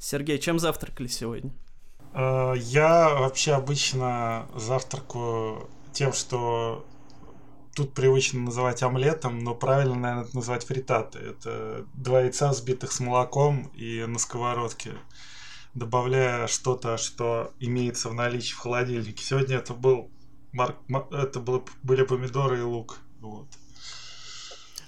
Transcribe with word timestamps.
Сергей, 0.00 0.38
чем 0.38 0.58
завтракали 0.58 1.08
сегодня? 1.08 1.52
Э, 2.14 2.54
я 2.56 3.10
вообще 3.10 3.52
обычно 3.52 4.48
завтракаю 4.54 5.68
тем, 5.92 6.14
что 6.14 6.86
тут 7.74 7.92
привычно 7.92 8.40
называть 8.40 8.82
омлетом, 8.82 9.38
но 9.40 9.54
правильно, 9.54 9.94
наверное, 9.94 10.24
это 10.24 10.36
называть 10.36 10.64
фритаты. 10.64 11.18
Это 11.18 11.84
два 11.92 12.22
яйца, 12.22 12.48
взбитых 12.48 12.92
с 12.92 13.00
молоком 13.00 13.70
и 13.74 14.04
на 14.06 14.18
сковородке, 14.18 14.92
добавляя 15.74 16.46
что-то, 16.46 16.96
что 16.96 17.52
имеется 17.60 18.08
в 18.08 18.14
наличии 18.14 18.54
в 18.54 18.58
холодильнике. 18.58 19.22
Сегодня 19.22 19.58
это 19.58 19.74
был 19.74 20.10
это 21.12 21.40
было, 21.40 21.62
были 21.82 22.02
помидоры 22.04 22.58
и 22.58 22.62
лук. 22.62 22.98
Вот. 23.20 23.46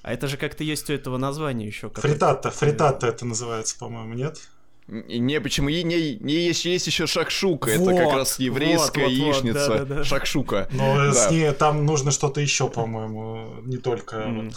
А 0.03 0.13
это 0.13 0.27
же 0.27 0.37
как-то 0.37 0.65
есть 0.65 0.89
у 0.91 0.93
этого 0.95 1.19
названия 1.19 1.67
еще. 1.67 1.91
Фритата, 1.91 2.51
фритата 2.51 3.07
это 3.07 3.25
называется, 3.27 3.79
по-моему, 3.79 4.15
нет? 4.15 4.49
Не, 4.93 5.41
почему? 5.41 5.71
Не, 5.71 5.83
не, 5.83 6.17
не 6.17 6.35
есть, 6.35 6.67
есть 6.67 6.87
еще 6.87 7.07
шакшука. 7.07 7.71
Вот, 7.79 7.93
это 7.93 8.05
как 8.05 8.13
раз 8.15 8.39
еврейская 8.39 9.05
вот, 9.05 9.11
вот, 9.11 9.27
яичница. 9.27 9.69
Вот, 9.69 9.79
да, 9.79 9.85
да, 9.85 9.95
да. 9.97 10.05
Шакшука. 10.05 10.69
Но 10.73 10.97
да. 10.97 11.13
с 11.15 11.31
ней 11.31 11.51
там 11.53 11.87
нужно 11.87 12.11
что-то 12.11 12.43
еще, 12.43 12.69
по-моему, 12.69 13.63
не 13.63 13.79
только. 13.79 14.17
Mm. 14.17 14.55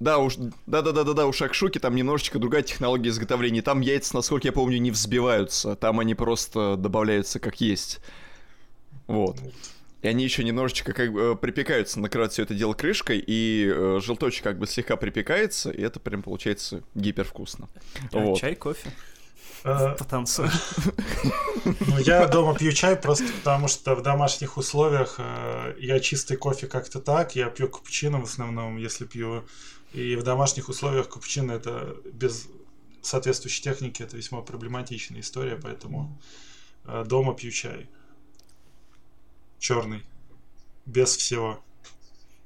Да, 0.00 0.18
уж, 0.18 0.36
да, 0.66 0.80
да, 0.80 0.92
да, 0.92 1.04
да, 1.04 1.12
да, 1.12 1.26
у 1.26 1.32
шакшуки 1.34 1.78
там 1.78 1.94
немножечко 1.94 2.38
другая 2.38 2.62
технология 2.62 3.10
изготовления. 3.10 3.60
Там 3.60 3.82
яйца, 3.82 4.16
насколько 4.16 4.48
я 4.48 4.52
помню, 4.52 4.78
не 4.78 4.90
взбиваются. 4.90 5.76
Там 5.76 6.00
они 6.00 6.14
просто 6.14 6.76
добавляются 6.76 7.38
как 7.38 7.60
есть. 7.60 8.00
Вот. 9.06 9.36
И 10.00 10.08
они 10.08 10.24
еще 10.24 10.44
немножечко 10.44 10.92
как 10.94 11.12
бы 11.12 11.20
э, 11.20 11.34
припекаются, 11.34 12.00
накрывают 12.00 12.32
все 12.32 12.42
это 12.42 12.54
дело 12.54 12.74
крышкой, 12.74 13.22
и 13.26 13.70
э, 13.74 14.00
желточек 14.02 14.44
как 14.44 14.58
бы 14.58 14.66
слегка 14.66 14.96
припекается, 14.96 15.70
и 15.70 15.80
это 15.80 15.98
прям 15.98 16.22
получается 16.22 16.82
гипервкусно. 16.94 17.68
А, 18.12 18.18
вот. 18.18 18.38
Чай, 18.38 18.54
кофе? 18.54 18.90
Э, 19.64 19.94
Потанцуем. 19.98 20.50
Ну, 21.86 21.98
я 21.98 22.26
дома 22.26 22.54
пью 22.54 22.72
чай 22.72 22.94
просто 22.94 23.24
потому, 23.38 23.68
что 23.68 23.94
в 23.94 24.02
домашних 24.02 24.58
условиях 24.58 25.14
э, 25.18 25.74
я 25.78 25.98
чистый 25.98 26.36
кофе 26.36 26.66
как-то 26.66 27.00
так, 27.00 27.36
я 27.36 27.48
пью 27.48 27.68
капучино 27.68 28.20
в 28.20 28.24
основном, 28.24 28.76
если 28.76 29.06
пью. 29.06 29.44
И 29.94 30.14
в 30.16 30.22
домашних 30.22 30.68
условиях 30.68 31.08
капучино 31.08 31.52
это 31.52 31.96
без 32.12 32.48
соответствующей 33.00 33.62
техники, 33.62 34.02
это 34.02 34.16
весьма 34.16 34.42
проблематичная 34.42 35.20
история, 35.20 35.56
поэтому 35.56 36.20
э, 36.84 37.04
дома 37.06 37.34
пью 37.34 37.50
чай. 37.50 37.88
Черный. 39.58 40.02
Без 40.84 41.16
всего. 41.16 41.64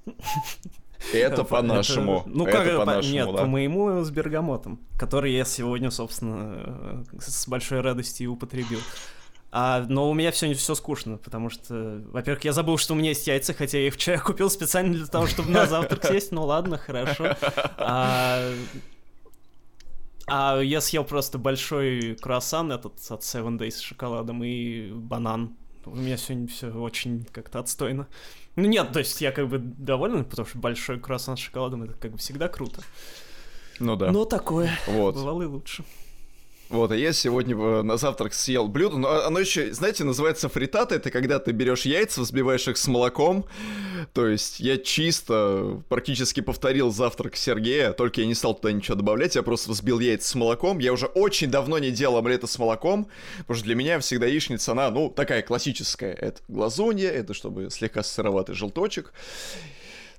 Это 1.13 1.45
по-нашему. 1.45 2.23
Ну, 2.27 2.45
как 2.45 2.67
это 2.67 2.85
по 2.85 3.01
Нет, 3.01 3.27
по 3.27 3.47
моему 3.47 4.03
с 4.03 4.11
бергамотом, 4.11 4.81
который 4.99 5.33
я 5.33 5.45
сегодня, 5.45 5.91
собственно, 5.91 7.05
с 7.19 7.49
большой 7.49 7.81
радостью 7.81 8.33
употребил. 8.33 8.81
А, 9.51 9.87
но 9.89 10.11
у 10.11 10.15
меня 10.15 10.31
все 10.31 10.53
все 10.55 10.75
скучно, 10.75 11.17
потому 11.17 11.49
что, 11.49 12.03
во-первых, 12.13 12.45
я 12.45 12.53
забыл, 12.53 12.77
что 12.77 12.93
у 12.93 12.97
меня 12.97 13.11
есть 13.11 13.27
яйца, 13.27 13.55
хотя 13.55 13.79
я 13.79 13.87
их 13.87 13.95
вчера 13.95 14.19
купил 14.19 14.51
специально 14.51 14.93
для 14.93 15.07
того, 15.07 15.27
чтобы 15.27 15.51
на 15.51 15.67
завтрак 15.67 16.05
съесть. 16.07 16.33
Ну 16.33 16.45
ладно, 16.45 16.77
хорошо. 16.77 17.35
А, 17.79 18.53
а 20.27 20.61
я 20.61 20.83
съел 20.83 21.05
просто 21.05 21.39
большой 21.39 22.17
круассан 22.21 22.71
этот 22.73 22.95
от 23.09 23.23
Seven 23.23 23.59
Days 23.59 23.73
с 23.73 23.81
шоколадом 23.81 24.45
и 24.45 24.91
банан. 24.91 25.57
У 25.87 25.97
меня 25.97 26.19
сегодня 26.19 26.49
все 26.49 26.71
очень 26.71 27.25
как-то 27.33 27.61
отстойно. 27.61 28.07
Ну 28.59 28.67
нет, 28.67 28.91
то 28.91 28.99
есть 28.99 29.21
я 29.21 29.31
как 29.31 29.49
бы 29.49 29.59
доволен, 29.59 30.25
потому 30.25 30.45
что 30.45 30.59
большой 30.59 30.99
круассан 30.99 31.37
с 31.37 31.41
шоколадом 31.41 31.85
это 31.85 31.93
как 31.93 32.11
бы 32.11 32.19
всегда 32.19 32.49
круто. 32.49 32.83
Ну 33.79 33.95
да. 33.95 34.11
Но 34.11 34.25
такое. 34.25 34.77
Вот. 34.89 35.15
Бывало 35.15 35.43
и 35.43 35.47
лучше. 35.47 35.85
Вот, 36.71 36.93
а 36.93 36.97
я 36.97 37.15
сегодня 37.15 37.57
э, 37.57 37.83
на 37.83 37.97
завтрак 37.97 38.35
съел 38.35 38.69
блюдо, 38.69 38.99
но 38.99 39.25
оно 39.25 39.39
еще, 39.39 39.73
знаете, 39.73 40.05
называется 40.05 40.51
фритата, 40.51 40.97
это 40.97 41.11
когда 41.11 41.39
ты 41.39 41.53
берешь 41.53 41.83
яйца, 41.83 42.21
взбиваешь 42.21 42.69
их 42.69 42.77
с 42.77 42.87
молоком, 42.89 43.47
то 44.13 44.27
есть 44.27 44.61
я 44.61 44.77
чисто 44.77 45.83
практически 45.89 46.41
повторил 46.41 46.91
завтрак 46.91 47.37
Сергея, 47.37 47.93
только 47.93 48.21
я 48.21 48.27
не 48.27 48.35
стал 48.35 48.55
туда 48.55 48.71
ничего 48.71 48.97
добавлять, 48.97 49.35
я 49.35 49.43
просто 49.43 49.71
взбил 49.71 49.99
яйца 49.99 50.29
с 50.29 50.35
молоком, 50.35 50.79
я 50.79 50.93
уже 50.93 51.07
очень 51.07 51.51
давно 51.51 51.79
не 51.79 51.91
делал 51.91 52.19
омлета 52.19 52.47
с 52.47 52.59
молоком, 52.59 53.09
потому 53.39 53.57
что 53.57 53.65
для 53.65 53.75
меня 53.75 53.99
всегда 54.01 54.27
яичница, 54.27 54.73
она, 54.73 54.91
ну, 54.91 55.09
такая 55.09 55.41
классическая, 55.41 56.13
это 56.13 56.43
глазунья, 56.49 57.09
это 57.09 57.33
чтобы 57.33 57.71
слегка 57.71 58.03
сыроватый 58.03 58.55
желточек, 58.55 59.15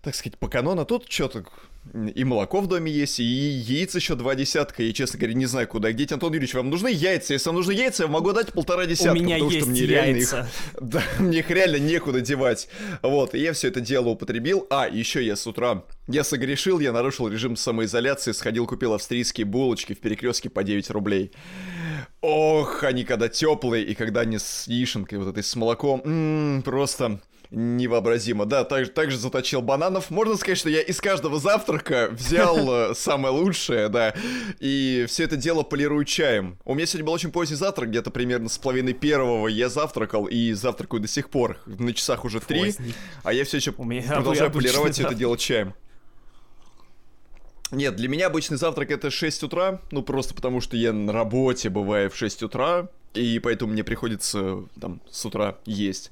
так 0.02 0.16
сказать, 0.16 0.40
по 0.40 0.47
канону, 0.47 0.84
тут 0.85 1.12
что-то 1.12 1.46
и 1.94 2.23
молоко 2.23 2.62
в 2.62 2.67
доме 2.67 2.91
есть, 2.91 3.19
и 3.19 3.23
яиц 3.23 3.95
еще 3.95 4.16
два 4.16 4.35
десятка. 4.35 4.84
И, 4.84 4.94
честно 4.94 5.17
говоря, 5.19 5.34
не 5.34 5.45
знаю, 5.45 5.67
куда 5.67 5.91
деть. 5.91 6.12
Антон 6.12 6.34
Юрьевич, 6.34 6.53
вам 6.53 6.69
нужны 6.69 6.90
яйца? 6.90 7.34
Если 7.34 7.50
вам 7.50 7.56
нужны 7.56 7.72
яйца, 7.72 8.03
я 8.03 8.09
могу 8.09 8.31
дать 8.31 8.53
полтора 8.53 8.85
десятка. 8.85 9.17
У 9.17 9.22
меня 9.23 9.35
потому 9.35 9.51
есть 9.51 9.63
что 9.63 9.72
мне 9.72 9.81
яйца. 9.81 9.95
реально 9.95 10.17
их... 10.17 10.47
Да, 10.81 11.03
мне 11.19 11.40
их 11.40 11.50
реально 11.50 11.78
некуда 11.78 12.22
девать. 12.22 12.69
Вот, 13.01 13.34
и 13.34 13.40
я 13.40 13.53
все 13.53 13.69
это 13.69 13.81
дело 13.81 14.09
употребил. 14.09 14.67
А, 14.69 14.88
еще 14.88 15.25
я 15.25 15.35
с 15.35 15.47
утра... 15.47 15.84
Я 16.07 16.23
согрешил, 16.23 16.79
я 16.79 16.91
нарушил 16.91 17.28
режим 17.28 17.56
самоизоляции, 17.56 18.31
сходил, 18.31 18.66
купил 18.66 18.94
австрийские 18.94 19.46
булочки 19.46 19.94
в 19.94 20.00
перекрестке 20.00 20.50
по 20.50 20.63
9 20.63 20.90
рублей. 20.91 21.31
Ох, 22.22 22.84
они 22.84 23.03
когда 23.03 23.29
теплые, 23.29 23.85
и 23.85 23.96
когда 23.96 24.22
они 24.22 24.38
с 24.40 24.67
яишенкой, 24.67 25.19
вот 25.19 25.28
этой 25.29 25.44
с 25.44 25.56
молоком, 25.56 26.01
м-м, 26.03 26.63
просто 26.63 27.19
невообразимо. 27.51 28.45
Да, 28.45 28.63
также, 28.63 28.91
также 28.91 29.17
заточил 29.17 29.61
бананов. 29.61 30.09
Можно 30.09 30.35
сказать, 30.37 30.57
что 30.57 30.69
я 30.69 30.81
из 30.81 31.01
каждого 31.01 31.39
завтрака 31.39 32.09
взял 32.11 32.91
э, 32.91 32.95
самое 32.95 33.33
лучшее, 33.33 33.89
да, 33.89 34.13
и 34.59 35.05
все 35.07 35.23
это 35.23 35.35
дело 35.35 35.63
полирую 35.63 36.05
чаем. 36.05 36.57
У 36.65 36.75
меня 36.75 36.85
сегодня 36.85 37.05
был 37.07 37.13
очень 37.13 37.31
поздний 37.31 37.55
завтрак, 37.55 37.89
где-то 37.89 38.11
примерно 38.11 38.49
с 38.49 38.57
половины 38.57 38.93
первого 38.93 39.47
я 39.47 39.69
завтракал 39.69 40.25
и 40.25 40.53
завтракаю 40.53 41.01
до 41.01 41.07
сих 41.07 41.29
пор. 41.29 41.57
На 41.65 41.93
часах 41.93 42.25
уже 42.25 42.39
три, 42.39 42.75
а 43.23 43.33
я 43.33 43.43
все 43.45 43.57
еще 43.57 43.71
продолжаю 43.71 44.51
полировать 44.51 44.93
все 44.93 45.03
это 45.03 45.16
дело 45.16 45.37
чаем. 45.37 45.73
Нет, 47.71 47.95
для 47.95 48.07
меня 48.07 48.27
обычный 48.27 48.57
завтрак 48.57 48.89
это 48.89 49.11
6 49.11 49.43
утра, 49.43 49.79
ну 49.91 50.01
просто 50.01 50.33
потому 50.33 50.59
что 50.59 50.75
я 50.75 50.91
на 50.91 51.13
работе 51.13 51.69
бываю 51.69 52.09
в 52.09 52.16
6 52.16 52.41
утра, 52.41 52.89
и 53.13 53.37
поэтому 53.37 53.73
мне 53.73 53.83
приходится 53.83 54.63
там 54.79 55.01
с 55.09 55.23
утра 55.23 55.57
есть 55.66 56.11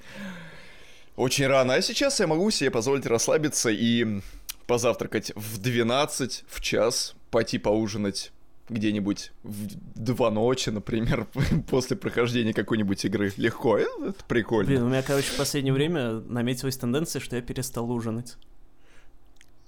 очень 1.17 1.47
рано. 1.47 1.73
А 1.73 1.81
сейчас 1.81 2.22
я 2.22 2.28
могу 2.28 2.50
себе 2.51 2.72
позволить 2.72 3.05
расслабиться 3.05 3.69
и 3.69 4.22
позавтракать 4.67 5.33
в 5.35 5.57
12, 5.57 6.45
в 6.47 6.61
час, 6.61 7.16
пойти 7.31 7.57
поужинать 7.57 8.31
где-нибудь 8.69 9.31
в 9.44 9.67
два 9.95 10.29
ночи, 10.29 10.69
например, 10.69 11.28
после 11.69 11.97
прохождения 11.97 12.53
какой-нибудь 12.53 13.03
игры. 13.05 13.33
Легко, 13.38 13.78
это, 13.78 14.09
это 14.09 14.23
прикольно. 14.25 14.69
Блин, 14.69 14.83
у 14.83 14.89
меня, 14.89 15.01
короче, 15.01 15.31
в 15.31 15.38
последнее 15.38 15.73
время 15.73 16.19
наметилась 16.19 16.78
тенденция, 16.78 17.19
что 17.19 17.35
я 17.35 17.41
перестал 17.41 17.89
ужинать. 17.91 18.38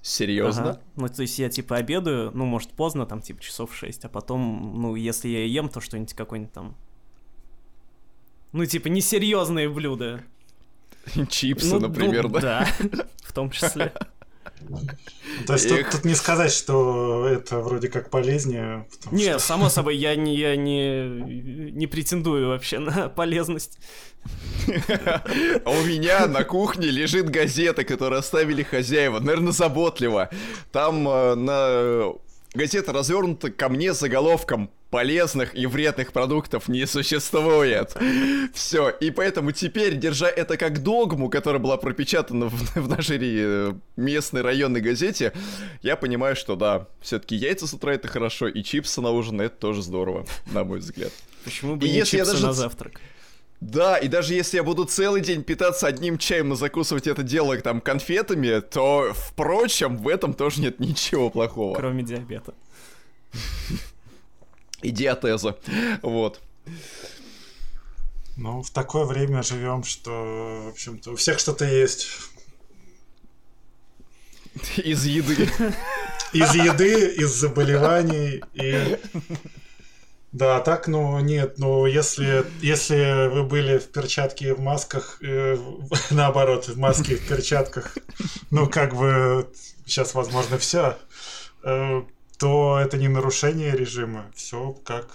Серьезно? 0.02 0.72
Ага. 0.72 0.81
Ну, 0.96 1.08
то 1.10 1.22
есть 1.22 1.40
я, 1.40 1.50
типа, 1.50 1.78
обедаю, 1.78 2.31
ну, 2.34 2.46
может, 2.46 2.72
поздно, 2.72 3.06
там, 3.06 3.22
типа, 3.22 3.42
часов 3.42 3.76
6, 3.76 4.06
а 4.06 4.10
потом, 4.10 4.81
ну, 4.81 4.96
если 4.96 5.30
я 5.30 5.46
ем, 5.46 5.70
то 5.70 5.81
что-нибудь 5.81 6.14
какое-нибудь 6.14 6.54
там... 6.54 6.76
Ну, 8.52 8.66
типа, 8.66 8.88
несерьезные 8.88 9.70
блюда. 9.70 10.24
Чипсы, 11.30 11.74
ну, 11.74 11.80
например, 11.80 12.24
ну, 12.24 12.40
да? 12.40 12.68
Да, 12.82 13.08
в 13.24 13.34
том 13.34 13.50
числе. 13.52 13.94
То 15.48 15.54
есть 15.54 15.70
тут, 15.70 15.90
тут 15.90 16.06
не 16.06 16.16
сказать, 16.16 16.52
что 16.52 17.28
это 17.28 17.60
вроде 17.60 17.88
как 17.88 18.10
полезнее. 18.10 18.88
Не, 19.12 19.32
что... 19.32 19.40
само 19.40 19.70
собой, 19.70 19.98
я 19.98 20.16
не, 20.16 20.36
я 20.36 20.56
не, 20.56 21.72
не 21.72 21.88
претендую 21.88 22.50
вообще 22.50 22.80
на 22.80 23.10
полезность. 23.10 23.80
А 24.68 25.72
у 25.72 25.86
меня 25.86 26.28
на 26.28 26.44
кухне 26.44 26.88
лежит 26.88 27.30
газета, 27.30 27.84
которую 27.84 28.20
оставили 28.20 28.64
хозяева, 28.64 29.20
наверное, 29.20 29.54
заботливо. 29.54 30.30
Там 30.72 31.08
э, 31.08 31.36
на 31.36 32.14
газета 32.54 32.92
развернута 32.92 33.52
ко 33.52 33.70
мне 33.70 33.94
заголовком 33.94 34.70
полезных 34.90 35.56
и 35.56 35.66
вредных 35.66 36.12
продуктов 36.12 36.68
не 36.68 36.86
существует. 36.88 37.96
Все, 38.54 38.90
и 38.90 39.12
поэтому 39.12 39.52
теперь, 39.52 39.96
держа 39.96 40.28
это 40.28 40.58
как 40.58 40.81
догму, 40.81 41.30
которая 41.30 41.62
была 41.62 41.78
пропечатана 41.78 42.50
в, 42.50 42.75
в 42.75 42.90
нашей 42.90 43.19
э, 43.22 43.74
местной 43.96 44.42
районной 44.42 44.81
газете, 44.81 45.34
я 45.81 45.96
понимаю, 45.96 46.36
что 46.36 46.56
да, 46.56 46.88
все-таки 47.02 47.36
яйца 47.36 47.68
с 47.68 47.74
утра 47.74 47.94
это 47.94 48.08
хорошо, 48.08 48.48
и 48.48 48.63
чипсы 48.63 49.02
на 49.02 49.12
ужин 49.12 49.42
это 49.42 49.56
тоже 49.56 49.84
здорово, 49.84 50.25
на 50.52 50.63
мой 50.63 50.80
взгляд. 50.80 51.12
Почему 51.44 51.75
бы 51.75 51.88
и 51.88 51.92
не 51.92 52.04
чипсы 52.04 52.34
даже... 52.34 52.46
на 52.46 52.54
завтрак? 52.54 53.00
Да, 53.62 53.98
и 53.98 54.08
даже 54.08 54.34
если 54.34 54.56
я 54.56 54.63
буду 54.63 54.86
целый 54.86 55.22
день 55.22 55.44
питаться 55.44 55.86
одним 55.86 56.18
чаем 56.18 56.54
и 56.54 56.56
закусывать 56.56 57.08
это 57.08 57.24
дело 57.24 57.58
там 57.58 57.81
конфетами, 57.81 58.62
то, 58.62 59.12
впрочем, 59.13 59.98
в 59.98 60.08
этом 60.08 60.34
тоже 60.34 60.62
нет 60.62 60.80
ничего 60.80 61.30
плохого. 61.30 61.75
Кроме 61.75 62.04
диабета. 62.04 62.54
И 64.81 64.92
диатеза. 64.92 65.58
Вот. 66.02 66.42
Ну, 68.38 68.62
в 68.62 68.72
такое 68.72 69.06
время 69.06 69.44
живем, 69.44 69.84
что, 69.84 70.64
в 70.66 70.70
общем-то, 70.70 71.12
у 71.12 71.16
всех 71.16 71.40
что-то 71.40 71.66
есть. 71.66 72.08
Из 74.78 75.06
еды. 75.06 75.50
Из 76.31 76.54
еды, 76.56 77.16
из 77.16 77.30
заболеваний 77.30 78.42
и 78.54 78.98
Да, 80.31 80.60
так, 80.60 80.88
ну 80.88 81.20
нет, 81.20 81.56
ну 81.58 81.88
если, 81.88 82.46
если 82.62 83.30
вы 83.30 83.44
были 83.44 83.80
в 83.80 83.88
перчатке 83.92 84.50
и 84.50 84.52
в 84.52 84.60
масках, 84.60 85.18
э, 85.24 85.58
наоборот, 86.12 86.68
в 86.68 86.78
маске 86.78 87.14
и 87.14 87.18
в 87.18 87.28
перчатках, 87.28 87.98
ну 88.52 88.70
как 88.70 88.96
бы 88.96 89.52
сейчас 89.88 90.14
возможно 90.14 90.60
все, 90.60 91.00
э, 91.64 92.04
то 92.39 92.80
это 92.80 92.97
не 92.97 93.09
нарушение 93.09 93.75
режима, 93.75 94.31
все 94.33 94.71
как 94.86 95.09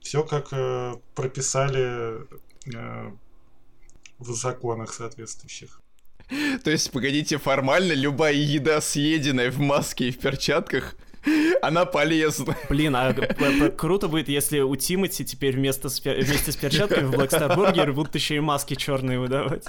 все 0.00 0.22
как 0.22 0.48
э, 0.52 0.94
прописали 1.14 2.26
э, 2.74 3.10
в 4.18 4.32
законах 4.34 4.92
соответствующих. 4.92 5.80
То 6.64 6.70
есть, 6.70 6.90
погодите, 6.90 7.38
формально 7.38 7.92
любая 7.92 8.34
еда, 8.34 8.80
съеденная 8.80 9.50
в 9.50 9.58
маске 9.58 10.08
и 10.08 10.10
в 10.10 10.18
перчатках, 10.18 10.96
она 11.60 11.84
полезна. 11.84 12.56
Блин, 12.68 12.96
а 12.96 13.14
круто 13.76 14.08
будет, 14.08 14.28
если 14.28 14.60
у 14.60 14.74
Тимати 14.76 15.24
теперь 15.24 15.56
вместо 15.56 15.88
вместе 15.88 16.52
с 16.52 16.56
перчатками 16.56 17.06
в 17.06 17.14
Black 17.14 17.30
Star 17.30 17.56
Burger 17.56 17.92
будут 17.92 18.14
еще 18.14 18.36
и 18.36 18.40
маски 18.40 18.74
черные 18.74 19.20
выдавать. 19.20 19.64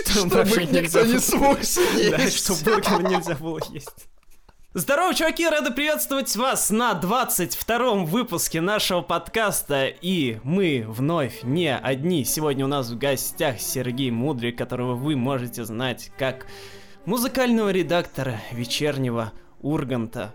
Чтобы 0.00 0.44
никто 0.70 1.04
не 1.04 1.18
смог 1.18 1.64
съесть. 1.64 2.10
Да, 2.10 2.30
чтобы 2.30 2.76
бургер 2.76 3.02
нельзя 3.02 3.34
было 3.34 3.60
есть. 3.72 4.08
Здорово, 4.76 5.14
чуваки, 5.14 5.48
рады 5.48 5.70
приветствовать 5.70 6.34
вас 6.34 6.70
на 6.70 7.00
22-м 7.00 8.06
выпуске 8.06 8.60
нашего 8.60 9.02
подкаста. 9.02 9.86
И 9.86 10.40
мы 10.42 10.84
вновь 10.88 11.44
не 11.44 11.72
одни. 11.72 12.24
Сегодня 12.24 12.64
у 12.64 12.68
нас 12.68 12.90
в 12.90 12.98
гостях 12.98 13.60
Сергей 13.60 14.10
Мудрик, 14.10 14.58
которого 14.58 14.96
вы 14.96 15.14
можете 15.14 15.64
знать 15.64 16.10
как 16.18 16.48
музыкального 17.04 17.70
редактора 17.70 18.40
вечернего 18.50 19.32
Урганта. 19.62 20.34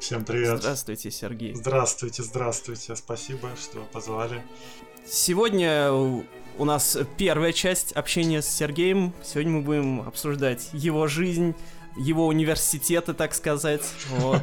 Всем 0.00 0.24
привет. 0.24 0.58
Здравствуйте, 0.58 1.12
Сергей. 1.12 1.54
Здравствуйте, 1.54 2.24
здравствуйте. 2.24 2.96
Спасибо, 2.96 3.50
что 3.56 3.78
позвали. 3.92 4.42
Сегодня 5.06 5.92
у 5.92 6.64
нас 6.64 6.98
первая 7.16 7.52
часть 7.52 7.92
общения 7.92 8.42
с 8.42 8.48
Сергеем. 8.48 9.12
Сегодня 9.22 9.52
мы 9.52 9.60
будем 9.62 10.00
обсуждать 10.00 10.68
его 10.72 11.06
жизнь, 11.06 11.54
его 11.96 12.26
университеты, 12.26 13.14
так 13.14 13.34
сказать. 13.34 13.82
Вот. 14.10 14.42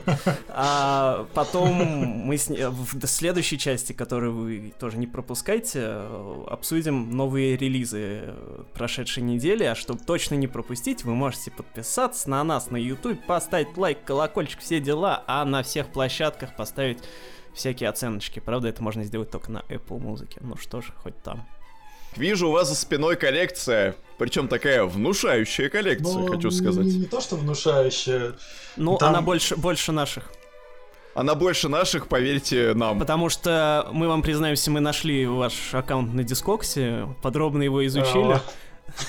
А 0.50 1.28
потом 1.34 1.74
мы 1.74 2.38
с... 2.38 2.48
в 2.50 3.07
следующей 3.07 3.57
части, 3.57 3.94
которую 3.94 4.34
вы 4.34 4.74
тоже 4.80 4.98
не 4.98 5.07
пропускайте, 5.07 5.86
обсудим 6.48 7.12
новые 7.16 7.57
релизы 7.57 8.34
прошедшей 8.74 9.24
недели. 9.24 9.63
А 9.63 9.75
чтобы 9.75 10.04
точно 10.04 10.36
не 10.36 10.48
пропустить, 10.48 11.04
вы 11.04 11.16
можете 11.16 11.51
подписаться 11.51 12.30
на 12.30 12.44
нас 12.44 12.72
на 12.72 12.78
YouTube, 12.78 13.25
поставить 13.25 13.75
лайк, 13.78 14.04
колокольчик, 14.04 14.60
все 14.60 14.80
дела, 14.80 15.24
а 15.28 15.46
на 15.46 15.63
всех 15.63 15.88
площадках 15.88 16.56
поставить 16.56 17.00
всякие 17.54 17.90
оценочки. 17.90 18.40
Правда, 18.40 18.68
это 18.68 18.84
можно 18.84 19.04
сделать 19.04 19.31
только 19.31 19.51
на 19.51 19.60
Apple 19.69 20.00
музыке. 20.00 20.40
Ну 20.42 20.56
что 20.57 20.81
ж, 20.81 20.92
хоть 20.96 21.22
там. 21.24 21.46
Вижу 22.16 22.50
у 22.50 22.52
вас 22.52 22.70
за 22.70 22.76
спиной 22.76 23.16
коллекция, 23.16 23.96
причем 24.18 24.48
такая 24.48 24.84
внушающая 24.84 25.70
коллекция, 25.70 26.20
ну, 26.20 26.28
хочу 26.28 26.52
сказать. 26.52 26.86
Не, 26.86 27.00
не 27.00 27.06
то, 27.06 27.22
что 27.22 27.36
внушающая. 27.36 28.34
Ну, 28.76 28.98
Там... 28.98 29.10
она 29.10 29.22
больше, 29.22 29.56
больше 29.56 29.92
наших. 29.92 30.32
Она 31.16 31.36
больше 31.36 31.70
наших, 31.70 32.08
поверьте 32.08 32.74
нам. 32.74 33.00
Потому 33.00 33.30
что 33.30 33.88
мы 33.92 34.08
вам 34.08 34.22
признаемся, 34.22 34.72
мы 34.72 34.80
нашли 34.80 35.26
ваш 35.26 35.74
аккаунт 35.74 36.14
на 36.14 36.24
Дискоксе, 36.24 37.08
подробно 37.22 37.64
его 37.64 37.86
изучили. 37.86 38.40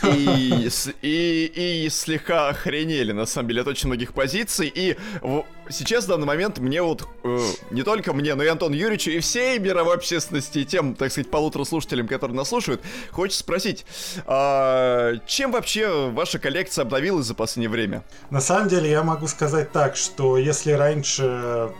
И, 0.04 0.68
и, 1.02 1.84
и 1.84 1.88
слегка 1.88 2.48
охренели, 2.48 3.12
на 3.12 3.26
самом 3.26 3.48
деле, 3.48 3.62
от 3.62 3.68
очень 3.68 3.88
многих 3.88 4.12
позиций. 4.12 4.70
И 4.74 4.96
в, 5.22 5.44
сейчас, 5.68 6.04
в 6.04 6.08
данный 6.08 6.26
момент, 6.26 6.58
мне 6.58 6.82
вот, 6.82 7.08
э, 7.24 7.38
не 7.70 7.82
только 7.82 8.12
мне, 8.12 8.34
но 8.34 8.42
и 8.42 8.48
Антон 8.48 8.72
Юрьевичу, 8.72 9.10
и 9.10 9.20
всей 9.20 9.58
мировой 9.58 9.94
общественности, 9.94 10.58
и 10.58 10.64
тем, 10.64 10.94
так 10.94 11.10
сказать, 11.10 11.30
полутора 11.30 11.64
слушателям, 11.64 12.08
которые 12.08 12.36
нас 12.36 12.48
слушают, 12.48 12.82
хочется 13.10 13.40
спросить, 13.40 13.84
а, 14.26 15.14
чем 15.26 15.52
вообще 15.52 16.10
ваша 16.10 16.38
коллекция 16.38 16.82
обновилась 16.82 17.26
за 17.26 17.34
последнее 17.34 17.70
время? 17.70 18.04
На 18.30 18.40
самом 18.40 18.68
деле, 18.68 18.90
я 18.90 19.02
могу 19.02 19.26
сказать 19.26 19.72
так, 19.72 19.96
что 19.96 20.36
если 20.36 20.72
раньше 20.72 21.70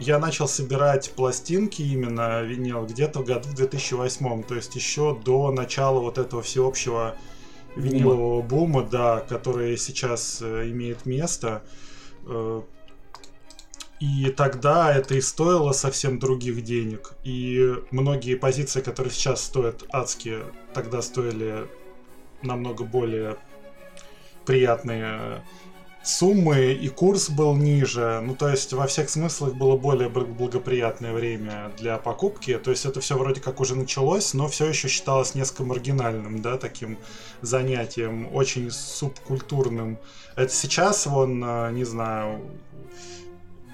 я 0.00 0.18
начал 0.18 0.48
собирать 0.48 1.12
пластинки 1.12 1.82
именно 1.82 2.40
винил 2.42 2.86
где-то 2.86 3.20
в 3.20 3.26
году 3.26 3.48
в 3.50 3.54
2008, 3.54 4.42
то 4.44 4.54
есть 4.54 4.74
еще 4.74 5.18
до 5.22 5.52
начала 5.52 6.00
вот 6.00 6.16
этого 6.16 6.42
всеобщего 6.42 7.16
винилового 7.76 8.42
бума, 8.42 8.82
да, 8.82 9.20
который 9.20 9.76
сейчас 9.76 10.40
э, 10.42 10.70
имеет 10.70 11.06
место. 11.06 11.62
Э, 12.26 12.62
и 14.00 14.30
тогда 14.30 14.94
это 14.94 15.14
и 15.14 15.20
стоило 15.20 15.72
совсем 15.72 16.18
других 16.18 16.64
денег. 16.64 17.12
И 17.22 17.74
многие 17.90 18.34
позиции, 18.34 18.80
которые 18.80 19.12
сейчас 19.12 19.44
стоят 19.44 19.84
адские, 19.92 20.44
тогда 20.72 21.02
стоили 21.02 21.68
намного 22.42 22.84
более 22.84 23.36
приятные 24.46 25.44
суммы, 26.02 26.72
и 26.72 26.88
курс 26.88 27.30
был 27.30 27.54
ниже. 27.54 28.20
Ну, 28.24 28.34
то 28.34 28.48
есть, 28.48 28.72
во 28.72 28.86
всех 28.86 29.10
смыслах 29.10 29.54
было 29.54 29.76
более 29.76 30.08
благоприятное 30.08 31.12
время 31.12 31.72
для 31.78 31.98
покупки. 31.98 32.56
То 32.58 32.70
есть, 32.70 32.86
это 32.86 33.00
все 33.00 33.16
вроде 33.16 33.40
как 33.40 33.60
уже 33.60 33.76
началось, 33.76 34.34
но 34.34 34.48
все 34.48 34.66
еще 34.66 34.88
считалось 34.88 35.34
несколько 35.34 35.64
маргинальным, 35.64 36.40
да, 36.40 36.56
таким 36.56 36.98
занятием, 37.42 38.34
очень 38.34 38.70
субкультурным. 38.70 39.98
Это 40.36 40.52
сейчас, 40.52 41.06
вон, 41.06 41.42
э, 41.44 41.72
не 41.72 41.84
знаю, 41.84 42.40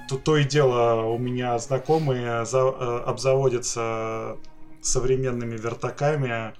то, 0.08 0.16
то 0.16 0.36
и 0.36 0.44
дело 0.44 1.02
у 1.02 1.18
меня 1.18 1.58
знакомые 1.58 2.44
за, 2.44 2.58
э, 2.58 3.02
обзаводятся 3.06 4.36
современными 4.80 5.56
вертаками, 5.56 6.54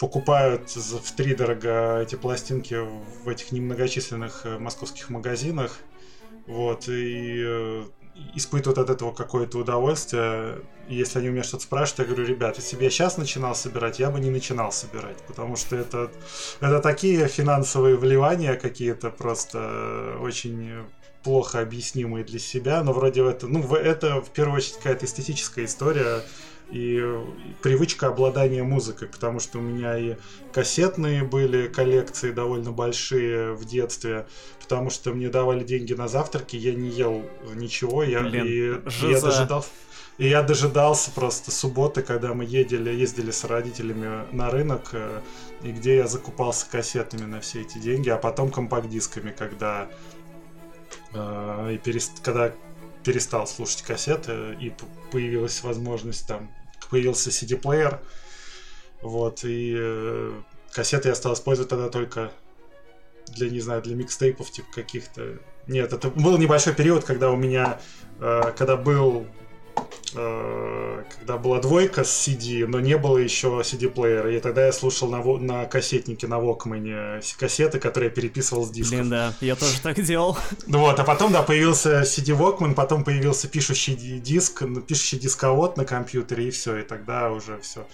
покупают 0.00 0.70
в 0.74 1.12
три 1.14 1.34
дорого 1.34 2.00
эти 2.00 2.14
пластинки 2.14 2.74
в 3.22 3.28
этих 3.28 3.52
немногочисленных 3.52 4.46
э, 4.46 4.58
московских 4.58 5.10
магазинах. 5.10 5.78
Вот, 6.46 6.88
и 6.88 7.44
э, 7.46 7.84
испытывают 8.34 8.78
от 8.78 8.88
этого 8.88 9.12
какое-то 9.12 9.58
удовольствие. 9.58 10.62
Если 10.88 11.18
они 11.18 11.28
у 11.28 11.32
меня 11.32 11.42
что-то 11.42 11.64
спрашивают, 11.64 11.98
я 12.08 12.14
говорю, 12.14 12.26
ребят, 12.26 12.56
если 12.56 12.76
бы 12.76 12.84
я 12.84 12.90
сейчас 12.90 13.18
начинал 13.18 13.54
собирать, 13.54 13.98
я 13.98 14.10
бы 14.10 14.18
не 14.20 14.30
начинал 14.30 14.72
собирать, 14.72 15.18
потому 15.28 15.54
что 15.56 15.76
это, 15.76 16.10
это 16.60 16.80
такие 16.80 17.28
финансовые 17.28 17.96
вливания 17.96 18.56
какие-то 18.56 19.10
просто 19.10 19.58
э, 19.58 20.18
очень 20.22 20.86
плохо 21.22 21.60
объяснимые 21.60 22.24
для 22.24 22.38
себя, 22.38 22.82
но 22.82 22.94
вроде 22.94 23.22
это, 23.28 23.46
ну, 23.46 23.62
это 23.74 24.22
в 24.22 24.30
первую 24.30 24.56
очередь 24.56 24.76
какая-то 24.76 25.04
эстетическая 25.04 25.66
история, 25.66 26.22
и 26.70 27.02
привычка 27.62 28.08
обладания 28.08 28.62
музыкой, 28.62 29.08
потому 29.08 29.40
что 29.40 29.58
у 29.58 29.62
меня 29.62 29.98
и 29.98 30.16
кассетные 30.52 31.24
были 31.24 31.66
коллекции 31.66 32.30
довольно 32.30 32.70
большие 32.70 33.54
в 33.54 33.64
детстве, 33.64 34.26
потому 34.60 34.90
что 34.90 35.12
мне 35.12 35.28
давали 35.28 35.64
деньги 35.64 35.92
на 35.94 36.08
завтраки, 36.08 36.56
я 36.56 36.74
не 36.74 36.88
ел 36.88 37.22
ничего, 37.54 38.02
я, 38.04 38.20
Блин, 38.20 38.46
и, 38.46 39.10
я 39.10 39.20
дожидался. 39.20 39.68
И 40.18 40.28
я 40.28 40.42
дожидался 40.42 41.10
просто 41.12 41.50
субботы, 41.50 42.02
когда 42.02 42.34
мы 42.34 42.44
ездили, 42.44 42.90
ездили 42.90 43.30
с 43.30 43.42
родителями 43.44 44.26
на 44.32 44.50
рынок, 44.50 44.90
э, 44.92 45.22
и 45.62 45.72
где 45.72 45.96
я 45.96 46.06
закупался 46.06 46.66
кассетами 46.70 47.24
на 47.24 47.40
все 47.40 47.62
эти 47.62 47.78
деньги, 47.78 48.10
а 48.10 48.18
потом 48.18 48.50
компакт-дисками, 48.50 49.30
когда, 49.30 49.88
э, 51.14 51.70
и 51.72 51.78
перест, 51.78 52.20
когда 52.20 52.52
перестал 53.02 53.46
слушать 53.46 53.80
кассеты, 53.80 54.58
и 54.60 54.74
появилась 55.10 55.62
возможность 55.62 56.26
там 56.28 56.50
появился 56.90 57.30
CD-плеер. 57.30 58.00
Вот, 59.02 59.44
и 59.44 59.74
э, 59.76 60.32
кассеты 60.72 61.08
я 61.08 61.14
стал 61.14 61.34
использовать 61.34 61.70
тогда 61.70 61.88
только 61.88 62.32
для, 63.28 63.48
не 63.48 63.60
знаю, 63.60 63.82
для 63.82 63.94
микстейпов 63.94 64.50
типа 64.50 64.68
каких-то. 64.74 65.38
Нет, 65.66 65.92
это 65.92 66.10
был 66.10 66.36
небольшой 66.36 66.74
период, 66.74 67.04
когда 67.04 67.30
у 67.30 67.36
меня, 67.36 67.80
э, 68.18 68.52
когда 68.56 68.76
был 68.76 69.26
когда 70.12 71.38
была 71.38 71.60
двойка 71.60 72.02
с 72.04 72.26
CD, 72.26 72.66
но 72.66 72.80
не 72.80 72.96
было 72.96 73.18
еще 73.18 73.48
CD-плеера. 73.64 74.36
И 74.36 74.40
тогда 74.40 74.66
я 74.66 74.72
слушал 74.72 75.08
на, 75.08 75.22
на 75.22 75.66
кассетнике, 75.66 76.26
на 76.26 76.34
Walkman 76.34 77.22
кассеты, 77.38 77.78
которые 77.78 78.08
я 78.10 78.14
переписывал 78.14 78.64
с 78.66 78.70
дисков. 78.70 78.98
Блин, 78.98 79.10
да, 79.10 79.34
я 79.40 79.54
тоже 79.54 79.80
так 79.80 80.02
делал. 80.02 80.36
Вот, 80.66 80.98
а 80.98 81.04
потом, 81.04 81.32
да, 81.32 81.42
появился 81.42 82.02
CD 82.02 82.36
Walkman, 82.36 82.74
потом 82.74 83.04
появился 83.04 83.48
пишущий 83.48 83.94
диск, 83.94 84.62
пишущий 84.86 85.18
дисковод 85.18 85.76
на 85.76 85.84
компьютере, 85.84 86.48
и 86.48 86.50
все, 86.50 86.78
и 86.78 86.82
тогда 86.82 87.30
уже 87.30 87.58
все. 87.58 87.86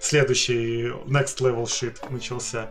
Следующий 0.00 0.88
Next 1.06 1.38
Level 1.40 1.64
Shit 1.64 1.96
начался. 2.10 2.70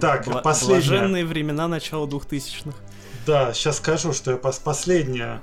Так, 0.00 0.26
Бла- 0.26 0.42
последнее. 0.42 0.88
Блаженные 0.88 1.26
времена 1.26 1.68
начала 1.68 2.06
2000-х. 2.06 2.76
Да, 3.26 3.52
сейчас 3.52 3.76
скажу, 3.76 4.12
что 4.12 4.32
я 4.32 4.36
пос- 4.36 4.60
последнее 4.62 5.42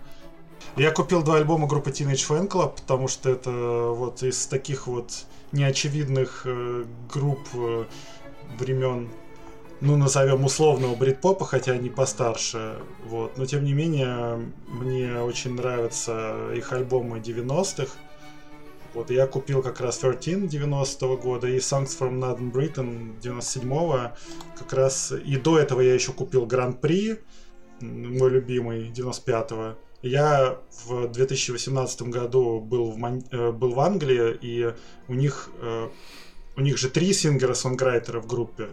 я 0.78 0.92
купил 0.92 1.24
два 1.24 1.38
альбома 1.38 1.68
группы 1.68 1.92
Teenage 1.92 2.28
Fan 2.28 2.48
Club, 2.48 2.76
потому 2.76 3.08
что 3.08 3.30
это 3.30 3.52
вот 3.52 4.24
из 4.24 4.48
таких 4.48 4.88
вот 4.88 5.26
неочевидных 5.52 6.44
э, 6.46 6.86
групп 7.12 7.40
э, 7.54 7.86
времен 8.58 9.10
ну, 9.82 9.96
назовем 9.96 10.44
условного 10.44 10.96
брит-попа, 10.96 11.46
хотя 11.46 11.72
они 11.72 11.90
постарше, 11.90 12.76
вот, 13.06 13.38
но 13.38 13.46
тем 13.46 13.64
не 13.64 13.74
менее, 13.74 14.52
мне 14.68 15.22
очень 15.22 15.56
нравятся 15.56 16.52
их 16.54 16.74
альбомы 16.74 17.20
90-х, 17.20 17.94
вот, 18.94 19.12
я 19.12 19.28
купил 19.28 19.62
как 19.62 19.80
раз 19.82 20.00
13 20.00 20.52
90-го 20.52 21.18
года 21.18 21.48
и 21.48 21.58
Songs 21.58 21.98
from 21.98 22.20
Northern 22.20 22.52
Britain 22.52 23.20
97-го, 23.22 24.12
как 24.58 24.74
раз, 24.74 25.14
и 25.14 25.38
до 25.38 25.60
этого 25.60 25.82
я 25.82 25.94
еще 25.94 26.12
купил 26.12 26.46
Гран-при, 26.46 27.20
мой 27.80 28.30
любимый, 28.30 28.90
95-го, 28.90 29.78
я 30.02 30.58
в 30.86 31.08
2018 31.08 32.04
году 32.04 32.60
был 32.60 32.92
в, 32.92 32.98
Ман... 32.98 33.24
Э, 33.32 33.52
был 33.52 33.74
в 33.74 33.80
Англии, 33.80 34.38
и 34.42 34.74
у 35.08 35.14
них, 35.14 35.50
э, 35.62 35.90
у 36.56 36.62
них 36.62 36.78
же 36.78 36.90
три 36.90 37.14
сингера-сонграйтера 37.14 38.22
в 38.22 38.28
группе. 38.28 38.70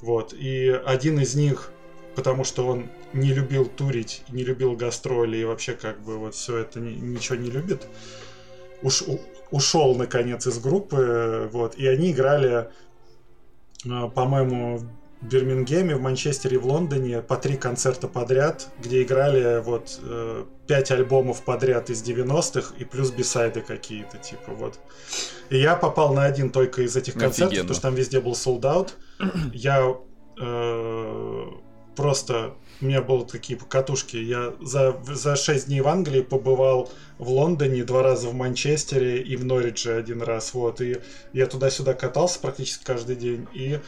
Вот. 0.00 0.32
И 0.32 0.68
один 0.68 1.20
из 1.20 1.34
них, 1.34 1.70
потому 2.14 2.44
что 2.44 2.66
он 2.66 2.88
не 3.12 3.34
любил 3.34 3.66
турить, 3.66 4.22
не 4.30 4.42
любил 4.42 4.74
гастроли 4.74 5.36
и 5.38 5.44
вообще 5.44 5.74
как 5.74 6.00
бы 6.02 6.16
вот 6.16 6.34
все 6.34 6.58
это 6.58 6.80
ни, 6.80 6.92
ничего 6.92 7.36
не 7.36 7.50
любит, 7.50 7.86
уш, 8.82 9.04
ушел 9.50 9.94
наконец 9.96 10.46
из 10.46 10.58
группы. 10.58 11.50
Вот. 11.52 11.74
И 11.76 11.86
они 11.86 12.12
играли, 12.12 12.70
э, 13.84 14.10
по-моему, 14.14 14.80
Бирмингеме, 15.22 15.96
в 15.96 16.00
Манчестере 16.00 16.58
в 16.58 16.66
Лондоне 16.66 17.20
по 17.20 17.36
три 17.36 17.56
концерта 17.56 18.08
подряд, 18.08 18.68
где 18.78 19.02
играли 19.02 19.60
вот 19.60 20.00
э, 20.02 20.44
пять 20.66 20.90
альбомов 20.90 21.42
подряд 21.44 21.90
из 21.90 22.02
90-х 22.02 22.74
и 22.78 22.84
плюс 22.84 23.10
бисайды 23.10 23.60
какие-то, 23.60 24.16
типа 24.16 24.52
вот. 24.52 24.78
И 25.50 25.58
я 25.58 25.76
попал 25.76 26.14
на 26.14 26.24
один 26.24 26.50
только 26.50 26.82
из 26.82 26.96
этих 26.96 27.14
концертов, 27.14 27.48
Офигенно. 27.48 27.62
потому 27.64 27.74
что 27.74 27.82
там 27.82 27.94
везде 27.94 28.20
был 28.20 28.32
sold 28.32 28.62
out. 28.62 28.90
Я 29.52 29.94
э, 30.40 31.46
просто... 31.96 32.54
У 32.80 32.86
меня 32.86 33.02
были 33.02 33.24
такие 33.24 33.58
покатушки. 33.58 34.16
Я 34.16 34.54
за, 34.62 34.98
за 35.06 35.36
6 35.36 35.66
дней 35.66 35.82
в 35.82 35.88
Англии 35.88 36.22
побывал 36.22 36.90
в 37.18 37.28
Лондоне, 37.28 37.84
два 37.84 38.02
раза 38.02 38.28
в 38.28 38.34
Манчестере 38.34 39.20
и 39.20 39.36
в 39.36 39.44
Норридже 39.44 39.92
один 39.92 40.22
раз. 40.22 40.54
Вот. 40.54 40.80
И 40.80 40.96
я 41.34 41.46
туда-сюда 41.46 41.92
катался 41.92 42.40
практически 42.40 42.84
каждый 42.84 43.16
день. 43.16 43.46
И 43.52 43.80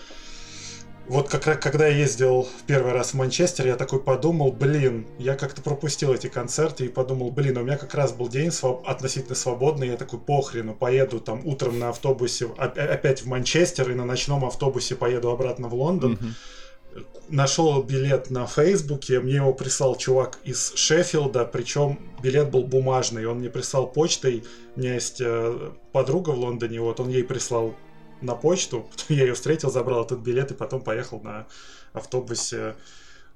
вот 1.09 1.29
как, 1.29 1.61
когда 1.61 1.87
я 1.87 1.97
ездил 1.97 2.43
в 2.43 2.63
первый 2.67 2.93
раз 2.93 3.11
в 3.11 3.15
Манчестер, 3.15 3.67
я 3.67 3.77
такой 3.77 4.01
подумал, 4.01 4.53
блин, 4.53 5.07
я 5.19 5.35
как-то 5.35 5.61
пропустил 5.61 6.13
эти 6.15 6.29
концерты 6.29 6.87
и 6.87 6.89
подумал, 6.89 7.31
блин, 7.31 7.59
у 7.59 7.63
меня 7.63 7.77
как 7.77 7.95
раз 7.95 8.13
был 8.13 8.29
день 8.29 8.49
своб- 8.49 8.85
относительно 8.87 9.35
свободный, 9.35 9.89
я 9.89 9.97
такой, 9.97 10.21
похрену, 10.21 10.75
поеду 10.75 11.21
там 11.21 11.45
утром 11.45 11.79
на 11.79 11.89
автобусе 11.89 12.47
опять 12.57 13.23
в 13.23 13.27
Манчестер 13.27 13.91
и 13.91 13.95
на 13.95 14.05
ночном 14.05 14.45
автобусе 14.45 14.95
поеду 14.95 15.31
обратно 15.31 15.69
в 15.69 15.75
Лондон. 15.75 16.15
Mm-hmm. 16.15 17.05
Нашел 17.29 17.83
билет 17.83 18.31
на 18.31 18.47
Фейсбуке, 18.47 19.21
мне 19.21 19.37
его 19.37 19.55
прислал 19.55 19.97
чувак 19.97 20.39
из 20.45 20.75
Шеффилда, 20.75 21.47
причем 21.47 21.99
билет 22.23 22.51
был 22.51 22.65
бумажный, 22.65 23.27
он 23.27 23.39
мне 23.39 23.49
прислал 23.49 23.87
почтой, 23.87 24.45
у 24.77 24.81
меня 24.81 24.95
есть 24.95 25.21
э, 25.21 25.71
подруга 25.93 26.31
в 26.31 26.39
Лондоне, 26.39 26.81
вот 26.81 27.01
он 27.01 27.09
ей 27.09 27.25
прислал 27.25 27.75
на 28.23 28.35
почту, 28.35 28.81
потом 28.91 29.17
я 29.17 29.25
ее 29.25 29.35
встретил, 29.35 29.71
забрал 29.71 30.05
этот 30.05 30.21
билет 30.21 30.51
и 30.51 30.55
потом 30.55 30.81
поехал 30.81 31.21
на 31.21 31.47
автобусе 31.93 32.77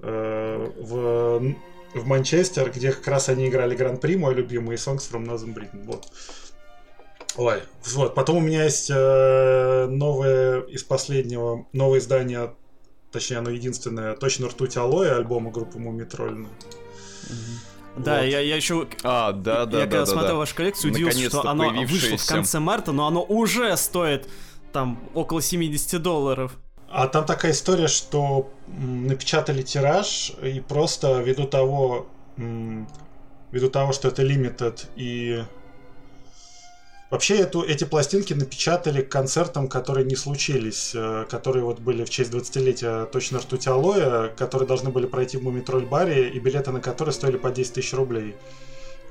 э, 0.00 0.72
в, 0.78 1.54
в 1.94 2.06
Манчестер, 2.06 2.70
где 2.70 2.92
как 2.92 3.06
раз 3.08 3.28
они 3.28 3.48
играли 3.48 3.74
Гран-при, 3.74 4.16
мой 4.16 4.34
любимый, 4.34 4.74
и 4.74 4.78
Songs 4.78 5.10
from 5.10 5.26
Northern 5.26 5.54
Britain. 5.54 5.84
Вот. 5.84 6.06
Ой, 7.36 7.62
вот. 7.84 8.14
Потом 8.14 8.38
у 8.38 8.40
меня 8.40 8.64
есть 8.64 8.90
э, 8.90 9.86
новое 9.86 10.62
из 10.62 10.82
последнего, 10.82 11.66
новое 11.72 11.98
издание, 11.98 12.54
точнее, 13.12 13.38
оно 13.38 13.50
единственное, 13.50 14.14
точно 14.14 14.48
ртуть 14.48 14.76
алоэ 14.76 15.10
альбома 15.10 15.50
группы 15.50 15.78
Мумитрольна. 15.78 16.48
Да, 17.96 18.20
вот. 18.20 18.24
я, 18.24 18.40
я 18.40 18.56
еще... 18.56 18.86
А, 19.02 19.32
да, 19.32 19.64
да, 19.64 19.80
я 19.80 19.84
да, 19.84 19.90
когда 19.90 20.00
да, 20.00 20.06
смотрел 20.06 20.32
да. 20.32 20.38
вашу 20.38 20.54
коллекцию, 20.54 20.92
удивился, 20.92 21.28
что 21.28 21.48
оно 21.48 21.70
вышло 21.86 22.16
в 22.16 22.26
конце 22.26 22.58
марта, 22.58 22.92
но 22.92 23.06
оно 23.06 23.22
уже 23.22 23.76
стоит 23.76 24.28
там 24.76 24.98
около 25.14 25.40
70 25.40 26.02
долларов. 26.02 26.52
А 26.90 27.08
там 27.08 27.24
такая 27.24 27.52
история, 27.52 27.88
что 27.88 28.50
напечатали 28.66 29.62
тираж, 29.62 30.32
и 30.42 30.60
просто 30.60 31.22
ввиду 31.22 31.46
того, 31.46 32.06
ввиду 32.36 33.70
того, 33.70 33.92
что 33.92 34.08
это 34.08 34.22
limited, 34.22 34.86
и 34.96 35.42
Вообще 37.08 37.36
эту, 37.36 37.62
эти 37.62 37.84
пластинки 37.84 38.34
напечатали 38.34 39.00
к 39.00 39.08
концертам, 39.08 39.68
которые 39.68 40.04
не 40.04 40.16
случились, 40.16 40.90
э, 40.92 41.24
которые 41.30 41.64
вот 41.64 41.78
были 41.78 42.04
в 42.04 42.10
честь 42.10 42.32
20-летия 42.32 43.06
точно 43.06 43.38
ртуть 43.38 43.68
алоэ, 43.68 44.30
которые 44.36 44.66
должны 44.66 44.90
были 44.90 45.06
пройти 45.06 45.36
в 45.36 45.44
Мумитроль 45.44 45.86
баре, 45.86 46.28
и 46.30 46.40
билеты 46.40 46.72
на 46.72 46.80
которые 46.80 47.12
стоили 47.14 47.36
по 47.36 47.50
10 47.50 47.74
тысяч 47.74 47.94
рублей. 47.94 48.34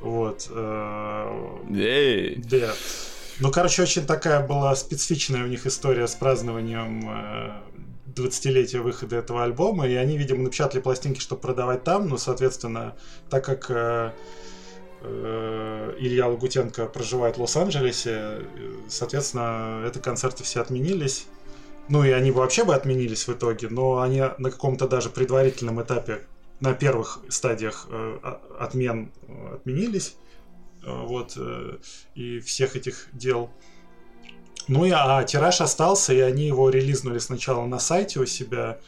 Вот. 0.01 0.50
Э, 0.51 1.57
Эй! 1.72 2.36
Да. 2.36 2.74
Ну, 3.42 3.51
короче, 3.51 3.84
очень 3.84 4.06
такая 4.06 4.46
была 4.46 4.74
специфичная 4.75 5.44
у 5.44 5.48
них 5.48 5.65
история 5.65 6.08
с 6.08 6.15
празднованием 6.15 7.54
20-летия 8.15 8.80
э, 8.80 8.82
выхода 8.82 9.18
этого 9.18 9.44
альбома, 9.44 9.86
и 9.86 9.96
они, 9.96 10.18
видимо, 10.18 10.44
напечатали 10.44 10.80
пластинки, 10.80 11.20
чтобы 11.20 11.42
продавать 11.42 11.84
там, 11.84 12.08
ну, 12.08 12.18
соответственно, 12.18 12.96
так 13.30 13.44
как 13.44 13.70
э, 13.70 14.12
э, 15.01 15.96
Илья 16.00 16.27
Лагутенко 16.27 16.86
проживает 16.86 17.36
в 17.38 17.42
Лос-Анджелесе, 17.42 18.44
соответственно, 18.88 19.84
это 19.86 20.00
концерты 20.00 20.46
все 20.46 20.62
отменились. 20.62 21.27
Ну 21.89 22.06
и 22.06 22.12
они 22.12 22.32
бы 22.32 22.38
вообще 22.38 22.63
бы 22.63 22.74
отменились 22.74 23.27
в 23.27 23.34
итоге, 23.34 23.68
но 23.68 24.00
они 24.00 24.22
на 24.38 24.50
каком-то 24.50 24.88
даже 24.88 25.10
предварительном 25.10 25.82
этапе, 25.84 26.22
на 26.62 26.74
первых 26.74 27.20
стадиях 27.27 27.88
отмен 28.58 29.12
отменились. 29.54 30.15
Э, 30.86 31.04
вот, 31.06 31.34
э, 31.38 31.77
и 32.13 32.39
всех 32.39 32.75
этих 32.75 33.08
дел. 33.12 33.50
Ну 34.68 34.86
и 34.86 34.92
а 34.92 35.24
тираж 35.24 35.62
остался, 35.62 36.13
и 36.13 36.20
они 36.20 36.48
его 36.48 36.70
релизнули 36.70 37.20
сначала 37.20 37.65
на 37.65 37.80
сайте 37.80 38.20
у 38.20 38.25
себя, 38.25 38.80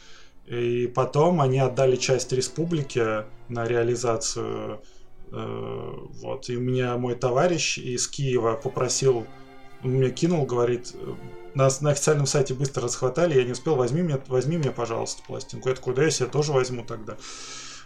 и 0.46 0.86
потом 0.86 1.40
они 1.40 1.58
отдали 1.58 1.96
часть 1.96 2.32
республике 2.32 3.26
на 3.48 3.66
реализацию. 3.66 4.80
Э, 5.30 5.92
вот, 6.22 6.48
и 6.48 6.56
у 6.56 6.60
меня 6.60 6.96
мой 6.96 7.14
товарищ 7.16 7.78
из 7.78 8.06
Киева 8.08 8.54
попросил, 8.54 9.26
он 9.82 9.90
мне 9.90 10.10
кинул, 10.10 10.46
говорит, 10.46 10.94
нас 11.54 11.80
на 11.80 11.90
официальном 11.90 12.26
сайте 12.26 12.54
быстро 12.54 12.84
расхватали, 12.84 13.38
я 13.38 13.44
не 13.44 13.52
успел, 13.52 13.74
возьми 13.74 14.02
мне, 14.02 14.20
возьми 14.28 14.56
мне, 14.56 14.70
пожалуйста, 14.70 15.22
пластинку. 15.26 15.68
Я 15.68 15.74
такой, 15.74 15.94
да, 15.94 16.04
я 16.04 16.10
себе 16.10 16.28
тоже 16.28 16.52
возьму 16.52 16.84
тогда. 16.84 17.16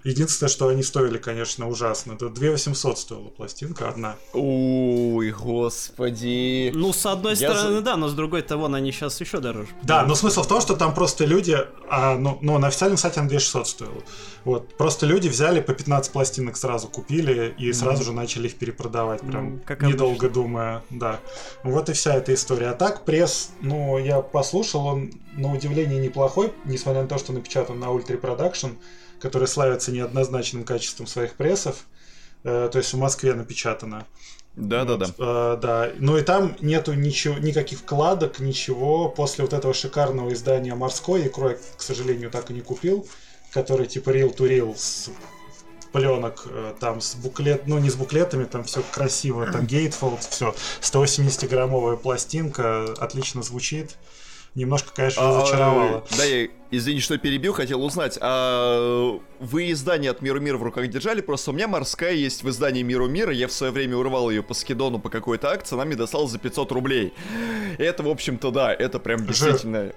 Единственное, 0.05 0.51
что 0.51 0.69
они 0.69 0.83
стоили, 0.83 1.19
конечно, 1.19 1.69
ужасно. 1.69 2.15
Это 2.15 2.29
2 2.29 2.51
800 2.51 2.99
стоила 2.99 3.29
пластинка 3.29 3.89
одна. 3.89 4.17
Ой, 4.33 5.31
господи. 5.31 6.73
Ну, 6.75 6.93
с 6.93 7.07
одной 7.07 7.37
Я 7.37 7.51
стороны, 7.51 7.77
за... 7.77 7.83
да, 7.83 7.97
но 7.97 8.09
с 8.09 8.15
другой 8.15 8.43
того, 8.43 8.67
они 8.67 8.91
сейчас 8.91 9.21
еще 9.21 9.39
дороже. 9.39 9.69
Да, 9.83 10.05
но 10.05 10.15
смысл 10.15 10.43
в 10.43 10.49
том, 10.49 10.61
что 10.61 10.75
там 10.75 10.93
просто 10.93 11.25
люди, 11.25 11.57
а, 11.89 12.17
ну, 12.17 12.39
ну, 12.41 12.59
на 12.59 12.67
официальном 12.69 12.99
сайте 12.99 13.21
она 13.21 13.29
2600 13.29 13.69
стоила. 13.69 14.03
Вот, 14.45 14.77
просто 14.77 15.07
люди 15.07 15.29
взяли 15.29 15.61
по 15.61 15.73
15 15.73 16.13
пластинок 16.13 16.57
сразу 16.57 16.89
купили 16.89 17.55
и 17.57 17.71
mm-hmm. 17.71 17.73
сразу 17.73 18.03
же 18.03 18.13
начали 18.13 18.49
их 18.49 18.57
перепродавать, 18.57 19.21
прям 19.21 19.55
mm, 19.55 19.65
как 19.65 19.83
недолго 19.83 20.27
обычно. 20.27 20.43
думая, 20.43 20.83
да. 20.91 21.21
Вот 21.63 21.89
и 21.89 21.93
вся 21.93 22.15
эта 22.15 22.35
история. 22.35 22.71
А 22.71 22.75
так, 22.75 23.05
пресс, 23.05 23.51
ну, 23.61 23.99
я 23.99 24.21
послушал, 24.21 24.87
он 24.87 25.13
на 25.35 25.53
удивление 25.53 26.01
неплохой, 26.01 26.53
несмотря 26.65 27.03
на 27.03 27.09
то, 27.09 27.19
что 27.19 27.33
напечатан 27.33 27.79
на 27.79 27.87
Ultra 27.87 28.21
Production 28.21 28.73
которые 29.23 29.47
славятся 29.47 29.93
неоднозначным 29.93 30.65
качеством 30.65 31.07
своих 31.07 31.35
прессов. 31.35 31.87
Э, 32.43 32.69
то 32.71 32.79
есть 32.79 32.93
в 32.93 32.99
Москве 32.99 33.35
напечатано. 33.35 34.05
Да, 34.57 34.85
вот, 34.85 34.99
да, 34.99 35.07
да. 35.07 35.15
Э, 35.17 35.57
да. 35.63 35.91
Ну 35.97 36.19
и 36.19 36.23
там 36.23 36.57
нету 36.61 36.93
ничего, 36.95 37.39
никаких 37.39 37.79
вкладок, 37.79 38.41
ничего. 38.41 39.09
После 39.09 39.45
вот 39.45 39.53
этого 39.53 39.73
шикарного 39.73 40.33
издания 40.33 40.75
морской, 40.75 41.29
икру 41.29 41.51
я, 41.51 41.57
к 41.77 41.81
сожалению, 41.81 42.31
так 42.31 42.51
и 42.51 42.55
не 42.55 42.63
купил, 42.63 43.07
который 43.53 43.87
типа 43.87 44.11
Real 44.11 44.37
to 44.37 44.49
Real 44.49 44.75
с 44.77 45.09
пленок, 45.93 46.49
э, 46.51 46.75
там 46.81 47.01
с 47.01 47.15
буклет, 47.15 47.69
ну 47.69 47.79
не 47.79 47.91
с 47.91 47.95
буклетами, 47.95 48.45
там 48.45 48.65
все 48.65 48.83
красиво, 48.91 49.47
там 49.47 49.67
Gatefold, 49.67 50.19
все, 50.29 50.53
180-граммовая 50.81 51.97
пластинка, 51.97 52.93
отлично 52.99 53.43
звучит 53.45 53.97
немножко, 54.55 54.91
конечно, 54.95 55.23
а, 55.23 55.41
разочаровало. 55.41 56.05
Да, 56.17 56.25
я, 56.25 56.49
извини, 56.71 57.01
что 57.01 57.19
перебил, 57.19 57.53
хотел 57.53 57.85
узнать, 57.85 58.19
а 58.21 59.19
вы 59.41 59.71
издание 59.71 60.11
от 60.11 60.23
Mirumir 60.23 60.41
а 60.41 60.59
в 60.59 60.63
руках 60.63 60.89
держали? 60.89 61.21
Просто 61.21 61.51
у 61.51 61.55
меня 61.55 61.69
«Морская» 61.69 62.13
есть 62.13 62.43
в 62.43 62.49
издании 62.49 62.83
Mirumir 62.83 63.09
а, 63.09 63.33
я 63.33 63.49
в 63.49 63.53
свое 63.53 63.73
время 63.73 63.97
урывал 63.97 64.31
ее 64.31 64.43
по 64.43 64.55
скидону 64.55 64.99
по 64.99 65.11
какой-то 65.11 65.51
акции, 65.51 65.75
она 65.75 65.85
мне 65.85 65.97
досталась 65.97 66.31
за 66.31 66.39
500 66.39 66.73
рублей. 66.73 67.15
Это, 67.79 68.03
в 68.03 68.09
общем-то, 68.09 68.51
да, 68.51 68.73
это 68.73 68.99
прям 68.99 69.27
действительно... 69.27 69.93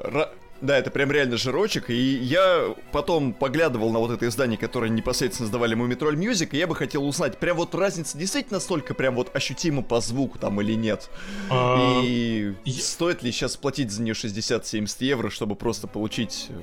Да, 0.61 0.77
это 0.77 0.89
прям 0.89 1.11
реально 1.11 1.37
жирочек, 1.37 1.89
и 1.89 2.15
я 2.15 2.73
потом 2.91 3.33
поглядывал 3.33 3.91
на 3.91 3.99
вот 3.99 4.11
это 4.11 4.27
издание, 4.27 4.57
которое 4.57 4.89
непосредственно 4.89 5.47
издавали 5.47 5.75
Мумий 5.75 5.93
Тролль 5.93 6.15
Music, 6.15 6.53
и 6.53 6.57
я 6.57 6.65
бы 6.65 6.75
хотел 6.75 7.05
узнать, 7.05 7.37
прям 7.37 7.57
вот 7.57 7.75
разница 7.75 8.17
действительно 8.17 8.57
настолько 8.57 8.93
прям 8.93 9.15
вот 9.15 9.35
ощутима 9.35 9.81
по 9.81 9.99
звуку 9.99 10.39
там 10.39 10.61
или 10.61 10.73
нет? 10.73 11.09
А... 11.49 12.01
И 12.03 12.55
стоит 12.79 13.21
ли 13.21 13.31
сейчас 13.31 13.57
платить 13.57 13.91
за 13.91 14.01
нее 14.01 14.13
60-70 14.13 14.95
евро, 14.99 15.29
чтобы 15.29 15.55
просто 15.55 15.87
получить... 15.87 16.47
Э, 16.49 16.53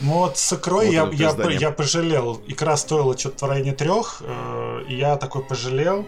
ну 0.00 0.12
вот 0.18 0.36
с 0.36 0.52
икрой 0.52 0.96
вот 0.98 1.14
я, 1.14 1.30
я, 1.30 1.50
я 1.50 1.70
пожалел. 1.70 2.42
Икра 2.46 2.76
стоила 2.76 3.16
что-то 3.16 3.46
в 3.46 3.48
районе 3.48 3.72
трех, 3.72 4.22
э, 4.22 4.84
и 4.88 4.96
я 4.96 5.16
такой 5.16 5.42
пожалел. 5.42 6.06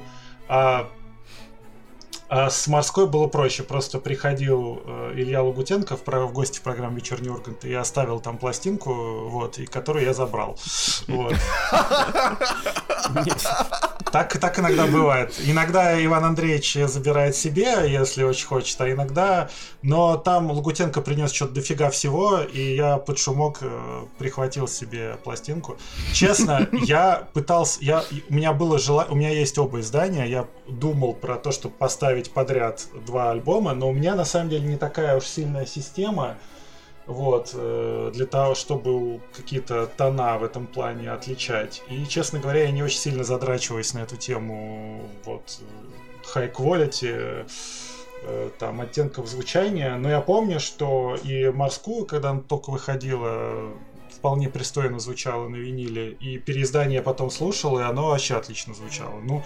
А 0.48 0.90
а 2.32 2.48
с 2.48 2.66
морской 2.66 3.06
было 3.06 3.26
проще. 3.26 3.62
Просто 3.62 3.98
приходил 3.98 4.80
э, 4.86 5.12
Илья 5.16 5.42
Лагутенко 5.42 5.98
в, 5.98 6.06
в 6.06 6.32
гости 6.32 6.60
в 6.60 6.62
программу 6.62 6.96
«Вечерний 6.96 7.28
Ургант» 7.28 7.66
и 7.66 7.74
оставил 7.74 8.20
там 8.20 8.38
пластинку, 8.38 9.28
вот, 9.28 9.58
и 9.58 9.66
которую 9.66 10.06
я 10.06 10.14
забрал. 10.14 10.58
Так, 14.12 14.38
так 14.38 14.58
иногда 14.58 14.86
бывает. 14.86 15.34
Иногда 15.42 16.02
Иван 16.04 16.24
Андреевич 16.24 16.74
забирает 16.86 17.34
себе, 17.34 17.90
если 17.90 18.22
очень 18.22 18.46
хочет, 18.46 18.80
а 18.80 18.90
иногда... 18.90 19.48
Но 19.80 20.16
там 20.16 20.50
Лагутенко 20.50 21.00
принес 21.00 21.32
что-то 21.32 21.54
дофига 21.54 21.90
всего, 21.90 22.40
и 22.40 22.76
я 22.76 22.98
под 22.98 23.18
шумок 23.18 23.58
э, 23.62 24.04
прихватил 24.18 24.68
себе 24.68 25.16
пластинку. 25.24 25.78
Честно, 26.12 26.68
я 26.72 27.26
пытался... 27.32 27.78
Я, 27.82 28.04
у 28.28 28.34
меня 28.34 28.52
было 28.52 28.78
желание... 28.78 29.12
У 29.12 29.16
меня 29.16 29.30
есть 29.30 29.58
оба 29.58 29.80
издания, 29.80 30.26
я 30.26 30.46
думал 30.68 31.14
про 31.14 31.36
то, 31.36 31.50
чтобы 31.50 31.74
поставить 31.74 32.21
подряд 32.30 32.86
два 33.06 33.30
альбома, 33.30 33.74
но 33.74 33.88
у 33.88 33.92
меня 33.92 34.14
на 34.14 34.24
самом 34.24 34.50
деле 34.50 34.66
не 34.66 34.76
такая 34.76 35.16
уж 35.16 35.24
сильная 35.24 35.66
система, 35.66 36.36
вот, 37.06 37.50
э, 37.54 38.10
для 38.14 38.26
того, 38.26 38.54
чтобы 38.54 39.20
какие-то 39.34 39.86
тона 39.86 40.38
в 40.38 40.44
этом 40.44 40.66
плане 40.66 41.10
отличать. 41.10 41.82
И, 41.88 42.06
честно 42.06 42.38
говоря, 42.38 42.64
я 42.64 42.70
не 42.70 42.82
очень 42.82 42.98
сильно 42.98 43.24
задрачиваюсь 43.24 43.92
на 43.94 44.00
эту 44.00 44.16
тему, 44.16 45.02
вот, 45.24 45.60
high 46.34 46.52
quality, 46.52 47.46
э, 48.24 48.50
там, 48.58 48.80
оттенков 48.80 49.26
звучания, 49.26 49.96
но 49.96 50.08
я 50.08 50.20
помню, 50.20 50.60
что 50.60 51.16
и 51.24 51.48
морскую, 51.48 52.06
когда 52.06 52.30
она 52.30 52.40
только 52.40 52.70
выходила, 52.70 53.72
вполне 54.16 54.48
пристойно 54.48 55.00
звучало 55.00 55.48
на 55.48 55.56
виниле, 55.56 56.12
и 56.12 56.38
переиздание 56.38 56.98
я 56.98 57.02
потом 57.02 57.30
слушал, 57.30 57.80
и 57.80 57.82
оно 57.82 58.08
вообще 58.08 58.36
отлично 58.36 58.74
звучало. 58.74 59.18
Ну, 59.20 59.42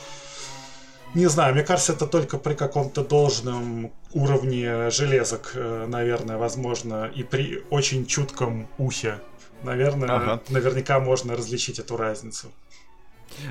не 1.17 1.29
знаю, 1.29 1.55
мне 1.55 1.65
кажется, 1.65 1.95
это 1.95 2.07
только 2.07 2.37
при 2.37 2.55
каком-то 2.55 3.03
должном 3.03 3.91
уровне 4.13 4.91
железок, 4.91 5.53
э, 5.55 5.87
наверное, 5.89 6.37
возможно, 6.37 7.11
и 7.17 7.23
при 7.23 7.63
очень 7.71 8.07
чутком 8.07 8.69
ухе. 8.79 9.21
Наверное, 9.63 10.11
ага. 10.11 10.41
наверняка 10.51 11.01
можно 11.01 11.35
различить 11.35 11.79
эту 11.79 11.97
разницу. 11.97 12.49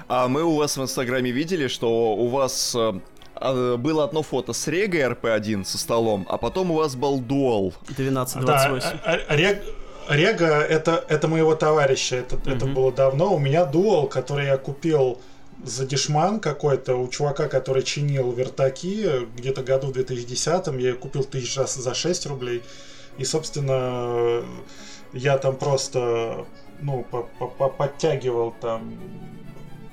А 0.07 0.27
мы 0.27 0.43
у 0.43 0.55
вас 0.55 0.77
в 0.77 0.81
Инстаграме 0.81 1.31
видели, 1.31 1.67
что 1.67 2.15
у 2.15 2.27
вас 2.27 2.75
э, 2.75 2.93
а, 3.33 3.77
было 3.77 4.03
одно 4.03 4.21
фото 4.21 4.53
с 4.53 4.67
Регой 4.67 5.01
RP1 5.01 5.65
со 5.65 5.77
столом, 5.79 6.25
а 6.29 6.37
потом 6.37 6.69
у 6.69 6.75
вас 6.75 6.95
был 6.95 7.19
дуал. 7.19 7.73
1228. 7.89 8.99
Да, 9.03 9.35
Рег... 9.35 9.63
Рега 10.07 10.61
это, 10.61 11.03
это 11.09 11.27
моего 11.27 11.55
товарища, 11.55 12.17
это, 12.17 12.35
угу. 12.35 12.49
это 12.49 12.65
было 12.67 12.91
давно. 12.91 13.33
У 13.33 13.39
меня 13.39 13.65
дуал, 13.65 14.07
который 14.07 14.45
я 14.45 14.57
купил 14.57 15.17
за 15.63 15.85
дешман 15.85 16.39
какой-то 16.39 16.95
у 16.95 17.07
чувака, 17.07 17.47
который 17.47 17.83
чинил 17.83 18.31
вертаки 18.31 19.25
где-то 19.35 19.63
году 19.63 19.87
в 19.87 19.93
2010 19.93 20.67
я 20.67 20.73
ее 20.73 20.93
купил 20.93 21.23
тысяч 21.23 21.57
раз 21.57 21.75
за 21.75 21.93
6 21.93 22.25
рублей. 22.27 22.63
И, 23.17 23.23
собственно, 23.23 24.43
я 25.13 25.37
там 25.37 25.55
просто 25.55 26.45
ну, 26.81 27.05
подтягивал 27.77 28.53
там 28.59 28.99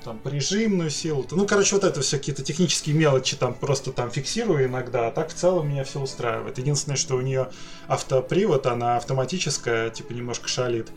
там 0.03 0.19
прижимную 0.19 0.89
силу. 0.89 1.25
Ну, 1.31 1.47
короче, 1.47 1.75
вот 1.75 1.85
это 1.85 2.01
все 2.01 2.17
какие-то 2.17 2.43
технические 2.43 2.93
мелочи 2.93 3.37
там 3.37 3.53
просто 3.53 3.93
там 3.93 4.11
фиксирую 4.11 4.65
иногда, 4.65 5.07
а 5.07 5.11
так 5.11 5.29
в 5.29 5.33
целом 5.33 5.69
меня 5.69 5.85
все 5.85 6.01
устраивает. 6.01 6.57
Единственное, 6.57 6.97
что 6.97 7.15
у 7.15 7.21
нее 7.21 7.49
автопривод, 7.87 8.65
она 8.67 8.97
автоматическая, 8.97 9.89
типа 9.89 10.11
немножко 10.11 10.49
шалит. 10.49 10.89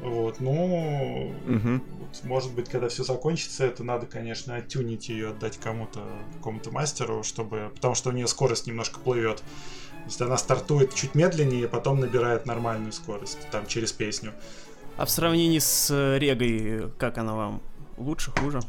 Вот, 0.00 0.40
ну, 0.40 1.32
угу. 1.46 1.80
вот, 1.98 2.24
может 2.24 2.52
быть, 2.52 2.68
когда 2.68 2.88
все 2.88 3.02
закончится, 3.02 3.64
это 3.64 3.82
надо, 3.82 4.06
конечно, 4.06 4.54
оттюнить 4.54 5.08
ее, 5.08 5.30
отдать 5.30 5.58
кому-то, 5.58 6.00
какому-то 6.34 6.70
мастеру, 6.70 7.22
чтобы, 7.22 7.70
потому 7.74 7.94
что 7.94 8.10
у 8.10 8.12
нее 8.12 8.26
скорость 8.26 8.66
немножко 8.66 9.00
плывет. 9.00 9.38
То 9.38 10.04
есть 10.06 10.20
она 10.20 10.36
стартует 10.36 10.94
чуть 10.94 11.14
медленнее, 11.14 11.66
потом 11.66 12.00
набирает 12.00 12.46
нормальную 12.46 12.92
скорость, 12.92 13.38
там, 13.50 13.66
через 13.66 13.92
песню. 13.92 14.32
А 14.96 15.04
в 15.04 15.10
сравнении 15.10 15.58
с 15.58 15.90
э, 15.90 16.18
Регой, 16.18 16.90
как 16.98 17.18
она 17.18 17.34
вам? 17.34 17.62
Лучше, 17.96 18.30
хуже? 18.30 18.60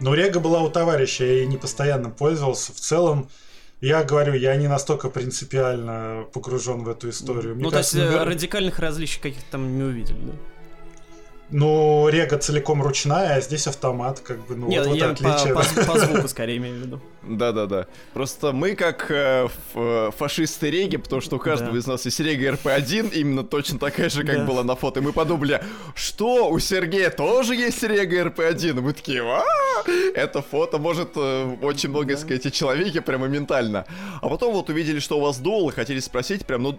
Ну, 0.00 0.14
Рега 0.14 0.40
была 0.40 0.60
у 0.60 0.70
товарища, 0.70 1.24
я 1.24 1.32
ей 1.32 1.46
не 1.46 1.56
постоянно 1.56 2.10
пользовался. 2.10 2.72
В 2.72 2.76
целом, 2.76 3.28
я 3.84 4.02
говорю, 4.02 4.34
я 4.34 4.56
не 4.56 4.68
настолько 4.68 5.10
принципиально 5.10 6.24
погружен 6.32 6.84
в 6.84 6.88
эту 6.88 7.10
историю. 7.10 7.54
Мне 7.54 7.64
ну, 7.64 7.70
кажется, 7.70 7.92
то 7.92 7.98
есть 7.98 8.10
наверное... 8.10 8.34
радикальных 8.34 8.78
различий 8.78 9.20
каких-то 9.20 9.50
там 9.50 9.76
не 9.76 9.82
увидели, 9.82 10.18
да? 10.20 10.32
Ну, 11.50 12.08
Рега 12.08 12.38
целиком 12.38 12.82
ручная, 12.82 13.36
а 13.36 13.40
здесь 13.40 13.66
автомат, 13.66 14.20
как 14.20 14.44
бы, 14.46 14.56
ну, 14.56 14.66
Нет, 14.66 14.86
вот, 14.86 14.96
я 14.96 15.08
вот 15.08 15.20
отличие. 15.20 15.54
По, 15.54 15.62
по, 15.62 15.92
по 15.92 15.98
звуку 15.98 16.28
скорее 16.28 16.56
имею 16.56 16.76
в 16.76 16.78
виду. 16.78 17.00
Да-да-да. 17.22 17.86
Просто 18.14 18.52
мы 18.52 18.74
как 18.74 19.10
э, 19.10 19.48
фашисты 20.16 20.70
Реги, 20.70 20.96
потому 20.96 21.20
что 21.20 21.36
у 21.36 21.38
каждого 21.38 21.72
да. 21.72 21.78
из 21.78 21.86
нас 21.86 22.04
есть 22.06 22.18
Рега 22.20 22.52
РП-1, 22.52 23.14
именно 23.14 23.44
точно 23.44 23.78
такая 23.78 24.08
же, 24.08 24.24
как 24.24 24.38
да. 24.38 24.44
была 24.44 24.64
на 24.64 24.74
фото. 24.74 25.00
И 25.00 25.02
мы 25.02 25.12
подумали, 25.12 25.62
что, 25.94 26.48
у 26.48 26.58
Сергея 26.58 27.10
тоже 27.10 27.54
есть 27.54 27.82
Рега 27.82 28.24
РП-1? 28.24 28.70
И 28.70 28.80
мы 28.80 28.92
такие, 28.94 29.22
а 29.22 29.42
это 30.14 30.40
фото 30.40 30.78
может 30.78 31.10
э, 31.16 31.56
очень 31.60 31.90
много 31.90 32.14
да. 32.14 32.16
сказать 32.16 32.46
о 32.46 32.50
человеке 32.50 33.02
прямо 33.02 33.26
ментально. 33.26 33.84
А 34.22 34.28
потом 34.28 34.54
вот 34.54 34.70
увидели, 34.70 34.98
что 34.98 35.18
у 35.18 35.20
вас 35.20 35.38
дуал, 35.38 35.68
и 35.68 35.72
хотели 35.72 36.00
спросить 36.00 36.46
прям, 36.46 36.62
ну... 36.62 36.78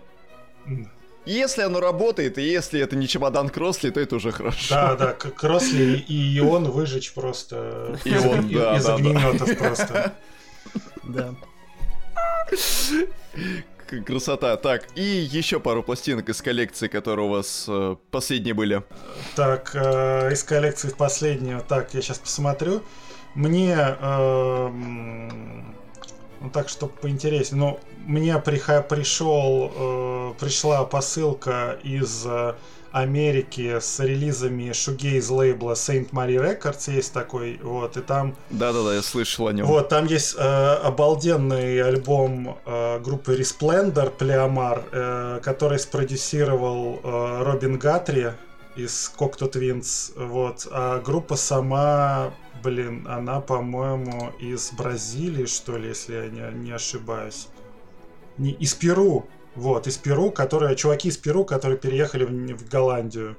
Если 1.26 1.62
оно 1.62 1.80
работает, 1.80 2.38
и 2.38 2.44
если 2.44 2.80
это 2.80 2.96
не 2.96 3.08
чемодан 3.08 3.50
Кросли, 3.50 3.90
то 3.90 4.00
это 4.00 4.16
уже 4.16 4.32
хорошо. 4.32 4.76
Да, 4.76 4.96
да, 4.96 5.14
Кросли 5.14 5.98
и 5.98 6.40
он 6.40 6.70
выжечь 6.70 7.14
просто 7.14 7.98
Ион, 8.06 8.50
да, 8.50 8.78
из 8.78 8.88
огнеметов 8.88 9.58
просто. 9.58 10.14
Да. 11.04 11.34
Красота. 14.06 14.58
Так, 14.58 14.88
и 14.96 15.02
еще 15.02 15.60
пару 15.60 15.84
пластинок 15.84 16.30
из 16.30 16.42
коллекции, 16.42 16.88
которые 16.88 17.28
у 17.28 17.30
вас 17.30 17.66
э, 17.68 17.96
последние 18.10 18.54
были. 18.54 18.84
Так, 19.36 19.72
э, 19.76 20.34
из 20.34 20.44
коллекции 20.44 20.90
последнего. 20.90 21.62
Так, 21.62 21.94
я 21.94 22.02
сейчас 22.02 22.18
посмотрю. 22.18 22.82
Мне 23.36 23.76
э, 23.78 24.70
ну 26.42 26.50
так, 26.50 26.70
чтобы 26.70 26.94
поинтереснее. 27.02 27.60
Ну, 27.60 27.80
мне 28.06 28.34
приха- 28.36 28.84
пришел, 28.88 29.72
э, 29.76 30.34
пришла 30.40 30.84
посылка 30.86 31.78
из 31.84 32.26
э, 32.26 32.54
Америки 32.92 33.80
с 33.82 34.00
релизами 34.00 34.72
шугейз 34.72 35.30
лейбла 35.30 35.74
Saint 35.74 36.12
Marie 36.12 36.38
Records 36.40 36.90
есть 36.90 37.12
такой, 37.12 37.60
вот, 37.62 37.98
и 37.98 38.02
там... 38.02 38.36
Да-да-да, 38.52 38.96
я 38.96 39.02
слышал 39.02 39.48
о 39.48 39.52
нем. 39.54 39.66
Вот, 39.66 39.90
там 39.90 40.06
есть 40.06 40.36
э, 40.38 40.42
обалденный 40.42 41.82
альбом 41.84 42.58
э, 42.66 43.00
группы 43.00 43.36
Resplendor, 43.36 44.12
Плеомар, 44.12 44.84
э, 44.94 45.40
который 45.44 45.78
спродюсировал 45.80 47.02
э, 47.04 47.44
Робин 47.44 47.78
Гатри 47.78 48.28
из 48.78 49.12
Cocteau 49.18 49.52
Twins, 49.52 50.14
вот, 50.16 50.66
а 50.72 51.02
группа 51.02 51.36
сама 51.36 52.32
блин, 52.66 53.06
она, 53.08 53.42
по-моему, 53.42 54.34
из 54.40 54.72
Бразилии, 54.72 55.46
что 55.46 55.78
ли, 55.78 55.90
если 55.90 56.16
я 56.16 56.30
не, 56.30 56.64
не 56.64 56.72
ошибаюсь. 56.72 57.48
Не, 58.40 58.54
из 58.54 58.74
Перу. 58.74 59.28
Вот, 59.54 59.86
из 59.86 59.98
Перу, 59.98 60.32
которые, 60.32 60.76
чуваки 60.76 61.10
из 61.10 61.18
Перу, 61.18 61.46
которые 61.46 61.78
переехали 61.78 62.26
в, 62.26 62.32
в 62.32 62.68
Голландию. 62.68 63.38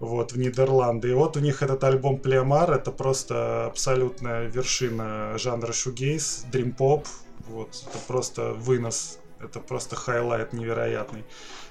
Вот, 0.00 0.32
в 0.32 0.38
Нидерланды. 0.38 1.10
И 1.10 1.12
вот 1.12 1.36
у 1.36 1.40
них 1.40 1.62
этот 1.62 1.84
альбом 1.84 2.18
Плеомар, 2.18 2.72
это 2.72 2.90
просто 2.90 3.66
абсолютная 3.66 4.46
вершина 4.46 5.36
жанра 5.36 5.72
shoegaze, 5.72 6.46
dream 6.50 6.81
pop. 6.81 7.06
Вот, 7.48 7.84
это 7.86 7.98
просто 8.06 8.52
вынос. 8.54 9.18
Это 9.40 9.60
просто 9.60 9.94
highlight 9.94 10.52
невероятный. 10.52 11.24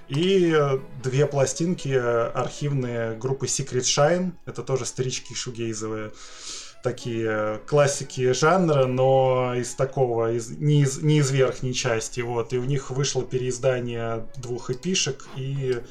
И 0.08 0.54
э, 0.56 0.80
две 1.04 1.26
пластинки 1.26 1.90
архивные 1.90 3.18
группы 3.18 3.48
Secret 3.48 3.82
Shine. 3.82 4.32
Это 4.46 4.64
тоже 4.64 4.86
старички 4.86 5.34
шугейзовые 5.34 6.12
такие 6.84 7.62
классики 7.66 8.32
жанра, 8.32 8.86
но 8.86 9.54
из 9.56 9.74
такого, 9.76 10.34
из, 10.34 10.50
не, 10.50 10.82
из, 10.82 11.02
не 11.02 11.20
из 11.20 11.32
верхней 11.32 11.74
части. 11.74 12.22
Вот. 12.22 12.54
И 12.54 12.58
у 12.58 12.64
них 12.64 12.92
вышло 12.92 13.24
переиздание 13.24 14.26
двух 14.38 14.70
EP-шек 14.70 15.28
и 15.36 15.82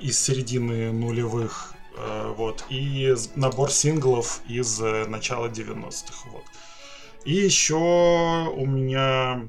из 0.00 0.20
середины 0.20 0.92
нулевых. 0.92 1.74
Э, 1.96 2.34
вот. 2.36 2.64
И 2.68 3.14
набор 3.34 3.70
синглов 3.70 4.40
из 4.48 4.80
э, 4.80 5.06
начала 5.06 5.48
90-х. 5.48 6.28
Вот. 6.30 6.44
И 7.24 7.32
еще 7.32 7.74
у 7.76 8.66
меня... 8.66 9.48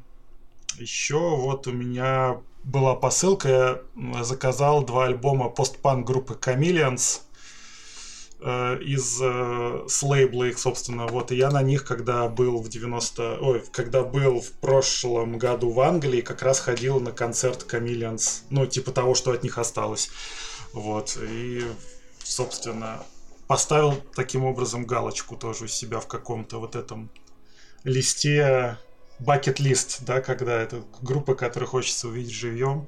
Еще 0.77 1.17
вот 1.17 1.67
у 1.67 1.71
меня 1.71 2.41
была 2.65 2.95
посылка, 2.95 3.81
я 3.95 4.23
заказал 4.23 4.83
два 4.83 5.05
альбома 5.05 5.49
постпанк 5.49 6.05
группы 6.05 6.33
Chameleons 6.33 7.21
э, 8.41 8.79
из 8.81 9.21
э, 9.21 9.85
с 9.87 10.01
лейбла 10.01 10.45
их, 10.45 10.57
собственно, 10.57 11.05
вот, 11.05 11.31
и 11.31 11.35
я 11.35 11.51
на 11.51 11.61
них, 11.61 11.85
когда 11.85 12.27
был 12.27 12.57
в 12.57 12.67
90... 12.67 13.37
Ой, 13.39 13.63
когда 13.71 14.03
был 14.03 14.41
в 14.41 14.51
прошлом 14.53 15.37
году 15.37 15.69
в 15.69 15.79
Англии, 15.79 16.21
как 16.21 16.41
раз 16.41 16.59
ходил 16.59 16.99
на 16.99 17.11
концерт 17.11 17.71
Chameleons, 17.71 18.41
ну, 18.49 18.65
типа 18.65 18.91
того, 18.91 19.13
что 19.13 19.31
от 19.31 19.43
них 19.43 19.59
осталось, 19.59 20.09
вот, 20.73 21.17
и, 21.21 21.63
собственно, 22.23 23.03
поставил 23.47 23.93
таким 24.15 24.43
образом 24.43 24.85
галочку 24.85 25.35
тоже 25.35 25.65
у 25.65 25.67
себя 25.67 25.99
в 25.99 26.07
каком-то 26.07 26.59
вот 26.59 26.75
этом 26.75 27.11
листе 27.83 28.79
бакет-лист, 29.19 30.03
да, 30.05 30.21
когда 30.21 30.61
это 30.61 30.83
группа, 31.01 31.35
которую 31.35 31.69
хочется 31.69 32.07
увидеть 32.07 32.33
живьем. 32.33 32.87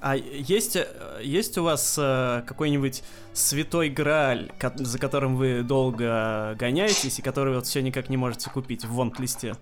А 0.00 0.16
есть, 0.16 0.76
э, 0.76 0.86
есть 1.22 1.58
у 1.58 1.64
вас 1.64 1.96
э, 1.98 2.42
какой-нибудь 2.46 3.02
святой 3.32 3.88
грааль, 3.88 4.50
за 4.76 4.98
которым 4.98 5.36
вы 5.36 5.62
долго 5.62 6.54
гоняетесь 6.58 7.18
и 7.18 7.22
который 7.22 7.54
вот 7.54 7.66
все 7.66 7.82
никак 7.82 8.08
не 8.08 8.16
можете 8.16 8.48
купить 8.50 8.84
в 8.84 8.92
вонт-листе? 8.92 9.56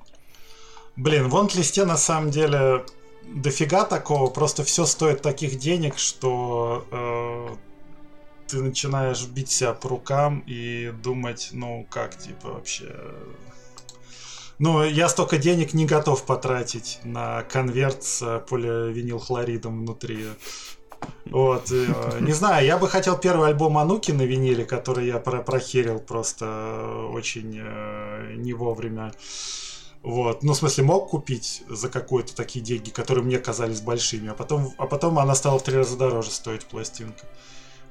Блин, 0.97 1.29
в 1.29 1.31
вонт-листе 1.31 1.85
на 1.85 1.97
самом 1.97 2.31
деле 2.31 2.85
дофига 3.35 3.85
такого, 3.85 4.31
просто 4.31 4.63
все 4.63 4.85
стоит 4.85 5.23
таких 5.23 5.59
денег, 5.59 5.99
что 5.99 6.87
э, 6.91 7.57
ты 8.47 8.63
начинаешь 8.63 9.27
бить 9.27 9.51
себя 9.51 9.73
по 9.73 9.89
рукам 9.89 10.43
и 10.47 10.93
думать, 11.03 11.51
ну 11.53 11.87
как, 11.91 12.17
типа, 12.17 12.53
вообще 12.53 12.95
ну, 14.59 14.83
я 14.85 15.09
столько 15.09 15.39
денег 15.39 15.75
не 15.75 15.87
готов 15.87 16.25
потратить 16.25 17.01
на 17.05 17.43
конверт 17.43 18.03
с 18.03 18.45
поливинилхлоридом 18.49 19.81
внутри. 19.81 20.27
Вот, 21.27 21.71
э, 21.71 22.19
не 22.21 22.33
знаю, 22.33 22.65
я 22.65 22.79
бы 22.79 22.89
хотел 22.89 23.19
первый 23.19 23.49
альбом 23.49 23.77
Ануки 23.79 24.13
на 24.13 24.23
виниле, 24.23 24.65
который 24.65 25.07
я 25.07 25.19
про 25.19 25.43
прохерил 25.43 25.99
просто 26.01 27.09
очень 27.13 27.59
э, 27.61 28.35
не 28.37 28.55
вовремя. 28.55 29.13
Вот, 30.03 30.43
ну, 30.43 30.53
в 30.53 30.57
смысле, 30.57 30.85
мог 30.85 31.11
купить 31.11 31.65
за 31.69 31.89
какие-то 31.89 32.35
такие 32.35 32.65
деньги, 32.65 32.91
которые 32.91 33.25
мне 33.25 33.39
казались 33.39 33.81
большими, 33.81 34.29
а 34.29 34.35
потом, 34.35 34.73
а 34.79 34.87
потом 34.87 35.19
она 35.19 35.35
стала 35.35 35.59
в 35.59 35.65
три 35.65 35.77
раза 35.77 35.97
дороже 35.97 36.31
стоить 36.31 36.65
пластинка. 36.65 37.27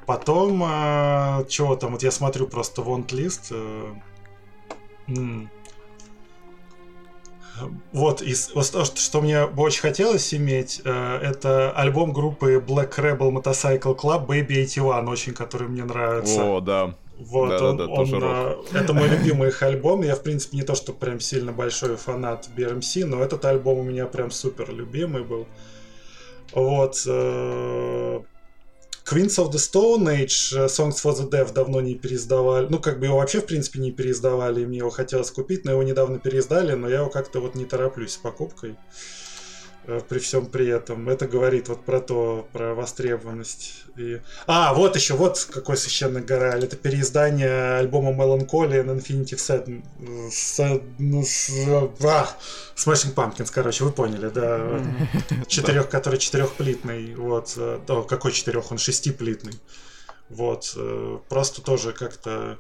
Потом, 0.06 0.63
э, 0.63 1.45
чего 1.49 1.75
там, 1.75 1.91
вот 1.91 2.04
я 2.04 2.12
смотрю 2.12 2.47
просто 2.47 2.82
вонт-лист. 2.82 3.51
Э, 3.51 3.93
вот, 7.91 8.21
и 8.21 8.35
вот 8.53 8.71
то, 8.71 8.85
что 8.85 9.21
мне 9.21 9.47
бы 9.47 9.63
очень 9.63 9.81
хотелось 9.81 10.33
иметь, 10.33 10.81
э, 10.83 11.19
это 11.21 11.71
альбом 11.71 12.11
группы 12.11 12.55
Black 12.65 12.95
Rebel 12.97 13.31
Motorcycle 13.31 13.97
Club 13.97 14.27
Baby 14.27 14.65
81, 14.65 15.07
очень, 15.07 15.33
который 15.33 15.67
мне 15.67 15.83
нравится. 15.83 16.43
О, 16.43 16.59
да. 16.59 16.95
Вот, 17.17 17.49
да, 17.49 17.69
он, 17.69 17.77
да, 17.77 17.85
да, 17.85 17.91
он, 17.91 17.97
тоже 17.97 18.15
он, 18.17 18.65
это 18.73 18.93
мой 18.93 19.07
любимый 19.07 19.47
их 19.47 19.63
альбом. 19.63 20.01
Я, 20.01 20.15
в 20.15 20.23
принципе, 20.23 20.57
не 20.57 20.63
то, 20.63 20.75
что 20.75 20.91
прям 20.91 21.21
сильно 21.21 21.53
большой 21.53 21.95
фанат 21.95 22.49
BRMC, 22.55 23.05
но 23.05 23.23
этот 23.23 23.45
альбом 23.45 23.79
у 23.79 23.83
меня 23.83 24.05
прям 24.05 24.31
супер 24.31 24.73
любимый 24.73 25.23
был. 25.23 25.47
Вот. 26.51 27.01
Queens 29.07 29.37
of 29.37 29.51
the 29.51 29.59
Stone 29.59 30.07
Age, 30.07 30.51
э, 30.55 30.65
Songs 30.65 30.95
for 30.95 31.15
the 31.15 31.29
Deaf 31.29 31.53
давно 31.53 31.79
не 31.79 31.93
переиздавали. 31.93 32.65
Ну, 32.71 32.79
как 32.79 32.99
бы 32.99 33.05
его 33.05 33.17
вообще, 33.17 33.39
в 33.39 33.45
принципе, 33.45 33.79
не 33.79 33.91
переиздавали, 33.91 34.65
мне 34.65 34.79
его 34.79 34.89
хотелось 34.89 35.29
купить, 35.29 35.63
но 35.63 35.73
его 35.73 35.83
недавно 35.83 36.17
переиздали, 36.17 36.73
но 36.73 36.89
я 36.89 37.01
его 37.01 37.09
как-то 37.11 37.39
вот 37.39 37.53
не 37.53 37.65
тороплюсь 37.65 38.13
с 38.13 38.17
покупкой. 38.17 38.77
При 40.10 40.19
всем 40.19 40.45
при 40.48 40.67
этом. 40.67 41.10
Это 41.10 41.28
говорит 41.28 41.69
вот 41.69 41.86
про 41.86 42.00
то, 42.00 42.48
про 42.52 42.74
востребованность. 42.74 43.86
И... 43.98 44.21
А, 44.48 44.74
вот 44.74 44.95
еще, 44.95 45.13
вот 45.13 45.48
какой 45.52 45.78
священный 45.78 46.21
гораль. 46.21 46.63
Это 46.63 46.76
переиздание 46.76 47.78
альбома 47.78 48.12
Melancholy 48.12 48.84
and 48.84 48.98
Infinity 48.98 49.36
Sad. 49.36 49.84
С, 50.32 50.82
ну, 50.98 51.24
с, 51.24 51.50
а, 52.04 52.30
Smashing 52.76 53.13
Pumpkins, 53.13 53.52
короче, 53.52 53.84
вы 53.84 53.91
поняли, 53.91 54.30
да. 54.30 54.82
Четырех, 55.48 55.89
который 55.89 56.19
четырехплитный. 56.19 57.15
Вот. 57.15 57.54
Э, 57.58 57.80
о, 57.88 58.04
какой 58.04 58.32
четырех? 58.32 58.71
Он 58.71 58.78
шестиплитный. 58.78 59.54
Вот. 60.30 60.74
Э, 60.76 61.19
просто 61.30 61.62
тоже 61.62 61.93
как-то 61.93 62.60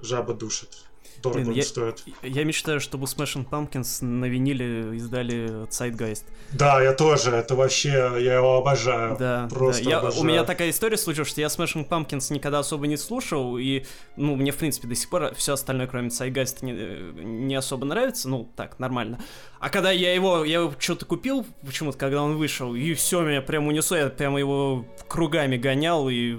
жаба 0.00 0.34
душит 0.34 0.87
дорого 1.22 1.44
Блин, 1.46 1.52
я, 1.56 1.62
стоит. 1.62 2.04
Я 2.22 2.44
мечтаю, 2.44 2.80
чтобы 2.80 3.06
Smashing 3.06 3.48
Pumpkins 3.48 4.04
на 4.04 4.26
виниле 4.26 4.96
издали 4.96 5.66
Zeitgeist. 5.68 6.24
Да, 6.52 6.82
я 6.82 6.92
тоже. 6.92 7.30
Это 7.30 7.54
вообще, 7.54 7.90
я 7.90 8.36
его 8.36 8.56
обожаю. 8.56 9.16
Да, 9.18 9.48
просто 9.50 9.84
да. 9.84 9.90
Я, 9.90 9.98
обожаю. 9.98 10.22
У 10.22 10.24
меня 10.24 10.44
такая 10.44 10.70
история 10.70 10.96
случилась, 10.96 11.28
что 11.28 11.40
я 11.40 11.48
Smashing 11.48 11.88
Pumpkins 11.88 12.32
никогда 12.32 12.60
особо 12.60 12.86
не 12.86 12.96
слушал, 12.96 13.58
и, 13.58 13.84
ну, 14.16 14.36
мне, 14.36 14.52
в 14.52 14.56
принципе, 14.56 14.88
до 14.88 14.94
сих 14.94 15.08
пор 15.08 15.34
все 15.34 15.54
остальное, 15.54 15.86
кроме 15.86 16.08
Zeitgeist, 16.08 16.64
не, 16.64 17.24
не 17.24 17.54
особо 17.54 17.84
нравится. 17.84 18.28
Ну, 18.28 18.50
так, 18.56 18.78
нормально. 18.78 19.18
А 19.60 19.70
когда 19.70 19.90
я 19.90 20.14
его, 20.14 20.44
я 20.44 20.60
его 20.60 20.72
что-то 20.78 21.04
купил, 21.04 21.44
почему-то, 21.64 21.98
когда 21.98 22.22
он 22.22 22.36
вышел, 22.36 22.74
и 22.74 22.94
все, 22.94 23.22
меня 23.22 23.42
прям 23.42 23.66
унесло, 23.66 23.96
я 23.96 24.08
прямо 24.08 24.38
его 24.38 24.84
кругами 25.08 25.56
гонял, 25.56 26.08
и 26.08 26.36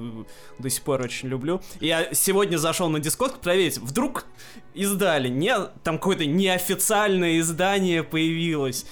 до 0.58 0.70
сих 0.70 0.84
пор 0.84 1.02
очень 1.02 1.30
люблю. 1.30 1.62
Я 1.80 2.14
сегодня 2.14 2.58
зашел 2.58 2.90
на 2.90 3.00
Дискорд 3.00 3.42
проверить, 3.42 3.78
вдруг 3.78 4.26
издали, 4.74 5.28
не, 5.28 5.56
там 5.84 5.98
какое-то 5.98 6.26
неофициальное 6.26 7.40
издание 7.40 8.04
появилось. 8.04 8.86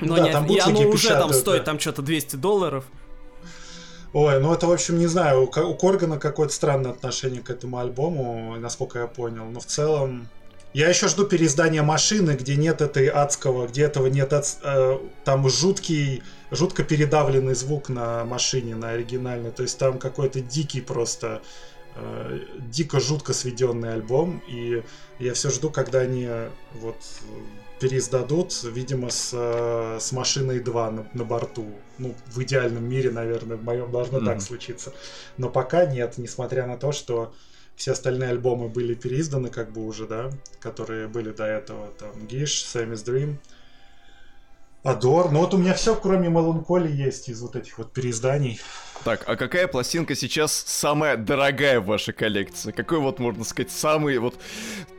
Но 0.00 0.16
да, 0.16 0.22
не, 0.22 0.32
там 0.32 0.46
и 0.46 0.58
оно 0.58 0.88
уже 0.88 1.08
там 1.10 1.32
стоит 1.32 1.64
там 1.64 1.80
что-то 1.80 2.02
200 2.02 2.36
долларов. 2.36 2.84
Ой, 4.12 4.40
ну 4.40 4.54
это, 4.54 4.66
в 4.66 4.72
общем, 4.72 4.98
не 4.98 5.06
знаю, 5.06 5.42
у 5.42 5.74
Коргана 5.74 6.18
какое-то 6.18 6.54
странное 6.54 6.92
отношение 6.92 7.42
к 7.42 7.50
этому 7.50 7.78
альбому, 7.78 8.56
насколько 8.58 9.00
я 9.00 9.06
понял, 9.06 9.44
но 9.44 9.60
в 9.60 9.66
целом 9.66 10.28
я 10.74 10.88
еще 10.88 11.08
жду 11.08 11.24
переиздания 11.24 11.82
машины, 11.82 12.32
где 12.32 12.56
нет 12.56 12.82
этой 12.82 13.08
адского, 13.08 13.66
где 13.66 13.84
этого 13.84 14.06
нет, 14.06 14.32
э, 14.32 14.98
там 15.24 15.48
жуткий, 15.48 16.22
жутко 16.50 16.84
передавленный 16.84 17.54
звук 17.54 17.88
на 17.88 18.24
машине, 18.24 18.76
на 18.76 18.90
оригинальной. 18.90 19.50
То 19.50 19.62
есть 19.62 19.78
там 19.78 19.98
какой-то 19.98 20.40
дикий 20.40 20.80
просто, 20.82 21.40
э, 21.98 22.40
дико 22.70 23.00
жутко 23.00 23.32
сведенный 23.32 23.94
альбом. 23.94 24.42
И 24.48 24.82
я 25.18 25.34
все 25.34 25.50
жду, 25.50 25.70
когда 25.70 26.00
они 26.00 26.28
вот 26.74 26.96
переиздадут, 27.78 28.62
видимо, 28.64 29.10
с, 29.10 29.30
э, 29.32 29.98
с 30.00 30.12
машиной 30.12 30.60
2 30.60 30.90
на, 30.90 31.08
на 31.14 31.24
борту. 31.24 31.66
Ну, 31.98 32.14
в 32.26 32.42
идеальном 32.42 32.84
мире, 32.84 33.10
наверное, 33.10 33.56
в 33.56 33.64
моем 33.64 33.90
должно 33.90 34.18
mm-hmm. 34.18 34.24
так 34.24 34.42
случиться. 34.42 34.92
Но 35.36 35.48
пока 35.48 35.86
нет, 35.86 36.18
несмотря 36.18 36.66
на 36.66 36.76
то, 36.76 36.92
что 36.92 37.32
все 37.76 37.92
остальные 37.92 38.30
альбомы 38.30 38.68
были 38.68 38.94
переизданы, 38.94 39.50
как 39.50 39.72
бы 39.72 39.86
уже, 39.86 40.06
да, 40.06 40.30
которые 40.60 41.06
были 41.06 41.30
до 41.30 41.44
этого, 41.44 41.88
там, 41.98 42.26
Гиш, 42.26 42.64
Sammy's 42.64 43.04
Dream, 43.04 43.36
Адор. 44.88 45.30
Ну 45.30 45.40
вот 45.40 45.54
у 45.54 45.58
меня 45.58 45.74
все, 45.74 45.94
кроме 45.94 46.28
Меланколи, 46.28 46.90
есть 46.90 47.28
из 47.28 47.40
вот 47.42 47.56
этих 47.56 47.78
вот 47.78 47.92
переизданий. 47.92 48.60
Так, 49.04 49.24
а 49.26 49.36
какая 49.36 49.68
пластинка 49.68 50.14
сейчас 50.14 50.52
самая 50.52 51.16
дорогая 51.16 51.80
в 51.80 51.86
вашей 51.86 52.12
коллекции? 52.12 52.72
Какой 52.72 52.98
вот, 52.98 53.18
можно 53.18 53.44
сказать, 53.44 53.70
самый 53.70 54.18
вот... 54.18 54.34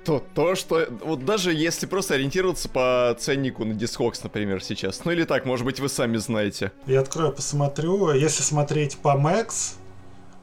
То, 0.05 0.23
то, 0.33 0.55
что... 0.55 0.87
Вот 1.03 1.25
даже 1.25 1.53
если 1.53 1.85
просто 1.85 2.15
ориентироваться 2.15 2.69
по 2.69 3.15
ценнику 3.19 3.65
на 3.65 3.73
Discogs, 3.73 4.19
например, 4.23 4.63
сейчас. 4.63 5.03
Ну 5.03 5.11
или 5.11 5.25
так, 5.25 5.45
может 5.45 5.65
быть, 5.65 5.79
вы 5.79 5.89
сами 5.89 6.17
знаете. 6.17 6.71
Я 6.85 7.01
открою, 7.01 7.33
посмотрю. 7.33 8.13
Если 8.13 8.41
смотреть 8.41 8.97
по 8.97 9.17
Max, 9.17 9.75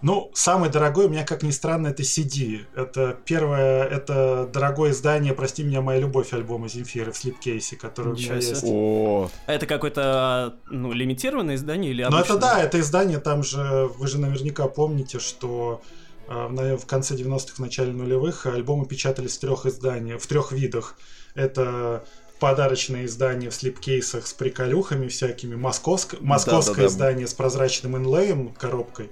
ну, 0.06 0.30
самый 0.34 0.70
дорогой 0.70 1.06
у 1.06 1.08
меня, 1.08 1.24
как 1.24 1.42
ни 1.42 1.50
странно, 1.50 1.88
это 1.88 2.04
CD. 2.04 2.60
Это 2.76 3.18
первое, 3.24 3.82
это 3.82 4.48
дорогое 4.52 4.92
издание 4.92 5.34
«Прости 5.34 5.64
меня, 5.64 5.80
моя 5.80 5.98
любовь» 5.98 6.32
альбома 6.32 6.68
Земфиры 6.68 7.10
в 7.10 7.16
слипкейсе, 7.16 7.74
который 7.74 8.12
Ничего 8.12 8.34
у 8.34 8.36
меня 8.36 8.48
есть. 8.48 8.64
О. 8.64 9.28
А 9.46 9.52
это 9.52 9.66
какое-то, 9.66 10.54
ну, 10.70 10.92
лимитированное 10.92 11.56
издание 11.56 11.90
или 11.90 12.02
обычное? 12.02 12.20
Ну, 12.20 12.36
это 12.36 12.38
да, 12.40 12.62
это 12.62 12.78
издание, 12.78 13.18
там 13.18 13.42
же, 13.42 13.90
вы 13.98 14.06
же 14.06 14.20
наверняка 14.20 14.68
помните, 14.68 15.18
что 15.18 15.82
э, 16.28 16.76
в 16.76 16.86
конце 16.86 17.16
90-х, 17.16 17.54
в 17.56 17.58
начале 17.58 17.92
нулевых 17.92 18.46
альбомы 18.46 18.86
печатались 18.86 19.36
в 19.36 19.40
трех 19.40 19.66
изданиях, 19.66 20.22
в 20.22 20.26
трех 20.28 20.52
видах. 20.52 20.94
Это 21.34 22.04
подарочное 22.38 23.06
издание 23.06 23.50
в 23.50 23.54
слипкейсах 23.56 24.28
с 24.28 24.34
приколюхами 24.34 25.08
всякими, 25.08 25.56
московск... 25.56 26.20
московское 26.20 26.76
да, 26.76 26.82
да, 26.82 26.86
да. 26.86 26.92
издание 26.92 27.26
с 27.26 27.34
прозрачным 27.34 27.96
инлеем, 27.96 28.50
коробкой, 28.50 29.10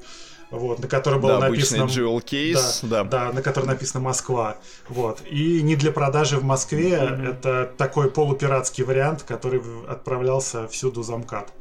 вот, 0.58 0.78
на 0.80 0.88
которой 0.88 1.20
было 1.20 1.40
да, 1.40 1.48
написано... 1.48 1.84
Jewel 1.84 2.24
Case, 2.24 2.80
да, 2.82 3.04
да. 3.04 3.26
да, 3.26 3.32
на 3.32 3.42
которой 3.42 3.66
написано 3.66 4.02
Москва, 4.02 4.56
вот. 4.88 5.22
И 5.28 5.62
не 5.62 5.76
для 5.76 5.92
продажи 5.92 6.38
в 6.38 6.44
Москве, 6.44 6.92
mm-hmm. 6.92 7.30
это 7.30 7.72
такой 7.76 8.10
полупиратский 8.10 8.84
вариант, 8.84 9.22
который 9.22 9.60
отправлялся 9.88 10.68
всюду 10.68 11.02
замкат. 11.02 11.52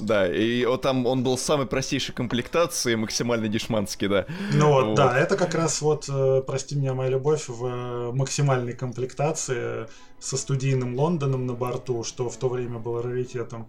Да, 0.00 0.26
и 0.26 0.64
вот 0.64 0.82
там 0.82 1.06
он 1.06 1.22
был 1.22 1.36
самой 1.36 1.66
простейшей 1.66 2.14
комплектации, 2.14 2.94
максимально 2.94 3.48
дешманский, 3.48 4.08
да. 4.08 4.26
Ну 4.52 4.68
вот, 4.68 4.86
вот, 4.86 4.94
да, 4.94 5.18
это 5.18 5.36
как 5.36 5.54
раз 5.54 5.80
вот, 5.82 6.06
э, 6.08 6.42
прости 6.46 6.74
меня, 6.74 6.94
моя 6.94 7.10
любовь, 7.10 7.48
в 7.48 7.66
э, 7.66 8.12
максимальной 8.12 8.72
комплектации 8.72 9.86
со 10.18 10.36
студийным 10.36 10.96
Лондоном 10.96 11.46
на 11.46 11.54
борту, 11.54 12.02
что 12.04 12.30
в 12.30 12.36
то 12.36 12.48
время 12.48 12.78
было 12.78 13.02
раритетом. 13.02 13.68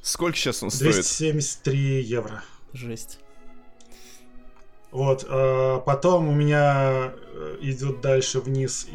Сколько 0.00 0.36
сейчас 0.36 0.62
он 0.62 0.68
273 0.68 1.02
стоит? 1.02 1.64
273 1.64 2.02
евро. 2.02 2.42
Жесть. 2.76 3.18
Вот, 4.92 5.26
э, 5.28 5.80
потом 5.84 6.28
у 6.28 6.32
меня 6.32 7.12
идет 7.60 8.00
дальше 8.00 8.40
вниз 8.40 8.86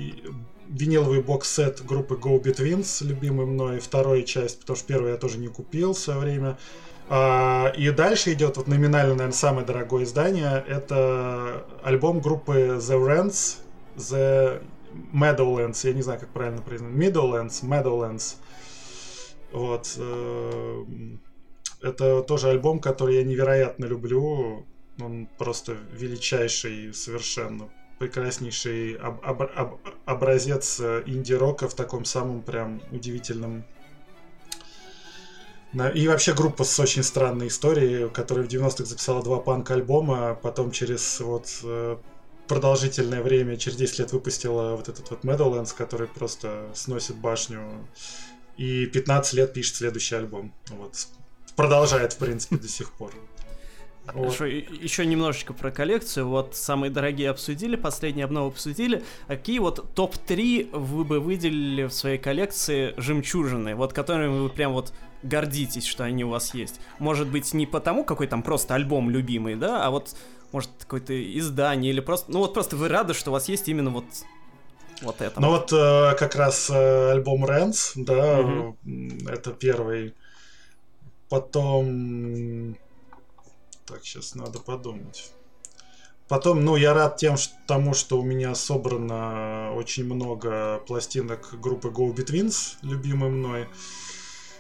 виниловый 0.72 1.22
бокс-сет 1.22 1.86
группы 1.86 2.16
Go 2.16 2.42
Betweens, 2.42 3.06
любимый 3.06 3.46
мной, 3.46 3.80
вторая 3.80 4.22
часть, 4.24 4.60
потому 4.62 4.78
что 4.78 4.88
первую 4.88 5.12
я 5.12 5.18
тоже 5.18 5.38
не 5.38 5.48
купил 5.48 5.94
в 5.94 6.00
свое 6.00 6.20
время. 6.20 6.58
А, 7.10 7.74
и 7.76 7.90
дальше 7.92 8.32
идет 8.32 8.58
вот 8.58 8.68
номинально, 8.68 9.16
наверное, 9.16 9.34
самое 9.34 9.66
дорогое 9.66 10.06
издание. 10.06 10.64
Это 10.66 11.66
альбом 11.84 12.22
группы 12.22 12.78
The 12.80 12.98
Rents, 12.98 13.58
The 13.98 14.64
Meadowlands, 15.14 15.86
я 15.86 15.94
не 15.94 16.02
знаю, 16.02 16.20
как 16.20 16.30
правильно 16.30 16.62
произносить. 16.62 16.98
Meadowlands, 16.98 17.64
Meadowlands. 17.64 18.36
Вот. 19.52 19.94
Э, 19.98 20.86
это 21.82 22.22
тоже 22.22 22.50
альбом, 22.50 22.80
который 22.80 23.16
я 23.16 23.24
невероятно 23.24 23.86
люблю. 23.86 24.66
Он 25.00 25.28
просто 25.38 25.78
величайший 25.92 26.94
совершенно 26.94 27.70
прекраснейший 28.00 28.96
об, 28.96 29.24
об, 29.24 29.42
об, 29.44 29.80
образец 30.06 30.80
э, 30.80 31.04
инди-рока 31.06 31.68
в 31.68 31.76
таком 31.76 32.04
самом 32.04 32.42
прям 32.42 32.82
удивительном 32.92 33.64
и 35.94 36.08
вообще 36.08 36.34
группа 36.34 36.66
с 36.66 36.78
очень 36.82 37.02
странной 37.02 37.48
историей, 37.48 38.10
которая 38.10 38.46
в 38.46 38.50
90-х 38.50 38.84
записала 38.84 39.24
два 39.24 39.40
панк-альбома, 39.40 40.32
а 40.32 40.36
потом 40.36 40.72
через 40.72 41.22
вот 41.22 41.48
э, 41.64 41.98
продолжительное 42.48 43.22
время, 43.22 43.56
через 43.56 43.78
10 43.78 44.00
лет 44.00 44.12
выпустила 44.12 44.76
вот 44.76 44.90
этот 44.90 45.10
вот 45.10 45.24
Meadowlands, 45.24 45.74
который 45.74 46.08
просто 46.08 46.70
сносит 46.74 47.16
башню. 47.16 47.88
И 48.58 48.86
15 48.86 49.34
лет 49.34 49.54
пишет 49.54 49.78
следующий 49.78 50.16
альбом. 50.16 50.54
Вот. 50.72 51.08
Продолжает, 51.62 52.14
в 52.14 52.18
принципе, 52.18 52.56
до 52.56 52.68
сих 52.68 52.92
пор. 52.92 53.12
Хорошо, 54.08 54.46
еще 54.46 55.06
немножечко 55.06 55.54
про 55.54 55.70
коллекцию. 55.70 56.28
Вот 56.28 56.56
самые 56.56 56.90
дорогие 56.90 57.30
обсудили, 57.30 57.76
последние 57.76 58.26
обновы 58.26 58.48
обсудили. 58.48 59.04
А 59.28 59.36
какие 59.36 59.60
вот 59.60 59.94
топ-3 59.94 60.76
вы 60.76 61.04
бы 61.04 61.20
выделили 61.20 61.84
в 61.84 61.94
своей 61.94 62.18
коллекции 62.18 62.96
жемчужины, 62.98 63.76
вот 63.76 63.94
которыми 63.94 64.40
вы 64.40 64.50
прям 64.50 64.74
вот 64.74 64.92
гордитесь, 65.22 65.86
что 65.86 66.04
они 66.04 66.24
у 66.24 66.30
вас 66.30 66.56
есть? 66.56 66.82
Может 66.98 67.28
быть, 67.28 67.54
не 67.54 67.68
потому, 67.68 68.04
какой 68.04 68.26
там 68.26 68.42
просто 68.42 68.74
альбом 68.74 69.12
любимый, 69.12 69.56
да, 69.56 69.86
а 69.86 69.92
вот, 69.92 70.16
может, 70.52 70.72
какое-то 70.80 71.14
издание 71.38 71.94
или 71.94 72.00
просто... 72.00 72.32
Ну 72.32 72.40
вот 72.40 72.56
просто 72.56 72.76
вы 72.76 72.88
рады, 72.88 73.14
что 73.14 73.30
у 73.30 73.34
вас 73.34 73.48
есть 73.50 73.70
именно 73.70 73.92
вот 73.92 74.06
вот 75.04 75.22
это. 75.22 75.40
Ну 75.40 75.50
вот 75.50 75.72
э, 75.74 76.16
как 76.18 76.36
раз 76.36 76.70
э, 76.70 77.12
альбом 77.12 77.46
Рэнс, 77.46 77.94
да, 77.96 78.40
угу. 78.40 78.78
это 79.28 79.52
первый. 79.52 80.14
Потом 81.32 82.76
так, 83.86 84.04
сейчас 84.04 84.36
надо 84.36 84.60
подумать. 84.60 85.32
Потом, 86.28 86.66
ну, 86.66 86.76
я 86.76 86.94
рад 86.94 87.16
тем, 87.16 87.38
что, 87.38 87.54
тому, 87.68 87.94
что 87.94 88.20
у 88.20 88.22
меня 88.22 88.54
собрано 88.54 89.72
очень 89.74 90.04
много 90.04 90.82
пластинок 90.88 91.58
группы 91.62 91.88
Go 91.88 92.14
Betweens, 92.14 92.76
любимой 92.82 93.30
мной. 93.30 93.70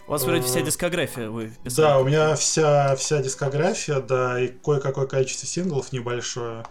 У 0.07 0.11
вас 0.11 0.23
вроде 0.23 0.43
вся 0.43 0.61
э, 0.61 0.63
дискография 0.63 1.29
вы 1.29 1.51
писали. 1.61 1.87
Да, 1.87 1.99
у 1.99 2.05
меня 2.05 2.35
вся, 2.37 2.95
вся 2.95 3.21
дискография, 3.21 3.99
да, 3.99 4.41
и 4.41 4.47
кое-какое 4.47 5.07
количество 5.07 5.47
синглов 5.47 5.91
небольшое. 5.91 6.65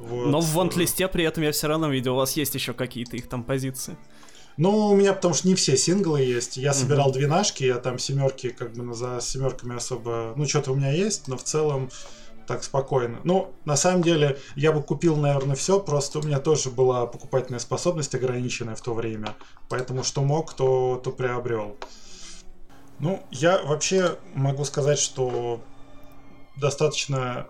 Вот. 0.00 0.26
Но 0.26 0.40
в 0.40 0.46
вонт-листе 0.46 1.06
при 1.06 1.22
этом 1.22 1.44
я 1.44 1.52
все 1.52 1.68
равно 1.68 1.88
видел, 1.88 2.14
у 2.14 2.16
вас 2.16 2.36
есть 2.36 2.56
еще 2.56 2.72
какие-то 2.72 3.16
их 3.16 3.28
там 3.28 3.44
позиции. 3.44 3.96
Ну, 4.60 4.88
у 4.88 4.94
меня 4.94 5.14
потому 5.14 5.32
что 5.32 5.48
не 5.48 5.54
все 5.54 5.74
синглы 5.74 6.20
есть. 6.20 6.58
Я 6.58 6.74
собирал 6.74 7.10
двенашки, 7.10 7.64
я 7.64 7.76
там 7.76 7.98
семерки, 7.98 8.50
как 8.50 8.74
бы 8.74 8.92
за 8.92 9.18
семерками 9.22 9.74
особо. 9.74 10.34
Ну, 10.36 10.46
что-то 10.46 10.72
у 10.72 10.74
меня 10.74 10.92
есть, 10.92 11.28
но 11.28 11.38
в 11.38 11.42
целом 11.42 11.88
так 12.46 12.62
спокойно. 12.62 13.20
Ну, 13.24 13.54
на 13.64 13.74
самом 13.76 14.02
деле, 14.02 14.38
я 14.56 14.72
бы 14.72 14.82
купил, 14.82 15.16
наверное, 15.16 15.56
все, 15.56 15.80
просто 15.80 16.18
у 16.18 16.22
меня 16.22 16.40
тоже 16.40 16.68
была 16.68 17.06
покупательная 17.06 17.58
способность 17.58 18.14
ограниченная 18.14 18.74
в 18.74 18.82
то 18.82 18.92
время. 18.92 19.34
Поэтому 19.70 20.04
что 20.04 20.22
мог, 20.24 20.52
то, 20.52 21.00
то 21.02 21.10
приобрел. 21.10 21.78
Ну, 22.98 23.22
я 23.30 23.62
вообще 23.62 24.18
могу 24.34 24.66
сказать, 24.66 24.98
что 24.98 25.62
достаточно 26.56 27.46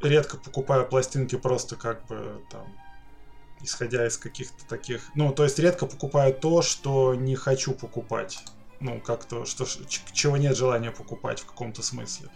редко 0.00 0.36
покупаю 0.36 0.86
пластинки 0.86 1.34
просто 1.34 1.74
как 1.74 2.06
бы 2.06 2.40
там 2.52 2.72
исходя 3.62 4.06
из 4.06 4.16
каких-то 4.16 4.66
таких... 4.66 5.02
Ну, 5.14 5.32
то 5.32 5.44
есть 5.44 5.58
редко 5.58 5.86
покупаю 5.86 6.34
то, 6.34 6.62
что 6.62 7.14
не 7.14 7.34
хочу 7.34 7.72
покупать. 7.72 8.38
Ну, 8.80 9.00
как-то, 9.00 9.44
что, 9.44 9.64
чего 10.12 10.36
нет 10.36 10.56
желания 10.56 10.90
покупать 10.90 11.40
в 11.40 11.46
каком-то 11.46 11.82
смысле. 11.82 12.28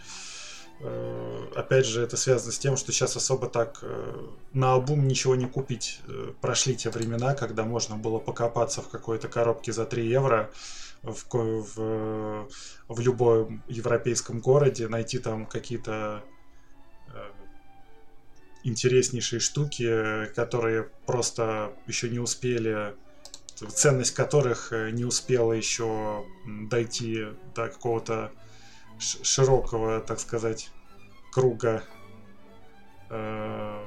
Э, 0.79 1.47
опять 1.55 1.85
же, 1.85 2.01
это 2.01 2.17
связано 2.17 2.51
с 2.51 2.59
тем, 2.59 2.75
что 2.75 2.91
сейчас 2.91 3.15
особо 3.15 3.47
так 3.47 3.79
э, 3.83 4.27
на 4.53 4.75
album 4.75 4.97
ничего 4.97 5.35
не 5.35 5.45
купить. 5.45 6.01
Э, 6.07 6.33
прошли 6.41 6.75
те 6.75 6.89
времена, 6.89 7.35
когда 7.35 7.63
можно 7.63 7.95
было 7.95 8.19
покопаться 8.19 8.81
в 8.81 8.89
какой-то 8.89 9.29
коробке 9.29 9.71
за 9.71 9.85
3 9.85 10.05
евро 10.05 10.51
в, 11.01 11.25
в, 11.31 12.47
в 12.87 12.99
любом 12.99 13.63
европейском 13.67 14.39
городе, 14.39 14.87
найти 14.87 15.19
там 15.19 15.45
какие-то 15.45 16.23
интереснейшие 18.63 19.39
штуки, 19.39 20.25
которые 20.35 20.89
просто 21.05 21.73
еще 21.87 22.09
не 22.09 22.19
успели, 22.19 22.95
ценность 23.55 24.13
которых 24.13 24.71
э, 24.71 24.91
не 24.91 25.05
успела 25.05 25.53
еще 25.53 26.25
дойти 26.45 27.27
до 27.55 27.67
какого-то 27.67 28.31
широкого, 28.97 29.99
так 29.99 30.19
сказать, 30.19 30.71
круга 31.31 31.83
э, 33.09 33.85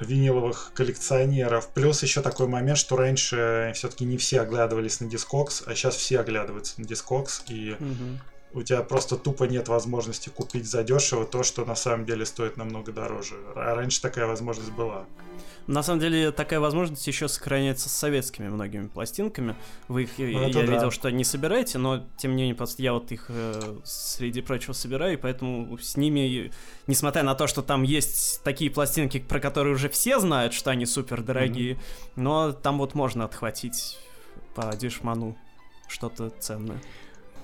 виниловых 0.00 0.72
коллекционеров. 0.74 1.68
Плюс 1.72 2.02
еще 2.02 2.22
такой 2.22 2.46
момент, 2.48 2.78
что 2.78 2.96
раньше 2.96 3.72
все-таки 3.74 4.04
не 4.04 4.16
все 4.16 4.40
оглядывались 4.40 5.00
на 5.00 5.06
Discogs, 5.06 5.64
а 5.66 5.74
сейчас 5.74 5.96
все 5.96 6.20
оглядываются 6.20 6.80
на 6.80 6.84
Discogs, 6.84 7.42
и 7.48 7.74
угу 7.74 8.20
у 8.56 8.62
тебя 8.62 8.80
просто 8.80 9.16
тупо 9.16 9.44
нет 9.44 9.68
возможности 9.68 10.30
купить 10.30 10.66
задешево 10.66 11.26
то, 11.26 11.42
что 11.42 11.66
на 11.66 11.74
самом 11.74 12.06
деле 12.06 12.24
стоит 12.24 12.56
намного 12.56 12.90
дороже. 12.90 13.34
А 13.54 13.74
раньше 13.74 14.00
такая 14.00 14.26
возможность 14.26 14.72
была. 14.72 15.04
На 15.66 15.82
самом 15.82 16.00
деле 16.00 16.32
такая 16.32 16.58
возможность 16.58 17.06
еще 17.06 17.28
сохраняется 17.28 17.90
с 17.90 17.92
советскими 17.92 18.48
многими 18.48 18.86
пластинками. 18.86 19.56
Вы 19.88 20.04
их, 20.04 20.10
ну, 20.16 20.24
я 20.24 20.52
да. 20.52 20.62
видел, 20.62 20.90
что 20.90 21.10
не 21.10 21.22
собираете, 21.22 21.76
но 21.76 22.06
тем 22.16 22.34
не 22.34 22.44
менее 22.44 22.54
просто 22.54 22.82
я 22.82 22.94
вот 22.94 23.12
их 23.12 23.26
э, 23.28 23.78
среди 23.84 24.40
прочего 24.40 24.72
собираю, 24.72 25.14
и 25.14 25.16
поэтому 25.16 25.76
с 25.76 25.98
ними, 25.98 26.50
несмотря 26.86 27.24
на 27.24 27.34
то, 27.34 27.48
что 27.48 27.60
там 27.60 27.82
есть 27.82 28.42
такие 28.42 28.70
пластинки, 28.70 29.18
про 29.18 29.38
которые 29.38 29.74
уже 29.74 29.90
все 29.90 30.18
знают, 30.18 30.54
что 30.54 30.70
они 30.70 30.86
супер 30.86 31.20
дорогие, 31.20 31.74
mm-hmm. 31.74 32.10
но 32.16 32.52
там 32.52 32.78
вот 32.78 32.94
можно 32.94 33.24
отхватить 33.24 33.98
по 34.54 34.74
дешману 34.74 35.36
что-то 35.88 36.30
ценное. 36.30 36.80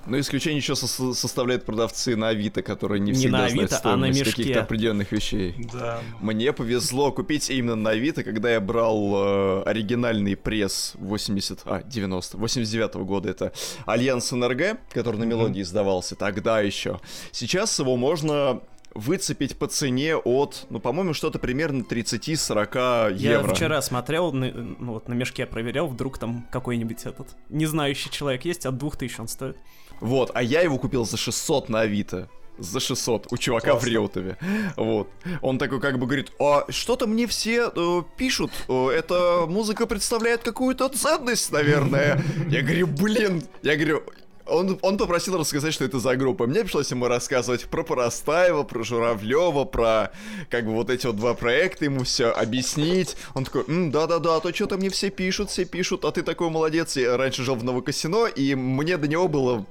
Ну, 0.06 0.18
исключение 0.18 0.58
еще 0.58 0.74
со- 0.74 1.12
составляют 1.14 1.64
продавцы 1.64 2.16
на 2.16 2.28
Авито, 2.28 2.62
которые 2.62 3.00
не, 3.00 3.12
не 3.12 3.18
всегда 3.18 3.38
на 3.38 3.44
Авито, 3.44 3.54
знают 3.54 3.72
стоимость 3.72 4.22
а 4.22 4.24
каких-то 4.24 4.60
определенных 4.62 5.12
вещей. 5.12 5.54
Да. 5.72 6.00
Мне 6.20 6.52
повезло 6.52 7.12
купить 7.12 7.50
именно 7.50 7.76
на 7.76 7.90
Авито, 7.90 8.24
когда 8.24 8.52
я 8.52 8.60
брал 8.60 9.12
э, 9.14 9.62
оригинальный 9.64 10.36
пресс 10.36 10.92
80, 10.94 11.60
а, 11.64 11.82
90, 11.82 12.36
89 12.36 12.94
-го 12.94 13.04
года. 13.04 13.30
Это 13.30 13.52
Альянс 13.86 14.32
НРГ, 14.32 14.78
который 14.92 15.16
на 15.16 15.24
мелодии 15.24 15.60
mm-hmm. 15.60 15.62
издавался 15.62 16.16
тогда 16.16 16.60
еще. 16.60 17.00
Сейчас 17.30 17.78
его 17.78 17.96
можно 17.96 18.60
выцепить 18.94 19.56
по 19.56 19.66
цене 19.66 20.16
от, 20.16 20.66
ну, 20.70 20.80
по-моему, 20.80 21.14
что-то 21.14 21.38
примерно 21.38 21.82
30-40 21.82 23.14
евро. 23.14 23.48
Я 23.48 23.54
вчера 23.54 23.82
смотрел, 23.82 24.32
ну, 24.32 24.92
вот 24.92 25.08
на 25.08 25.14
мешке 25.14 25.46
проверял, 25.46 25.86
вдруг 25.86 26.18
там 26.18 26.46
какой-нибудь 26.50 27.04
этот 27.04 27.28
не 27.48 27.66
знающий 27.66 28.10
человек 28.10 28.44
есть, 28.44 28.66
от 28.66 28.76
2000 28.76 29.20
он 29.20 29.28
стоит. 29.28 29.56
Вот, 30.02 30.32
а 30.34 30.42
я 30.42 30.62
его 30.62 30.78
купил 30.78 31.06
за 31.06 31.16
600 31.16 31.68
на 31.68 31.80
Авито 31.80 32.28
за 32.58 32.80
600 32.80 33.28
у 33.32 33.36
чувака 33.36 33.70
Классно. 33.70 33.88
в 33.88 33.92
Реутове. 33.92 34.36
Вот. 34.76 35.08
Он 35.40 35.58
такой 35.58 35.80
как 35.80 35.98
бы 35.98 36.06
говорит, 36.06 36.32
а 36.38 36.64
что-то 36.68 37.06
мне 37.06 37.26
все 37.26 37.72
э, 37.74 38.02
пишут, 38.16 38.52
э, 38.68 38.88
эта 38.90 39.46
музыка 39.48 39.86
представляет 39.86 40.42
какую-то 40.42 40.88
ценность, 40.90 41.50
наверное. 41.50 42.22
Я 42.48 42.62
говорю, 42.62 42.86
блин, 42.88 43.42
я 43.62 43.74
говорю, 43.76 44.02
он, 44.46 44.78
он 44.82 44.98
попросил 44.98 45.38
рассказать, 45.38 45.74
что 45.74 45.84
это 45.84 45.98
за 45.98 46.16
группа. 46.16 46.46
Мне 46.46 46.62
пришлось 46.62 46.90
ему 46.90 47.06
рассказывать 47.06 47.66
про 47.66 47.82
Поростаева, 47.82 48.62
про 48.64 48.82
Журавлева, 48.82 49.64
про 49.64 50.12
как 50.50 50.66
бы 50.66 50.72
вот 50.72 50.90
эти 50.90 51.06
вот 51.06 51.16
два 51.16 51.34
проекта, 51.34 51.84
ему 51.84 52.04
все 52.04 52.30
объяснить. 52.30 53.16
Он 53.34 53.44
такой, 53.44 53.64
да-да-да, 53.68 54.36
а 54.36 54.40
то 54.40 54.54
что-то 54.54 54.76
мне 54.76 54.90
все 54.90 55.10
пишут, 55.10 55.50
все 55.50 55.64
пишут, 55.64 56.04
а 56.04 56.12
ты 56.12 56.22
такой 56.22 56.50
молодец. 56.50 56.96
Я 56.96 57.16
раньше 57.16 57.42
жил 57.42 57.56
в 57.56 57.64
Новокосино, 57.64 58.26
и 58.26 58.54
мне 58.54 58.96
до 58.96 59.08
него 59.08 59.28
было 59.28 59.66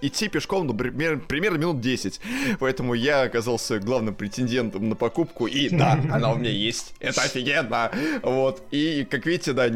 идти 0.00 0.28
пешком, 0.28 0.66
ну, 0.66 0.74
примерно, 0.74 1.20
примерно 1.20 1.58
минут 1.58 1.80
10. 1.80 2.20
Поэтому 2.60 2.94
я 2.94 3.22
оказался 3.22 3.78
главным 3.78 4.14
претендентом 4.14 4.88
на 4.88 4.96
покупку, 4.96 5.46
и 5.46 5.68
да, 5.68 6.00
она 6.10 6.32
у 6.32 6.36
меня 6.36 6.50
есть, 6.50 6.94
это 7.00 7.22
офигенно. 7.22 7.90
Вот, 8.22 8.62
и 8.70 9.06
как 9.08 9.26
видите, 9.26 9.52
да, 9.52 9.68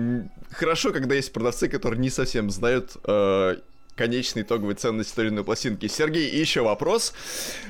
хорошо, 0.53 0.93
когда 0.93 1.15
есть 1.15 1.33
продавцы, 1.33 1.69
которые 1.69 2.01
не 2.01 2.11
совсем 2.11 2.51
знают 2.51 2.97
э, 3.05 3.57
конечной 3.97 4.43
итоговой 4.43 4.75
ценности 4.75 5.21
иной 5.21 5.45
пластинки. 5.45 5.87
Сергей, 5.87 6.29
еще 6.31 6.63
вопрос. 6.63 7.13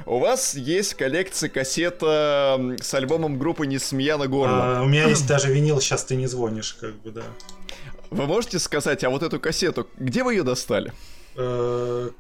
У 0.07 0.19
вас 0.19 0.55
есть 0.55 0.95
коллекция 0.95 1.49
кассета 1.49 2.77
с 2.81 2.95
альбомом 2.95 3.39
группы 3.39 3.67
«Несмеяна 3.67 4.29
горло». 4.29 4.79
А, 4.79 4.83
у 4.83 4.87
меня 4.87 5.09
есть 5.09 5.27
даже 5.27 5.53
винил 5.53 5.81
«Сейчас 5.81 6.05
ты 6.05 6.17
не 6.17 6.27
звонишь», 6.27 6.75
как 6.81 6.95
бы, 7.03 7.11
да. 7.11 7.25
Вы 8.11 8.27
можете 8.27 8.59
сказать, 8.59 9.05
а 9.05 9.11
вот 9.11 9.23
эту 9.23 9.41
кассету, 9.41 9.89
где 9.99 10.23
вы 10.23 10.35
ее 10.35 10.43
достали? 10.43 10.93
Э, 11.35 12.11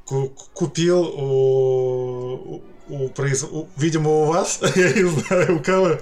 купил 0.54 1.02
у, 1.02 2.62
у, 2.88 3.08
произ... 3.08 3.44
у, 3.44 3.68
видимо, 3.76 4.10
у 4.10 4.24
вас, 4.24 4.60
я 4.74 4.92
не 4.92 5.08
знаю, 5.08 5.56
у 5.56 5.60
кого. 5.60 5.98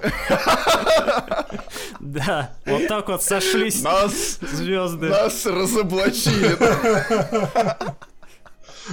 Да, 2.01 2.55
вот 2.67 2.89
так 2.89 3.09
вот 3.09 3.23
сошлись 3.23 3.83
нас, 3.83 4.39
звезды. 4.41 5.09
Нас 5.09 5.47
разоблачили. 5.47 6.57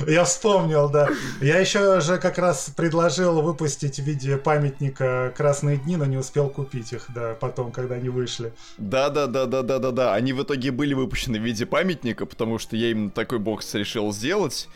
Я 0.05 0.25
вспомнил, 0.25 0.89
да. 0.89 1.09
Я 1.41 1.59
еще 1.59 2.01
же 2.01 2.17
как 2.17 2.37
раз 2.37 2.71
предложил 2.75 3.41
выпустить 3.41 3.99
в 3.99 4.03
виде 4.03 4.37
памятника 4.37 5.33
«Красные 5.35 5.77
дни», 5.77 5.95
но 5.95 6.05
не 6.05 6.17
успел 6.17 6.49
купить 6.49 6.93
их, 6.93 7.05
да, 7.15 7.35
потом, 7.39 7.71
когда 7.71 7.95
они 7.95 8.09
вышли. 8.09 8.53
Да-да-да-да-да-да-да. 8.77 10.13
Они 10.13 10.33
в 10.33 10.43
итоге 10.43 10.71
были 10.71 10.93
выпущены 10.93 11.39
в 11.39 11.43
виде 11.43 11.65
памятника, 11.65 12.25
потому 12.25 12.59
что 12.59 12.75
я 12.75 12.91
именно 12.91 13.09
такой 13.09 13.39
бокс 13.39 13.73
решил 13.73 14.13
сделать. 14.13 14.67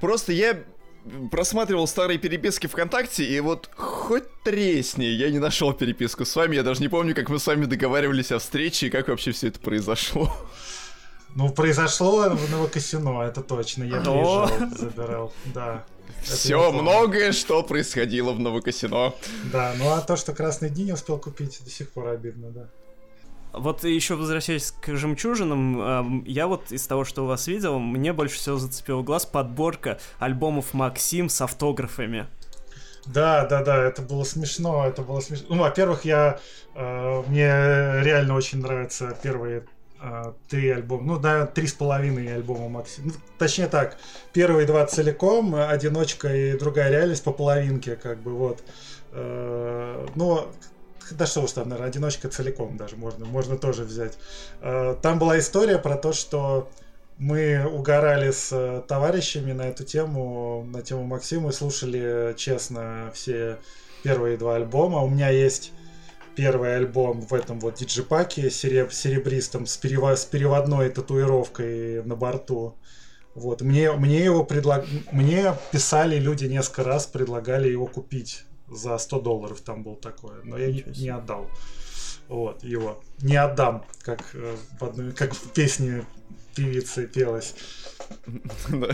Просто 0.00 0.32
я 0.32 0.58
просматривал 1.30 1.86
старые 1.86 2.18
переписки 2.18 2.66
ВКонтакте, 2.66 3.24
и 3.24 3.40
вот 3.40 3.70
хоть 3.76 4.24
тресни, 4.44 5.04
я 5.04 5.30
не 5.30 5.38
нашел 5.38 5.72
переписку 5.72 6.24
с 6.24 6.36
вами, 6.36 6.56
я 6.56 6.62
даже 6.62 6.80
не 6.80 6.88
помню, 6.88 7.14
как 7.14 7.28
мы 7.28 7.38
с 7.38 7.46
вами 7.46 7.66
договаривались 7.66 8.32
о 8.32 8.38
встрече 8.38 8.86
и 8.86 8.90
как 8.90 9.08
вообще 9.08 9.32
все 9.32 9.48
это 9.48 9.60
произошло. 9.60 10.34
Ну, 11.36 11.48
произошло 11.50 12.28
в 12.30 12.50
Новокосино, 12.50 13.22
это 13.22 13.42
точно, 13.42 13.84
я 13.84 14.00
приезжал, 14.00 14.50
забирал, 14.76 15.32
да. 15.54 15.84
Все, 16.22 16.72
многое, 16.72 17.32
что 17.32 17.62
происходило 17.62 18.32
в 18.32 18.40
Новокосино. 18.40 19.14
Да, 19.52 19.74
ну 19.78 19.90
а 19.90 20.00
то, 20.00 20.16
что 20.16 20.32
Красный 20.32 20.70
день 20.70 20.86
не 20.86 20.92
успел 20.92 21.18
купить, 21.18 21.60
до 21.64 21.70
сих 21.70 21.90
пор 21.90 22.08
обидно, 22.08 22.50
да. 22.50 22.68
Вот 23.52 23.84
еще 23.84 24.14
возвращаясь 24.14 24.72
к 24.72 24.96
жемчужинам, 24.96 26.24
я 26.24 26.46
вот 26.46 26.70
из 26.72 26.86
того, 26.86 27.04
что 27.04 27.24
у 27.24 27.26
вас 27.26 27.46
видел, 27.46 27.78
мне 27.78 28.12
больше 28.12 28.36
всего 28.36 28.56
зацепил 28.56 29.02
глаз 29.02 29.26
подборка 29.26 29.98
альбомов 30.18 30.72
Максим 30.74 31.28
с 31.28 31.40
автографами. 31.40 32.26
Да, 33.06 33.46
да, 33.46 33.62
да, 33.64 33.82
это 33.82 34.02
было 34.02 34.24
смешно, 34.24 34.86
это 34.86 35.02
было 35.02 35.20
смешно. 35.20 35.46
Ну, 35.54 35.62
во-первых, 35.62 36.04
я 36.04 36.38
э, 36.74 37.22
мне 37.26 37.46
реально 38.02 38.34
очень 38.34 38.60
нравятся 38.60 39.16
первые 39.22 39.64
э, 40.00 40.32
три 40.48 40.70
альбома, 40.70 41.02
ну, 41.04 41.18
да, 41.18 41.46
три 41.46 41.66
с 41.66 41.72
половиной 41.72 42.34
альбома 42.34 42.68
Максим. 42.68 43.06
Ну, 43.06 43.12
точнее 43.38 43.68
так, 43.68 43.96
первые 44.32 44.66
два 44.66 44.86
целиком, 44.86 45.54
одиночка 45.54 46.34
и 46.34 46.58
другая 46.58 46.90
реальность 46.90 47.24
по 47.24 47.32
половинке, 47.32 47.96
как 47.96 48.18
бы 48.18 48.32
вот. 48.32 48.62
Э, 49.12 50.06
но 50.14 50.50
да 51.14 51.26
что 51.26 51.42
уж 51.42 51.52
там, 51.52 51.68
наверное, 51.68 51.90
одиночка 51.90 52.28
целиком 52.28 52.76
даже 52.76 52.96
можно, 52.96 53.24
можно 53.24 53.56
тоже 53.56 53.84
взять. 53.84 54.18
Э, 54.60 54.96
там 55.00 55.18
была 55.18 55.38
история 55.38 55.78
про 55.78 55.96
то, 55.96 56.12
что 56.12 56.70
мы 57.18 57.66
угорали 57.66 58.30
с 58.30 58.50
э, 58.50 58.82
товарищами 58.88 59.52
на 59.52 59.68
эту 59.68 59.84
тему, 59.84 60.64
на 60.66 60.82
тему 60.82 61.04
Максима, 61.04 61.50
и 61.50 61.52
слушали 61.52 62.34
честно 62.36 63.10
все 63.14 63.58
первые 64.02 64.36
два 64.36 64.56
альбома. 64.56 65.00
У 65.00 65.08
меня 65.08 65.28
есть 65.28 65.72
первый 66.34 66.76
альбом 66.76 67.20
в 67.20 67.34
этом 67.34 67.60
вот 67.60 67.74
диджипаке 67.74 68.50
сереб, 68.50 68.92
серебристом 68.92 69.66
с, 69.66 69.76
перево, 69.76 70.14
с 70.16 70.24
переводной 70.24 70.88
татуировкой 70.88 72.02
на 72.04 72.16
борту. 72.16 72.76
Вот. 73.34 73.60
Мне, 73.60 73.92
мне 73.92 74.24
его 74.24 74.44
предлаг... 74.44 74.86
мне 75.12 75.54
писали 75.72 76.16
люди 76.18 76.46
несколько 76.46 76.84
раз, 76.84 77.06
предлагали 77.06 77.68
его 77.68 77.86
купить 77.86 78.44
за 78.70 78.98
100 78.98 79.20
долларов 79.20 79.60
там 79.60 79.82
был 79.82 79.96
такое, 79.96 80.42
но 80.44 80.58
я 80.58 80.70
не, 80.70 80.84
не 80.96 81.08
отдал. 81.08 81.50
Вот, 82.28 82.62
его. 82.62 83.02
Не 83.22 83.36
отдам, 83.36 83.84
как, 84.02 84.30
э, 84.34 84.56
в 84.78 84.84
одной, 84.84 85.12
как 85.12 85.34
в 85.34 85.52
песне 85.52 86.04
певицы 86.54 87.06
пелось. 87.06 87.54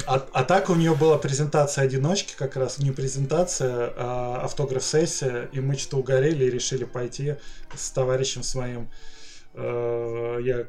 А, 0.07 0.27
а 0.33 0.45
так 0.45 0.69
у 0.69 0.75
нее 0.75 0.95
была 0.95 1.19
презентация 1.19 1.85
одиночки, 1.85 2.35
как 2.37 2.57
раз 2.57 2.79
не 2.79 2.91
презентация, 2.91 3.93
а 3.97 4.41
автограф-сессия, 4.45 5.49
и 5.53 5.61
мы 5.61 5.77
что-то 5.77 5.99
угорели 5.99 6.45
и 6.45 6.51
решили 6.51 6.85
пойти 6.85 7.37
с 7.75 7.91
товарищем 7.91 8.43
своим. 8.43 8.89
Э, 9.55 10.39
я, 10.43 10.67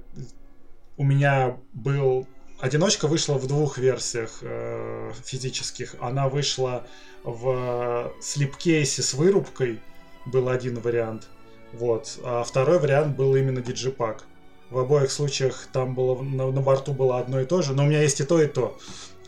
у 0.98 1.04
меня 1.04 1.58
был 1.74 2.28
Одиночка 2.60 3.08
вышла 3.08 3.36
в 3.36 3.46
двух 3.46 3.78
версиях 3.78 4.40
э, 4.42 5.12
физических. 5.24 5.96
Она 6.00 6.28
вышла 6.28 6.88
в 7.28 8.14
слепкейсе 8.22 9.02
с 9.02 9.14
вырубкой, 9.14 9.82
был 10.26 10.48
один 10.48 10.80
вариант. 10.80 11.28
Вот. 11.74 12.18
А 12.24 12.44
второй 12.44 12.80
вариант 12.80 13.18
был 13.18 13.36
именно 13.36 13.62
диджипак. 13.62 14.24
В 14.70 14.80
обоих 14.80 15.12
случаях 15.12 15.68
там 15.74 15.94
было 15.94 16.22
на, 16.22 16.52
на 16.52 16.62
борту 16.62 16.94
было 16.94 17.20
одно 17.20 17.42
и 17.42 17.46
то 17.46 17.62
же, 17.62 17.74
но 17.74 17.84
у 17.84 17.88
меня 17.88 18.02
есть 18.02 18.22
и 18.22 18.24
то, 18.24 18.42
и 18.42 18.48
то. 18.48 18.78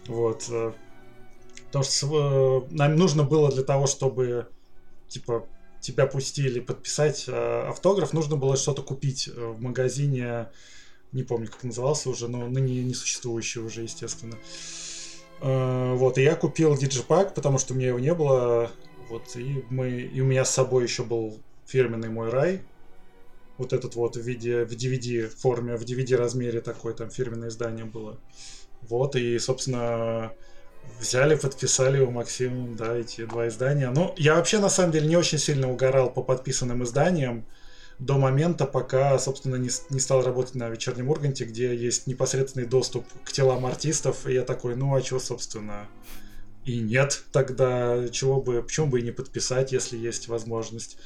Вот. 0.07 0.45
Э, 0.49 0.71
потому 1.67 1.83
что 1.83 2.67
э, 2.69 2.73
нам 2.73 2.95
нужно 2.95 3.23
было 3.23 3.51
для 3.51 3.63
того, 3.63 3.85
чтобы 3.85 4.47
типа 5.09 5.45
тебя 5.81 6.07
пустили 6.07 6.61
подписать 6.61 7.25
э, 7.27 7.67
автограф, 7.67 8.13
нужно 8.13 8.37
было 8.37 8.55
что-то 8.55 8.81
купить 8.81 9.27
в 9.27 9.61
магазине 9.61 10.47
не 11.11 11.23
помню, 11.23 11.47
как 11.47 11.63
назывался 11.63 12.09
уже, 12.09 12.27
но 12.27 12.47
ныне 12.47 12.83
не 12.83 12.93
существующий 12.93 13.59
уже, 13.59 13.81
естественно. 13.83 14.35
Э, 14.35 14.37
вот, 15.41 16.17
и 16.17 16.23
я 16.23 16.35
купил 16.35 16.77
диджипак, 16.77 17.33
потому 17.33 17.57
что 17.57 17.73
у 17.73 17.77
меня 17.77 17.89
его 17.89 17.99
не 17.99 18.13
было. 18.13 18.71
Вот, 19.09 19.35
и, 19.35 19.63
мы, 19.69 19.89
и 19.89 20.21
у 20.21 20.25
меня 20.25 20.45
с 20.45 20.51
собой 20.51 20.83
еще 20.83 21.03
был 21.03 21.39
фирменный 21.65 22.09
мой 22.09 22.29
рай. 22.29 22.61
Вот 23.57 23.73
этот 23.73 23.95
вот 23.95 24.15
в 24.15 24.21
виде, 24.21 24.63
в 24.65 24.71
DVD 24.71 25.27
форме, 25.27 25.75
в 25.75 25.83
DVD 25.83 26.15
размере 26.15 26.61
такое 26.61 26.93
там 26.93 27.09
фирменное 27.09 27.49
издание 27.49 27.85
было. 27.85 28.17
Вот, 28.81 29.15
и, 29.15 29.37
собственно, 29.39 30.31
взяли, 30.99 31.35
подписали 31.35 31.99
у 31.99 32.11
Максима, 32.11 32.75
да, 32.75 32.95
эти 32.95 33.25
два 33.25 33.47
издания. 33.47 33.89
Ну, 33.89 34.13
я 34.17 34.35
вообще, 34.35 34.59
на 34.59 34.69
самом 34.69 34.91
деле, 34.91 35.07
не 35.07 35.17
очень 35.17 35.37
сильно 35.37 35.69
угорал 35.69 36.11
по 36.11 36.21
подписанным 36.23 36.83
изданиям 36.83 37.45
до 37.99 38.17
момента, 38.17 38.65
пока, 38.65 39.19
собственно, 39.19 39.57
не, 39.57 39.69
не 39.89 39.99
стал 39.99 40.23
работать 40.23 40.55
на 40.55 40.69
вечернем 40.69 41.09
Урганте, 41.09 41.43
где 41.43 41.75
есть 41.75 42.07
непосредственный 42.07 42.65
доступ 42.65 43.05
к 43.23 43.31
телам 43.31 43.65
артистов, 43.65 44.25
и 44.25 44.33
я 44.33 44.43
такой, 44.43 44.75
ну 44.75 44.95
а 44.95 45.01
что, 45.01 45.19
собственно, 45.19 45.87
и 46.63 46.79
нет, 46.79 47.23
тогда 47.31 48.07
чего 48.09 48.41
бы, 48.41 48.63
почему 48.63 48.87
бы 48.87 48.99
и 48.99 49.03
не 49.03 49.11
подписать, 49.11 49.73
если 49.73 49.97
есть 49.97 50.29
возможность. 50.29 50.97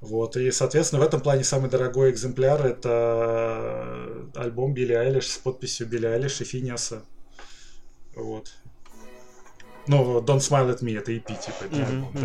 Вот, 0.00 0.36
и, 0.36 0.50
соответственно, 0.50 1.00
в 1.00 1.06
этом 1.06 1.20
плане 1.20 1.44
самый 1.44 1.70
дорогой 1.70 2.10
экземпляр 2.10 2.66
это 2.66 4.28
альбом 4.34 4.74
Билли 4.74 4.94
Айлиш 4.94 5.30
с 5.30 5.38
подписью 5.38 5.86
Билли 5.86 6.06
Айлиш 6.06 6.40
и 6.40 6.44
Финиаса. 6.44 7.02
Вот. 8.16 8.52
Ну, 9.86 10.20
Don't 10.20 10.38
Smile 10.38 10.76
at 10.76 10.80
Me, 10.82 10.98
это 10.98 11.12
EP, 11.12 11.26
типа, 11.26 11.64
это 11.64 11.76
mm-hmm, 11.76 11.86
альбом, 11.86 12.12
mm-hmm. 12.14 12.20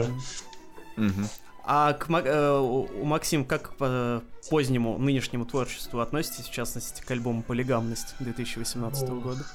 да. 0.98 1.04
Mm-hmm. 1.04 1.28
А 1.70 1.92
к 1.92 2.10
э, 2.10 2.60
у 2.60 3.04
Максим 3.04 3.44
как 3.44 3.76
к 3.78 4.24
позднему 4.50 4.98
нынешнему 4.98 5.46
творчеству 5.46 6.00
относитесь, 6.00 6.46
в 6.46 6.52
частности, 6.52 7.02
к 7.02 7.12
альбому 7.12 7.44
«Полигамность» 7.44 8.16
2018 8.20 9.10
ну, 9.10 9.20
года? 9.20 9.46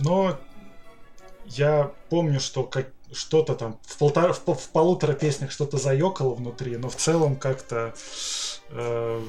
Но 0.00 0.36
я 1.46 1.92
помню, 2.10 2.40
что 2.40 2.64
как 2.64 2.88
что-то 3.12 3.54
там 3.54 3.78
в, 3.82 3.96
полтора, 3.96 4.32
в, 4.32 4.44
в 4.44 4.68
полутора 4.70 5.12
песнях 5.12 5.52
что-то 5.52 5.78
заёкало 5.78 6.34
внутри, 6.34 6.76
но 6.78 6.88
в 6.88 6.96
целом 6.96 7.36
как-то 7.36 7.94
э, 8.70 9.22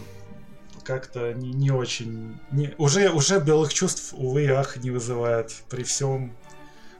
как-то 0.83 1.33
не, 1.33 1.53
не 1.53 1.69
очень... 1.69 2.39
Не, 2.51 2.73
уже, 2.79 3.11
уже 3.11 3.39
белых 3.41 3.71
чувств, 3.73 4.11
увы 4.17 4.45
и 4.45 4.49
ах, 4.49 4.77
не 4.77 4.89
вызывает 4.89 5.53
при 5.69 5.83
всем 5.83 6.35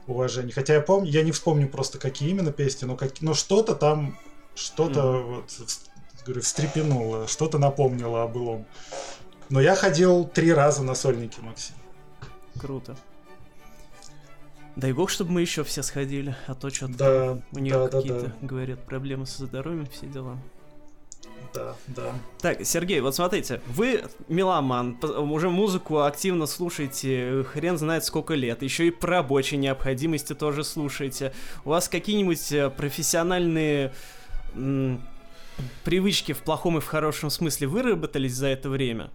уважении. 0.06 0.52
Хотя 0.52 0.74
я 0.74 0.80
помню, 0.80 1.10
я 1.10 1.22
не 1.22 1.32
вспомню 1.32 1.68
просто 1.68 1.98
какие 1.98 2.30
именно 2.30 2.52
песни, 2.52 2.86
но, 2.86 2.96
как, 2.96 3.20
но 3.20 3.34
что-то 3.34 3.74
там 3.74 4.16
что-то 4.54 5.00
mm-hmm. 5.00 5.34
вот, 5.58 5.80
говорю, 6.24 6.42
встрепенуло, 6.42 7.28
что-то 7.28 7.58
напомнило 7.58 8.22
о 8.22 8.28
былом. 8.28 8.66
Но 9.50 9.60
я 9.60 9.74
ходил 9.74 10.24
три 10.24 10.52
раза 10.52 10.82
на 10.82 10.94
сольники, 10.94 11.40
Максим. 11.40 11.74
Круто. 12.58 12.96
Дай 14.76 14.92
бог, 14.92 15.10
чтобы 15.10 15.32
мы 15.32 15.40
еще 15.40 15.62
все 15.62 15.82
сходили, 15.82 16.34
а 16.46 16.54
то 16.54 16.70
что-то 16.70 16.94
да, 16.94 17.38
у 17.52 17.58
нее 17.60 17.74
да, 17.74 17.88
какие-то, 17.88 18.20
да, 18.20 18.26
да. 18.26 18.46
говорят, 18.46 18.84
проблемы 18.84 19.26
со 19.26 19.46
здоровьем, 19.46 19.86
все 19.86 20.06
дела. 20.06 20.36
Да, 21.52 21.76
да. 21.86 22.12
Так, 22.40 22.64
Сергей, 22.64 23.00
вот 23.00 23.14
смотрите, 23.14 23.60
вы 23.68 24.02
меломан, 24.26 24.98
уже 25.02 25.50
музыку 25.50 26.00
активно 26.00 26.46
слушаете, 26.46 27.44
хрен 27.44 27.78
знает 27.78 28.04
сколько 28.04 28.34
лет, 28.34 28.62
еще 28.62 28.88
и 28.88 28.90
по 28.90 29.06
рабочей 29.06 29.56
необходимости 29.56 30.34
тоже 30.34 30.64
слушаете. 30.64 31.32
У 31.64 31.68
вас 31.68 31.88
какие-нибудь 31.88 32.50
э, 32.50 32.70
профессиональные 32.70 33.92
привычки 35.84 36.32
в 36.32 36.42
плохом 36.42 36.78
и 36.78 36.80
в 36.80 36.86
хорошем 36.86 37.30
смысле 37.30 37.68
выработались 37.68 38.34
за 38.34 38.48
это 38.48 38.68
время? 38.68 39.10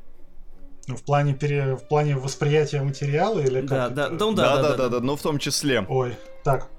Ну, 0.87 0.95
в 0.95 1.03
плане, 1.03 1.33
пере... 1.33 1.75
в 1.75 1.87
плане 1.87 2.15
восприятия 2.15 2.81
материала 2.81 3.39
или 3.39 3.61
как? 3.61 3.69
Да, 3.69 3.89
да, 3.89 4.07
это? 4.07 4.17
да, 4.17 4.31
да, 4.31 4.33
да, 4.33 4.33
да, 4.33 4.61
да, 4.61 4.77
да, 4.77 4.89
да, 4.89 4.99
ну 5.01 5.15
в 5.15 5.21
том 5.21 5.37
числе. 5.37 5.85
Ой, 5.87 6.15
так. 6.43 6.69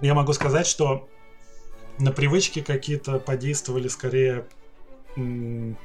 Я 0.00 0.14
могу 0.14 0.32
сказать, 0.32 0.66
что 0.66 1.08
на 1.98 2.12
привычки 2.12 2.62
какие-то 2.62 3.18
подействовали 3.18 3.88
скорее, 3.88 4.46
ну, 5.16 5.76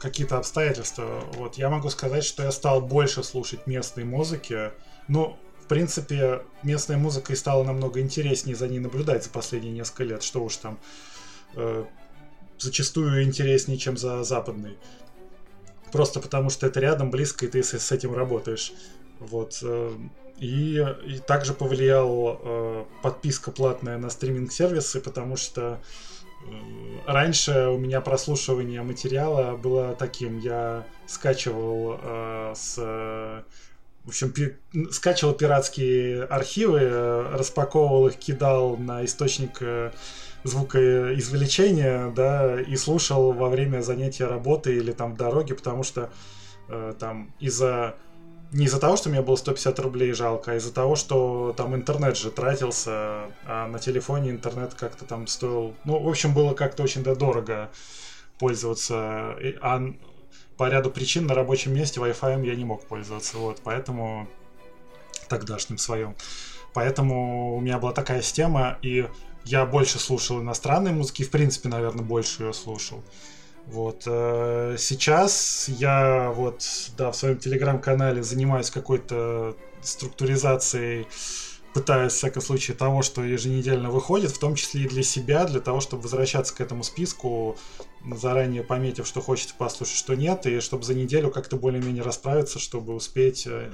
какие-то 0.00 0.38
обстоятельства. 0.38 1.22
Вот 1.34 1.56
я 1.56 1.70
могу 1.70 1.88
сказать, 1.90 2.24
что 2.24 2.42
я 2.42 2.50
стал 2.50 2.80
больше 2.80 3.22
слушать 3.22 3.68
местной 3.68 4.02
музыки. 4.02 4.72
Ну, 5.06 5.38
принципе, 5.70 6.42
местная 6.64 6.98
музыка 6.98 7.32
и 7.32 7.36
стала 7.36 7.62
намного 7.62 8.00
интереснее 8.00 8.56
за 8.56 8.66
ней 8.66 8.80
наблюдать 8.80 9.22
за 9.22 9.30
последние 9.30 9.72
несколько 9.72 10.02
лет. 10.02 10.22
Что 10.24 10.42
уж 10.42 10.56
там, 10.56 10.78
э, 11.54 11.84
зачастую 12.58 13.22
интереснее, 13.22 13.78
чем 13.78 13.96
за 13.96 14.24
западной. 14.24 14.76
Просто 15.92 16.18
потому 16.18 16.50
что 16.50 16.66
это 16.66 16.80
рядом, 16.80 17.12
близко, 17.12 17.46
и 17.46 17.48
ты 17.48 17.62
с, 17.62 17.72
с 17.72 17.92
этим 17.92 18.14
работаешь. 18.14 18.72
Вот. 19.20 19.60
Э, 19.62 19.96
и, 20.38 20.84
и 21.06 21.18
также 21.18 21.54
повлиял 21.54 22.40
э, 22.42 22.84
подписка 23.02 23.52
платная 23.52 23.96
на 23.96 24.10
стриминг-сервисы, 24.10 25.00
потому 25.00 25.36
что 25.36 25.80
э, 26.46 26.52
раньше 27.06 27.68
у 27.68 27.78
меня 27.78 28.00
прослушивание 28.00 28.82
материала 28.82 29.56
было 29.56 29.94
таким. 29.94 30.40
Я 30.40 30.84
скачивал 31.06 32.00
э, 32.02 32.54
с... 32.56 33.44
В 34.10 34.12
общем, 34.12 34.32
пи- 34.32 34.56
скачивал 34.90 35.34
пиратские 35.34 36.24
архивы, 36.24 36.80
э, 36.82 37.36
распаковывал 37.36 38.08
их, 38.08 38.16
кидал 38.16 38.76
на 38.76 39.04
источник 39.04 39.58
э, 39.60 39.92
звукоизвлечения, 40.42 42.10
да, 42.10 42.60
и 42.60 42.74
слушал 42.74 43.30
во 43.30 43.48
время 43.48 43.82
занятия 43.82 44.24
работы 44.26 44.74
или 44.74 44.90
там 44.90 45.14
в 45.14 45.16
дороге, 45.16 45.54
потому 45.54 45.84
что 45.84 46.10
э, 46.68 46.94
там 46.98 47.32
из-за 47.38 47.94
не 48.50 48.64
из-за 48.64 48.80
того, 48.80 48.96
что 48.96 49.10
мне 49.10 49.22
было 49.22 49.36
150 49.36 49.78
рублей 49.78 50.12
жалко, 50.12 50.50
а 50.50 50.56
из-за 50.56 50.74
того, 50.74 50.96
что 50.96 51.54
там 51.56 51.76
интернет 51.76 52.18
же 52.18 52.32
тратился, 52.32 53.30
а 53.46 53.68
на 53.68 53.78
телефоне 53.78 54.30
интернет 54.30 54.74
как-то 54.74 55.04
там 55.04 55.28
стоил... 55.28 55.76
Ну, 55.84 56.02
в 56.02 56.08
общем, 56.08 56.34
было 56.34 56.54
как-то 56.54 56.82
очень 56.82 57.04
да, 57.04 57.14
дорого 57.14 57.70
пользоваться. 58.40 59.36
А 59.60 59.94
по 60.60 60.68
ряду 60.68 60.90
причин 60.90 61.26
на 61.26 61.34
рабочем 61.34 61.72
месте 61.72 62.00
Wi-Fi 62.00 62.46
я 62.46 62.54
не 62.54 62.66
мог 62.66 62.84
пользоваться, 62.84 63.38
вот, 63.38 63.62
поэтому 63.64 64.28
тогдашним 65.26 65.78
своем. 65.78 66.14
Поэтому 66.74 67.56
у 67.56 67.60
меня 67.62 67.78
была 67.78 67.92
такая 67.92 68.20
система, 68.20 68.76
и 68.82 69.08
я 69.46 69.64
больше 69.64 69.98
слушал 69.98 70.42
иностранной 70.42 70.92
музыки, 70.92 71.22
в 71.22 71.30
принципе, 71.30 71.70
наверное, 71.70 72.04
больше 72.04 72.42
ее 72.42 72.52
слушал. 72.52 73.02
Вот. 73.68 74.02
Э, 74.04 74.76
сейчас 74.78 75.64
я 75.66 76.30
вот, 76.36 76.62
да, 76.98 77.10
в 77.10 77.16
своем 77.16 77.38
телеграм-канале 77.38 78.22
занимаюсь 78.22 78.68
какой-то 78.68 79.56
структуризацией, 79.80 81.06
пытаюсь, 81.74 82.12
в 82.12 82.16
всяком 82.16 82.42
случае, 82.42 82.76
того, 82.76 83.02
что 83.02 83.22
еженедельно 83.22 83.90
выходит, 83.90 84.30
в 84.30 84.38
том 84.38 84.54
числе 84.54 84.82
и 84.82 84.88
для 84.88 85.02
себя, 85.02 85.44
для 85.44 85.60
того, 85.60 85.80
чтобы 85.80 86.02
возвращаться 86.02 86.54
к 86.54 86.60
этому 86.60 86.82
списку, 86.82 87.56
заранее 88.14 88.62
пометив, 88.62 89.06
что 89.06 89.20
хочется 89.20 89.54
послушать, 89.56 89.96
что 89.96 90.14
нет, 90.14 90.46
и 90.46 90.60
чтобы 90.60 90.84
за 90.84 90.94
неделю 90.94 91.30
как-то 91.30 91.56
более-менее 91.56 92.02
расправиться, 92.02 92.58
чтобы 92.58 92.94
успеть 92.94 93.46
э, 93.46 93.70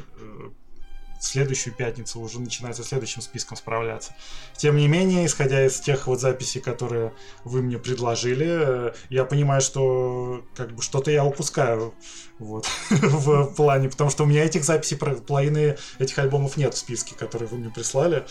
следующую 1.21 1.75
пятницу 1.75 2.21
уже 2.21 2.41
начинать 2.41 2.77
со 2.77 2.85
следующим 2.85 3.23
списком 3.23 3.57
справляться. 3.57 4.15
Тем 4.57 4.77
не 4.77 4.89
менее, 4.89 5.27
исходя 5.27 5.67
из 5.67 5.81
тех 5.81 6.07
вот 6.07 6.21
записей, 6.21 6.61
которые 6.61 7.13
вы 7.45 7.63
мне 7.63 7.79
предложили, 7.79 8.93
я 9.11 9.25
понимаю, 9.25 9.61
что 9.61 10.45
как 10.57 10.73
бы 10.73 10.83
что-то 10.83 11.11
я 11.11 11.25
упускаю 11.25 11.95
вот, 12.39 12.67
в 12.91 13.55
плане, 13.55 13.89
потому 13.89 14.11
что 14.11 14.25
у 14.25 14.27
меня 14.27 14.45
этих 14.45 14.65
записей, 14.65 14.97
половины 14.97 15.77
этих 15.99 16.19
альбомов 16.19 16.57
нет 16.57 16.75
в 16.75 16.79
списке, 16.79 17.15
которые 17.15 17.49
вы 17.49 17.59
мне 17.59 17.71
прислали. 17.71 18.25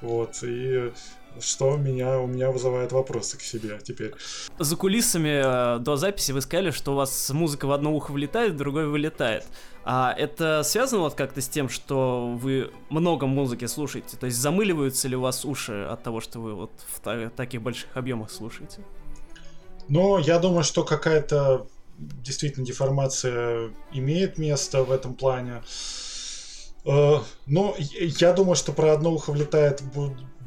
Вот, 0.00 0.42
и 0.42 0.92
что 1.40 1.76
меня, 1.76 2.18
у 2.18 2.26
меня 2.26 2.50
вызывает 2.50 2.92
вопросы 2.92 3.38
к 3.38 3.42
себе 3.42 3.78
теперь. 3.82 4.12
За 4.58 4.76
кулисами 4.76 5.76
э, 5.76 5.78
до 5.78 5.96
записи 5.96 6.32
вы 6.32 6.40
сказали, 6.40 6.70
что 6.70 6.92
у 6.92 6.96
вас 6.96 7.30
музыка 7.30 7.66
в 7.66 7.72
одно 7.72 7.94
ухо 7.94 8.12
влетает, 8.12 8.54
в 8.54 8.56
другое 8.56 8.86
вылетает. 8.86 9.44
А 9.84 10.12
это 10.12 10.62
связано 10.64 11.02
вот 11.02 11.14
как-то 11.14 11.40
с 11.40 11.48
тем, 11.48 11.68
что 11.68 12.36
вы 12.36 12.70
много 12.90 13.26
музыки 13.26 13.66
слушаете? 13.66 14.16
То 14.16 14.26
есть 14.26 14.38
замыливаются 14.38 15.06
ли 15.06 15.16
у 15.16 15.20
вас 15.20 15.44
уши 15.44 15.84
от 15.84 16.02
того, 16.02 16.20
что 16.20 16.40
вы 16.40 16.54
вот 16.54 16.72
в 16.88 17.00
та- 17.00 17.30
таких 17.30 17.62
больших 17.62 17.96
объемах 17.96 18.30
слушаете? 18.30 18.80
Ну, 19.88 20.18
я 20.18 20.38
думаю, 20.38 20.64
что 20.64 20.82
какая-то 20.82 21.68
действительно 21.98 22.66
деформация 22.66 23.70
имеет 23.92 24.38
место 24.38 24.82
в 24.82 24.90
этом 24.90 25.14
плане. 25.14 25.62
Э, 26.84 27.18
но 27.46 27.76
я 27.78 28.32
думаю, 28.32 28.56
что 28.56 28.72
про 28.72 28.92
одно 28.92 29.12
ухо 29.12 29.32
влетает 29.32 29.82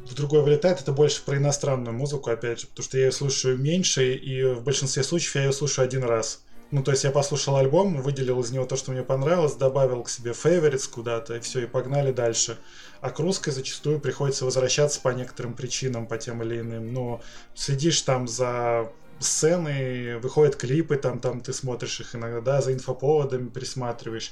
в 0.10 0.16
другое 0.16 0.42
вылетает, 0.42 0.82
это 0.82 0.92
больше 0.92 1.24
про 1.24 1.38
иностранную 1.38 1.96
музыку, 1.96 2.32
опять 2.32 2.62
же, 2.62 2.68
потому 2.68 2.84
что 2.84 2.98
я 2.98 3.06
ее 3.06 3.12
слушаю 3.12 3.58
меньше, 3.58 4.14
и 4.14 4.44
в 4.44 4.64
большинстве 4.64 5.04
случаев 5.04 5.36
я 5.36 5.46
ее 5.46 5.54
слушаю 5.54 5.86
один 5.86 6.04
раз. 6.04 6.44
Ну, 6.72 6.84
то 6.84 6.92
есть 6.92 7.04
я 7.04 7.12
послушал 7.12 7.56
альбом, 7.56 8.02
выделил 8.02 8.40
из 8.42 8.52
него 8.52 8.66
то, 8.66 8.76
что 8.76 8.92
мне 8.92 9.02
понравилось, 9.02 9.56
добавил 9.56 10.04
к 10.04 10.10
себе 10.10 10.32
favorites 10.32 10.88
куда-то, 10.90 11.36
и 11.36 11.40
все, 11.40 11.62
и 11.62 11.66
погнали 11.66 12.12
дальше. 12.12 12.60
А 13.02 13.10
к 13.10 13.20
русской 13.20 13.52
зачастую 13.52 14.00
приходится 14.00 14.46
возвращаться 14.46 15.02
по 15.02 15.10
некоторым 15.10 15.56
причинам, 15.56 16.06
по 16.06 16.18
тем 16.18 16.44
или 16.44 16.60
иным. 16.60 16.94
Но 16.94 17.22
следишь 17.56 18.02
там 18.04 18.28
за 18.28 18.92
сцены, 19.20 20.20
выходят 20.20 20.56
клипы, 20.56 20.98
там, 20.98 21.20
там 21.20 21.42
ты 21.42 21.54
смотришь 21.54 22.02
их 22.02 22.16
иногда, 22.16 22.62
за 22.62 22.74
инфоповодами 22.74 23.50
присматриваешь, 23.50 24.32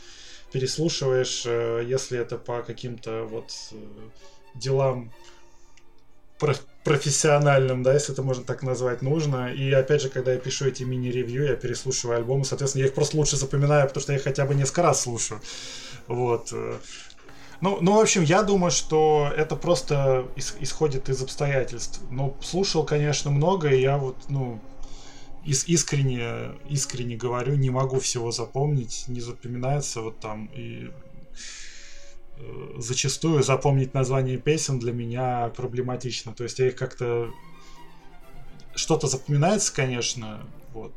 переслушиваешь, 0.52 1.44
э, 1.46 1.84
если 1.88 2.20
это 2.20 2.38
по 2.38 2.62
каким-то 2.62 3.24
вот 3.24 3.52
э, 3.72 3.76
профессиональным, 6.84 7.84
да, 7.84 7.94
если 7.94 8.14
это 8.14 8.24
можно 8.24 8.44
так 8.44 8.64
назвать, 8.64 9.02
нужно. 9.02 9.52
И 9.54 9.72
опять 9.72 10.02
же, 10.02 10.10
когда 10.10 10.34
я 10.34 10.40
пишу 10.40 10.66
эти 10.66 10.84
мини-ревью, 10.84 11.46
я 11.46 11.56
переслушиваю 11.56 12.18
альбомы, 12.18 12.46
соответственно, 12.46 12.84
я 12.84 12.88
их 12.88 12.96
просто 12.96 13.18
лучше 13.18 13.38
запоминаю, 13.38 13.88
потому 13.88 14.02
что 14.02 14.14
я 14.14 14.20
их 14.20 14.24
хотя 14.24 14.46
бы 14.46 14.56
несколько 14.56 14.84
раз 14.84 15.02
слушаю. 15.02 15.42
Вот. 16.08 16.54
Ну, 17.60 17.80
ну, 17.82 17.96
в 17.96 18.00
общем, 18.00 18.22
я 18.22 18.44
думаю, 18.44 18.72
что 18.72 19.32
это 19.36 19.56
просто 19.56 20.28
исходит 20.60 21.10
из 21.10 21.22
обстоятельств. 21.24 22.02
Но 22.12 22.38
слушал, 22.42 22.86
конечно, 22.86 23.32
много, 23.32 23.70
и 23.70 23.82
я 23.82 23.98
вот, 23.98 24.16
ну, 24.30 24.62
искренне, 25.44 26.52
искренне 26.70 27.16
говорю, 27.16 27.56
не 27.56 27.70
могу 27.70 28.00
всего 28.00 28.32
запомнить, 28.32 29.06
не 29.08 29.22
запоминается 29.22 30.02
вот 30.02 30.20
там 30.20 30.50
и 30.56 30.92
зачастую 32.78 33.44
запомнить 33.44 33.94
название 33.94 34.38
песен 34.38 34.80
для 34.80 34.94
меня 34.94 35.50
проблематично. 35.56 36.34
То 36.34 36.44
есть 36.44 36.60
я 36.60 36.68
их 36.68 36.76
как-то... 36.76 37.32
Что-то 38.76 39.08
запоминается, 39.08 39.74
конечно, 39.74 40.46
вот, 40.74 40.94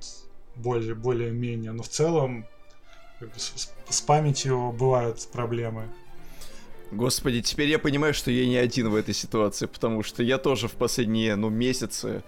более, 0.55 0.95
более-менее, 0.95 1.73
но 1.73 1.83
в 1.83 1.89
целом 1.89 2.47
как 3.19 3.33
бы, 3.33 3.39
с, 3.39 3.73
с 3.89 4.01
памятью 4.03 4.73
бывают 4.73 5.27
проблемы. 5.33 5.89
Господи, 6.91 7.41
теперь 7.41 7.69
я 7.69 7.79
понимаю, 7.79 8.13
что 8.13 8.31
я 8.31 8.47
не 8.47 8.57
один 8.57 8.91
в 8.91 8.95
этой 8.95 9.15
ситуации, 9.15 9.67
потому 9.67 10.03
что 10.03 10.23
я 10.23 10.39
тоже 10.39 10.69
в 10.69 10.73
последние, 10.73 11.37
ну, 11.37 11.49
месяцы 11.49 12.23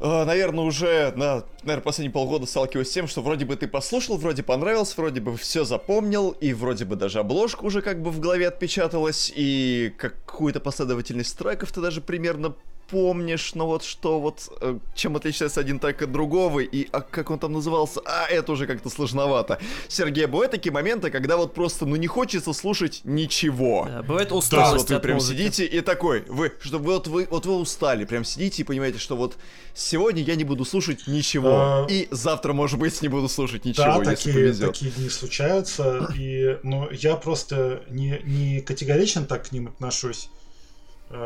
наверное, 0.00 0.64
уже 0.64 1.12
на, 1.16 1.44
наверное, 1.62 1.82
последние 1.82 2.12
полгода 2.12 2.46
сталкиваюсь 2.46 2.88
с 2.88 2.92
тем, 2.92 3.08
что 3.08 3.22
вроде 3.22 3.44
бы 3.44 3.56
ты 3.56 3.66
послушал, 3.66 4.18
вроде 4.18 4.42
понравился, 4.42 4.94
вроде 4.96 5.20
бы 5.20 5.36
все 5.36 5.64
запомнил, 5.64 6.30
и 6.32 6.52
вроде 6.52 6.84
бы 6.84 6.96
даже 6.96 7.20
обложка 7.20 7.64
уже 7.64 7.80
как 7.80 8.02
бы 8.02 8.10
в 8.10 8.20
голове 8.20 8.48
отпечаталась, 8.48 9.32
и 9.34 9.94
какую-то 9.96 10.60
последовательность 10.60 11.36
треков 11.38 11.72
ты 11.72 11.80
даже 11.80 12.00
примерно 12.00 12.54
помнишь, 12.90 13.54
но 13.54 13.66
вот 13.66 13.84
что 13.84 14.20
вот, 14.20 14.48
э, 14.60 14.78
чем 14.94 15.16
отличается 15.16 15.60
один 15.60 15.78
так 15.78 16.02
от 16.02 16.12
другого, 16.12 16.60
и 16.60 16.88
а 16.92 17.00
как 17.00 17.30
он 17.30 17.38
там 17.38 17.52
назывался, 17.52 18.00
а 18.04 18.26
это 18.28 18.52
уже 18.52 18.66
как-то 18.66 18.90
сложновато. 18.90 19.58
Сергей, 19.88 20.26
бывают 20.26 20.52
такие 20.52 20.72
моменты, 20.72 21.10
когда 21.10 21.36
вот 21.36 21.54
просто, 21.54 21.86
ну 21.86 21.96
не 21.96 22.06
хочется 22.06 22.52
слушать 22.52 23.00
ничего. 23.04 23.86
Да, 23.88 24.02
бывает 24.02 24.32
усталость 24.32 24.70
То 24.70 24.76
есть, 24.76 24.84
вот 24.84 24.90
вы 24.90 24.96
от 24.96 25.02
прям 25.02 25.14
музыки. 25.16 25.36
сидите 25.38 25.64
и 25.66 25.80
такой, 25.80 26.24
вы, 26.28 26.52
что 26.60 26.78
вот 26.78 27.06
вы, 27.08 27.26
вот 27.30 27.46
вы 27.46 27.56
устали, 27.56 28.04
прям 28.04 28.24
сидите 28.24 28.62
и 28.62 28.64
понимаете, 28.64 28.98
что 28.98 29.16
вот 29.16 29.36
сегодня 29.74 30.22
я 30.22 30.36
не 30.36 30.44
буду 30.44 30.64
слушать 30.64 31.06
ничего, 31.06 31.50
А, 31.50 31.86
и 31.88 32.08
завтра, 32.10 32.52
может 32.52 32.78
быть, 32.78 33.00
не 33.02 33.08
буду 33.08 33.28
слушать 33.28 33.62
Да, 33.64 33.68
ничего, 33.70 33.98
если 34.00 34.04
такие, 34.14 34.34
повезет. 34.34 34.72
такие 34.72 34.90
дни 34.92 35.08
случаются, 35.10 36.08
и, 36.16 36.58
но 36.62 36.88
я 36.90 37.16
просто 37.16 37.82
не, 37.90 38.20
не 38.24 38.60
категорично 38.60 39.24
так 39.24 39.48
к 39.48 39.52
ним 39.52 39.68
отношусь, 39.68 40.30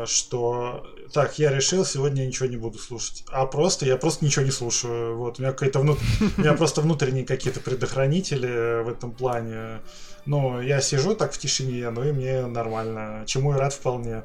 что 0.05 0.85
так, 1.13 1.39
я 1.39 1.51
решил, 1.51 1.85
сегодня 1.85 2.21
я 2.21 2.27
ничего 2.27 2.47
не 2.47 2.57
буду 2.57 2.77
слушать, 2.77 3.23
а 3.31 3.45
просто 3.45 3.85
я 3.85 3.97
просто 3.97 4.23
ничего 4.23 4.45
не 4.45 4.51
слушаю, 4.51 5.17
вот, 5.17 5.39
у 5.39 5.41
меня 5.41 5.51
какая-то 5.51 5.79
внут... 5.79 5.99
у 6.37 6.41
меня 6.41 6.53
просто 6.53 6.81
внутренние 6.81 7.25
какие-то 7.25 7.59
предохранители 7.59 8.83
в 8.83 8.89
этом 8.89 9.11
плане, 9.11 9.81
ну, 10.25 10.61
я 10.61 10.81
сижу 10.81 11.15
так 11.15 11.33
в 11.33 11.37
тишине, 11.37 11.89
ну 11.89 12.03
и 12.03 12.11
мне 12.11 12.45
нормально, 12.45 13.23
чему 13.25 13.53
и 13.53 13.57
рад 13.57 13.73
вполне, 13.73 14.23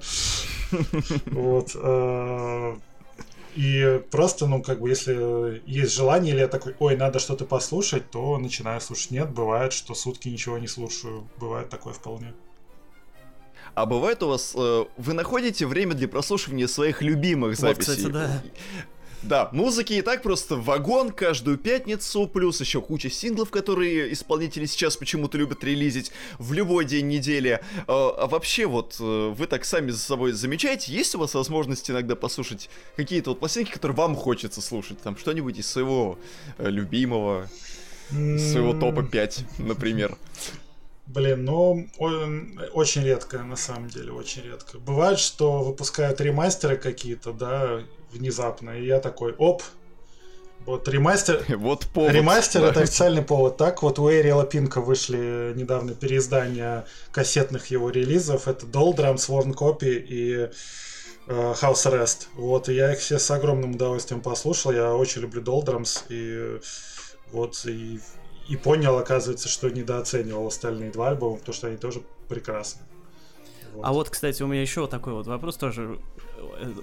вот, 1.27 1.71
э, 1.75 2.77
и 3.57 4.03
просто, 4.11 4.47
ну, 4.47 4.63
как 4.63 4.81
бы, 4.81 4.91
если 4.91 5.63
есть 5.67 5.95
желание, 5.95 6.35
или 6.35 6.41
я 6.41 6.49
такой, 6.49 6.77
ой, 6.79 6.95
надо 6.95 7.19
что-то 7.19 7.47
послушать, 7.47 8.11
то 8.11 8.37
начинаю 8.37 8.83
слушать. 8.83 9.13
Нет, 9.13 9.31
бывает, 9.31 9.73
что 9.73 9.95
сутки 9.95 10.29
ничего 10.29 10.59
не 10.59 10.69
слушаю. 10.69 11.27
Бывает 11.39 11.71
такое 11.71 11.95
вполне. 11.95 12.35
А 13.77 13.85
бывает 13.85 14.22
у 14.22 14.29
вас, 14.29 14.55
э, 14.57 14.85
вы 14.97 15.12
находите 15.12 15.66
время 15.66 15.93
для 15.93 16.09
прослушивания 16.09 16.66
своих 16.66 17.03
любимых 17.03 17.51
Вот, 17.51 17.59
записей? 17.59 17.93
кстати, 17.97 18.11
да. 18.11 18.43
Да, 19.22 19.51
музыки 19.53 19.93
и 19.93 20.01
так 20.01 20.22
просто 20.22 20.57
вагон 20.57 21.11
каждую 21.11 21.59
пятницу, 21.59 22.27
плюс 22.27 22.59
еще 22.61 22.81
куча 22.81 23.11
синглов, 23.11 23.51
которые 23.51 24.14
исполнители 24.14 24.64
сейчас 24.64 24.97
почему-то 24.97 25.37
любят 25.37 25.62
релизить 25.62 26.11
в 26.39 26.55
любой 26.55 26.87
день 26.87 27.09
недели. 27.09 27.61
А, 27.87 28.14
а 28.18 28.27
вообще 28.29 28.64
вот 28.64 28.97
э, 28.99 29.35
вы 29.37 29.47
так 29.47 29.66
сами 29.66 29.91
за 29.91 29.99
собой 29.99 30.33
замечаете, 30.33 30.91
есть 30.91 31.14
у 31.14 31.18
вас 31.18 31.35
возможность 31.35 31.91
иногда 31.91 32.16
послушать 32.16 32.70
какие-то 32.97 33.31
вот 33.31 33.41
пластинки, 33.41 33.72
которые 33.72 33.97
вам 33.97 34.16
хочется 34.16 34.62
слушать? 34.62 35.03
Там 35.03 35.18
что-нибудь 35.18 35.59
из 35.59 35.66
своего 35.66 36.18
э, 36.57 36.70
любимого, 36.70 37.47
своего 38.09 38.72
топа 38.72 39.03
5, 39.03 39.59
например. 39.59 40.16
Блин, 41.07 41.45
ну, 41.45 41.89
очень 42.73 43.05
редко, 43.05 43.39
на 43.39 43.57
самом 43.57 43.89
деле, 43.89 44.13
очень 44.13 44.43
редко. 44.43 44.79
Бывает, 44.79 45.19
что 45.19 45.63
выпускают 45.63 46.21
ремастеры 46.21 46.77
какие-то, 46.77 47.33
да, 47.33 47.81
внезапно, 48.11 48.71
и 48.71 48.87
я 48.87 48.99
такой, 48.99 49.33
оп, 49.39 49.63
вот 50.67 50.89
ремастер, 50.89 51.45
Вот 51.57 51.87
повод. 51.87 52.13
Ремастер 52.13 52.63
да. 52.63 52.71
это 52.71 52.81
официальный 52.81 53.23
повод. 53.23 53.57
Так 53.57 53.83
вот 53.83 54.01
у 54.01 54.11
Эриэла 54.11 54.45
Пинка 54.45 54.81
вышли 54.81 55.53
недавно 55.55 55.95
переиздания 55.95 56.85
кассетных 57.13 57.69
его 57.69 57.89
релизов. 57.91 58.49
Это 58.49 58.67
Doldrums, 58.67 59.29
Worn 59.29 59.55
Copy 59.55 59.95
и 59.95 60.33
э, 60.35 60.49
House 61.29 61.87
Arrest. 61.87 62.27
Вот, 62.35 62.69
и 62.69 62.75
я 62.75 62.93
их 62.93 62.99
все 62.99 63.21
с 63.21 63.31
огромным 63.31 63.77
удовольствием 63.77 64.21
послушал. 64.21 64.73
Я 64.73 64.93
очень 64.93 65.23
люблю 65.23 65.41
Doldrums. 65.41 66.03
И 66.09 66.61
вот, 67.31 67.65
и, 67.67 68.01
и 68.49 68.57
понял, 68.57 68.99
оказывается, 68.99 69.49
что 69.49 69.71
недооценивал 69.71 70.47
остальные 70.47 70.91
два 70.91 71.09
альбома, 71.09 71.37
потому 71.37 71.55
что 71.55 71.67
они 71.69 71.77
тоже 71.77 72.03
прекрасны. 72.29 72.83
А 73.83 73.93
вот, 73.93 74.09
кстати, 74.09 74.43
у 74.43 74.47
меня 74.47 74.63
еще 74.63 74.83
вот 74.83 74.91
такой 74.91 75.13
вот 75.13 75.27
вопрос 75.27 75.57
тоже. 75.57 75.99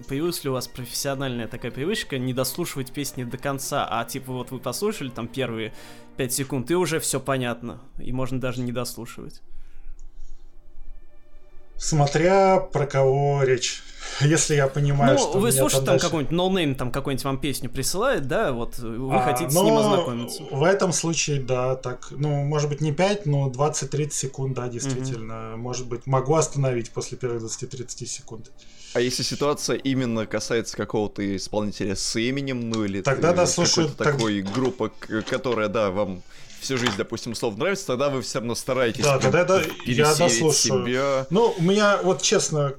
Появилась 0.07 0.43
ли 0.43 0.49
у 0.49 0.53
вас 0.53 0.67
профессиональная 0.67 1.47
такая 1.47 1.71
привычка 1.71 2.17
не 2.17 2.33
дослушивать 2.33 2.91
песни 2.91 3.23
до 3.23 3.37
конца, 3.37 3.87
а 3.89 4.03
типа 4.05 4.31
вот 4.31 4.51
вы 4.51 4.59
послушали 4.59 5.09
там 5.09 5.27
первые 5.27 5.73
5 6.17 6.33
секунд, 6.33 6.71
и 6.71 6.75
уже 6.75 6.99
все 6.99 7.19
понятно, 7.19 7.81
и 7.97 8.11
можно 8.11 8.39
даже 8.39 8.61
не 8.61 8.71
дослушивать. 8.71 9.41
Смотря 11.77 12.59
про 12.59 12.85
кого 12.85 13.43
речь. 13.43 13.81
Если 14.21 14.55
я 14.55 14.67
понимаю, 14.67 15.13
ну, 15.13 15.19
что 15.19 15.39
вы 15.39 15.51
слушаете 15.51 15.85
там 15.85 15.95
дальше- 15.95 16.05
какой-нибудь 16.05 16.31
ноунейм, 16.35 16.75
там 16.75 16.91
какой-нибудь 16.91 17.23
вам 17.25 17.39
песню 17.39 17.69
присылает, 17.69 18.27
да, 18.27 18.51
вот 18.51 18.77
вы 18.77 19.15
А, 19.15 19.21
хотите 19.21 19.49
с 19.49 19.53
но 19.53 19.63
ним 19.63 19.77
ознакомиться. 19.77 20.43
В 20.51 20.63
этом 20.63 20.91
случае, 20.93 21.41
да, 21.41 21.75
так, 21.75 22.07
ну, 22.11 22.43
может 22.43 22.69
быть, 22.69 22.81
не 22.81 22.91
5, 22.91 23.25
но 23.25 23.49
20-30 23.49 24.13
секунд, 24.13 24.55
да, 24.55 24.67
действительно. 24.67 25.55
Может 25.57 25.87
быть, 25.87 26.05
могу 26.05 26.35
остановить 26.35 26.91
после 26.91 27.17
первых 27.17 27.41
20-30 27.43 28.05
секунд. 28.05 28.51
А 28.93 28.99
если 28.99 29.23
ситуация 29.23 29.75
именно 29.77 30.27
касается 30.27 30.77
какого-то 30.77 31.35
исполнителя 31.35 31.95
с 31.95 32.15
именем, 32.15 32.69
ну 32.69 32.85
или 32.85 33.01
Тогда 33.01 33.33
да, 33.33 33.45
какой-то 33.47 33.87
так- 33.95 34.13
такой 34.13 34.41
группа, 34.41 34.91
которая, 35.27 35.67
да, 35.69 35.89
вам 35.89 36.21
всю 36.63 36.77
жизнь, 36.77 36.95
допустим, 36.97 37.33
условно 37.33 37.59
нравится, 37.59 37.87
тогда 37.87 38.09
вы 38.09 38.21
все 38.21 38.39
равно 38.39 38.55
стараетесь 38.55 39.03
Да, 39.03 39.19
тогда 39.19 39.43
да, 39.43 39.61
я 39.85 40.15
дослушаю. 40.15 40.51
себя. 40.87 41.27
Ну, 41.29 41.53
у 41.57 41.61
меня, 41.61 41.99
вот 42.01 42.21
честно, 42.21 42.75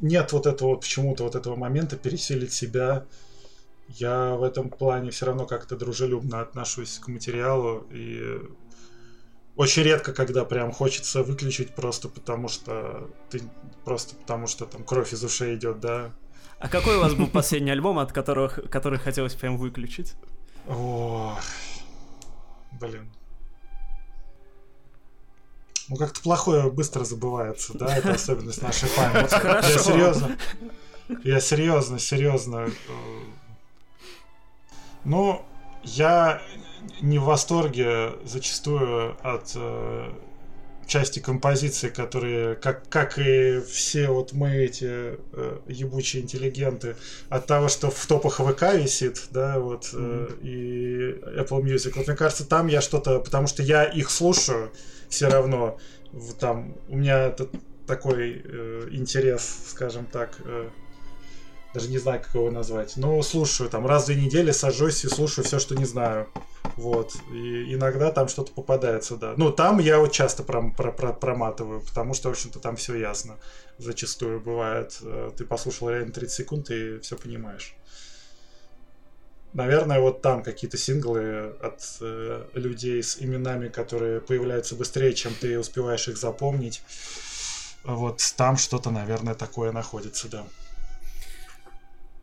нет 0.00 0.32
вот 0.32 0.46
этого 0.46 0.70
вот 0.70 0.80
почему-то 0.80 1.24
вот 1.24 1.34
этого 1.34 1.56
момента 1.56 1.96
переселить 1.96 2.52
себя. 2.52 3.04
Я 3.88 4.34
в 4.34 4.42
этом 4.42 4.68
плане 4.68 5.10
все 5.10 5.26
равно 5.26 5.46
как-то 5.46 5.76
дружелюбно 5.76 6.40
отношусь 6.40 6.98
к 6.98 7.08
материалу 7.08 7.86
и 7.92 8.40
очень 9.54 9.84
редко, 9.84 10.12
когда 10.12 10.44
прям 10.44 10.72
хочется 10.72 11.22
выключить 11.22 11.74
просто 11.74 12.08
потому 12.08 12.48
что 12.48 13.08
ты 13.30 13.40
просто 13.84 14.16
потому 14.16 14.48
что 14.48 14.66
там 14.66 14.84
кровь 14.84 15.12
из 15.12 15.22
ушей 15.22 15.54
идет, 15.56 15.80
да. 15.80 16.10
А 16.58 16.68
какой 16.68 16.96
у 16.96 17.00
вас 17.00 17.14
был 17.14 17.26
последний 17.28 17.70
альбом, 17.70 17.98
от 17.98 18.12
которых, 18.12 18.58
который 18.70 18.98
хотелось 18.98 19.34
прям 19.34 19.56
выключить? 19.56 20.14
Ох, 20.66 21.38
блин. 22.80 23.10
Ну, 25.88 25.96
как-то 25.96 26.20
плохое 26.20 26.70
быстро 26.70 27.04
забывается, 27.04 27.76
да, 27.78 27.96
это 27.96 28.12
особенность 28.14 28.60
нашей 28.62 28.88
памяти. 28.90 29.30
Хорошо. 29.34 29.68
Я 29.70 29.78
серьезно, 29.78 30.38
я 31.22 31.40
серьезно, 31.40 31.98
серьезно. 31.98 32.56
э, 32.66 32.70
Ну, 35.04 35.44
я 35.84 36.42
не 37.00 37.18
в 37.18 37.24
восторге 37.24 38.14
зачастую 38.24 39.16
от 39.22 39.52
э, 39.54 40.12
части 40.86 41.18
композиции, 41.18 41.88
которые, 41.88 42.54
как, 42.56 42.88
как 42.88 43.18
и 43.18 43.60
все 43.60 44.08
вот 44.08 44.32
мы 44.32 44.54
эти 44.56 45.18
э, 45.32 45.58
ебучие 45.66 46.22
интеллигенты, 46.22 46.96
от 47.28 47.46
того, 47.46 47.68
что 47.68 47.90
в 47.90 48.06
топах 48.06 48.40
ВК 48.40 48.74
висит, 48.74 49.26
да, 49.30 49.58
вот, 49.58 49.90
э, 49.92 50.28
и 50.42 51.20
Apple 51.38 51.62
Music. 51.62 51.92
Вот 51.96 52.06
мне 52.06 52.16
кажется, 52.16 52.46
там 52.46 52.68
я 52.68 52.80
что-то, 52.80 53.18
потому 53.20 53.46
что 53.46 53.62
я 53.62 53.84
их 53.84 54.10
слушаю 54.10 54.70
все 55.08 55.28
равно, 55.28 55.78
там 56.38 56.76
у 56.88 56.96
меня 56.96 57.26
это 57.26 57.48
такой 57.86 58.42
э, 58.44 58.88
интерес, 58.92 59.64
скажем 59.68 60.06
так, 60.06 60.38
э, 60.44 60.68
даже 61.74 61.90
не 61.90 61.98
знаю, 61.98 62.22
как 62.22 62.34
его 62.34 62.50
назвать. 62.50 62.96
Но 62.96 63.20
слушаю, 63.22 63.68
там 63.68 63.86
раз 63.86 64.04
в 64.04 64.06
две 64.06 64.16
недели 64.16 64.50
сажусь 64.50 65.04
и 65.04 65.08
слушаю 65.08 65.44
все, 65.44 65.58
что 65.58 65.74
не 65.74 65.84
знаю. 65.84 66.28
Вот. 66.76 67.16
И 67.32 67.74
иногда 67.74 68.10
там 68.10 68.28
что-то 68.28 68.52
попадается, 68.52 69.16
да. 69.16 69.34
Ну, 69.36 69.50
там 69.50 69.78
я 69.78 69.98
вот 69.98 70.12
часто 70.12 70.42
пром- 70.42 70.74
про- 70.74 70.92
про- 70.92 71.14
проматываю, 71.14 71.80
потому 71.80 72.12
что, 72.12 72.28
в 72.28 72.32
общем-то, 72.32 72.58
там 72.60 72.76
все 72.76 72.96
ясно. 72.96 73.38
Зачастую 73.78 74.40
бывает. 74.40 74.98
Э, 75.02 75.30
Ты 75.36 75.44
послушал 75.46 75.88
реально 75.90 76.12
30 76.12 76.36
секунд 76.36 76.70
и 76.70 76.98
все 77.00 77.16
понимаешь. 77.16 77.74
Наверное, 79.54 80.00
вот 80.00 80.20
там 80.20 80.42
какие-то 80.42 80.76
синглы 80.76 81.54
от 81.62 81.80
э, 82.02 82.44
людей 82.52 83.02
с 83.02 83.22
именами, 83.22 83.68
которые 83.68 84.20
появляются 84.20 84.74
быстрее, 84.74 85.14
чем 85.14 85.32
ты 85.34 85.58
успеваешь 85.58 86.08
их 86.08 86.18
запомнить. 86.18 86.82
Вот 87.84 88.20
там 88.36 88.58
что-то, 88.58 88.90
наверное, 88.90 89.34
такое 89.34 89.72
находится, 89.72 90.28
да. 90.28 90.46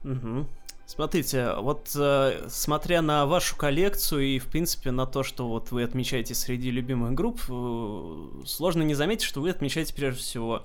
Мгм. 0.04 0.48
Смотрите, 0.86 1.56
вот 1.56 1.92
э, 1.96 2.46
смотря 2.50 3.02
на 3.02 3.26
вашу 3.26 3.56
коллекцию 3.56 4.24
и, 4.24 4.40
в 4.40 4.48
принципе, 4.48 4.92
на 4.92 5.06
то, 5.06 5.24
что 5.24 5.48
вот 5.48 5.72
вы 5.72 5.84
отмечаете 5.84 6.36
среди 6.36 6.72
любимых 6.72 7.14
групп, 7.14 7.42
э, 7.50 8.44
сложно 8.46 8.84
не 8.84 8.94
заметить, 8.94 9.24
что 9.24 9.42
вы 9.42 9.50
отмечаете 9.50 9.94
прежде 9.94 10.20
всего 10.20 10.64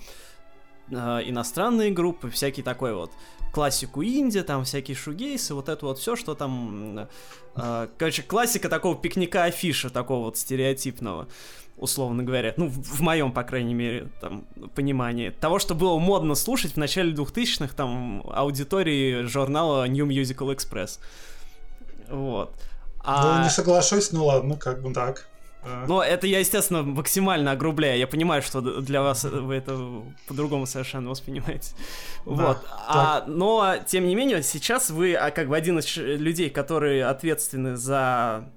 э, 0.90 0.94
иностранные 0.94 1.92
группы, 1.92 2.30
всякий 2.30 2.62
такой 2.62 2.94
вот 2.94 3.12
классику 3.52 4.02
инди, 4.02 4.42
там 4.42 4.64
всякие 4.64 4.96
шугейсы, 4.96 5.54
вот 5.54 5.68
это 5.68 5.86
вот 5.86 5.98
все, 5.98 6.16
что 6.16 6.34
там... 6.34 7.08
э, 7.56 7.88
короче, 7.96 8.22
классика 8.22 8.68
такого 8.68 8.96
пикника 8.96 9.44
афиша, 9.44 9.90
такого 9.90 10.26
вот 10.26 10.36
стереотипного 10.36 11.28
условно 11.78 12.22
говоря, 12.22 12.54
ну, 12.56 12.66
в, 12.66 12.98
в 12.98 13.00
моем, 13.00 13.32
по 13.32 13.44
крайней 13.44 13.74
мере, 13.74 14.08
там, 14.20 14.44
понимании, 14.74 15.30
того, 15.30 15.58
что 15.58 15.74
было 15.74 15.98
модно 15.98 16.34
слушать 16.34 16.72
в 16.72 16.76
начале 16.76 17.12
2000-х, 17.12 17.74
там, 17.74 18.22
аудитории 18.30 19.22
журнала 19.22 19.86
New 19.86 20.06
Musical 20.06 20.54
Express. 20.54 20.98
Вот. 22.10 22.52
Ну, 23.06 23.42
не 23.42 23.50
соглашусь, 23.50 24.12
ну 24.12 24.26
ладно, 24.26 24.56
как 24.56 24.82
бы 24.82 24.92
так. 24.92 25.28
А. 25.62 25.84
Но 25.86 26.02
это 26.02 26.26
я, 26.26 26.38
естественно, 26.38 26.82
максимально 26.82 27.52
огрубляю. 27.52 27.98
Я 27.98 28.06
понимаю, 28.06 28.42
что 28.42 28.60
для 28.60 29.02
вас 29.02 29.24
вы 29.24 29.54
это 29.54 30.02
по-другому 30.26 30.66
совершенно 30.66 31.10
воспринимаете. 31.10 31.74
Да, 32.24 32.32
вот. 32.32 32.58
А, 32.86 33.24
но, 33.26 33.76
тем 33.86 34.06
не 34.06 34.14
менее, 34.14 34.42
сейчас 34.42 34.90
вы 34.90 35.14
а, 35.14 35.30
как 35.30 35.48
бы 35.48 35.56
один 35.56 35.78
из 35.78 35.96
людей, 35.96 36.50
которые 36.50 37.06
ответственны 37.06 37.76
за 37.76 38.48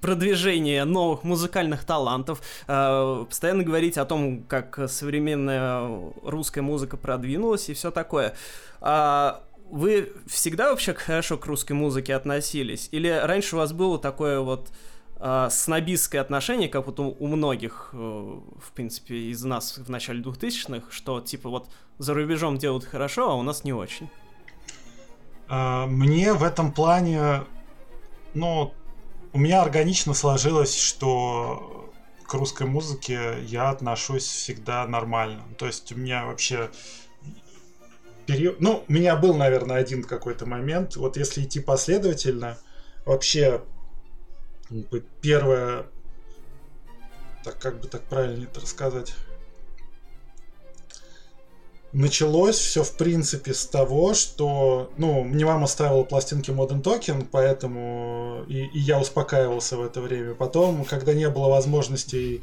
продвижение 0.00 0.84
новых 0.84 1.24
музыкальных 1.24 1.84
талантов, 1.84 2.42
э, 2.66 3.24
постоянно 3.26 3.62
говорить 3.62 3.96
о 3.96 4.04
том, 4.04 4.42
как 4.42 4.78
современная 4.90 6.12
русская 6.22 6.60
музыка 6.60 6.98
продвинулась 6.98 7.70
и 7.70 7.72
все 7.72 7.90
такое. 7.90 8.34
А 8.82 9.42
вы 9.70 10.12
всегда 10.26 10.68
вообще 10.68 10.92
хорошо 10.92 11.38
к 11.38 11.46
русской 11.46 11.72
музыке 11.72 12.14
относились? 12.14 12.90
Или 12.92 13.08
раньше 13.08 13.56
у 13.56 13.58
вас 13.60 13.72
было 13.72 13.98
такое 13.98 14.40
вот 14.40 14.68
э, 14.68 14.93
снобистское 15.48 16.20
отношение, 16.20 16.68
как 16.68 16.86
вот 16.86 17.00
у, 17.00 17.16
у 17.18 17.26
многих, 17.28 17.90
э, 17.94 17.96
в 17.96 18.72
принципе, 18.74 19.30
из 19.30 19.42
нас 19.42 19.78
в 19.78 19.88
начале 19.88 20.22
2000-х, 20.22 20.88
что 20.90 21.20
типа 21.22 21.48
вот 21.48 21.68
за 21.98 22.12
рубежом 22.12 22.58
делают 22.58 22.84
хорошо, 22.84 23.30
а 23.30 23.34
у 23.34 23.42
нас 23.42 23.64
не 23.64 23.72
очень? 23.72 24.10
А, 25.48 25.86
мне 25.86 26.34
в 26.34 26.42
этом 26.42 26.72
плане, 26.72 27.44
ну, 28.34 28.74
у 29.32 29.38
меня 29.38 29.62
органично 29.62 30.12
сложилось, 30.12 30.78
что 30.78 31.90
к 32.26 32.34
русской 32.34 32.66
музыке 32.66 33.38
я 33.46 33.70
отношусь 33.70 34.26
всегда 34.26 34.86
нормально. 34.86 35.42
То 35.56 35.66
есть 35.66 35.90
у 35.92 35.96
меня 35.96 36.26
вообще 36.26 36.70
период... 38.26 38.60
Ну, 38.60 38.84
у 38.86 38.92
меня 38.92 39.16
был, 39.16 39.34
наверное, 39.34 39.76
один 39.76 40.02
какой-то 40.02 40.44
момент. 40.44 40.96
Вот 40.96 41.16
если 41.16 41.44
идти 41.44 41.60
последовательно, 41.60 42.58
вообще 43.06 43.62
первое... 45.20 45.86
Так, 47.44 47.58
как 47.58 47.80
бы 47.80 47.88
так 47.88 48.02
правильно 48.04 48.44
это 48.44 48.60
рассказать? 48.60 49.14
началось 51.94 52.56
все, 52.56 52.82
в 52.82 52.96
принципе, 52.96 53.54
с 53.54 53.66
того, 53.66 54.14
что, 54.14 54.90
ну, 54.98 55.22
мне 55.22 55.46
мама 55.46 55.66
ставила 55.66 56.02
пластинки 56.02 56.50
Modern 56.50 56.82
Talking, 56.82 57.26
поэтому 57.30 58.44
и, 58.48 58.66
и 58.66 58.78
я 58.80 59.00
успокаивался 59.00 59.76
в 59.76 59.82
это 59.82 60.00
время. 60.00 60.34
Потом, 60.34 60.84
когда 60.84 61.14
не 61.14 61.28
было 61.30 61.48
возможности 61.48 62.42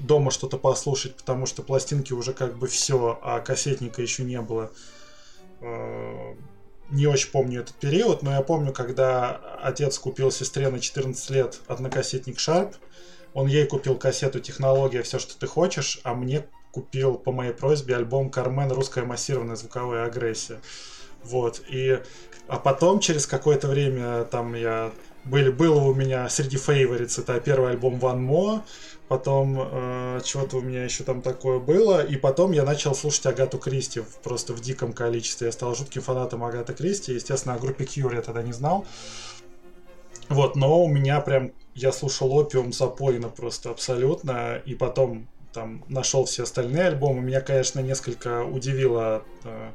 дома 0.00 0.30
что-то 0.30 0.56
послушать, 0.56 1.16
потому 1.16 1.46
что 1.46 1.62
пластинки 1.62 2.12
уже 2.12 2.32
как 2.32 2.56
бы 2.56 2.68
все, 2.68 3.18
а 3.22 3.40
кассетника 3.40 4.00
еще 4.00 4.22
не 4.22 4.40
было, 4.40 4.70
э, 5.60 6.34
не 6.90 7.06
очень 7.06 7.30
помню 7.30 7.60
этот 7.60 7.74
период, 7.76 8.22
но 8.22 8.32
я 8.32 8.42
помню, 8.42 8.72
когда 8.72 9.40
отец 9.62 9.98
купил 9.98 10.30
сестре 10.30 10.68
на 10.68 10.78
14 10.78 11.30
лет 11.30 11.60
однокассетник 11.66 12.38
Sharp, 12.38 12.76
он 13.34 13.48
ей 13.48 13.66
купил 13.66 13.96
кассету 13.96 14.40
«Технология. 14.40 15.02
Все, 15.02 15.18
что 15.18 15.38
ты 15.38 15.46
хочешь», 15.46 16.00
а 16.04 16.14
мне 16.14 16.46
купил 16.70 17.18
по 17.18 17.32
моей 17.32 17.52
просьбе 17.52 17.96
альбом 17.96 18.30
Кармен 18.30 18.70
«Русская 18.72 19.04
массированная 19.04 19.56
звуковая 19.56 20.06
агрессия». 20.06 20.60
Вот, 21.22 21.62
и... 21.68 22.00
А 22.48 22.58
потом, 22.58 23.00
через 23.00 23.26
какое-то 23.26 23.66
время, 23.66 24.24
там 24.24 24.54
я... 24.54 24.92
Были, 25.24 25.50
было 25.50 25.80
у 25.80 25.92
меня 25.92 26.28
среди 26.28 26.56
фейворитс, 26.56 27.18
это 27.18 27.40
первый 27.40 27.72
альбом 27.72 27.96
One 27.96 28.24
More, 28.24 28.62
потом 29.08 29.58
э, 29.60 30.20
чего-то 30.24 30.56
у 30.56 30.60
меня 30.60 30.84
еще 30.84 31.04
там 31.04 31.22
такое 31.22 31.58
было, 31.58 32.04
и 32.04 32.16
потом 32.16 32.52
я 32.52 32.64
начал 32.64 32.94
слушать 32.94 33.26
Агату 33.26 33.58
Кристи 33.58 34.02
просто 34.22 34.52
в 34.52 34.60
диком 34.60 34.92
количестве. 34.92 35.46
Я 35.46 35.52
стал 35.52 35.74
жутким 35.74 36.02
фанатом 36.02 36.44
Агаты 36.44 36.74
Кристи, 36.74 37.12
естественно, 37.12 37.54
о 37.54 37.58
группе 37.58 37.84
Cure 37.84 38.14
я 38.14 38.22
тогда 38.22 38.42
не 38.42 38.52
знал. 38.52 38.84
Вот, 40.28 40.56
но 40.56 40.82
у 40.82 40.88
меня 40.88 41.20
прям, 41.20 41.52
я 41.74 41.92
слушал 41.92 42.32
опиум 42.32 42.72
запойно 42.72 43.28
просто 43.28 43.70
абсолютно, 43.70 44.56
и 44.64 44.74
потом 44.74 45.28
там 45.52 45.84
нашел 45.88 46.24
все 46.24 46.42
остальные 46.42 46.88
альбомы. 46.88 47.22
Меня, 47.22 47.40
конечно, 47.40 47.80
несколько 47.80 48.44
удивило 48.44 49.22
э, 49.44 49.70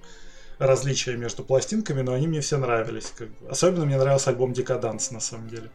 различия 0.59 1.15
между 1.15 1.43
пластинками, 1.43 2.01
но 2.01 2.13
они 2.13 2.27
мне 2.27 2.41
все 2.41 2.57
нравились. 2.57 3.13
Как 3.17 3.29
бы. 3.29 3.49
Особенно 3.49 3.85
мне 3.85 3.97
нравился 3.97 4.29
альбом 4.29 4.51
Декаданс, 4.53 5.11
на 5.11 5.21
самом 5.21 5.49
деле. 5.49 5.71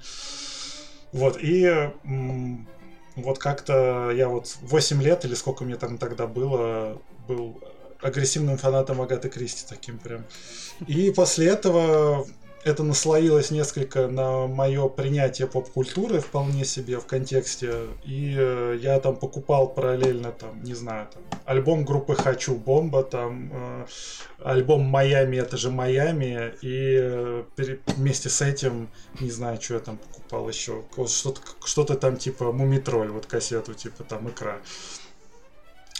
Вот, 1.12 1.38
и 1.42 1.64
м- 2.04 2.68
вот 3.16 3.38
как-то 3.38 4.10
я 4.10 4.28
вот 4.28 4.56
8 4.62 5.02
лет, 5.02 5.24
или 5.24 5.34
сколько 5.34 5.64
мне 5.64 5.76
там 5.76 5.98
тогда 5.98 6.26
было, 6.26 7.00
был 7.26 7.60
агрессивным 8.00 8.58
фанатом 8.58 9.00
Агаты 9.00 9.28
Кристи 9.28 9.64
таким 9.68 9.98
прям. 9.98 10.24
И 10.86 11.10
после 11.10 11.48
этого 11.48 12.26
это 12.66 12.82
наслоилось 12.82 13.52
несколько 13.52 14.08
на 14.08 14.48
мое 14.48 14.88
принятие 14.88 15.46
поп-культуры 15.46 16.18
вполне 16.18 16.64
себе 16.64 16.98
в 16.98 17.06
контексте. 17.06 17.86
И 18.04 18.34
э, 18.36 18.78
я 18.82 18.98
там 18.98 19.14
покупал 19.14 19.68
параллельно, 19.68 20.32
там, 20.32 20.64
не 20.64 20.74
знаю, 20.74 21.06
там, 21.12 21.22
альбом 21.44 21.84
группы 21.84 22.16
«Хочу», 22.16 22.56
«Бомба», 22.56 23.04
там, 23.04 23.50
э, 23.52 23.86
альбом 24.42 24.82
«Майами»— 24.82 25.36
это 25.38 25.56
же 25.56 25.70
«Майами», 25.70 26.54
и 26.60 26.98
э, 27.00 27.44
вместе 27.86 28.28
с 28.28 28.42
этим, 28.42 28.88
не 29.20 29.30
знаю, 29.30 29.62
что 29.62 29.74
я 29.74 29.80
там 29.80 29.98
покупал 29.98 30.48
еще, 30.48 30.82
что-то, 31.06 31.40
что-то 31.64 31.94
там 31.94 32.16
типа 32.16 32.50
«Мумитроль», 32.50 33.12
вот 33.12 33.26
кассету, 33.26 33.74
типа 33.74 34.02
там 34.02 34.28
«Икра». 34.28 34.58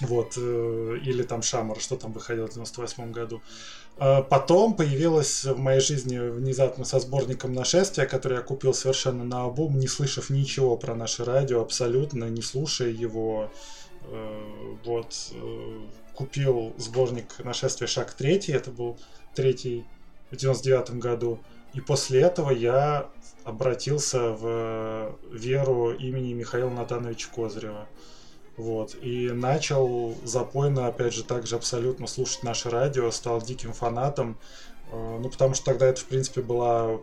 Вот, 0.00 0.34
э, 0.36 0.98
или 1.04 1.22
там 1.22 1.42
«Шамар», 1.42 1.78
что 1.78 1.96
там 1.96 2.12
выходило 2.12 2.48
в 2.48 2.54
98 2.54 3.12
году. 3.12 3.40
Потом 3.96 4.74
появилась 4.74 5.44
в 5.44 5.58
моей 5.58 5.80
жизни 5.80 6.18
внезапно 6.18 6.84
со 6.84 7.00
сборником 7.00 7.52
«Нашествия», 7.54 8.06
который 8.06 8.36
я 8.36 8.42
купил 8.42 8.74
совершенно 8.74 9.24
на 9.24 9.44
обум, 9.44 9.78
не 9.78 9.88
слышав 9.88 10.28
ничего 10.30 10.76
про 10.76 10.94
наше 10.94 11.24
радио, 11.24 11.62
абсолютно, 11.62 12.24
не 12.24 12.42
слушая 12.42 12.90
его. 12.90 13.50
Э, 14.02 14.76
вот. 14.84 15.32
Э, 15.32 15.80
купил 16.14 16.74
сборник 16.78 17.44
«Нашествие. 17.44 17.88
Шаг 17.88 18.12
третий», 18.12 18.52
это 18.52 18.70
был 18.70 18.98
третий 19.34 19.84
в 20.30 20.36
99 20.36 20.98
году. 20.98 21.38
И 21.74 21.80
после 21.80 22.22
этого 22.22 22.50
я 22.50 23.08
обратился 23.44 24.30
в 24.30 25.16
веру 25.30 25.92
имени 25.92 26.32
Михаила 26.32 26.70
Натановича 26.70 27.28
Козырева. 27.34 27.86
Вот. 28.56 28.96
И 29.02 29.30
начал 29.30 30.16
запойно, 30.24 30.86
опять 30.86 31.12
же, 31.12 31.24
также 31.24 31.56
абсолютно 31.56 32.06
слушать 32.06 32.42
наше 32.42 32.70
радио, 32.70 33.10
стал 33.10 33.42
диким 33.42 33.72
фанатом. 33.72 34.38
Э, 34.90 35.18
ну, 35.20 35.28
потому 35.28 35.54
что 35.54 35.66
тогда 35.66 35.86
это, 35.86 36.00
в 36.00 36.06
принципе, 36.06 36.40
была 36.40 37.00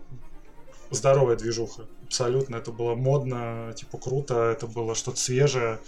здоровая 0.90 1.36
движуха. 1.36 1.86
Абсолютно. 2.06 2.56
Это 2.56 2.72
было 2.72 2.96
модно, 2.96 3.74
типа 3.76 3.98
круто, 3.98 4.52
это 4.52 4.68
было 4.68 4.96
что-то 4.96 5.18
свежее. 5.18 5.80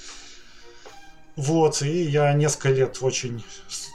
Вот, 1.35 1.81
и 1.81 2.03
я 2.03 2.31
несколько 2.33 2.69
лет 2.69 2.99
очень, 3.01 3.43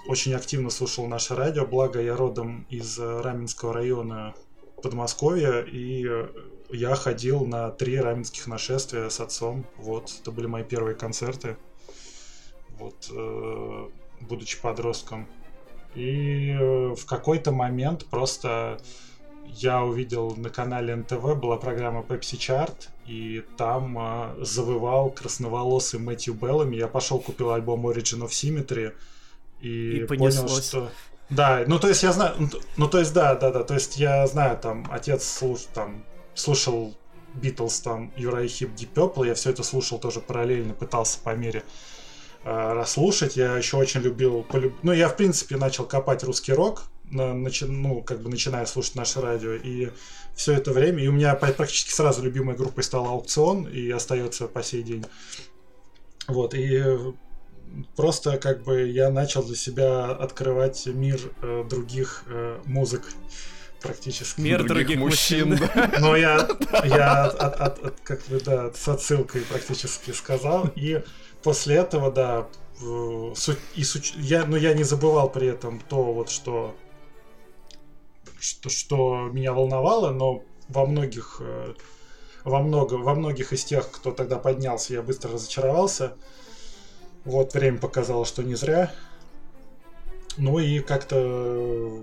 очень 0.06 0.34
активно 0.34 0.68
слушал 0.68 1.06
наше 1.06 1.34
радио, 1.34 1.64
благо 1.64 1.98
я 1.98 2.14
родом 2.14 2.66
из 2.68 2.98
Раменского 2.98 3.72
района 3.72 4.34
Подмосковья, 4.82 5.62
и 5.62 6.06
я 6.72 6.94
ходил 6.94 7.44
на 7.44 7.70
три 7.70 7.98
раменских 8.00 8.46
нашествия 8.46 9.08
с 9.08 9.20
отцом. 9.20 9.64
Вот, 9.76 10.12
это 10.20 10.30
были 10.30 10.46
мои 10.46 10.64
первые 10.64 10.94
концерты. 10.94 11.56
Вот, 12.78 13.10
э, 13.10 13.88
будучи 14.20 14.60
подростком. 14.60 15.26
И 15.94 16.50
э, 16.50 16.94
в 16.94 17.04
какой-то 17.06 17.52
момент 17.52 18.06
просто 18.06 18.78
я 19.46 19.82
увидел 19.82 20.36
на 20.36 20.48
канале 20.50 20.94
НТВ 20.94 21.34
была 21.36 21.56
программа 21.56 22.00
Pepsi 22.00 22.38
Chart, 22.38 22.88
и 23.06 23.44
там 23.56 23.98
э, 23.98 24.44
завывал 24.44 25.10
красноволосый 25.10 26.00
Мэтью 26.00 26.34
Беллами. 26.34 26.76
Я 26.76 26.88
пошел 26.88 27.18
купил 27.18 27.50
альбом 27.50 27.86
Origin 27.86 28.22
of 28.22 28.28
Symmetry 28.28 28.94
и, 29.60 29.98
и 29.98 30.04
понял, 30.06 30.48
что 30.48 30.90
да, 31.28 31.62
ну 31.66 31.78
то 31.78 31.88
есть 31.88 32.02
я 32.02 32.12
знаю, 32.12 32.34
ну 32.76 32.88
то 32.88 32.98
есть 32.98 33.12
да, 33.12 33.36
да, 33.36 33.52
да, 33.52 33.62
то 33.62 33.74
есть 33.74 33.96
я 33.98 34.26
знаю, 34.26 34.58
там 34.58 34.86
отец 34.90 35.24
слуш, 35.24 35.60
там 35.72 36.02
слушал 36.40 36.94
Битлз, 37.34 37.80
там, 37.80 38.12
Юрай 38.16 38.48
Хип, 38.48 38.70
Deep 38.70 38.92
Purple, 38.94 39.26
я 39.26 39.34
все 39.34 39.50
это 39.50 39.62
слушал 39.62 39.98
тоже 39.98 40.20
параллельно, 40.20 40.74
пытался 40.74 41.18
по 41.20 41.34
мере 41.34 41.62
э, 42.44 42.72
расслушать. 42.72 43.36
Я 43.36 43.56
еще 43.56 43.76
очень 43.76 44.00
любил, 44.00 44.42
полюб... 44.42 44.74
ну, 44.82 44.92
я, 44.92 45.08
в 45.08 45.16
принципе, 45.16 45.56
начал 45.56 45.84
копать 45.84 46.24
русский 46.24 46.52
рок, 46.52 46.84
на, 47.10 47.34
начи... 47.34 47.64
ну, 47.64 48.02
как 48.02 48.20
бы 48.20 48.30
начиная 48.30 48.66
слушать 48.66 48.96
наше 48.96 49.20
радио, 49.20 49.52
и 49.52 49.90
все 50.34 50.54
это 50.54 50.72
время, 50.72 51.02
и 51.02 51.08
у 51.08 51.12
меня 51.12 51.34
практически 51.34 51.92
сразу 51.92 52.22
любимой 52.22 52.56
группой 52.56 52.82
стал 52.82 53.06
Аукцион, 53.06 53.64
и 53.64 53.90
остается 53.90 54.46
по 54.46 54.62
сей 54.62 54.82
день. 54.82 55.04
Вот, 56.26 56.54
и 56.54 56.82
просто 57.96 58.38
как 58.38 58.62
бы 58.64 58.88
я 58.88 59.10
начал 59.10 59.42
для 59.42 59.56
себя 59.56 60.06
открывать 60.06 60.86
мир 60.86 61.20
э, 61.42 61.64
других 61.68 62.24
э, 62.26 62.60
музык 62.64 63.02
практически. 63.80 64.40
Мир 64.40 64.58
других, 64.58 64.74
других 64.74 64.98
мужчин. 64.98 65.58
Но 66.00 66.16
я, 66.16 66.48
я 66.84 67.24
от, 67.24 67.60
от, 67.60 67.84
от, 67.84 68.00
как 68.00 68.22
бы, 68.26 68.40
да, 68.40 68.72
с 68.72 68.88
отсылкой 68.88 69.42
практически 69.42 70.10
сказал. 70.12 70.70
И 70.76 71.02
после 71.42 71.76
этого, 71.76 72.10
да, 72.10 72.46
и 72.82 73.84
я, 74.16 74.46
но 74.46 74.56
я 74.56 74.72
не 74.72 74.84
забывал 74.84 75.30
при 75.30 75.48
этом 75.48 75.80
то, 75.88 76.02
вот 76.12 76.30
что, 76.30 76.74
что, 78.38 78.70
что 78.70 79.28
меня 79.32 79.52
волновало, 79.52 80.12
но 80.12 80.42
во 80.68 80.86
многих 80.86 81.42
э, 81.44 81.74
во, 82.44 82.60
много, 82.60 82.94
во 82.94 83.14
многих 83.14 83.52
из 83.52 83.64
тех, 83.64 83.90
кто 83.90 84.12
тогда 84.12 84.38
поднялся, 84.38 84.94
я 84.94 85.02
быстро 85.02 85.32
разочаровался. 85.32 86.14
Вот, 87.24 87.54
время 87.54 87.78
показало, 87.78 88.24
что 88.24 88.42
не 88.42 88.54
зря. 88.54 88.92
Ну 90.36 90.58
и 90.58 90.80
как-то 90.80 92.02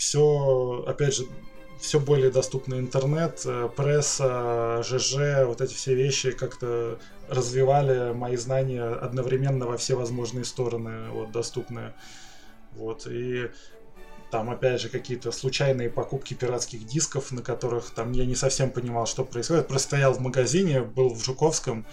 все, 0.00 0.82
опять 0.86 1.14
же, 1.14 1.26
все 1.78 2.00
более 2.00 2.30
доступный 2.30 2.78
интернет, 2.78 3.42
э, 3.44 3.68
пресса, 3.76 4.82
ЖЖ, 4.82 5.44
вот 5.44 5.60
эти 5.60 5.74
все 5.74 5.94
вещи 5.94 6.30
как-то 6.30 6.98
развивали 7.28 8.14
мои 8.14 8.36
знания 8.36 8.82
одновременно 8.82 9.66
во 9.66 9.76
все 9.76 9.96
возможные 9.96 10.46
стороны, 10.46 11.10
вот, 11.10 11.32
доступные. 11.32 11.92
Вот, 12.72 13.06
и 13.06 13.50
там, 14.30 14.48
опять 14.48 14.80
же, 14.80 14.88
какие-то 14.88 15.32
случайные 15.32 15.90
покупки 15.90 16.32
пиратских 16.32 16.86
дисков, 16.86 17.30
на 17.30 17.42
которых 17.42 17.90
там 17.90 18.12
я 18.12 18.24
не 18.24 18.34
совсем 18.34 18.70
понимал, 18.70 19.04
что 19.04 19.22
происходит. 19.22 19.68
Просто 19.68 19.88
стоял 19.88 20.14
в 20.14 20.20
магазине, 20.20 20.80
был 20.80 21.12
в 21.12 21.22
Жуковском, 21.22 21.84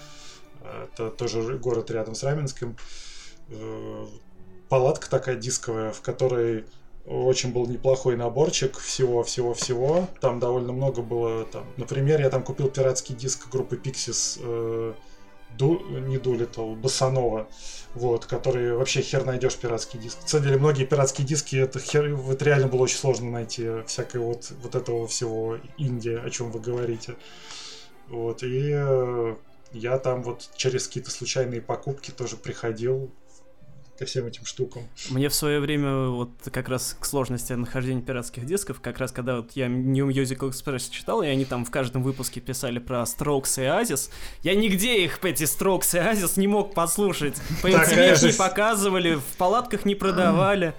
э, 0.62 0.88
это 0.94 1.10
тоже 1.10 1.58
город 1.58 1.92
рядом 1.92 2.16
с 2.16 2.24
Раменским, 2.24 2.78
э, 3.50 4.06
палатка 4.70 5.10
такая 5.10 5.36
дисковая, 5.36 5.92
в 5.92 6.00
которой 6.00 6.64
очень 7.08 7.54
был 7.54 7.68
неплохой 7.68 8.18
наборчик 8.18 8.78
всего-всего-всего. 8.78 10.08
Там 10.20 10.40
довольно 10.40 10.74
много 10.74 11.02
было. 11.02 11.46
Там, 11.46 11.66
например, 11.78 12.20
я 12.22 12.30
там 12.30 12.44
купил 12.44 12.70
пиратский 12.70 13.16
диск 13.16 13.50
группы 13.50 13.78
Pixies 13.78 14.40
э, 14.44 14.94
Ду, 15.58 15.80
не 15.90 16.18
Дулитл, 16.18 16.76
Басанова, 16.76 17.48
вот, 17.96 18.26
который 18.26 18.76
вообще 18.76 19.02
хер 19.02 19.26
найдешь 19.26 19.56
пиратский 19.56 20.00
диск. 20.00 20.22
На 20.22 20.28
самом 20.28 20.46
деле, 20.46 20.58
многие 20.58 20.86
пиратские 20.86 21.26
диски, 21.26 21.56
это, 21.56 21.80
хер, 21.80 22.14
это 22.30 22.46
реально 22.46 22.68
было 22.68 22.82
очень 22.82 22.98
сложно 22.98 23.32
найти, 23.32 23.82
всякой 23.88 24.22
вот, 24.22 24.52
вот 24.62 24.76
этого 24.76 25.08
всего 25.08 25.58
Индии, 25.78 26.20
о 26.24 26.30
чем 26.30 26.52
вы 26.52 26.60
говорите. 26.60 27.16
Вот, 28.10 28.44
и 28.44 28.72
э, 28.74 29.36
я 29.72 29.98
там 29.98 30.24
вот 30.24 30.50
через 30.56 30.88
какие-то 30.88 31.12
случайные 31.12 31.62
покупки 31.62 32.12
тоже 32.12 32.36
приходил, 32.36 33.10
ко 33.98 34.06
всем 34.06 34.26
этим 34.28 34.46
штукам. 34.46 34.88
Мне 35.10 35.30
в 35.30 35.34
свое 35.34 35.60
время 35.60 36.08
вот 36.10 36.30
как 36.52 36.70
раз 36.70 36.96
к 37.00 37.06
сложности 37.06 37.54
нахождения 37.54 38.02
пиратских 38.02 38.46
дисков, 38.46 38.80
как 38.80 39.00
раз 39.00 39.12
когда 39.12 39.38
вот 39.38 39.52
я 39.54 39.68
New 39.68 40.10
Musical 40.10 40.52
Express 40.52 40.90
читал, 40.90 41.24
и 41.24 41.28
они 41.28 41.46
там 41.46 41.66
в 41.66 41.72
каждом 41.72 42.04
выпуске 42.04 42.40
писали 42.40 42.80
про 42.80 43.04
Strokes 43.04 43.62
и 43.62 43.66
Азис, 43.66 44.12
я 44.44 44.56
нигде 44.56 45.04
их, 45.04 45.24
эти 45.24 45.44
Strokes 45.44 45.96
и 45.96 46.00
Азис, 46.00 46.38
не 46.38 46.48
мог 46.48 46.74
послушать. 46.74 47.36
По 47.62 47.68
MTV 47.68 48.28
не 48.28 48.34
показывали, 48.34 49.16
в 49.16 49.38
палатках 49.38 49.86
не 49.86 49.96
продавали. 49.96 50.74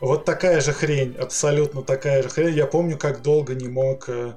Вот 0.00 0.24
такая 0.24 0.60
же 0.60 0.72
хрень, 0.72 1.14
абсолютно 1.16 1.82
такая 1.82 2.22
же 2.22 2.28
хрень. 2.28 2.56
Я 2.56 2.66
помню, 2.66 2.98
как 2.98 3.22
долго 3.22 3.54
не 3.54 3.68
мог 3.68 4.08
э, 4.08 4.34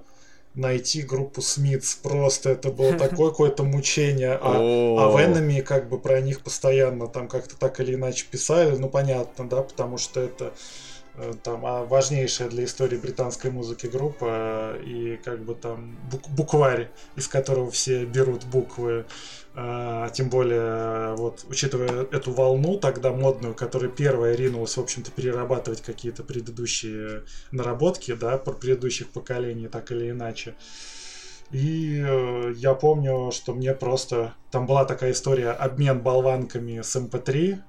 найти 0.56 1.02
группу 1.02 1.42
Смитс. 1.42 1.96
Просто 1.96 2.52
это 2.52 2.72
было 2.72 2.94
такое 2.98 3.30
какое-то 3.30 3.64
мучение. 3.64 4.40
А, 4.42 4.56
а 4.56 5.10
в 5.10 5.18
Enemy 5.18 5.62
как 5.62 5.90
бы 5.90 6.00
про 6.00 6.22
них 6.22 6.42
постоянно 6.42 7.08
там 7.08 7.28
как-то 7.28 7.58
так 7.58 7.80
или 7.80 7.96
иначе 7.96 8.26
писали. 8.30 8.76
Ну, 8.76 8.90
понятно, 8.90 9.48
да, 9.48 9.62
потому 9.62 9.98
что 9.98 10.22
это 10.22 10.54
э, 11.16 11.34
там 11.44 11.66
а 11.66 11.84
важнейшая 11.86 12.50
для 12.50 12.66
истории 12.66 12.98
британской 12.98 13.52
музыки 13.52 13.88
группа 13.88 14.76
и 14.84 15.20
как 15.24 15.44
бы 15.44 15.56
там 15.56 15.98
бук 16.12 16.28
букварь, 16.30 16.90
из 17.16 17.28
которого 17.28 17.70
все 17.72 18.06
берут 18.06 18.46
буквы. 18.46 19.06
А, 19.58 20.10
тем 20.10 20.30
более, 20.30 21.16
вот, 21.16 21.46
учитывая 21.50 22.04
эту 22.12 22.32
волну 22.34 22.78
тогда 22.78 23.14
модную, 23.14 23.56
которая 23.56 23.90
первая 23.90 24.36
ринулась, 24.36 24.76
в 24.76 24.82
общем-то, 24.82 25.12
перерабатывать 25.12 25.82
какие-то 25.82 26.24
предыдущие 26.24 27.24
наработки, 27.52 28.14
да, 28.14 28.38
предыдущих 28.38 29.10
поколений, 29.12 29.70
так 29.70 29.92
или 29.92 30.10
иначе. 30.10 30.56
И 31.52 32.04
э, 32.06 32.54
я 32.58 32.74
помню, 32.74 33.32
что 33.32 33.54
мне 33.54 33.74
просто... 33.74 34.34
Там 34.52 34.68
была 34.68 34.84
такая 34.84 35.12
история, 35.14 35.52
обмен 35.52 36.02
болванками 36.02 36.82
с 36.82 36.96
MP3, 36.98 37.52
эм 37.52 37.64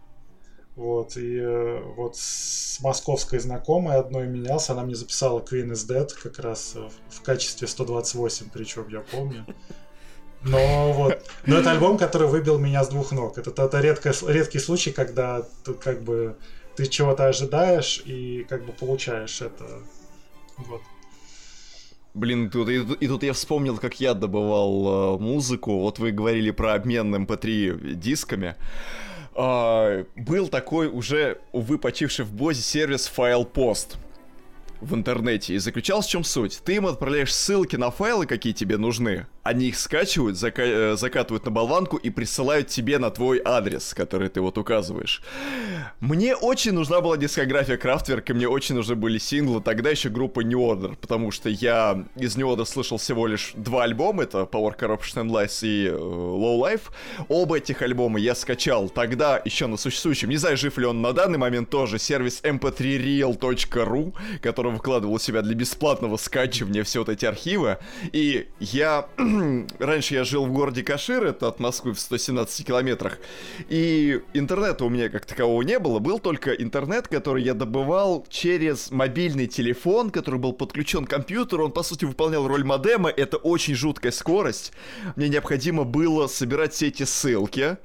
вот, 0.75 1.17
и 1.17 1.39
э, 1.39 1.83
вот 1.97 2.17
с 2.17 2.81
московской 2.81 3.39
знакомой 3.39 3.97
одной 3.97 4.27
менялся, 4.27 4.73
она 4.73 4.83
мне 4.83 4.95
записала 4.95 5.41
Queen 5.41 5.71
is 5.71 5.89
Dead 5.89 6.11
как 6.23 6.39
раз 6.41 6.75
в, 6.75 6.91
в 7.17 7.23
качестве 7.23 7.69
128, 7.69 8.51
причем 8.53 8.89
я 8.89 9.01
помню. 9.01 9.47
Но 10.47 10.93
вот, 10.93 11.29
но 11.47 11.59
это 11.59 11.73
альбом, 11.73 11.99
который 11.99 12.29
выбил 12.29 12.59
меня 12.59 12.85
с 12.85 12.89
двух 12.89 13.13
ног. 13.13 13.37
Это, 13.39 13.51
это 13.51 13.81
редкое, 13.81 14.15
редкий 14.29 14.59
случай, 14.59 14.93
когда 14.93 15.43
ты 15.65 15.75
как 15.75 16.03
бы 16.03 16.37
ты 16.77 16.87
чего-то 16.87 17.27
ожидаешь 17.27 18.03
и 18.05 18.47
как 18.49 18.65
бы 18.65 18.73
получаешь 18.73 19.41
это. 19.41 19.65
Вот. 20.57 20.83
Блин, 22.15 22.51
тут, 22.51 22.69
и, 22.69 22.77
и 22.77 23.09
тут 23.09 23.23
я 23.23 23.33
вспомнил, 23.33 23.77
как 23.77 24.01
я 24.01 24.15
добывал 24.15 25.17
э, 25.17 25.19
музыку. 25.19 25.81
Вот 25.81 25.99
вы 25.99 26.13
говорили 26.13 26.51
про 26.51 26.75
обмен 26.75 27.15
MP3 27.15 27.95
дисками. 27.95 28.57
Э, 29.35 30.05
был 30.15 30.49
такой 30.49 30.89
уже, 30.89 31.41
увы, 31.53 31.79
почивший 31.79 32.25
в 32.25 32.33
Бозе 32.33 32.63
сервис 32.63 33.11
FilePost 33.15 33.97
в 34.81 34.95
интернете. 34.95 35.55
И 35.55 35.59
заключалась 35.59 36.07
в 36.07 36.11
чем 36.11 36.25
суть? 36.25 36.61
Ты 36.65 36.77
им 36.77 36.87
отправляешь 36.87 37.35
ссылки 37.35 37.77
на 37.77 37.91
файлы, 37.91 38.27
какие 38.27 38.53
тебе 38.53 38.77
нужны. 38.77 39.27
Они 39.43 39.67
их 39.67 39.79
скачивают, 39.79 40.37
зака 40.37 40.63
э, 40.65 40.97
закатывают 40.97 41.45
на 41.45 41.51
болванку 41.51 41.97
и 41.97 42.11
присылают 42.11 42.69
тебе 42.69 42.99
на 42.99 43.11
твой 43.11 43.41
адрес, 43.45 43.95
который 43.95 44.29
ты 44.29 44.41
вот 44.41 44.59
указываешь. 44.59 45.23
Мне 46.01 46.35
очень 46.35 46.73
нужна 46.73 47.01
была 47.01 47.17
дискография 47.17 47.77
Крафтверк, 47.77 48.29
и 48.31 48.33
мне 48.33 48.49
очень 48.49 48.75
нужны 48.75 48.97
были 48.97 49.19
синглы. 49.19 49.61
Тогда 49.61 49.91
еще 49.91 50.09
группа 50.09 50.41
New 50.41 50.59
Order, 50.59 50.97
потому 50.97 51.31
что 51.31 51.49
я 51.49 52.05
из 52.17 52.37
New 52.37 52.49
Order 52.49 52.67
слышал 52.67 52.99
всего 52.99 53.27
лишь 53.27 53.53
два 53.55 53.85
альбома. 53.85 54.25
Это 54.25 54.39
Power 54.39 54.77
Corruption 54.77 55.25
and 55.25 55.31
Lies 55.31 55.59
и 55.63 55.87
uh, 55.87 55.97
Low 55.97 56.61
Life. 56.61 56.91
Оба 57.29 57.59
этих 57.59 57.83
альбома 57.83 58.19
я 58.19 58.35
скачал 58.35 58.89
тогда 58.89 59.41
еще 59.45 59.67
на 59.67 59.77
существующем, 59.77 60.29
не 60.31 60.37
знаю, 60.37 60.57
жив 60.57 60.79
ли 60.79 60.87
он 60.87 61.03
на 61.03 61.13
данный 61.13 61.39
момент 61.39 61.71
тоже, 61.71 61.99
сервис 61.99 62.41
mp3real.ru, 62.43 64.15
который 64.41 64.66
выкладывал 64.75 65.15
у 65.15 65.19
себя 65.19 65.43
для 65.43 65.55
бесплатного 65.55 66.17
скачивания 66.17 66.85
все 66.85 67.01
вот 67.01 67.09
эти 67.09 67.25
архивы. 67.25 67.79
И 68.13 68.49
я... 68.61 69.09
Раньше 69.79 70.15
я 70.15 70.25
жил 70.25 70.47
в 70.47 70.53
городе 70.53 70.83
Кашир, 70.83 71.25
это 71.25 71.49
от 71.49 71.61
Москвы 71.61 71.93
в 71.93 72.01
117 72.01 72.67
километрах. 72.67 73.19
И 73.69 74.21
интернета 74.35 74.85
у 74.85 74.89
меня 74.89 75.09
как 75.09 75.27
такового 75.27 75.63
не 75.63 75.79
было. 75.79 75.99
Был 75.99 76.19
только 76.19 76.53
интернет, 76.53 77.09
который 77.09 77.43
я 77.43 77.55
добывал 77.55 78.27
через 78.29 78.91
мобильный 78.91 79.47
телефон, 79.47 80.11
который 80.11 80.41
был 80.41 80.53
подключен 80.53 81.05
к 81.05 81.11
компьютеру. 81.11 81.67
Он, 81.67 81.73
по 81.73 81.83
сути, 81.83 82.05
выполнял 82.05 82.47
роль 82.47 82.65
модема. 82.65 83.11
Это 83.11 83.37
очень 83.37 83.75
жуткая 83.75 84.13
скорость. 84.13 84.73
Мне 85.17 85.29
необходимо 85.29 85.85
было 85.85 86.27
собирать 86.27 86.73
все 86.73 86.89
эти 86.89 87.05
ссылки. 87.05 87.77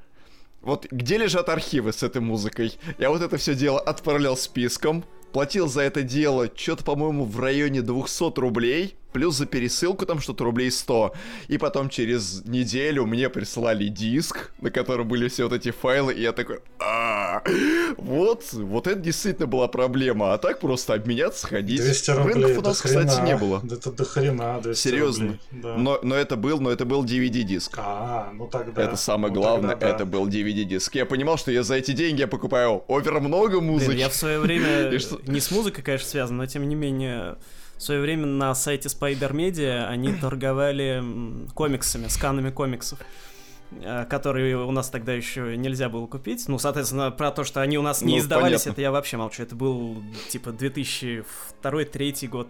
Вот 0.62 0.86
где 0.90 1.18
лежат 1.18 1.48
архивы 1.48 1.92
с 1.92 2.04
этой 2.04 2.22
музыкой? 2.22 2.78
Я 2.98 3.10
вот 3.10 3.20
это 3.20 3.36
все 3.36 3.54
дело 3.54 3.80
отправлял 3.80 4.36
списком, 4.36 5.04
платил 5.32 5.68
за 5.68 5.82
это 5.82 6.02
дело 6.02 6.50
что-то, 6.54 6.84
по-моему, 6.84 7.24
в 7.24 7.40
районе 7.40 7.82
200 7.82 8.38
рублей 8.38 8.96
плюс 9.12 9.36
за 9.36 9.46
пересылку 9.46 10.06
там 10.06 10.20
что-то 10.20 10.44
рублей 10.44 10.70
100. 10.70 11.12
И 11.48 11.58
потом 11.58 11.88
через 11.88 12.44
неделю 12.44 13.06
мне 13.06 13.28
прислали 13.28 13.88
диск, 13.88 14.52
на 14.60 14.70
котором 14.70 15.08
были 15.08 15.28
все 15.28 15.44
вот 15.44 15.52
эти 15.52 15.70
файлы, 15.70 16.14
и 16.14 16.22
я 16.22 16.32
такой, 16.32 16.60
а 16.78 17.11
вот, 17.96 18.52
вот 18.52 18.86
это 18.86 19.00
действительно 19.00 19.46
была 19.46 19.68
проблема, 19.68 20.34
а 20.34 20.38
так 20.38 20.60
просто 20.60 20.94
обменяться, 20.94 21.46
ходить. 21.46 21.80
200 21.80 22.10
рублей, 22.10 22.34
Рынков 22.34 22.58
у 22.58 22.62
нас, 22.62 22.80
кстати, 22.80 23.20
не 23.24 23.36
было. 23.36 23.62
Это 23.64 23.92
до 23.92 24.04
хрена 24.04 24.60
200 24.62 24.80
Серьезно. 24.80 25.24
Рублей, 25.24 25.40
да. 25.50 25.74
но, 25.76 25.98
но 26.02 26.14
это 26.14 26.36
был, 26.36 26.60
но 26.60 26.70
это 26.70 26.84
был 26.84 27.04
DVD-диск. 27.04 27.74
А, 27.76 28.30
ну 28.34 28.46
тогда. 28.46 28.82
Это 28.82 28.96
самое 28.96 29.32
ну, 29.32 29.40
главное, 29.40 29.70
тогда, 29.70 29.88
да. 29.88 29.94
это 29.94 30.06
был 30.06 30.26
DVD-диск. 30.26 30.94
Я 30.94 31.06
понимал, 31.06 31.38
что 31.38 31.50
я 31.50 31.62
за 31.62 31.76
эти 31.76 31.92
деньги 31.92 32.20
я 32.20 32.28
покупаю 32.28 32.84
овер 32.88 33.20
много 33.20 33.60
музыки. 33.60 33.88
Блин, 33.88 34.00
я 34.00 34.08
в 34.08 34.14
свое 34.14 34.38
время 34.38 34.90
не 35.26 35.40
с 35.40 35.50
музыкой, 35.50 35.82
конечно, 35.82 36.08
связан, 36.08 36.36
но 36.36 36.46
тем 36.46 36.68
не 36.68 36.74
менее 36.74 37.36
в 37.76 37.82
свое 37.82 38.00
время 38.00 38.26
на 38.26 38.54
сайте 38.54 38.88
Spider 38.88 39.32
Media 39.32 39.86
они 39.86 40.14
торговали 40.14 41.02
комиксами, 41.54 42.06
сканами 42.08 42.50
комиксов 42.50 42.98
которые 44.08 44.56
у 44.56 44.70
нас 44.70 44.90
тогда 44.90 45.12
еще 45.12 45.56
нельзя 45.56 45.88
было 45.88 46.06
купить. 46.06 46.48
Ну, 46.48 46.58
соответственно, 46.58 47.10
про 47.10 47.30
то, 47.30 47.44
что 47.44 47.60
они 47.60 47.78
у 47.78 47.82
нас 47.82 48.02
не 48.02 48.14
ну, 48.14 48.18
издавались, 48.20 48.62
понятно. 48.62 48.70
это 48.70 48.80
я 48.80 48.92
вообще 48.92 49.16
молчу. 49.16 49.42
Это 49.42 49.54
был, 49.54 50.02
типа, 50.28 50.50
2002-2003 50.50 52.28
год, 52.28 52.48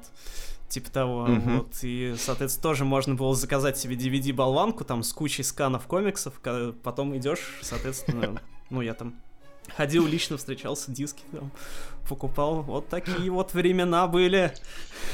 типа 0.68 0.90
того. 0.90 1.24
Угу. 1.24 1.50
Вот, 1.50 1.74
и, 1.82 2.14
соответственно, 2.18 2.62
тоже 2.62 2.84
можно 2.84 3.14
было 3.14 3.34
заказать 3.34 3.78
себе 3.78 3.96
DVD-болванку 3.96 4.84
там 4.84 5.02
с 5.02 5.12
кучей 5.12 5.42
сканов 5.42 5.86
комиксов, 5.86 6.34
потом 6.82 7.16
идешь, 7.16 7.58
соответственно, 7.62 8.40
ну, 8.70 8.80
я 8.80 8.94
там 8.94 9.14
ходил 9.68 10.06
лично, 10.06 10.36
встречался, 10.36 10.90
диски 10.90 11.22
там 11.32 11.50
покупал. 12.08 12.62
Вот 12.62 12.88
такие 12.88 13.30
вот 13.30 13.54
времена 13.54 14.06
были. 14.06 14.52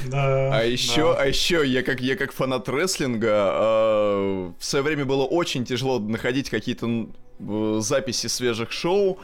Да. 0.07 0.59
А 0.59 0.63
еще, 0.63 1.13
да. 1.13 1.21
а 1.21 1.25
еще 1.25 1.65
я 1.65 1.83
как 1.83 2.01
я 2.01 2.15
как 2.15 2.31
фанат 2.31 2.67
рестлинга 2.69 3.27
э, 3.27 4.51
в 4.57 4.65
свое 4.65 4.83
время 4.83 5.05
было 5.05 5.23
очень 5.23 5.65
тяжело 5.65 5.99
находить 5.99 6.49
какие-то 6.49 7.07
э, 7.39 7.79
записи 7.81 8.27
свежих 8.27 8.71
шоу, 8.71 9.19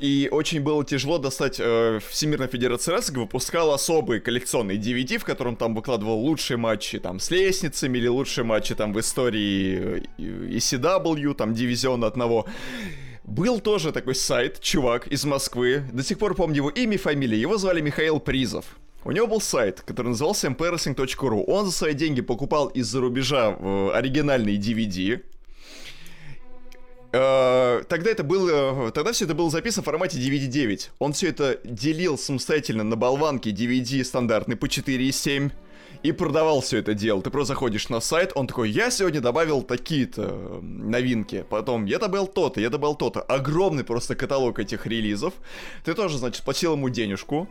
и 0.00 0.28
очень 0.30 0.60
было 0.60 0.84
тяжело 0.84 1.18
достать. 1.18 1.56
Э, 1.60 2.00
Всемирная 2.08 2.48
Федерация 2.48 2.96
Рестлинга 2.96 3.20
выпускала 3.20 3.74
особый 3.74 4.20
коллекционный 4.20 4.78
DVD, 4.78 5.18
в 5.18 5.24
котором 5.24 5.56
там 5.56 5.74
выкладывал 5.74 6.18
лучшие 6.18 6.56
матчи 6.56 6.98
там 6.98 7.20
с 7.20 7.30
лестницами 7.30 7.98
или 7.98 8.08
лучшие 8.08 8.44
матчи 8.44 8.74
там 8.74 8.92
в 8.92 9.00
истории 9.00 10.08
ECW, 10.18 11.34
там 11.34 11.54
дивизиона 11.54 12.06
одного. 12.06 12.46
Был 13.24 13.60
тоже 13.60 13.92
такой 13.92 14.14
сайт, 14.14 14.60
чувак 14.60 15.06
из 15.06 15.24
Москвы, 15.24 15.84
до 15.92 16.02
сих 16.02 16.18
пор 16.18 16.34
помню 16.34 16.56
его 16.56 16.70
имя 16.70 16.94
и 16.94 16.98
фамилию, 16.98 17.40
его 17.40 17.56
звали 17.56 17.80
Михаил 17.80 18.18
Призов. 18.18 18.64
У 19.04 19.12
него 19.12 19.26
был 19.26 19.40
сайт, 19.40 19.80
который 19.80 20.08
назывался 20.08 20.48
emperracing.ru. 20.48 21.44
Он 21.46 21.66
за 21.66 21.72
свои 21.72 21.94
деньги 21.94 22.20
покупал 22.20 22.68
из-за 22.68 23.00
рубежа 23.00 23.56
э, 23.58 23.90
оригинальные 23.94 24.58
DVD. 24.58 25.20
Э, 27.12 27.82
тогда 27.88 28.10
это 28.10 28.22
было, 28.22 28.90
тогда 28.92 29.12
все 29.12 29.24
это 29.24 29.34
было 29.34 29.50
записано 29.50 29.82
в 29.82 29.86
формате 29.86 30.18
DVD-9. 30.18 30.90
Он 30.98 31.12
все 31.12 31.28
это 31.28 31.60
делил 31.64 32.16
самостоятельно 32.16 32.84
на 32.84 32.96
болванке 32.96 33.50
DVD 33.50 34.04
стандартный 34.04 34.56
по 34.56 34.66
4,7 34.66 35.50
и 36.02 36.12
продавал 36.12 36.60
все 36.60 36.78
это 36.78 36.94
дело. 36.94 37.22
Ты 37.22 37.30
просто 37.30 37.54
заходишь 37.54 37.88
на 37.88 38.00
сайт, 38.00 38.32
он 38.34 38.46
такой, 38.46 38.70
я 38.70 38.90
сегодня 38.90 39.20
добавил 39.20 39.62
такие-то 39.62 40.60
новинки, 40.62 41.44
потом 41.48 41.84
я 41.84 41.98
добавил 41.98 42.26
то-то, 42.26 42.60
я 42.60 42.70
добавил 42.70 42.94
то-то. 42.94 43.20
Огромный 43.22 43.84
просто 43.84 44.14
каталог 44.14 44.58
этих 44.58 44.86
релизов. 44.86 45.34
Ты 45.84 45.94
тоже, 45.94 46.18
значит, 46.18 46.44
платил 46.44 46.72
ему 46.72 46.88
денежку, 46.88 47.48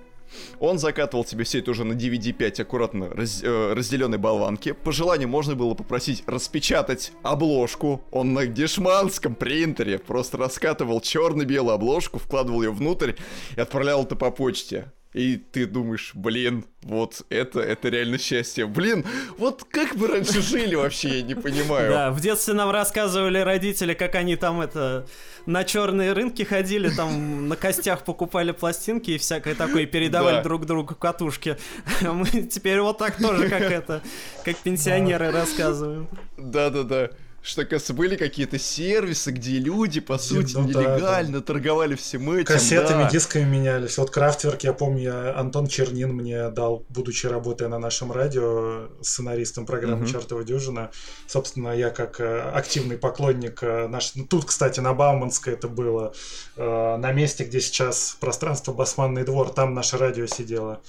он 0.59 0.79
закатывал 0.79 1.23
тебе 1.23 1.43
все 1.43 1.59
это 1.59 1.71
уже 1.71 1.83
на 1.83 1.93
DVD-5 1.93 2.61
аккуратно 2.61 3.09
раз, 3.09 3.41
э, 3.43 3.73
разделенной 3.73 4.17
болванке. 4.17 4.73
По 4.73 4.91
желанию 4.91 5.27
можно 5.27 5.55
было 5.55 5.73
попросить 5.73 6.23
распечатать 6.27 7.11
обложку. 7.23 8.01
Он 8.11 8.33
на 8.33 8.45
дешманском 8.45 9.35
принтере 9.35 9.99
просто 9.99 10.37
раскатывал 10.37 11.01
черно-белую 11.01 11.73
обложку, 11.73 12.19
вкладывал 12.19 12.61
ее 12.61 12.71
внутрь 12.71 13.13
и 13.55 13.59
отправлял 13.59 14.03
это 14.03 14.15
по 14.15 14.31
почте. 14.31 14.91
И 15.13 15.35
ты 15.35 15.65
думаешь, 15.65 16.11
блин, 16.13 16.63
вот 16.83 17.25
это, 17.29 17.59
это 17.59 17.89
реально 17.89 18.17
счастье. 18.17 18.65
Блин, 18.65 19.05
вот 19.37 19.65
как 19.69 19.95
мы 19.95 20.07
раньше 20.07 20.41
жили 20.41 20.75
вообще, 20.75 21.17
я 21.17 21.21
не 21.21 21.35
понимаю. 21.35 21.91
Да, 21.91 22.11
в 22.11 22.21
детстве 22.21 22.53
нам 22.53 22.71
рассказывали 22.71 23.39
родители, 23.39 23.93
как 23.93 24.15
они 24.15 24.37
там 24.37 24.61
это 24.61 25.05
на 25.45 25.65
черные 25.65 26.13
рынки 26.13 26.43
ходили, 26.43 26.89
там 26.89 27.49
на 27.49 27.57
костях 27.57 28.05
покупали 28.05 28.51
пластинки 28.51 29.11
и 29.11 29.17
всякое 29.17 29.53
такое, 29.55 29.83
и 29.83 29.85
передавали 29.85 30.37
да. 30.37 30.43
друг 30.43 30.65
другу 30.65 30.95
катушки. 30.95 31.57
Мы 32.01 32.25
теперь 32.43 32.79
вот 32.79 32.97
так 32.97 33.17
тоже, 33.17 33.49
как 33.49 33.63
это, 33.63 34.01
как 34.45 34.55
пенсионеры 34.57 35.31
рассказываем. 35.31 36.07
Да-да-да 36.37 37.09
что, 37.41 37.65
кажется, 37.65 37.93
были 37.93 38.15
какие-то 38.15 38.59
сервисы, 38.59 39.31
где 39.31 39.57
люди, 39.57 39.99
по 39.99 40.19
сути, 40.19 40.53
ну, 40.53 40.67
нелегально 40.67 41.33
да, 41.33 41.39
да. 41.39 41.41
торговали 41.41 41.95
всем 41.95 42.31
этим. 42.31 42.45
Кассетами, 42.45 43.03
да. 43.03 43.09
дисками 43.09 43.45
менялись. 43.45 43.97
Вот 43.97 44.11
Крафтверк, 44.11 44.61
я 44.63 44.73
помню, 44.73 45.01
я, 45.01 45.35
Антон 45.35 45.65
Чернин 45.67 46.13
мне 46.13 46.49
дал, 46.49 46.85
будучи 46.89 47.25
работая 47.25 47.67
на 47.67 47.79
нашем 47.79 48.11
радио, 48.11 48.89
сценаристом 49.01 49.65
программы 49.65 50.03
угу. 50.03 50.11
«Чертова 50.11 50.43
дюжина». 50.43 50.91
Собственно, 51.25 51.69
я 51.69 51.89
как 51.89 52.19
э, 52.19 52.41
активный 52.53 52.97
поклонник 52.97 53.63
э, 53.63 53.87
наш... 53.87 54.13
Ну, 54.13 54.25
тут, 54.25 54.45
кстати, 54.45 54.79
на 54.79 54.93
Бауманской 54.93 55.53
это 55.53 55.67
было, 55.67 56.13
э, 56.57 56.97
на 56.97 57.11
месте, 57.11 57.43
где 57.43 57.59
сейчас 57.59 58.17
пространство 58.19 58.71
Басманный 58.71 59.23
двор, 59.23 59.49
там 59.49 59.73
наше 59.73 59.97
радио 59.97 60.27
сидело 60.27 60.81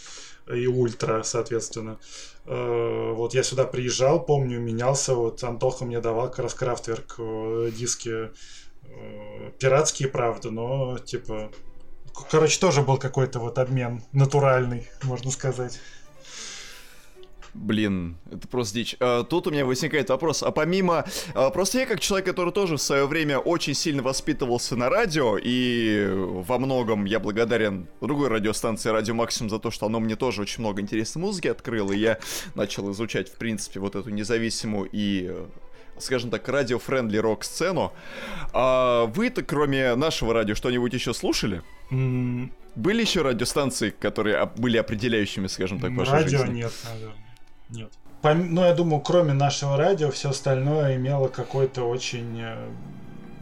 и 0.49 0.67
ультра, 0.67 1.23
соответственно. 1.23 1.99
Э, 2.47 3.13
вот 3.15 3.35
я 3.35 3.43
сюда 3.43 3.65
приезжал, 3.65 4.25
помню, 4.25 4.61
менялся, 4.61 5.15
вот 5.15 5.43
Антоха 5.45 5.85
мне 5.85 6.01
давал 6.01 6.29
как 6.29 6.41
раз 6.41 6.55
Крафтверк 6.55 7.17
э, 7.19 7.71
диски 7.77 8.31
э, 8.85 9.51
пиратские, 9.59 10.09
правда, 10.09 10.51
но 10.51 10.99
типа... 10.99 11.51
Короче, 12.31 12.61
тоже 12.61 12.83
был 12.83 12.99
какой-то 12.99 13.39
вот 13.39 13.59
обмен 13.59 14.03
натуральный, 14.13 14.89
можно 15.03 15.31
сказать. 15.31 15.81
Блин, 17.55 18.17
это 18.31 18.49
просто 18.49 18.77
дичь. 18.77 18.97
А, 18.99 19.25
тут 19.25 19.47
у 19.47 19.51
меня 19.51 19.67
возникает 19.67 20.09
вопрос, 20.09 20.43
а 20.43 20.51
помимо... 20.51 21.05
А, 21.35 21.51
просто 21.51 21.81
я 21.81 21.87
как 21.87 22.01
человек, 22.01 22.27
который 22.27 22.53
тоже 22.53 22.77
в 22.77 22.83
свое 22.83 23.07
время 23.07 23.39
очень 23.39 23.75
сильно 23.75 24.03
воспитывался 24.03 24.75
на 24.75 24.89
радио, 24.89 25.39
и 25.43 26.09
во 26.15 26.59
многом 26.59 27.05
я 27.05 27.21
благодарен 27.21 27.89
другой 28.01 28.29
радиостанции 28.29 28.89
Радио 28.89 29.15
Максимум 29.15 29.51
за 29.51 29.59
то, 29.59 29.71
что 29.71 29.87
оно 29.87 30.01
мне 30.01 30.17
тоже 30.17 30.43
очень 30.43 30.61
много 30.61 30.81
интересной 30.81 31.21
музыки 31.21 31.49
открыло, 31.49 31.93
и 31.93 31.99
я 31.99 32.19
начал 32.55 32.91
изучать, 32.93 33.29
в 33.29 33.37
принципе, 33.37 33.81
вот 33.81 33.97
эту 33.97 34.11
независимую 34.11 34.89
и 34.91 35.31
скажем 35.99 36.31
так, 36.31 36.49
radio-friendly 36.49 37.19
рок-сцену. 37.19 37.93
А 38.53 39.05
вы-то, 39.07 39.43
кроме 39.43 39.95
нашего 39.95 40.33
радио, 40.33 40.55
что-нибудь 40.55 40.93
еще 40.95 41.15
слушали? 41.15 41.63
Mm. 41.91 42.51
Были 42.75 43.03
еще 43.03 43.23
радиостанции, 43.23 43.91
которые 43.91 44.51
были 44.57 44.79
определяющими, 44.79 45.47
скажем 45.47 45.79
так, 45.79 45.93
вашей 45.93 46.13
Радио 46.13 46.39
жизни? 46.39 46.55
нет, 46.55 46.73
наверное. 46.85 47.32
Нет. 47.73 47.93
Ну, 48.23 48.65
я 48.65 48.75
думаю, 48.75 49.01
кроме 49.01 49.33
нашего 49.33 49.77
радио, 49.77 50.11
все 50.11 50.31
остальное 50.31 50.97
имело 50.97 51.29
какой-то 51.29 51.83
очень... 51.85 52.41
Э, 52.41 52.71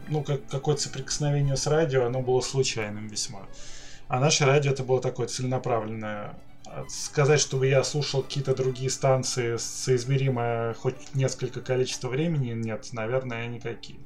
ну, 0.07 0.23
как, 0.23 0.45
какое-то 0.47 0.81
соприкосновение 0.81 1.55
с 1.55 1.67
радио, 1.67 2.05
оно 2.05 2.21
было 2.21 2.41
случайным 2.41 3.07
весьма. 3.07 3.41
А 4.07 4.19
наше 4.19 4.45
радио 4.45 4.71
это 4.71 4.83
было 4.83 4.99
такое 4.99 5.27
целенаправленное. 5.27 6.33
Сказать, 6.87 7.39
чтобы 7.39 7.67
я 7.67 7.83
слушал 7.83 8.23
какие-то 8.23 8.55
другие 8.55 8.89
станции 8.89 9.57
соизмеримое 9.57 10.73
хоть 10.73 11.13
несколько 11.13 11.61
количество 11.61 12.07
времени, 12.07 12.51
нет, 12.53 12.89
наверное, 12.93 13.47
никакие. 13.47 13.99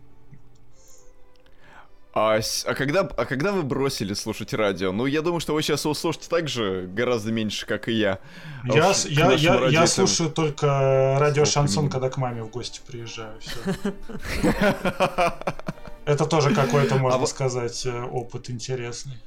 А, 2.18 2.39
а, 2.66 2.74
когда, 2.76 3.01
а 3.01 3.26
когда 3.26 3.51
вы 3.51 3.63
бросили 3.63 4.13
слушать 4.13 4.53
радио? 4.53 4.93
Ну, 4.93 5.05
я 5.05 5.22
думаю, 5.22 5.41
что 5.41 5.53
вы 5.53 5.61
сейчас 5.61 5.84
его 5.84 5.93
слушаете 5.93 6.30
так 6.30 6.47
же, 6.47 6.88
гораздо 6.88 7.34
меньше, 7.34 7.66
как 7.66 7.89
и 7.89 7.91
я. 7.91 8.20
А 8.63 8.74
я, 8.74 8.89
уж, 8.91 9.05
я, 9.07 9.34
я, 9.34 9.68
я 9.68 9.86
слушаю 9.86 10.30
только 10.30 11.18
радио 11.20 11.43
Шансон, 11.43 11.89
когда 11.89 12.09
к 12.09 12.16
маме 12.16 12.41
в 12.43 12.49
гости 12.49 12.80
приезжаю. 12.88 13.38
Это 16.05 16.26
тоже 16.26 16.55
какой-то, 16.55 16.95
можно 16.95 17.22
а 17.22 17.28
сказать, 17.28 17.86
э, 17.86 18.03
опыт 18.03 18.49
интересный. 18.49 19.18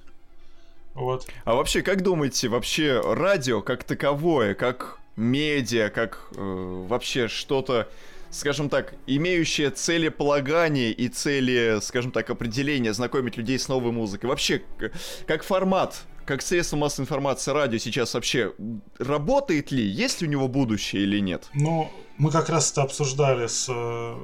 Вот. 0.94 1.26
А 1.44 1.56
вообще, 1.56 1.82
как 1.82 2.02
думаете, 2.02 2.48
вообще 2.48 3.02
радио 3.04 3.60
как 3.60 3.84
таковое, 3.84 4.54
как 4.54 4.98
медиа, 5.14 5.90
как 5.90 6.28
э, 6.34 6.84
вообще 6.88 7.28
что-то 7.28 7.86
скажем 8.30 8.68
так, 8.68 8.94
имеющая 9.06 9.70
целеполагание 9.70 10.92
и 10.92 11.08
цели, 11.08 11.78
скажем 11.80 12.12
так, 12.12 12.30
определения, 12.30 12.92
знакомить 12.92 13.36
людей 13.36 13.58
с 13.58 13.68
новой 13.68 13.92
музыкой. 13.92 14.28
Вообще, 14.28 14.62
как 15.26 15.42
формат, 15.42 16.02
как 16.24 16.42
средство 16.42 16.76
массовой 16.76 17.04
информации 17.04 17.52
радио 17.52 17.78
сейчас 17.78 18.14
вообще 18.14 18.52
работает 18.98 19.70
ли? 19.70 19.82
Есть 19.82 20.20
ли 20.20 20.28
у 20.28 20.30
него 20.30 20.48
будущее 20.48 21.02
или 21.02 21.20
нет? 21.20 21.48
Ну, 21.54 21.90
мы 22.18 22.30
как 22.30 22.48
раз 22.48 22.70
это 22.70 22.82
обсуждали 22.82 23.46
с 23.46 23.66
э, 23.68 24.14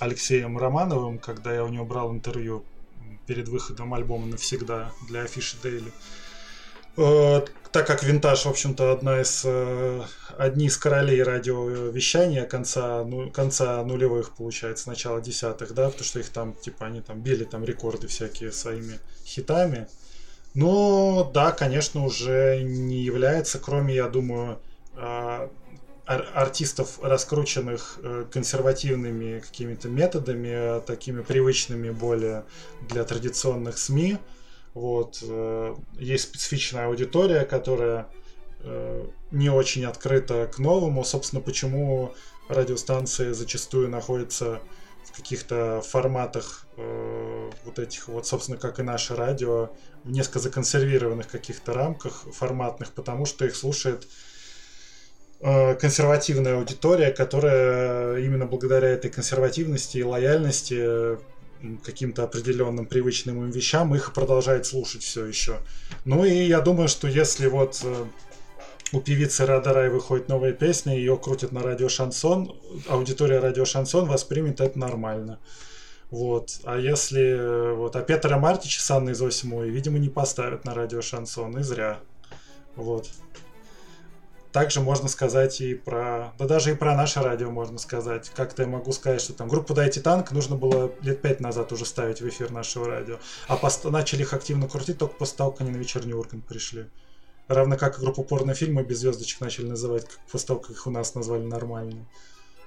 Алексеем 0.00 0.58
Романовым, 0.58 1.18
когда 1.18 1.54
я 1.54 1.64
у 1.64 1.68
него 1.68 1.84
брал 1.84 2.12
интервью 2.12 2.64
перед 3.26 3.48
выходом 3.48 3.94
альбома 3.94 4.26
«Навсегда» 4.26 4.92
для 5.08 5.22
афиши 5.22 5.56
Дейли. 5.62 5.92
Так 7.76 7.86
как 7.86 8.02
винтаж, 8.02 8.46
в 8.46 8.48
общем-то, 8.48 8.90
одна 8.90 9.20
из 9.20 9.42
э, 9.44 10.02
одни 10.38 10.64
из 10.64 10.78
королей 10.78 11.22
радиовещания 11.22 12.46
конца, 12.46 13.04
ну, 13.04 13.30
конца 13.30 13.84
нулевых, 13.84 14.34
получается, 14.34 14.88
начала 14.88 15.20
десятых, 15.20 15.74
да, 15.74 15.90
потому 15.90 16.04
что 16.04 16.18
их 16.18 16.30
там, 16.30 16.54
типа, 16.54 16.86
они 16.86 17.02
там 17.02 17.20
били 17.20 17.44
там 17.44 17.64
рекорды 17.64 18.06
всякие 18.06 18.50
своими 18.50 18.98
хитами. 19.26 19.88
Но, 20.54 21.30
да, 21.34 21.52
конечно, 21.52 22.06
уже 22.06 22.62
не 22.62 23.02
является, 23.02 23.58
кроме, 23.58 23.94
я 23.94 24.08
думаю, 24.08 24.58
э, 24.94 25.48
артистов, 26.06 26.98
раскрученных 27.02 27.98
э, 28.02 28.24
консервативными 28.32 29.40
какими-то 29.40 29.90
методами, 29.90 30.80
такими 30.80 31.20
привычными 31.20 31.90
более 31.90 32.44
для 32.88 33.04
традиционных 33.04 33.76
СМИ, 33.76 34.16
вот. 34.76 35.20
Э, 35.22 35.74
есть 35.98 36.24
специфичная 36.24 36.88
аудитория, 36.88 37.46
которая 37.46 38.08
э, 38.60 39.06
не 39.30 39.48
очень 39.48 39.86
открыта 39.86 40.50
к 40.54 40.58
новому. 40.58 41.02
Собственно, 41.02 41.40
почему 41.40 42.12
радиостанции 42.50 43.32
зачастую 43.32 43.88
находятся 43.88 44.60
в 45.06 45.16
каких-то 45.16 45.80
форматах 45.80 46.66
э, 46.76 47.50
вот 47.64 47.78
этих 47.78 48.08
вот, 48.08 48.26
собственно, 48.26 48.58
как 48.58 48.78
и 48.78 48.82
наше 48.82 49.16
радио, 49.16 49.70
в 50.04 50.10
несколько 50.10 50.40
законсервированных 50.40 51.26
каких-то 51.26 51.72
рамках 51.72 52.26
форматных, 52.34 52.92
потому 52.92 53.24
что 53.24 53.46
их 53.46 53.56
слушает 53.56 54.06
консервативная 55.40 56.56
аудитория, 56.56 57.10
которая 57.12 58.18
именно 58.20 58.46
благодаря 58.46 58.88
этой 58.88 59.10
консервативности 59.10 59.98
и 59.98 60.02
лояльности 60.02 61.18
каким-то 61.84 62.24
определенным 62.24 62.86
привычным 62.86 63.44
им 63.44 63.50
вещам, 63.50 63.94
их 63.94 64.12
продолжает 64.12 64.66
слушать 64.66 65.02
все 65.02 65.26
еще. 65.26 65.58
Ну 66.04 66.24
и 66.24 66.44
я 66.44 66.60
думаю, 66.60 66.88
что 66.88 67.08
если 67.08 67.46
вот 67.46 67.80
э, 67.84 68.04
у 68.92 69.00
певицы 69.00 69.46
Рада 69.46 69.72
Рай 69.72 69.88
выходит 69.88 70.28
новая 70.28 70.52
песня, 70.52 70.96
ее 70.96 71.16
крутят 71.16 71.52
на 71.52 71.62
радио 71.62 71.88
Шансон, 71.88 72.54
аудитория 72.88 73.38
радио 73.38 73.64
Шансон 73.64 74.06
воспримет 74.06 74.60
это 74.60 74.78
нормально. 74.78 75.38
Вот. 76.10 76.60
А 76.64 76.78
если... 76.78 77.74
Вот, 77.74 77.96
а 77.96 78.02
Петра 78.02 78.38
Мартича 78.38 78.80
с 78.80 78.90
Анной 78.90 79.14
Зосимовой, 79.14 79.70
видимо, 79.70 79.98
не 79.98 80.08
поставят 80.08 80.64
на 80.64 80.74
радио 80.74 81.02
шансон, 81.02 81.58
и 81.58 81.62
зря. 81.62 81.98
Вот. 82.76 83.08
Также 84.56 84.80
можно 84.80 85.06
сказать 85.08 85.60
и 85.60 85.74
про... 85.74 86.32
Да 86.38 86.46
даже 86.46 86.70
и 86.70 86.74
про 86.74 86.96
наше 86.96 87.20
радио 87.20 87.50
можно 87.50 87.76
сказать. 87.76 88.30
Как-то 88.34 88.62
я 88.62 88.68
могу 88.68 88.90
сказать, 88.92 89.20
что 89.20 89.34
там 89.34 89.48
группу 89.48 89.74
«Дайте 89.74 90.00
танк» 90.00 90.30
нужно 90.30 90.56
было 90.56 90.90
лет 91.02 91.20
пять 91.20 91.40
назад 91.40 91.72
уже 91.72 91.84
ставить 91.84 92.22
в 92.22 92.28
эфир 92.30 92.50
нашего 92.50 92.86
радио. 92.86 93.18
А 93.48 93.58
пост... 93.58 93.84
начали 93.84 94.22
их 94.22 94.32
активно 94.32 94.66
крутить 94.66 94.96
только 94.96 95.14
после 95.14 95.36
того, 95.36 95.50
как 95.50 95.60
они 95.60 95.72
на 95.72 95.76
вечерний 95.76 96.14
Ургант 96.14 96.46
пришли. 96.46 96.86
Равно 97.48 97.76
как 97.76 97.98
и 97.98 98.00
группу 98.00 98.24
порнофильмы 98.24 98.82
без 98.82 99.00
звездочек 99.00 99.42
начали 99.42 99.66
называть, 99.66 100.08
как 100.08 100.20
после 100.32 100.46
того, 100.46 100.60
как 100.60 100.70
их 100.70 100.86
у 100.86 100.90
нас 100.90 101.14
назвали 101.14 101.42
нормально. 101.42 102.06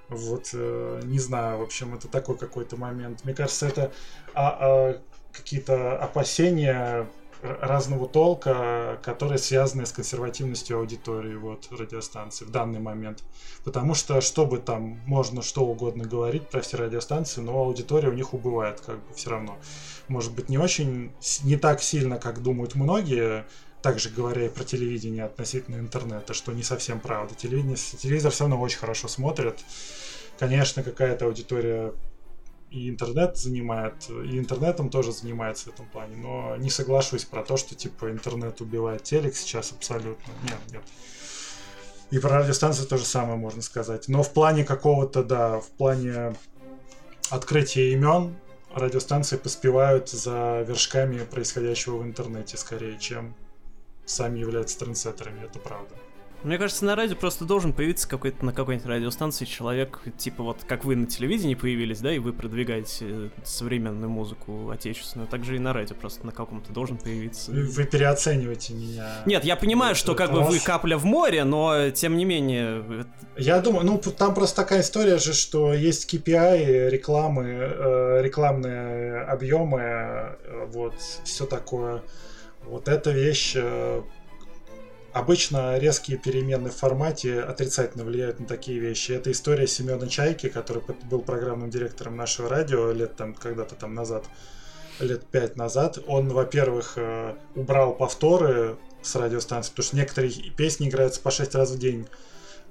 Вот, 0.09 0.51
э, 0.53 1.01
не 1.05 1.17
знаю, 1.17 1.57
в 1.57 1.63
общем, 1.63 1.95
это 1.95 2.07
такой 2.07 2.37
какой-то 2.37 2.77
момент. 2.77 3.25
Мне 3.25 3.33
кажется, 3.33 3.67
это 3.67 3.91
а, 4.35 4.57
а, 4.61 5.01
какие-то 5.31 5.97
опасения 5.97 7.09
разного 7.41 8.07
толка, 8.07 8.99
которые 9.03 9.37
связаны 9.37 9.85
с 9.85 9.91
консервативностью 9.91 10.77
аудитории 10.77 11.35
вот, 11.35 11.67
радиостанции 11.71 12.45
в 12.45 12.51
данный 12.51 12.79
момент. 12.79 13.23
Потому 13.63 13.93
что, 13.93 14.19
чтобы 14.21 14.57
там 14.57 14.99
можно 15.05 15.41
что 15.41 15.65
угодно 15.65 16.03
говорить 16.03 16.49
про 16.49 16.61
все 16.61 16.77
радиостанции, 16.77 17.41
но 17.41 17.57
аудитория 17.57 18.09
у 18.09 18.13
них 18.13 18.33
убывает 18.33 18.81
как 18.81 18.95
бы 18.95 19.13
все 19.13 19.29
равно. 19.29 19.57
Может 20.07 20.33
быть, 20.33 20.49
не 20.49 20.57
очень, 20.57 21.11
не 21.43 21.55
так 21.55 21.81
сильно, 21.81 22.17
как 22.17 22.41
думают 22.41 22.75
многие, 22.75 23.45
также 23.81 24.09
говоря 24.09 24.45
и 24.45 24.49
про 24.49 24.63
телевидение 24.63 25.23
относительно 25.23 25.77
интернета, 25.77 26.33
что 26.33 26.51
не 26.51 26.63
совсем 26.63 26.99
правда. 26.99 27.35
Телевидение, 27.35 27.77
телевизор 27.77 28.31
все 28.31 28.43
равно 28.43 28.59
очень 28.59 28.79
хорошо 28.79 29.07
смотрят. 29.07 29.59
Конечно, 30.37 30.83
какая-то 30.83 31.25
аудитория 31.25 31.93
и 32.72 32.89
интернет 32.89 33.38
занимает, 33.38 34.09
и 34.09 34.38
интернетом 34.38 34.89
тоже 34.89 35.11
занимается 35.11 35.70
в 35.70 35.74
этом 35.74 35.88
плане, 35.88 36.15
но 36.17 36.55
не 36.57 36.70
соглашусь 36.70 37.26
про 37.26 37.43
то, 37.43 37.57
что 37.57 37.76
типа 37.76 38.11
интернет 38.11 38.61
убивает 38.61 39.03
телек 39.03 39.36
сейчас 39.36 39.72
абсолютно. 39.72 40.32
Нет, 40.43 40.59
нет. 40.72 40.84
И 42.11 42.20
про 42.20 42.39
радиостанции 42.39 42.86
то 42.86 42.97
же 42.97 43.05
самое 43.05 43.38
можно 43.38 43.61
сказать. 43.61 44.07
Но 44.07 44.24
в 44.24 44.34
плане 44.34 44.63
какого-то, 44.63 45.24
да, 45.24 45.59
в 45.59 45.67
плане 45.70 46.36
открытия 47.30 47.91
имен 47.93 48.36
радиостанции 48.74 49.38
поспевают 49.38 50.09
за 50.09 50.63
вершками 50.67 51.24
происходящего 51.24 51.97
в 51.97 52.03
интернете 52.03 52.57
скорее, 52.57 52.97
чем 52.99 53.36
сами 54.05 54.39
являются 54.39 54.80
трендсеттерами, 54.80 55.43
это 55.43 55.59
правда. 55.59 55.95
Мне 56.43 56.57
кажется, 56.57 56.85
на 56.85 56.95
радио 56.95 57.15
просто 57.15 57.43
должен 57.43 57.73
появиться 57.73 58.07
какой-то 58.07 58.45
на 58.45 58.53
какой-нибудь 58.53 58.87
радиостанции 58.87 59.45
человек, 59.45 59.99
типа 60.17 60.43
вот 60.43 60.59
как 60.65 60.85
вы 60.85 60.95
на 60.95 61.05
телевидении 61.05 61.55
появились, 61.55 61.99
да, 61.99 62.13
и 62.13 62.19
вы 62.19 62.31
продвигаете 62.31 63.31
современную 63.43 64.09
музыку 64.09 64.69
отечественную, 64.69 65.27
также 65.27 65.57
и 65.57 65.59
на 65.59 65.73
радио 65.73 65.95
просто 65.95 66.25
на 66.25 66.31
каком-то 66.31 66.71
должен 66.71 66.97
появиться. 66.97 67.51
Вы 67.51 67.83
переоцениваете 67.85 68.73
меня. 68.73 69.23
Нет, 69.25 69.43
я 69.43 69.55
понимаю, 69.55 69.95
что 69.95 70.15
как 70.15 70.31
бы 70.31 70.41
вы 70.41 70.59
капля 70.59 70.97
в 70.97 71.05
море, 71.05 71.43
но 71.43 71.89
тем 71.89 72.15
не 72.15 72.25
менее... 72.25 73.05
Я 73.37 73.59
думаю, 73.59 73.85
ну 73.85 73.97
там 73.97 74.33
просто 74.33 74.57
такая 74.57 74.81
история 74.81 75.17
же, 75.17 75.33
что 75.33 75.73
есть 75.73 76.13
KPI, 76.13 76.89
рекламы, 76.89 77.45
э, 77.45 78.21
рекламные 78.21 79.21
объемы, 79.23 79.79
э, 79.81 80.65
вот, 80.71 80.95
все 81.23 81.45
такое. 81.45 82.01
Вот 82.65 82.87
эта 82.87 83.11
вещь 83.11 83.53
э, 83.55 84.01
Обычно 85.14 85.80
резкие 85.80 86.18
перемены 86.18 86.70
в 86.70 86.76
формате 86.76 87.41
отрицательно 87.41 88.03
влияют 88.03 88.39
на 88.39 88.45
такие 88.45 88.80
вещи. 88.80 89.12
Это 89.12 89.32
история 89.32 89.66
Семена 89.66 90.07
Чайки, 90.07 90.49
который 90.49 90.84
был 91.10 91.22
программным 91.22 91.72
директором 91.72 92.16
нашего 92.16 92.47
радио 92.47 92.91
лет 92.91 93.16
там 93.16 93.34
когда-то 93.34 93.74
там 93.74 93.95
назад, 93.95 94.26
лет 94.99 95.26
пять 95.26 95.55
назад. 95.55 95.97
Он, 96.05 96.30
во-первых, 96.30 96.93
э, 96.97 97.36
убрал 97.55 97.95
повторы 97.95 98.78
с 99.01 99.16
радиостанции, 99.16 99.72
потому 99.72 99.86
что 99.86 99.95
некоторые 99.95 100.32
песни 100.51 100.89
играются 100.89 101.22
по 101.22 101.32
шесть 101.32 101.55
раз 101.55 101.72
в 101.72 101.80
день 101.80 102.07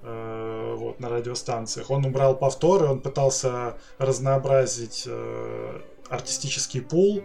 э, 0.02 0.74
вот, 0.78 1.00
на 1.00 1.08
радиостанциях. 1.08 1.90
Он 1.90 2.04
убрал 2.04 2.36
повторы, 2.36 2.86
он 2.86 3.00
пытался 3.00 3.78
разнообразить 3.98 5.04
э, 5.06 5.80
артистический 6.08 6.82
пул 6.82 7.24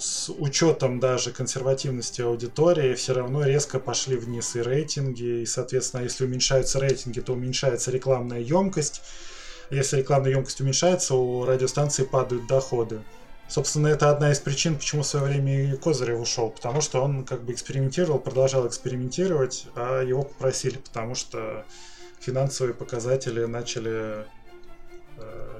с 0.00 0.30
учетом 0.30 0.98
даже 0.98 1.30
консервативности 1.30 2.22
аудитории 2.22 2.94
все 2.94 3.12
равно 3.12 3.44
резко 3.44 3.78
пошли 3.78 4.16
вниз 4.16 4.56
и 4.56 4.62
рейтинги, 4.62 5.42
и, 5.42 5.46
соответственно, 5.46 6.02
если 6.02 6.24
уменьшаются 6.24 6.80
рейтинги, 6.80 7.20
то 7.20 7.34
уменьшается 7.34 7.90
рекламная 7.90 8.40
емкость. 8.40 9.02
Если 9.70 9.98
рекламная 9.98 10.32
емкость 10.32 10.60
уменьшается, 10.60 11.14
у 11.14 11.44
радиостанции 11.44 12.04
падают 12.04 12.46
доходы. 12.46 13.02
Собственно, 13.46 13.88
это 13.88 14.10
одна 14.10 14.32
из 14.32 14.38
причин, 14.38 14.76
почему 14.76 15.02
в 15.02 15.06
свое 15.06 15.26
время 15.26 15.72
и 15.72 15.76
Козырев 15.76 16.20
ушел, 16.20 16.50
потому 16.50 16.80
что 16.80 17.02
он 17.02 17.24
как 17.24 17.42
бы 17.42 17.52
экспериментировал, 17.52 18.18
продолжал 18.18 18.66
экспериментировать, 18.66 19.66
а 19.74 20.02
его 20.02 20.22
попросили, 20.22 20.78
потому 20.78 21.14
что 21.14 21.66
финансовые 22.20 22.74
показатели 22.74 23.44
начали 23.44 24.24
э, 25.18 25.58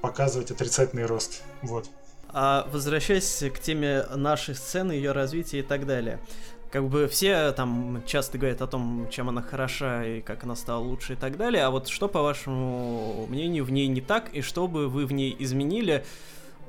показывать 0.00 0.50
отрицательный 0.50 1.06
рост. 1.06 1.42
Вот. 1.62 1.90
А 2.36 2.66
возвращаясь 2.72 3.44
к 3.54 3.60
теме 3.60 4.04
нашей 4.12 4.56
сцены, 4.56 4.90
ее 4.90 5.12
развития 5.12 5.60
и 5.60 5.62
так 5.62 5.86
далее. 5.86 6.18
Как 6.72 6.88
бы 6.88 7.06
все 7.06 7.52
там 7.52 8.02
часто 8.06 8.38
говорят 8.38 8.60
о 8.60 8.66
том, 8.66 9.06
чем 9.08 9.28
она 9.28 9.40
хороша 9.40 10.04
и 10.04 10.20
как 10.20 10.42
она 10.42 10.56
стала 10.56 10.82
лучше 10.82 11.12
и 11.12 11.16
так 11.16 11.36
далее. 11.36 11.62
А 11.62 11.70
вот 11.70 11.86
что, 11.86 12.08
по 12.08 12.22
вашему 12.22 13.26
мнению, 13.28 13.64
в 13.64 13.70
ней 13.70 13.86
не 13.86 14.00
так, 14.00 14.34
и 14.34 14.40
что 14.40 14.66
бы 14.66 14.88
вы 14.88 15.06
в 15.06 15.12
ней 15.12 15.36
изменили, 15.38 16.04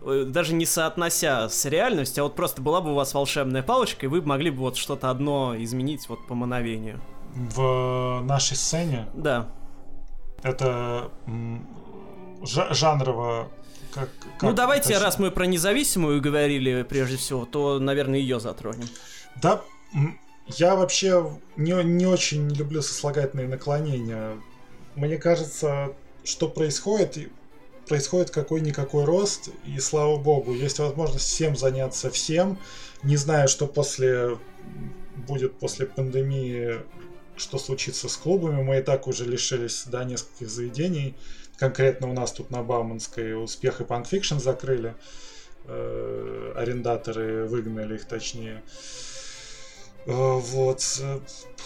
э, 0.03 0.25
даже 0.27 0.53
не 0.53 0.67
соотнося 0.67 1.49
с 1.49 1.65
реальностью, 1.65 2.21
а 2.21 2.25
вот 2.25 2.35
просто 2.35 2.61
была 2.61 2.79
бы 2.79 2.91
у 2.91 2.93
вас 2.93 3.15
волшебная 3.15 3.63
палочка, 3.63 4.05
и 4.05 4.07
вы 4.07 4.21
могли 4.21 4.51
бы 4.51 4.59
вот 4.59 4.77
что-то 4.77 5.09
одно 5.09 5.55
изменить 5.57 6.07
вот 6.07 6.27
по 6.27 6.35
мановению. 6.35 7.01
В 7.33 8.21
нашей 8.23 8.55
сцене? 8.55 9.07
Да. 9.15 9.49
Это 10.43 11.09
жанрово 12.43 13.49
как, 13.95 14.09
как 14.19 14.43
ну 14.43 14.53
давайте, 14.53 14.89
точно? 14.89 15.03
раз 15.05 15.19
мы 15.19 15.31
про 15.31 15.45
независимую 15.45 16.21
говорили 16.21 16.83
прежде 16.83 17.15
всего, 17.15 17.45
то, 17.45 17.79
наверное, 17.79 18.19
ее 18.19 18.41
затронем. 18.41 18.87
Да, 19.41 19.61
я 20.47 20.75
вообще 20.75 21.39
не, 21.55 21.71
не 21.83 22.05
очень 22.05 22.49
люблю 22.49 22.81
сослагательные 22.81 23.47
наклонения. 23.47 24.33
Мне 24.95 25.17
кажется, 25.17 25.93
что 26.25 26.49
происходит, 26.49 27.29
происходит 27.87 28.31
какой-никакой 28.31 29.05
рост, 29.05 29.49
и 29.65 29.79
слава 29.79 30.17
богу, 30.17 30.53
есть 30.53 30.79
возможность 30.79 31.25
всем 31.25 31.55
заняться 31.55 32.11
всем. 32.11 32.59
Не 33.01 33.15
знаю, 33.15 33.47
что 33.47 33.65
после 33.65 34.37
будет 35.15 35.57
после 35.57 35.85
пандемии, 35.85 36.81
что 37.37 37.57
случится 37.57 38.09
с 38.09 38.17
клубами. 38.17 38.61
Мы 38.61 38.79
и 38.79 38.81
так 38.81 39.07
уже 39.07 39.25
лишились 39.25 39.83
да, 39.85 40.03
нескольких 40.03 40.49
заведений 40.49 41.15
конкретно 41.57 42.09
у 42.09 42.13
нас 42.13 42.31
тут 42.31 42.51
на 42.51 42.63
Бауманской 42.63 43.41
успех 43.41 43.81
и 43.81 43.83
Fiction 43.83 44.39
закрыли. 44.39 44.95
Э, 45.65 46.53
арендаторы 46.55 47.45
выгнали 47.45 47.95
их 47.95 48.05
точнее. 48.05 48.63
Э, 50.05 50.11
вот. 50.11 50.81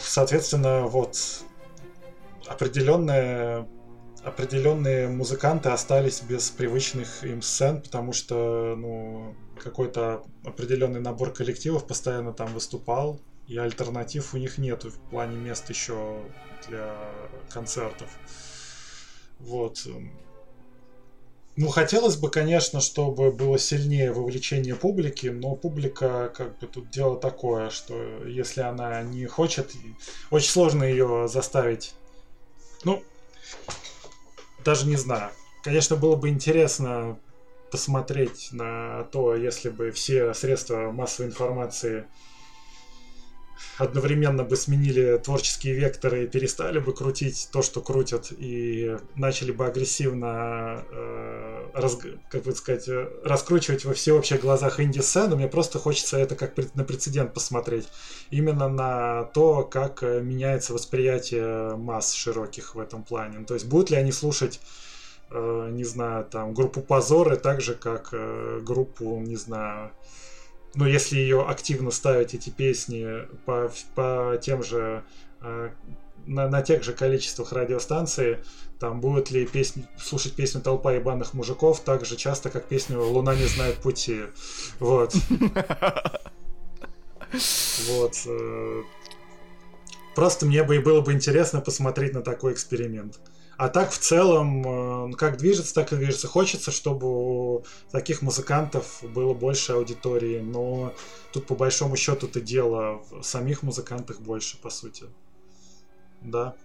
Соответственно, 0.01 0.87
вот 0.87 1.17
определенные 2.47 3.67
определенные 4.23 5.07
музыканты 5.07 5.69
остались 5.69 6.21
без 6.21 6.49
привычных 6.49 7.23
им 7.23 7.41
сцен, 7.41 7.81
потому 7.81 8.11
что 8.11 8.75
ну, 8.77 9.33
какой-то 9.57 10.23
определенный 10.43 10.99
набор 10.99 11.31
коллективов 11.31 11.87
постоянно 11.87 12.33
там 12.33 12.53
выступал, 12.53 13.21
и 13.49 13.57
альтернатив 13.57 14.33
у 14.33 14.37
них 14.37 14.59
нету 14.59 14.91
в 14.91 14.97
плане 15.09 15.35
мест 15.35 15.69
еще 15.69 16.21
для 16.67 16.95
концертов. 17.49 18.09
Вот. 19.39 19.85
Ну, 21.55 21.67
хотелось 21.67 22.15
бы, 22.15 22.29
конечно, 22.29 22.79
чтобы 22.79 23.31
было 23.31 23.57
сильнее 23.57 24.13
вовлечение 24.13 24.75
публики, 24.75 25.27
но 25.27 25.55
публика, 25.55 26.31
как 26.33 26.57
бы, 26.59 26.67
тут 26.67 26.91
дело 26.91 27.19
такое, 27.19 27.69
что 27.71 28.23
если 28.25 28.61
она 28.61 29.01
не 29.01 29.25
хочет, 29.25 29.73
очень 30.29 30.51
сложно 30.51 30.83
ее 30.83 31.27
заставить. 31.27 31.95
Ну, 32.85 33.03
даже 34.63 34.85
не 34.87 34.95
знаю. 34.95 35.31
Конечно, 35.63 35.95
было 35.95 36.15
бы 36.15 36.29
интересно 36.29 37.19
посмотреть 37.71 38.49
на 38.51 39.05
то, 39.05 39.35
если 39.35 39.69
бы 39.69 39.91
все 39.91 40.33
средства 40.33 40.91
массовой 40.91 41.29
информации 41.29 42.05
одновременно 43.77 44.43
бы 44.43 44.55
сменили 44.55 45.17
творческие 45.17 45.73
векторы 45.73 46.23
и 46.23 46.27
перестали 46.27 46.79
бы 46.79 46.93
крутить 46.93 47.49
то, 47.51 47.61
что 47.61 47.81
крутят, 47.81 48.31
и 48.37 48.97
начали 49.15 49.51
бы 49.51 49.65
агрессивно, 49.65 50.83
э, 50.91 51.65
раз, 51.73 51.97
как 52.29 52.43
бы 52.43 52.51
сказать, 52.53 52.87
э, 52.87 53.09
раскручивать 53.23 53.85
во 53.85 53.93
всеобщих 53.93 54.41
глазах 54.41 54.79
инди-сцену, 54.79 55.35
мне 55.37 55.47
просто 55.47 55.79
хочется 55.79 56.17
это 56.17 56.35
как 56.35 56.53
на 56.75 56.83
прецедент 56.83 57.33
посмотреть. 57.33 57.87
Именно 58.31 58.67
на 58.67 59.23
то, 59.33 59.63
как 59.63 60.03
э, 60.03 60.21
меняется 60.21 60.73
восприятие 60.73 61.75
масс 61.77 62.13
широких 62.13 62.75
в 62.75 62.79
этом 62.79 63.03
плане. 63.03 63.45
То 63.45 63.53
есть 63.53 63.65
будут 63.65 63.89
ли 63.91 63.97
они 63.97 64.11
слушать 64.11 64.59
э, 65.31 65.69
не 65.71 65.83
знаю, 65.83 66.25
там, 66.25 66.53
группу 66.53 66.81
Позоры, 66.81 67.37
так 67.37 67.61
же, 67.61 67.75
как 67.75 68.13
группу, 68.63 69.19
не 69.19 69.35
знаю, 69.35 69.91
ну, 70.75 70.85
если 70.85 71.17
ее 71.17 71.41
активно 71.41 71.91
ставить, 71.91 72.33
эти 72.33 72.49
песни, 72.49 73.27
по, 73.45 73.71
по 73.95 74.39
тем 74.41 74.63
же, 74.63 75.03
э, 75.41 75.69
на, 76.25 76.47
на 76.47 76.61
тех 76.61 76.83
же 76.83 76.93
количествах 76.93 77.51
радиостанций, 77.53 78.37
там 78.79 79.01
будет 79.01 79.31
ли 79.31 79.45
песни, 79.45 79.87
слушать 79.97 80.33
песню 80.33 80.61
«Толпа 80.61 80.93
ебаных 80.93 81.33
мужиков» 81.33 81.81
так 81.81 82.05
же 82.05 82.15
часто, 82.15 82.49
как 82.49 82.65
песню 82.65 83.01
«Луна 83.01 83.35
не 83.35 83.45
знает 83.45 83.75
пути». 83.77 84.21
Вот. 84.79 85.13
Вот. 87.87 88.13
Э, 88.25 88.83
просто 90.15 90.45
мне 90.45 90.63
бы 90.63 90.77
и 90.77 90.79
было 90.79 91.01
бы 91.01 91.13
интересно 91.13 91.61
посмотреть 91.61 92.13
на 92.13 92.21
такой 92.21 92.53
эксперимент. 92.53 93.19
А 93.59 93.67
так 93.67 93.91
в 93.91 93.97
целом, 93.97 95.11
э, 95.11 95.15
как 95.17 95.35
движется, 95.35 95.73
так 95.73 95.91
и 95.91 95.97
движется. 95.97 96.29
Хочется, 96.29 96.71
чтобы 96.71 97.07
у 97.07 97.65
таких 97.91 98.21
музыкантов 98.21 99.03
было 99.03 99.33
больше 99.33 99.73
аудитории, 99.73 100.39
но 100.39 100.93
тут 101.33 101.45
по 101.45 101.55
большому 101.55 101.97
счету 101.97 102.27
это 102.27 102.39
дело 102.39 103.03
в 103.11 103.21
самих 103.21 103.61
музыкантах 103.61 104.21
больше, 104.21 104.57
по 104.61 104.69
сути. 104.69 105.07
Да. 106.21 106.55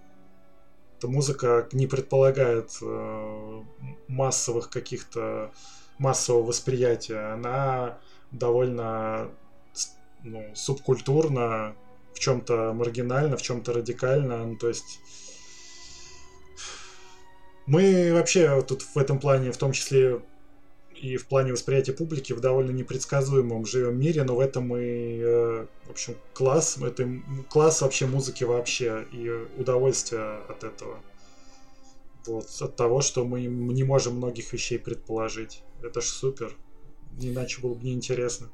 Эта 0.97 1.09
музыка 1.09 1.69
не 1.73 1.89
предполагает 1.89 2.71
э, 2.81 3.63
массовых 4.07 4.71
каких-то 4.71 5.51
массового 5.99 6.45
восприятия. 6.47 7.33
Она 7.33 7.99
довольно 8.31 9.33
ну, 10.23 10.45
субкультурно, 10.55 11.75
в 12.13 12.21
чем-то 12.21 12.73
маргинально, 12.73 13.37
в 13.37 13.43
чем-то 13.43 13.73
радикально. 13.73 14.47
Ну, 14.47 14.57
то 14.57 14.69
есть 14.69 15.01
мы 17.67 18.13
вообще 18.13 18.63
тут 18.63 18.83
в 18.83 18.99
этом 18.99 19.19
плане, 19.19 19.53
в 19.53 19.57
том 19.57 19.73
числе 19.73 20.21
и 20.95 21.17
в 21.17 21.27
плане 21.27 21.53
восприятия 21.53 21.93
публики, 21.93 22.33
в 22.33 22.41
довольно 22.41 22.71
непредсказуемом 22.71 23.67
живем 23.67 23.99
мире, 23.99 24.23
но 24.25 24.37
в 24.37 24.41
этом 24.41 24.77
и, 24.77 25.19
э, 25.21 25.67
в 25.87 25.91
общем, 25.91 26.17
класс, 26.33 26.79
это 26.79 27.09
класс 27.51 27.83
вообще 27.83 28.07
музыки 28.07 28.45
вообще 28.45 29.07
и 29.13 29.29
удовольствие 29.59 30.39
от 30.49 30.65
этого. 30.65 31.01
Вот, 32.27 32.49
от 32.61 32.77
того, 32.77 33.03
что 33.03 33.25
мы 33.25 33.43
не 33.43 33.83
можем 33.83 34.17
многих 34.17 34.53
вещей 34.53 34.79
предположить. 34.79 35.63
Это 35.83 36.01
ж 36.01 36.05
супер. 36.05 36.57
Иначе 37.21 37.61
было 37.61 37.75
бы 37.75 37.85
неинтересно. 37.85 38.51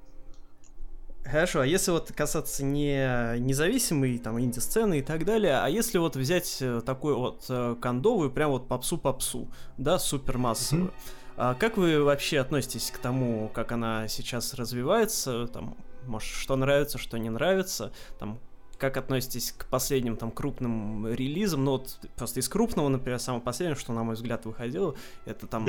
Хорошо, 1.25 1.61
а 1.61 1.67
если 1.67 1.91
вот 1.91 2.11
касаться 2.13 2.65
не 2.65 3.39
независимой 3.39 4.19
там 4.19 4.41
инди-сцены 4.41 5.01
и 5.01 5.03
так 5.03 5.25
далее, 5.25 5.59
а 5.59 5.69
если 5.69 5.99
вот 5.99 6.17
взять 6.17 6.59
э, 6.61 6.81
такую 6.85 7.19
вот 7.19 7.45
э, 7.49 7.77
кондовую, 7.81 8.31
прям 8.31 8.51
вот 8.51 8.69
попсу-попсу, 8.69 9.49
да, 9.77 9.99
супер 9.99 10.39
массовую, 10.39 10.89
mm-hmm. 10.89 11.35
а 11.37 11.55
как 11.55 11.77
вы 11.77 12.03
вообще 12.03 12.41
относитесь 12.41 12.91
к 12.91 12.99
тому, 12.99 13.51
как 13.55 13.71
она 13.73 14.09
сейчас 14.09 14.55
развивается, 14.55 15.47
там, 15.47 15.77
может, 16.07 16.31
что 16.31 16.57
нравится, 16.57 16.97
что 16.97 17.19
не 17.19 17.29
нравится, 17.29 17.93
там, 18.19 18.41
как 18.81 18.97
относитесь 18.97 19.53
к 19.53 19.67
последним 19.67 20.17
там 20.17 20.31
крупным 20.31 21.07
релизам? 21.07 21.65
Ну 21.65 21.73
вот 21.73 22.01
просто 22.17 22.41
из 22.41 22.49
крупного, 22.49 22.89
например, 22.89 23.21
самое 23.21 23.43
последнее, 23.43 23.77
что 23.77 23.93
на 23.93 24.03
мой 24.03 24.15
взгляд 24.15 24.47
выходило, 24.47 24.95
это 25.27 25.47
там? 25.47 25.65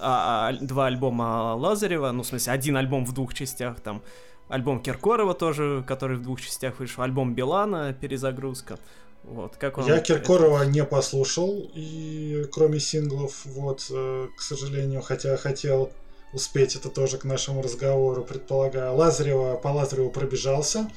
А, 0.00 0.48
а, 0.48 0.52
два 0.60 0.86
альбома 0.86 1.54
Лазарева, 1.54 2.10
ну 2.10 2.24
в 2.24 2.26
смысле 2.26 2.52
один 2.52 2.76
альбом 2.76 3.06
в 3.06 3.14
двух 3.14 3.32
частях, 3.32 3.80
там 3.80 4.02
альбом 4.48 4.82
Киркорова 4.82 5.34
тоже, 5.34 5.84
который 5.86 6.16
в 6.16 6.22
двух 6.22 6.40
частях 6.40 6.78
вышел, 6.78 7.02
альбом 7.02 7.34
Билана, 7.34 7.92
перезагрузка. 7.92 8.78
Вот, 9.24 9.56
как 9.56 9.78
вам 9.78 9.86
Я 9.86 10.00
Киркорова 10.00 10.62
это? 10.62 10.70
не 10.70 10.84
послушал, 10.84 11.70
и 11.74 12.46
кроме 12.52 12.78
синглов, 12.78 13.46
вот, 13.46 13.86
э, 13.90 14.28
к 14.36 14.40
сожалению, 14.42 15.00
хотя 15.00 15.36
хотел 15.38 15.90
успеть 16.34 16.76
это 16.76 16.90
тоже 16.90 17.16
к 17.16 17.24
нашему 17.24 17.62
разговору, 17.62 18.22
предполагаю. 18.22 18.94
Лазарева, 18.94 19.56
по 19.56 19.68
Лазареву 19.68 20.10
пробежался, 20.10 20.90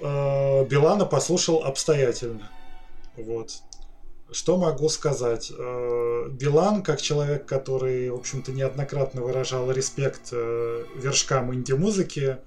э, 0.00 0.64
Билана 0.64 1.04
послушал 1.04 1.62
обстоятельно. 1.62 2.48
Вот. 3.16 3.60
Что 4.32 4.56
могу 4.56 4.88
сказать? 4.88 5.52
Э, 5.56 6.28
Билан, 6.30 6.82
как 6.82 7.00
человек, 7.00 7.46
который, 7.46 8.10
в 8.10 8.16
общем-то, 8.16 8.50
неоднократно 8.50 9.22
выражал 9.22 9.70
респект 9.70 10.30
э, 10.32 10.84
вершкам 10.96 11.54
инди-музыки, 11.54 12.38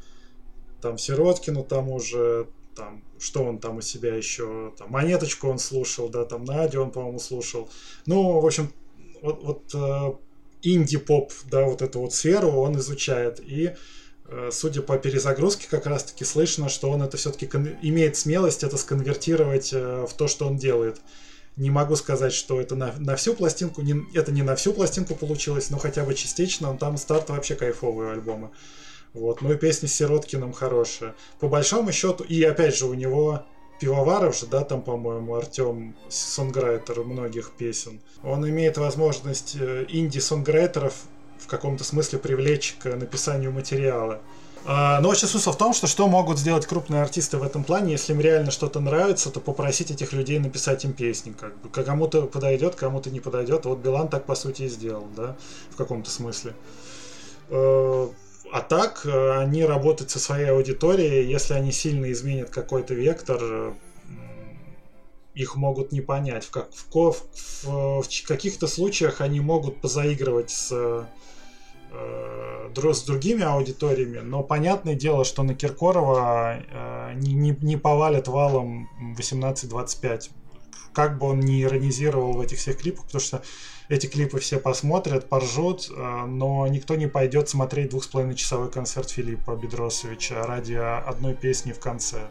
там, 0.82 0.98
Сироткину 0.98 1.64
тому 1.64 2.00
же, 2.02 2.48
там, 2.76 3.02
что 3.18 3.46
он 3.46 3.60
там 3.60 3.78
у 3.78 3.82
себя 3.82 4.14
еще, 4.14 4.74
там, 4.78 4.90
Монеточку 4.92 5.48
он 5.48 5.58
слушал, 5.58 6.10
да, 6.10 6.26
там, 6.26 6.44
Надю 6.44 6.82
он, 6.82 6.92
по-моему, 6.92 7.20
слушал. 7.20 7.70
Ну, 8.06 8.42
в 8.42 8.46
общем, 8.46 8.74
вот, 9.22 9.42
вот 9.42 9.74
э, 9.74 10.14
инди-поп, 10.64 11.32
да, 11.50 11.64
вот 11.64 11.82
эту 11.82 12.02
вот 12.02 12.14
сферу 12.14 12.50
он 12.52 12.78
изучает. 12.78 13.40
И 13.40 13.74
судя 14.52 14.84
по 14.84 14.96
перезагрузке, 15.00 15.68
как 15.68 15.88
раз-таки 15.88 16.24
слышно, 16.24 16.70
что 16.70 16.92
он 16.92 17.02
это 17.02 17.18
все-таки 17.18 17.48
кон- 17.48 17.78
имеет 17.82 18.16
смелость 18.16 18.64
это 18.64 18.78
сконвертировать 18.78 19.72
в 19.72 20.10
то, 20.16 20.28
что 20.28 20.46
он 20.46 20.58
делает. 20.58 21.02
Не 21.60 21.72
могу 21.72 21.98
сказать, 21.98 22.32
что 22.32 22.62
это 22.62 22.76
на, 22.76 22.94
на 23.00 23.18
всю 23.18 23.34
пластинку, 23.34 23.82
не, 23.82 24.06
это 24.14 24.32
не 24.32 24.44
на 24.44 24.56
всю 24.56 24.72
пластинку 24.72 25.14
получилось, 25.14 25.70
но 25.70 25.78
хотя 25.78 26.06
бы 26.06 26.14
частично, 26.14 26.70
он 26.70 26.78
там 26.78 26.96
старт 26.96 27.30
вообще 27.30 27.56
кайфовые 27.56 28.14
альбомы. 28.14 28.52
Вот, 29.14 29.42
ну 29.42 29.52
и 29.52 29.58
песни 29.58 29.88
с 29.88 29.94
Сироткиным 29.94 30.54
хорошие. 30.54 31.16
По 31.38 31.50
большому 31.50 31.92
счету, 31.92 32.24
и 32.24 32.42
опять 32.44 32.78
же 32.78 32.86
у 32.86 32.94
него 32.94 33.44
Пивоваров 33.82 34.38
же, 34.38 34.46
да, 34.46 34.64
там, 34.64 34.82
по-моему, 34.82 35.36
Артем, 35.36 35.98
сонграйтер 36.08 37.04
многих 37.04 37.52
песен. 37.52 38.00
Он 38.24 38.48
имеет 38.48 38.78
возможность 38.78 39.58
э, 39.60 39.86
инди-сонграйтеров 39.90 40.94
в 41.40 41.48
каком-то 41.48 41.84
смысле 41.84 42.20
привлечь 42.20 42.78
к 42.82 42.86
написанию 42.96 43.52
материала. 43.52 44.22
А, 44.66 45.00
но 45.00 45.10
вообще 45.10 45.28
смысл 45.28 45.52
в 45.52 45.58
том, 45.58 45.74
что 45.74 45.88
что 45.88 46.08
могут 46.08 46.38
сделать 46.38 46.66
крупные 46.66 47.02
артисты 47.02 47.38
в 47.38 47.44
этом 47.44 47.64
плане, 47.64 47.94
если 47.94 48.14
им 48.14 48.20
реально 48.20 48.52
что-то 48.52 48.80
нравится, 48.80 49.32
то 49.32 49.40
попросить 49.40 49.92
этих 49.92 50.14
людей 50.14 50.40
написать 50.40 50.84
им 50.86 50.94
песни. 50.94 51.34
Как 51.40 51.58
бы. 51.62 51.70
Кому-то 51.70 52.24
подойдет, 52.24 52.76
кому-то 52.76 53.10
не 53.10 53.20
подойдет. 53.20 53.66
Вот 53.66 53.80
Билан 53.80 54.10
так, 54.10 54.26
по 54.26 54.36
сути, 54.36 54.64
и 54.64 54.68
сделал, 54.68 55.08
да, 55.16 55.36
в 55.72 55.76
каком-то 55.76 56.10
смысле. 56.10 56.54
Э, 57.50 58.08
а 58.52 58.62
так, 58.62 59.06
э, 59.06 59.40
они 59.40 59.64
работают 59.66 60.12
со 60.12 60.20
своей 60.20 60.52
аудиторией, 60.52 61.30
если 61.30 61.54
они 61.54 61.72
сильно 61.72 62.12
изменят 62.12 62.50
какой-то 62.50 62.94
вектор, 62.94 63.74
их 65.34 65.56
могут 65.56 65.92
не 65.92 66.02
понять. 66.02 66.44
В, 66.46 66.52
как, 66.52 66.70
в, 66.74 67.16
в, 67.64 68.02
в 68.02 68.28
каких-то 68.28 68.68
случаях 68.68 69.22
они 69.22 69.40
могут 69.40 69.80
позаигрывать 69.80 70.50
с 70.50 70.70
э, 70.72 71.06
с 72.94 73.04
другими 73.04 73.44
аудиториями, 73.44 74.20
но 74.20 74.44
понятное 74.44 74.96
дело, 74.96 75.26
что 75.26 75.44
на 75.44 75.56
Киркорова 75.56 76.60
э, 76.60 77.14
не, 77.16 77.34
не, 77.34 77.58
не 77.62 77.78
повалят 77.78 78.28
валом 78.28 78.90
18-25. 79.18 80.30
Как 80.94 81.18
бы 81.18 81.28
он 81.28 81.40
ни 81.40 81.64
иронизировал 81.64 82.34
в 82.34 82.42
этих 82.42 82.58
всех 82.58 82.78
клипах, 82.78 83.06
потому 83.06 83.22
что 83.22 83.42
эти 83.90 84.08
клипы 84.08 84.40
все 84.40 84.60
посмотрят, 84.60 85.30
поржут, 85.30 85.90
э, 85.90 86.26
но 86.26 86.68
никто 86.68 86.96
не 86.96 87.08
пойдет 87.08 87.50
смотреть 87.50 87.90
двух 87.90 88.04
с 88.04 88.10
часовой 88.36 88.72
концерт 88.72 89.10
Филиппа 89.10 89.56
Бедросовича 89.56 90.46
ради 90.46 90.74
одной 90.74 91.34
песни 91.34 91.72
в 91.72 91.80
конце. 91.80 92.30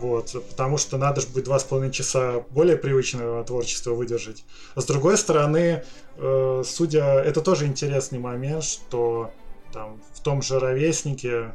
Вот, 0.00 0.32
потому 0.48 0.78
что 0.78 0.96
надо 0.96 1.20
же 1.20 1.26
будет 1.28 1.44
два 1.44 1.58
с 1.58 1.64
половиной 1.64 1.92
часа 1.92 2.44
более 2.50 2.76
привычного 2.76 3.42
творчества 3.44 3.92
выдержать. 3.92 4.44
А 4.74 4.80
с 4.80 4.84
другой 4.84 5.18
стороны, 5.18 5.84
э, 6.16 6.62
судя, 6.64 7.20
это 7.20 7.40
тоже 7.40 7.66
интересный 7.66 8.18
момент, 8.18 8.64
что 8.64 9.32
там 9.72 10.00
в 10.14 10.20
том 10.20 10.42
же 10.42 10.60
ровеснике 10.60 11.54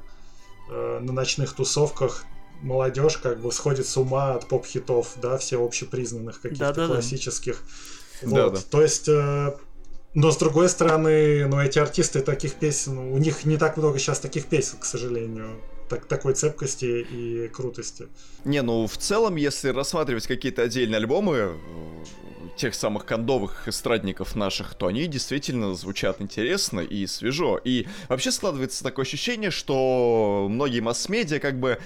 э, 0.70 1.00
на 1.00 1.14
ночных 1.14 1.54
тусовках 1.54 2.26
молодежь 2.62 3.18
как 3.18 3.40
бы 3.40 3.52
сходит 3.52 3.88
с 3.88 3.96
ума 3.98 4.34
от 4.34 4.48
поп-хитов, 4.48 5.14
да, 5.22 5.38
все 5.38 5.64
общепризнанных 5.64 6.42
каких-то 6.42 6.74
да, 6.74 6.74
да, 6.74 6.88
классических. 6.88 7.64
Да. 8.22 8.28
Вот. 8.28 8.54
Да, 8.54 8.60
да. 8.60 8.66
То 8.70 8.82
есть 8.82 9.08
э, 9.08 9.56
но 10.14 10.32
с 10.32 10.38
другой 10.38 10.70
стороны, 10.70 11.48
ну 11.48 11.60
эти 11.60 11.80
артисты 11.80 12.22
таких 12.22 12.56
песен, 12.56 12.98
у 12.98 13.18
них 13.18 13.46
не 13.46 13.58
так 13.58 13.78
много 13.78 14.00
сейчас 14.00 14.20
таких 14.20 14.46
песен, 14.46 14.78
к 14.80 14.86
сожалению 14.86 15.60
так, 15.90 16.06
такой 16.06 16.34
цепкости 16.34 17.06
и 17.10 17.48
крутости. 17.50 18.08
Не, 18.46 18.62
ну 18.62 18.88
в 18.88 18.98
целом, 18.98 19.36
если 19.36 19.70
рассматривать 19.70 20.28
какие-то 20.28 20.64
отдельные 20.64 20.98
альбомы 20.98 21.36
э, 21.36 21.58
тех 22.58 22.76
самых 22.76 23.06
кондовых 23.06 23.68
эстрадников 23.68 24.36
наших, 24.36 24.76
то 24.76 24.88
они 24.88 25.08
действительно 25.08 25.74
звучат 25.76 26.22
интересно 26.22 26.80
и 26.80 27.08
свежо. 27.08 27.60
И 27.64 27.88
вообще 28.10 28.32
складывается 28.32 28.84
такое 28.84 29.06
ощущение, 29.06 29.52
что 29.52 30.48
многие 30.50 30.82
масс-медиа 30.82 31.40
как 31.40 31.60
бы 31.60 31.80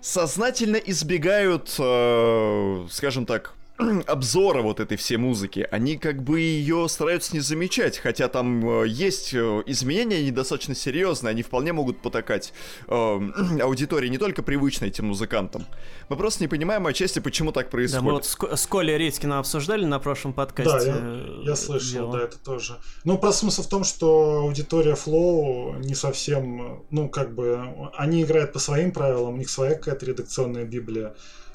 сознательно 0.00 0.76
избегают, 0.76 1.74
э, 1.78 2.86
скажем 2.90 3.26
так, 3.26 3.54
обзора 4.06 4.62
вот 4.62 4.80
этой 4.80 4.96
всей 4.96 5.16
музыки, 5.16 5.66
они 5.70 5.96
как 5.96 6.22
бы 6.22 6.40
ее 6.40 6.88
стараются 6.88 7.34
не 7.34 7.40
замечать, 7.40 7.98
хотя 7.98 8.28
там 8.28 8.82
э, 8.82 8.88
есть 8.88 9.34
э, 9.34 9.62
изменения, 9.66 10.16
они 10.16 10.30
достаточно 10.30 10.74
серьезные, 10.74 11.30
они 11.30 11.42
вполне 11.42 11.72
могут 11.72 12.00
потакать 12.00 12.52
э, 12.88 12.92
аудитории 13.62 14.08
не 14.08 14.18
только 14.18 14.42
привычной 14.42 14.88
этим 14.88 15.06
музыкантам. 15.06 15.66
Мы 16.08 16.16
просто 16.16 16.42
не 16.42 16.48
понимаем 16.48 16.86
отчасти, 16.86 17.18
почему 17.18 17.52
так 17.52 17.70
происходит. 17.70 18.02
Да, 18.02 18.06
мы 18.06 18.12
вот 18.12 18.26
с, 18.26 18.62
с 18.62 18.66
Колей 18.66 18.98
Редькиным 18.98 19.38
обсуждали 19.38 19.84
на 19.84 19.98
прошлом 19.98 20.32
подкасте. 20.32 20.92
Да, 20.92 21.16
я, 21.42 21.50
я 21.50 21.56
слышал, 21.56 21.92
дело. 21.92 22.12
да, 22.12 22.24
это 22.24 22.38
тоже. 22.38 22.78
Ну, 23.04 23.18
просто 23.18 23.40
смысл 23.40 23.62
в 23.62 23.68
том, 23.68 23.84
что 23.84 24.40
аудитория 24.42 24.94
Flow 24.94 25.78
не 25.80 25.94
совсем, 25.94 26.84
ну, 26.90 27.08
как 27.08 27.34
бы, 27.34 27.90
они 27.96 28.22
играют 28.22 28.52
по 28.52 28.58
своим 28.58 28.92
правилам, 28.92 29.34
у 29.34 29.36
них 29.36 29.50
своя 29.50 29.74
какая-то 29.74 30.06
редакционная 30.06 30.64
библия. 30.64 31.14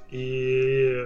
И 0.09 1.05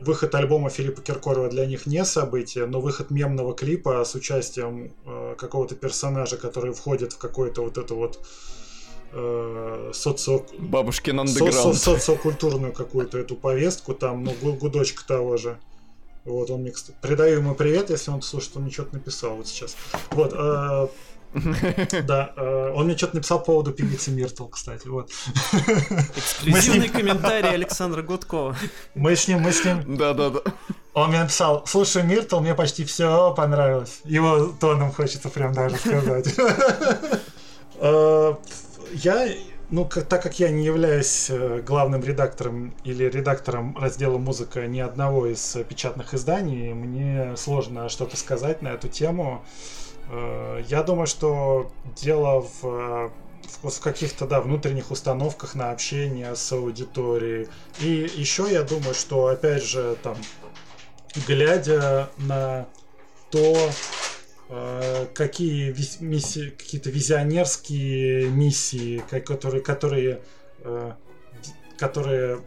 выход 0.00 0.34
альбома 0.34 0.70
Филиппа 0.70 1.00
Киркорова 1.02 1.48
для 1.48 1.66
них 1.66 1.86
не 1.86 2.04
событие, 2.04 2.66
но 2.66 2.80
выход 2.80 3.10
мемного 3.10 3.54
клипа 3.54 4.04
с 4.04 4.14
участием 4.14 4.92
э, 5.04 5.34
какого-то 5.38 5.74
персонажа, 5.74 6.36
который 6.36 6.72
входит 6.72 7.12
в 7.12 7.18
какой-то 7.18 7.62
вот 7.62 7.78
это 7.78 7.94
вот 7.94 8.20
э, 9.12 9.90
социо... 9.94 10.44
Бабушкин 10.58 11.20
андеграунд. 11.20 11.76
Со- 11.76 11.96
социокультурную 11.96 12.72
какую-то 12.72 13.18
эту 13.18 13.36
повестку, 13.36 13.94
там, 13.94 14.24
ну, 14.24 14.32
гудочка 14.54 15.06
того 15.06 15.36
же. 15.36 15.58
Вот, 16.24 16.50
он 16.50 16.62
мне, 16.62 16.70
кстати, 16.70 16.96
передаю 17.02 17.40
ему 17.40 17.54
привет, 17.54 17.90
если 17.90 18.10
он 18.10 18.22
слушает, 18.22 18.56
он 18.56 18.62
мне 18.62 18.72
что-то 18.72 18.94
написал 18.94 19.36
вот 19.36 19.46
сейчас. 19.46 19.76
Вот, 20.10 20.32
э, 20.32 20.88
Да, 22.04 22.32
э, 22.36 22.72
он 22.74 22.86
мне 22.86 22.96
что-то 22.96 23.16
написал 23.16 23.40
по 23.40 23.46
поводу 23.46 23.72
певицы 23.72 24.10
Миртл, 24.10 24.46
кстати, 24.46 24.86
вот. 24.86 25.10
Эксклюзивный 26.16 26.88
комментарий 26.88 27.50
Александра 27.50 28.02
Гудкова. 28.02 28.56
Мы 28.94 29.16
с 29.16 29.26
ним, 29.26 29.40
мы 29.40 29.52
с 29.52 29.64
ним... 29.64 29.96
Да-да-да. 29.96 30.40
Он 30.94 31.08
мне 31.08 31.20
написал, 31.20 31.64
слушай, 31.66 32.04
Миртл, 32.04 32.38
мне 32.38 32.54
почти 32.54 32.84
все 32.84 33.34
понравилось. 33.34 34.00
Его 34.04 34.46
тоном 34.60 34.92
хочется 34.92 35.28
прям 35.28 35.52
даже 35.52 35.76
сказать. 35.76 36.34
Э, 37.76 38.36
я, 38.92 39.28
ну, 39.70 39.84
так 39.84 40.22
как 40.22 40.38
я 40.38 40.50
не 40.50 40.64
являюсь 40.64 41.26
э, 41.28 41.60
главным 41.66 42.04
редактором 42.04 42.72
или 42.84 43.04
редактором 43.04 43.76
раздела 43.76 44.16
музыка 44.16 44.68
ни 44.68 44.78
одного 44.78 45.26
из 45.26 45.56
печатных 45.68 46.14
изданий, 46.14 46.72
мне 46.72 47.36
сложно 47.36 47.88
что-то 47.88 48.16
сказать 48.16 48.62
на 48.62 48.68
эту 48.68 48.88
тему. 48.88 49.44
Я 50.68 50.82
думаю, 50.82 51.06
что 51.06 51.70
дело 51.96 52.40
в, 52.40 53.10
в, 53.62 53.70
в 53.70 53.80
каких-то 53.80 54.26
да, 54.26 54.40
внутренних 54.40 54.90
установках 54.90 55.54
на 55.54 55.70
общение 55.70 56.34
с 56.36 56.52
аудиторией. 56.52 57.48
И 57.80 58.10
еще 58.16 58.46
я 58.50 58.62
думаю, 58.62 58.94
что 58.94 59.28
опять 59.28 59.64
же 59.64 59.96
там, 60.02 60.16
глядя 61.26 62.10
на 62.18 62.66
то, 63.30 63.70
э, 64.48 65.06
какие 65.14 65.74
миссии, 66.00 66.50
какие-то 66.50 66.90
визионерские 66.90 68.28
миссии, 68.28 69.02
которые, 69.08 69.62
которые, 69.62 70.20
э, 70.60 70.92
которые 71.78 72.40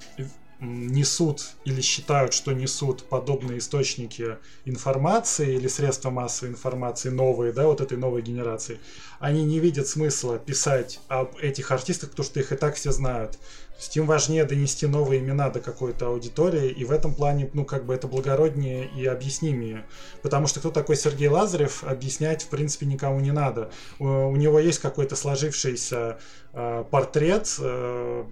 несут 0.59 1.49
или 1.65 1.81
считают, 1.81 2.33
что 2.33 2.51
несут 2.51 3.03
подобные 3.03 3.59
источники 3.59 4.37
информации 4.65 5.55
или 5.55 5.67
средства 5.67 6.09
массовой 6.09 6.51
информации 6.51 7.09
новые, 7.09 7.53
да, 7.53 7.67
вот 7.67 7.81
этой 7.81 7.97
новой 7.97 8.21
генерации, 8.21 8.79
они 9.19 9.43
не 9.43 9.59
видят 9.59 9.87
смысла 9.87 10.39
писать 10.39 10.99
об 11.07 11.37
этих 11.37 11.71
артистах, 11.71 12.11
потому 12.11 12.25
что 12.25 12.39
их 12.39 12.51
и 12.51 12.55
так 12.55 12.75
все 12.75 12.91
знают. 12.91 13.33
То 13.77 13.83
есть 13.83 13.95
им 13.97 14.07
важнее 14.07 14.43
донести 14.43 14.87
новые 14.87 15.21
имена 15.21 15.51
до 15.51 15.59
какой-то 15.59 16.07
аудитории, 16.07 16.69
и 16.69 16.83
в 16.83 16.91
этом 16.91 17.13
плане, 17.13 17.47
ну, 17.53 17.63
как 17.63 17.85
бы 17.85 17.93
это 17.93 18.07
благороднее 18.07 18.89
и 18.97 19.05
объяснимее. 19.05 19.85
Потому 20.23 20.47
что 20.47 20.59
кто 20.59 20.71
такой 20.71 20.95
Сергей 20.95 21.27
Лазарев, 21.27 21.83
объяснять, 21.83 22.43
в 22.43 22.47
принципе, 22.47 22.87
никому 22.87 23.19
не 23.19 23.31
надо. 23.31 23.69
У, 23.99 24.05
у 24.05 24.35
него 24.35 24.59
есть 24.59 24.79
какой-то 24.79 25.15
сложившийся 25.15 26.17
э, 26.53 26.85
портрет, 26.89 27.55
э, 27.59 28.25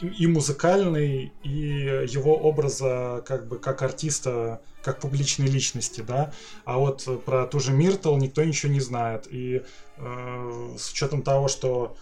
и 0.00 0.26
музыкальный, 0.26 1.32
и 1.42 1.50
его 1.50 2.36
образа 2.36 3.22
как 3.26 3.46
бы 3.48 3.58
как 3.58 3.82
артиста, 3.82 4.60
как 4.82 5.00
публичной 5.00 5.46
личности, 5.46 6.00
да. 6.00 6.32
А 6.64 6.78
вот 6.78 7.06
про 7.24 7.46
ту 7.46 7.60
же 7.60 7.72
Миртл 7.72 8.16
никто 8.16 8.42
ничего 8.42 8.72
не 8.72 8.80
знает. 8.80 9.26
И 9.30 9.62
э, 9.96 10.74
с 10.78 10.90
учетом 10.92 11.22
того, 11.22 11.48
что 11.48 11.96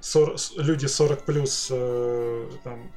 40, 0.00 0.38
люди 0.56 0.86
40 0.86 1.24
плюс 1.24 1.68
э, 1.70 2.50
там, 2.62 2.92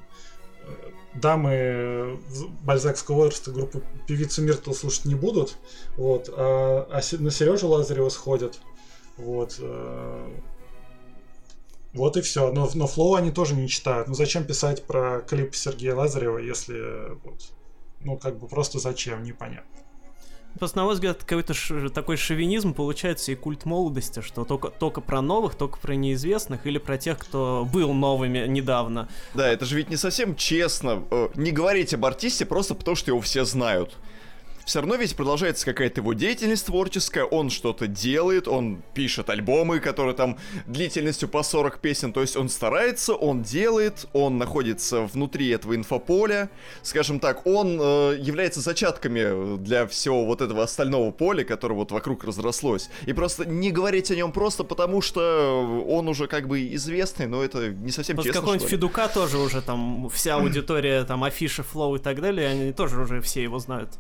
э, 0.64 0.92
дамы 1.14 2.20
бальзакского 2.64 3.16
возраста 3.16 3.52
группы 3.52 3.82
певицу 4.08 4.42
Миртл 4.42 4.74
слушать 4.74 5.06
не 5.06 5.16
будут, 5.16 5.58
вот, 5.96 6.30
а, 6.36 6.88
а 6.92 7.02
на 7.20 7.32
Сережу 7.32 7.70
Лазарева 7.70 8.10
сходят, 8.10 8.60
вот, 9.18 9.56
э, 9.60 10.30
вот 11.94 12.18
и 12.18 12.22
все. 12.22 12.52
Но, 12.52 12.70
но 12.74 12.88
флоу 12.88 13.16
они 13.16 13.32
тоже 13.32 13.56
не 13.56 13.68
читают. 13.68 14.08
Ну 14.08 14.14
зачем 14.14 14.44
писать 14.44 14.86
про 14.86 15.22
клип 15.22 15.56
Сергея 15.56 15.96
Лазарева, 15.96 16.38
если 16.38 17.16
вот, 17.24 17.42
ну 18.02 18.18
как 18.18 18.40
бы 18.40 18.48
просто 18.48 18.80
зачем, 18.80 19.24
непонятно. 19.24 19.78
Просто, 20.58 20.78
на 20.78 20.86
мой 20.86 20.96
взгляд, 20.96 21.24
какой-то 21.24 21.54
ш- 21.54 21.90
такой 21.90 22.18
шовинизм 22.18 22.74
получается 22.74 23.32
и 23.32 23.36
культ 23.36 23.66
молодости, 23.66 24.22
что 24.22 24.44
только, 24.44 24.70
только 24.70 25.02
про 25.02 25.22
новых, 25.22 25.54
только 25.56 25.78
про 25.78 25.94
неизвестных 25.94 26.66
или 26.66 26.80
про 26.80 26.98
тех, 26.98 27.20
кто 27.20 27.68
был 27.72 27.94
новыми 27.94 28.48
недавно. 28.48 29.08
Да, 29.36 29.48
это 29.48 29.66
же 29.66 29.76
ведь 29.76 29.90
не 29.90 29.98
совсем 29.98 30.36
честно. 30.36 31.04
Э, 31.12 31.30
не 31.36 31.52
говорить 31.52 31.94
об 31.94 32.06
артисте 32.06 32.46
просто 32.46 32.74
потому, 32.74 32.96
что 32.96 33.12
его 33.12 33.22
все 33.22 33.46
знают 33.46 33.98
все 34.68 34.82
равно 34.82 34.96
ведь 34.96 35.16
продолжается 35.16 35.66
какая-то 35.66 36.02
его 36.02 36.12
деятельность 36.12 36.66
творческая, 36.66 37.24
он 37.24 37.50
что-то 37.50 37.88
делает, 37.88 38.50
он 38.50 38.84
пишет 38.94 39.30
альбомы, 39.30 39.80
которые 39.80 40.14
там 40.14 40.38
длительностью 40.66 41.30
по 41.30 41.42
40 41.42 41.80
песен, 41.80 42.12
то 42.12 42.20
есть 42.20 42.36
он 42.36 42.50
старается, 42.50 43.14
он 43.14 43.44
делает, 43.44 44.08
он 44.12 44.38
находится 44.38 45.04
внутри 45.04 45.48
этого 45.52 45.74
инфополя, 45.74 46.50
скажем 46.82 47.22
так, 47.22 47.48
он 47.48 47.80
э, 47.82 48.18
является 48.20 48.60
зачатками 48.60 49.58
для 49.58 49.88
всего 49.88 50.26
вот 50.26 50.42
этого 50.42 50.64
остального 50.64 51.12
поля, 51.12 51.46
которое 51.46 51.76
вот 51.76 51.94
вокруг 51.94 52.26
разрослось. 52.26 52.90
И 53.06 53.14
просто 53.14 53.46
не 53.46 53.72
говорить 53.72 54.12
о 54.12 54.18
нем 54.18 54.34
просто 54.34 54.66
потому, 54.66 55.02
что 55.02 55.86
он 55.88 56.10
уже 56.10 56.28
как 56.28 56.50
бы 56.50 56.74
известный, 56.74 57.28
но 57.28 57.42
это 57.42 57.70
не 57.70 57.92
совсем 57.92 58.18
После 58.18 58.34
честно. 58.34 58.42
какой-нибудь 58.42 58.70
Федука 58.70 59.08
тоже 59.08 59.38
уже 59.38 59.62
там 59.62 60.10
вся 60.10 60.36
аудитория, 60.42 61.06
там 61.06 61.24
афиша, 61.24 61.64
флоу 61.64 61.96
и 61.96 62.00
так 62.00 62.20
далее, 62.20 62.50
они 62.50 62.74
тоже 62.74 63.00
уже 63.00 63.22
все 63.22 63.42
его 63.42 63.60
знают. 63.60 63.98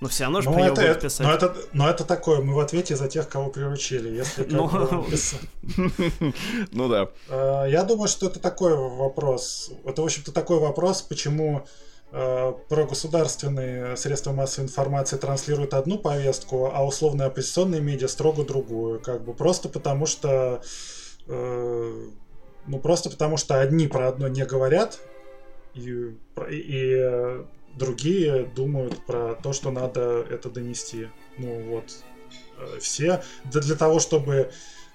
Но 0.00 0.08
все 0.08 0.24
равно 0.24 0.40
же 0.40 0.50
ну, 0.50 0.64
это, 0.64 0.80
это, 0.80 1.00
писать. 1.00 1.26
Но 1.26 1.32
это, 1.32 1.56
но 1.72 1.90
это 1.90 2.04
такое, 2.04 2.40
мы 2.40 2.54
в 2.54 2.60
ответе 2.60 2.94
за 2.94 3.08
тех, 3.08 3.28
кого 3.28 3.50
приручили. 3.50 4.08
Если 4.08 4.44
ну... 4.48 4.70
ну 6.72 6.88
да. 6.88 7.08
А, 7.28 7.64
я 7.64 7.82
думаю, 7.82 8.08
что 8.08 8.26
это 8.26 8.38
такой 8.38 8.76
вопрос. 8.76 9.72
Это, 9.84 10.02
в 10.02 10.04
общем-то, 10.04 10.32
такой 10.32 10.60
вопрос, 10.60 11.02
почему 11.02 11.66
а, 12.12 12.52
про 12.52 12.84
государственные 12.84 13.96
средства 13.96 14.32
массовой 14.32 14.66
информации 14.66 15.16
транслируют 15.16 15.74
одну 15.74 15.98
повестку, 15.98 16.70
а 16.72 16.86
условно 16.86 17.26
оппозиционные 17.26 17.80
медиа 17.80 18.06
строго 18.06 18.44
другую. 18.44 19.00
Как 19.00 19.24
бы 19.24 19.34
просто 19.34 19.68
потому 19.68 20.06
что 20.06 20.62
э, 21.26 22.06
ну 22.66 22.78
просто 22.78 23.10
потому 23.10 23.36
что 23.36 23.60
одни 23.60 23.88
про 23.88 24.08
одно 24.08 24.28
не 24.28 24.44
говорят, 24.44 25.00
и, 25.74 26.14
и 26.50 27.44
другие 27.78 28.44
думают 28.44 29.06
про 29.06 29.34
то, 29.34 29.52
что 29.52 29.70
надо 29.70 30.26
это 30.28 30.50
донести. 30.50 31.08
Ну 31.38 31.60
вот, 31.70 32.04
э, 32.58 32.78
все 32.80 33.22
да 33.44 33.60
для 33.60 33.76
того, 33.76 34.00
чтобы 34.00 34.50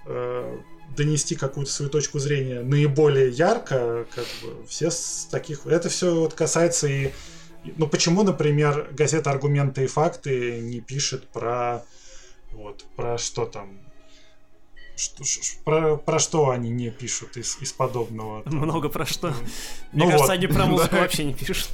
э, 0.05 0.57
донести 0.95 1.35
какую-то 1.35 1.71
свою 1.71 1.89
точку 1.89 2.19
зрения 2.19 2.61
наиболее 2.61 3.29
ярко, 3.29 4.05
как 4.13 4.25
бы 4.41 4.65
все 4.67 4.91
с 4.91 5.27
таких... 5.31 5.65
Это 5.65 5.89
все 5.89 6.13
вот 6.13 6.33
касается 6.33 6.87
и... 6.87 7.11
Ну 7.77 7.87
почему, 7.87 8.23
например, 8.23 8.89
газета 8.91 9.31
«Аргументы 9.31 9.85
и 9.85 9.87
факты» 9.87 10.59
не 10.59 10.81
пишет 10.81 11.27
про... 11.29 11.83
Вот, 12.51 12.85
про 12.95 13.17
что 13.17 13.45
там, 13.45 13.79
что, 14.95 15.23
про, 15.63 15.97
про 15.97 16.19
что 16.19 16.51
они 16.51 16.69
не 16.69 16.91
пишут 16.91 17.37
из, 17.37 17.57
из 17.61 17.73
подобного? 17.73 18.43
Там? 18.43 18.57
Много 18.57 18.89
про 18.89 19.05
что. 19.05 19.29
Ну, 19.29 19.35
Мне 19.91 20.05
ну 20.05 20.05
кажется, 20.05 20.27
вот. 20.27 20.33
они 20.33 20.47
про 20.47 20.65
музыку 20.65 20.95
вообще 20.97 21.23
не 21.23 21.33
пишут. 21.33 21.69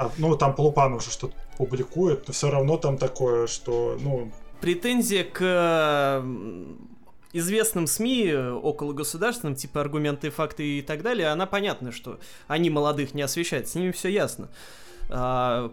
А, 0.00 0.10
ну, 0.16 0.34
там 0.34 0.54
Полупан 0.54 0.94
уже 0.94 1.10
что-то 1.10 1.34
публикует, 1.58 2.26
но 2.26 2.32
все 2.32 2.50
равно 2.50 2.78
там 2.78 2.96
такое, 2.96 3.46
что, 3.46 3.98
ну... 4.00 4.32
Претензия 4.62 5.24
к 5.24 6.24
известным 7.34 7.86
СМИ, 7.86 8.34
около 8.34 8.94
государственным, 8.94 9.54
типа 9.54 9.82
аргументы, 9.82 10.30
факты 10.30 10.78
и 10.78 10.82
так 10.82 11.02
далее, 11.02 11.28
она 11.28 11.44
понятна, 11.44 11.92
что 11.92 12.18
они 12.48 12.70
молодых 12.70 13.12
не 13.12 13.20
освещают, 13.20 13.68
с 13.68 13.74
ними 13.74 13.90
все 13.90 14.08
ясно. 14.08 14.48
А... 15.10 15.70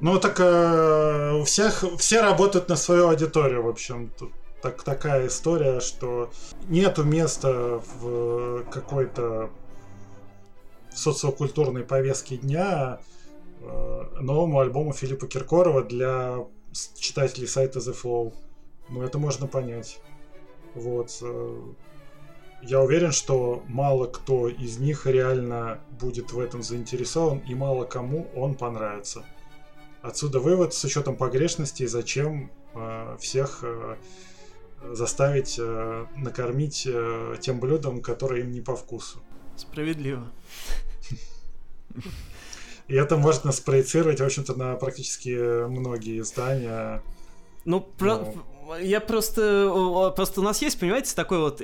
Ну, 0.00 0.18
так 0.18 0.40
э, 0.40 1.34
у 1.40 1.44
всех, 1.44 1.84
все 1.98 2.20
работают 2.20 2.68
на 2.68 2.74
свою 2.74 3.10
аудиторию, 3.10 3.62
в 3.62 3.68
общем. 3.68 4.10
Тут 4.18 4.32
так, 4.60 4.82
такая 4.82 5.28
история, 5.28 5.78
что 5.78 6.32
нету 6.68 7.04
места 7.04 7.80
в 8.00 8.64
какой-то 8.72 9.50
социокультурной 10.92 11.84
повестке 11.84 12.38
дня 12.38 12.98
новому 14.20 14.60
альбому 14.60 14.92
Филиппа 14.92 15.26
Киркорова 15.26 15.82
для 15.82 16.46
читателей 16.72 17.46
сайта 17.46 17.78
The 17.78 17.94
Flow. 17.94 18.34
Ну, 18.88 19.02
это 19.02 19.18
можно 19.18 19.46
понять. 19.46 20.00
Вот. 20.74 21.18
Э, 21.22 21.60
я 22.62 22.80
уверен, 22.80 23.12
что 23.12 23.62
мало 23.68 24.06
кто 24.06 24.48
из 24.48 24.78
них 24.78 25.06
реально 25.06 25.80
будет 25.90 26.32
в 26.32 26.40
этом 26.40 26.62
заинтересован, 26.62 27.38
и 27.38 27.54
мало 27.54 27.84
кому 27.84 28.28
он 28.34 28.54
понравится. 28.54 29.24
Отсюда 30.02 30.40
вывод 30.40 30.74
с 30.74 30.84
учетом 30.84 31.16
погрешностей, 31.16 31.86
зачем 31.86 32.50
э, 32.74 33.16
всех 33.20 33.60
э, 33.62 33.96
заставить 34.92 35.58
э, 35.58 36.06
накормить 36.16 36.86
э, 36.86 37.36
тем 37.40 37.60
блюдом, 37.60 38.00
которое 38.00 38.42
им 38.42 38.52
не 38.52 38.60
по 38.60 38.76
вкусу. 38.76 39.20
Справедливо. 39.56 40.26
И 42.88 42.94
это 42.94 43.16
можно 43.16 43.52
спроецировать, 43.52 44.20
в 44.20 44.24
общем-то, 44.24 44.54
на 44.54 44.74
практически 44.74 45.66
многие 45.68 46.20
издания. 46.20 47.02
Ну, 47.64 47.80
про... 47.80 48.16
Ну, 48.16 48.76
я 48.80 49.00
просто... 49.00 50.12
Просто 50.16 50.40
у 50.40 50.42
нас 50.42 50.62
есть, 50.62 50.80
понимаете, 50.80 51.14
такой 51.14 51.38
вот 51.38 51.60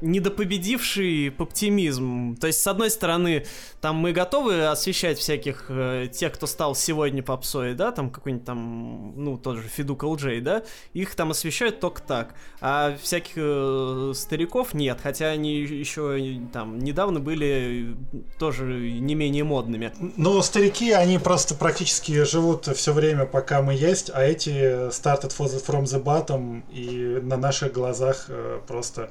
недопобедивший 0.00 1.34
оптимизм. 1.38 2.36
То 2.36 2.46
есть, 2.46 2.60
с 2.60 2.66
одной 2.66 2.90
стороны, 2.90 3.46
там 3.80 3.96
мы 3.96 4.12
готовы 4.12 4.66
освещать 4.66 5.18
всяких 5.18 5.66
э, 5.68 6.08
тех, 6.12 6.32
кто 6.32 6.46
стал 6.46 6.74
сегодня 6.74 7.22
попсой, 7.22 7.74
да, 7.74 7.92
там 7.92 8.10
какой-нибудь 8.10 8.46
там, 8.46 9.12
ну, 9.16 9.38
тот 9.38 9.58
же 9.58 9.68
Федук 9.68 10.04
Джей, 10.16 10.40
да, 10.40 10.62
их 10.92 11.14
там 11.14 11.30
освещают 11.30 11.80
только 11.80 12.02
так. 12.02 12.34
А 12.60 12.96
всяких 13.02 13.32
э, 13.36 14.12
стариков 14.14 14.74
нет, 14.74 14.98
хотя 15.02 15.26
они 15.26 15.60
еще 15.60 16.40
там 16.52 16.78
недавно 16.78 17.20
были 17.20 17.96
тоже 18.38 18.64
не 18.64 19.14
менее 19.14 19.44
модными. 19.44 19.92
Ну, 20.16 20.40
старики, 20.42 20.92
они 20.92 21.18
просто 21.18 21.54
практически 21.54 22.22
живут 22.24 22.66
все 22.66 22.92
время, 22.92 23.26
пока 23.26 23.62
мы 23.62 23.74
есть, 23.74 24.10
а 24.12 24.22
эти 24.22 24.88
started 24.90 25.30
from 25.36 25.84
the 25.84 26.02
bottom 26.02 26.62
и 26.70 27.20
на 27.20 27.36
наших 27.36 27.72
глазах 27.72 28.26
э, 28.28 28.60
просто 28.66 29.10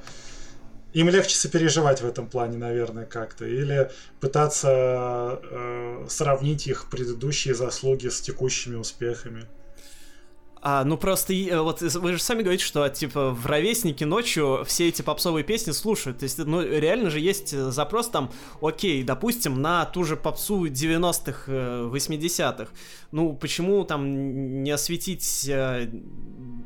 им 0.93 1.09
легче 1.09 1.35
сопереживать 1.35 2.01
в 2.01 2.05
этом 2.05 2.27
плане, 2.27 2.57
наверное, 2.57 3.05
как-то. 3.05 3.45
Или 3.45 3.91
пытаться 4.19 5.39
э, 5.41 6.05
сравнить 6.09 6.67
их 6.67 6.89
предыдущие 6.89 7.53
заслуги 7.53 8.07
с 8.07 8.21
текущими 8.21 8.75
успехами. 8.75 9.45
А, 10.61 10.83
ну 10.83 10.97
просто, 10.97 11.33
э, 11.33 11.61
вот 11.61 11.81
вы 11.81 12.13
же 12.13 12.19
сами 12.19 12.41
говорите, 12.41 12.65
что, 12.65 12.87
типа, 12.89 13.31
в 13.31 13.45
ровеснике 13.45 14.05
ночью 14.05 14.65
все 14.65 14.89
эти 14.89 15.01
попсовые 15.01 15.45
песни 15.45 15.71
слушают. 15.71 16.19
То 16.19 16.23
есть, 16.23 16.37
ну, 16.37 16.61
реально 16.61 17.09
же 17.09 17.21
есть 17.21 17.53
э, 17.53 17.71
запрос 17.71 18.09
там, 18.09 18.29
окей, 18.61 19.03
допустим, 19.03 19.61
на 19.61 19.85
ту 19.85 20.03
же 20.03 20.17
попсу 20.17 20.65
90-х, 20.65 21.49
80-х. 21.49 22.63
Э, 22.63 22.75
ну, 23.11 23.33
почему 23.33 23.85
там 23.85 24.61
не 24.63 24.71
осветить 24.71 25.47
э, 25.47 25.89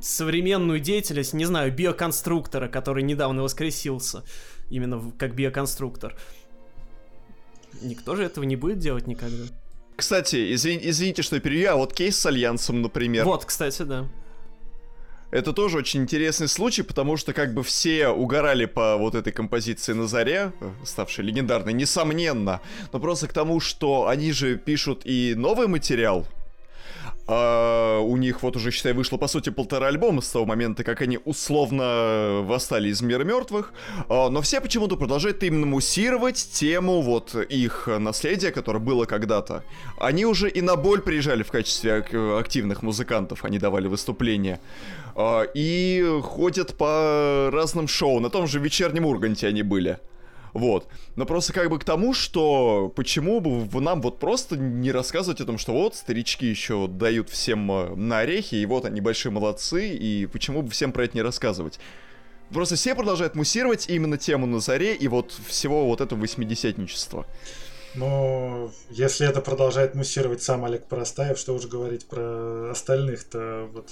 современную 0.02 0.80
деятельность, 0.80 1.34
не 1.34 1.46
знаю, 1.46 1.72
биоконструктора, 1.72 2.70
который 2.70 3.04
недавно 3.04 3.44
воскресился, 3.44 4.24
именно 4.72 5.12
как 5.20 5.36
биоконструктор? 5.36 6.18
Никто 7.84 8.16
же 8.16 8.24
этого 8.24 8.44
не 8.44 8.56
будет 8.56 8.80
делать 8.80 9.06
никогда. 9.06 9.46
Кстати, 9.96 10.54
извин, 10.54 10.80
извините, 10.82 11.22
что 11.22 11.36
я 11.36 11.42
перевью, 11.42 11.72
а 11.72 11.76
вот 11.76 11.94
кейс 11.94 12.18
с 12.18 12.26
Альянсом, 12.26 12.82
например. 12.82 13.26
Вот, 13.26 13.46
кстати, 13.46 13.84
да. 13.84 14.08
Это 15.34 15.52
тоже 15.52 15.80
очень 15.80 16.02
интересный 16.02 16.48
случай, 16.48 16.84
потому 16.84 17.18
что 17.18 17.34
как 17.34 17.56
бы 17.56 17.64
все 17.64 18.10
угорали 18.10 18.66
по 18.66 18.98
вот 18.98 19.16
этой 19.16 19.34
композиции 19.34 19.94
на 19.94 20.06
заре, 20.06 20.54
ставшей 20.86 21.26
легендарной, 21.26 21.74
несомненно. 21.74 22.62
Но 22.92 23.00
просто 23.00 23.28
к 23.28 23.34
тому, 23.34 23.60
что 23.60 24.08
они 24.08 24.32
же 24.32 24.58
пишут 24.58 25.02
и 25.06 25.34
новый 25.36 25.68
материал, 25.68 26.28
а 27.26 28.00
у 28.00 28.18
них 28.18 28.44
вот 28.44 28.58
уже, 28.58 28.72
считай, 28.72 28.94
вышло, 28.94 29.18
по 29.18 29.28
сути, 29.28 29.50
полтора 29.50 29.88
альбома 29.88 30.22
с 30.22 30.30
того 30.30 30.46
момента, 30.46 30.84
как 30.84 31.02
они 31.02 31.20
условно 31.24 32.42
восстали 32.44 32.90
из 32.90 33.02
мира 33.02 33.24
мертвых. 33.24 33.74
А, 34.10 34.30
но 34.30 34.42
все 34.42 34.60
почему-то 34.60 34.98
продолжают 34.98 35.42
именно 35.44 35.66
муссировать 35.66 36.50
тему 36.52 37.02
вот 37.02 37.36
их 37.36 37.88
наследия, 37.88 38.52
которое 38.52 38.80
было 38.80 39.06
когда-то. 39.06 39.64
Они 40.00 40.26
уже 40.26 40.50
и 40.50 40.62
на 40.62 40.76
боль 40.76 41.02
приезжали 41.02 41.44
в 41.44 41.52
качестве 41.52 42.04
активных 42.38 42.84
музыкантов, 42.84 43.46
они 43.46 43.58
давали 43.58 43.88
выступления. 43.88 44.60
А, 45.16 45.44
и 45.54 46.20
ходят 46.24 46.76
по 46.76 47.50
разным 47.54 47.88
шоу. 47.88 48.20
На 48.20 48.30
том 48.30 48.48
же 48.48 48.60
вечернем 48.60 49.06
Урганте 49.06 49.48
они 49.48 49.64
были. 49.64 50.00
Вот. 50.54 50.88
Но 51.16 51.26
просто 51.26 51.52
как 51.52 51.70
бы 51.70 51.80
к 51.80 51.84
тому, 51.84 52.14
что 52.14 52.92
почему 52.96 53.40
бы 53.40 53.82
нам 53.82 54.02
вот 54.02 54.20
просто 54.20 54.56
не 54.56 54.92
рассказывать 54.92 55.42
о 55.42 55.46
том, 55.46 55.58
что 55.58 55.74
вот 55.74 55.96
старички 55.96 56.46
еще 56.46 56.88
дают 56.88 57.30
всем 57.30 57.72
э, 57.72 57.96
на 57.96 58.20
орехи, 58.20 58.56
и 58.56 58.66
вот 58.66 58.86
они 58.86 59.02
большие 59.02 59.32
молодцы, 59.32 59.90
и 59.90 60.28
почему 60.28 60.62
бы 60.62 60.70
всем 60.70 60.92
про 60.92 61.06
это 61.06 61.18
не 61.18 61.22
рассказывать. 61.22 61.80
Просто 62.52 62.76
все 62.76 62.94
продолжают 62.94 63.36
муссировать 63.36 63.90
именно 63.90 64.18
тему 64.18 64.46
на 64.46 64.60
заре 64.60 64.96
и 64.96 65.08
вот 65.08 65.32
всего 65.48 65.88
вот 65.88 66.02
этого 66.02 66.20
восьмидесятничества. 66.20 67.26
Но 67.96 68.72
если 68.90 69.28
это 69.28 69.42
продолжает 69.42 69.94
муссировать 69.94 70.42
сам 70.42 70.66
Олег 70.66 70.86
Поростаев, 70.88 71.38
что 71.38 71.54
уж 71.54 71.66
говорить 71.66 72.08
про 72.08 72.72
остальных-то 72.72 73.70
вот. 73.72 73.90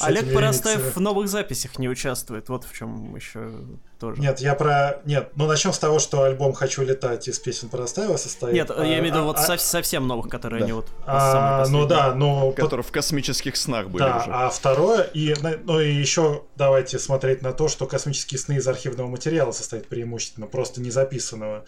Олег 0.00 0.32
Поростаев 0.32 0.96
в 0.96 1.00
новых 1.00 1.28
записях 1.28 1.78
не 1.78 1.88
участвует, 1.88 2.48
вот 2.48 2.64
в 2.64 2.76
чем 2.76 3.14
еще 3.16 3.50
тоже. 3.98 4.20
Нет, 4.20 4.40
я 4.40 4.54
про... 4.54 5.00
Нет, 5.04 5.30
ну 5.34 5.46
начнем 5.46 5.72
с 5.72 5.78
того, 5.78 5.98
что 5.98 6.22
альбом 6.22 6.52
«Хочу 6.52 6.82
летать» 6.82 7.28
из 7.28 7.38
песен 7.38 7.68
Поростаева 7.68 8.16
состоит. 8.16 8.54
Нет, 8.54 8.70
а, 8.70 8.82
я 8.84 8.98
имею 8.98 9.02
в 9.02 9.06
виду 9.06 9.18
а, 9.18 9.22
вот 9.22 9.36
а, 9.36 9.58
совсем 9.58 10.06
новых, 10.06 10.28
которые 10.28 10.60
да. 10.60 10.64
они 10.64 10.72
вот... 10.72 10.86
А, 11.06 11.66
ну 11.68 11.86
да, 11.86 12.14
но... 12.14 12.52
Которые 12.52 12.84
в 12.84 12.92
космических 12.92 13.56
снах 13.56 13.88
были 13.88 14.02
да, 14.02 14.18
уже. 14.18 14.30
а 14.30 14.48
второе, 14.50 15.02
и, 15.02 15.34
ну 15.64 15.80
и 15.80 15.92
еще 15.92 16.44
давайте 16.56 16.98
смотреть 16.98 17.42
на 17.42 17.52
то, 17.52 17.68
что 17.68 17.86
«Космические 17.86 18.38
сны» 18.38 18.54
из 18.54 18.68
архивного 18.68 19.08
материала 19.08 19.52
состоит 19.52 19.88
преимущественно, 19.88 20.46
просто 20.46 20.80
не 20.80 20.90
записанного. 20.90 21.64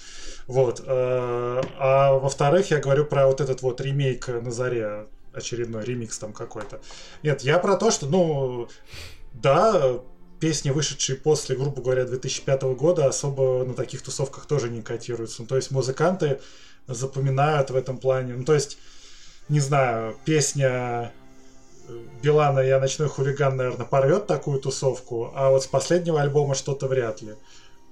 Вот. 0.46 0.82
Э, 0.86 1.62
а 1.78 2.12
во-вторых, 2.12 2.70
я 2.70 2.78
говорю 2.78 3.04
про 3.04 3.26
вот 3.26 3.40
этот 3.40 3.62
вот 3.62 3.80
ремейк 3.80 4.28
на 4.28 4.50
заре, 4.50 5.06
очередной 5.32 5.84
ремикс 5.84 6.18
там 6.18 6.32
какой-то. 6.32 6.80
Нет, 7.22 7.42
я 7.42 7.58
про 7.58 7.76
то, 7.76 7.90
что, 7.90 8.06
ну, 8.06 8.68
да, 9.32 10.00
песни, 10.40 10.70
вышедшие 10.70 11.16
после, 11.16 11.54
грубо 11.54 11.82
говоря, 11.82 12.04
2005 12.04 12.62
года, 12.62 13.06
особо 13.06 13.64
на 13.64 13.74
таких 13.74 14.02
тусовках 14.02 14.46
тоже 14.46 14.68
не 14.68 14.82
котируются. 14.82 15.42
Ну, 15.42 15.48
то 15.48 15.56
есть 15.56 15.70
музыканты 15.70 16.40
запоминают 16.86 17.70
в 17.70 17.76
этом 17.76 17.98
плане. 17.98 18.34
Ну, 18.34 18.44
то 18.44 18.54
есть, 18.54 18.78
не 19.48 19.60
знаю, 19.60 20.16
песня 20.24 21.12
э, 21.88 21.98
Билана 22.22 22.60
«Я 22.60 22.80
ночной 22.80 23.08
хулиган», 23.08 23.56
наверное, 23.56 23.86
порвет 23.86 24.26
такую 24.26 24.60
тусовку, 24.60 25.30
а 25.34 25.50
вот 25.50 25.62
с 25.62 25.66
последнего 25.66 26.20
альбома 26.20 26.54
что-то 26.54 26.88
вряд 26.88 27.22
ли. 27.22 27.34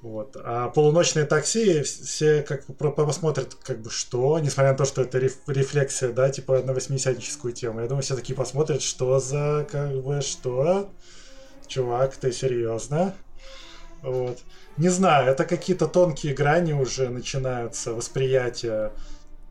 Вот. 0.00 0.36
А 0.36 0.68
полуночные 0.68 1.26
такси 1.26 1.82
все 1.82 2.42
как 2.42 2.66
бы 2.66 2.92
посмотрят, 2.92 3.54
как 3.56 3.80
бы 3.80 3.90
что, 3.90 4.38
несмотря 4.38 4.72
на 4.72 4.78
то, 4.78 4.84
что 4.84 5.02
это 5.02 5.18
рефлексия, 5.18 6.10
да, 6.10 6.30
типа 6.30 6.62
на 6.62 6.72
восьмидесятническую 6.72 7.52
тему. 7.52 7.80
Я 7.80 7.88
думаю, 7.88 8.02
все 8.02 8.14
таки 8.14 8.32
посмотрят, 8.32 8.80
что 8.80 9.18
за, 9.18 9.66
как 9.70 10.00
бы, 10.02 10.20
что 10.20 10.88
чувак, 11.68 12.16
ты 12.16 12.32
серьезно? 12.32 13.14
Вот. 14.02 14.38
Не 14.76 14.88
знаю, 14.88 15.30
это 15.30 15.44
какие-то 15.44 15.86
тонкие 15.86 16.34
грани 16.34 16.72
уже 16.72 17.08
начинаются, 17.08 17.92
восприятия, 17.92 18.92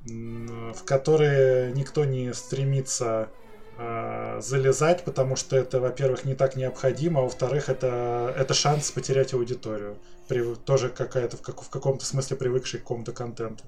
в 0.06 0.84
которые 0.86 1.74
никто 1.74 2.06
не 2.06 2.34
стремится 2.34 3.30
э, 3.78 4.40
залезать, 4.42 5.04
потому 5.04 5.36
что 5.36 5.58
это, 5.58 5.82
во-первых, 5.82 6.24
не 6.24 6.34
так 6.34 6.56
необходимо, 6.56 7.20
а 7.20 7.24
во-вторых, 7.24 7.68
это, 7.68 8.34
это 8.38 8.54
шанс 8.54 8.90
потерять 8.92 9.34
аудиторию. 9.34 9.98
При, 10.30 10.56
тоже 10.56 10.90
какая-то 10.90 11.38
в, 11.38 11.42
как, 11.42 11.62
в 11.62 11.70
каком-то 11.70 12.06
смысле 12.06 12.38
привыкший 12.38 12.80
к 12.80 12.84
какому-то 12.84 13.12
контенту. 13.12 13.64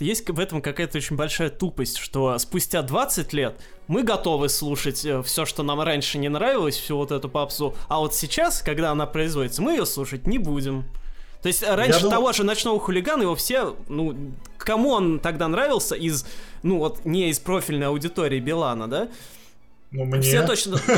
Есть 0.00 0.28
в 0.28 0.38
этом 0.38 0.62
какая-то 0.62 0.98
очень 0.98 1.16
большая 1.16 1.50
тупость, 1.50 1.98
что 1.98 2.38
спустя 2.38 2.82
20 2.82 3.32
лет 3.32 3.60
мы 3.88 4.02
готовы 4.02 4.48
слушать 4.48 5.04
э, 5.04 5.22
все, 5.22 5.44
что 5.44 5.62
нам 5.62 5.80
раньше 5.80 6.18
не 6.18 6.28
нравилось, 6.28 6.76
всю 6.76 6.96
вот 6.96 7.10
эту 7.10 7.28
попсу, 7.28 7.74
а 7.88 7.98
вот 7.98 8.14
сейчас, 8.14 8.62
когда 8.62 8.90
она 8.90 9.06
производится, 9.06 9.62
мы 9.62 9.72
ее 9.72 9.86
слушать 9.86 10.26
не 10.26 10.38
будем. 10.38 10.84
То 11.42 11.48
есть 11.48 11.62
э, 11.62 11.74
раньше 11.74 12.04
Я 12.04 12.10
того 12.10 12.32
же 12.32 12.44
ночного 12.44 12.78
хулигана 12.80 13.22
его 13.22 13.34
все, 13.34 13.76
ну, 13.88 14.16
кому 14.58 14.90
он 14.90 15.18
тогда 15.18 15.48
нравился 15.48 15.94
из, 15.94 16.26
ну 16.62 16.78
вот, 16.78 17.04
не 17.04 17.30
из 17.30 17.38
профильной 17.38 17.88
аудитории 17.88 18.40
Билана, 18.40 18.88
да? 18.88 19.08
Ну, 19.90 20.06
мне... 20.06 20.22
Все 20.22 20.46
точно... 20.46 20.78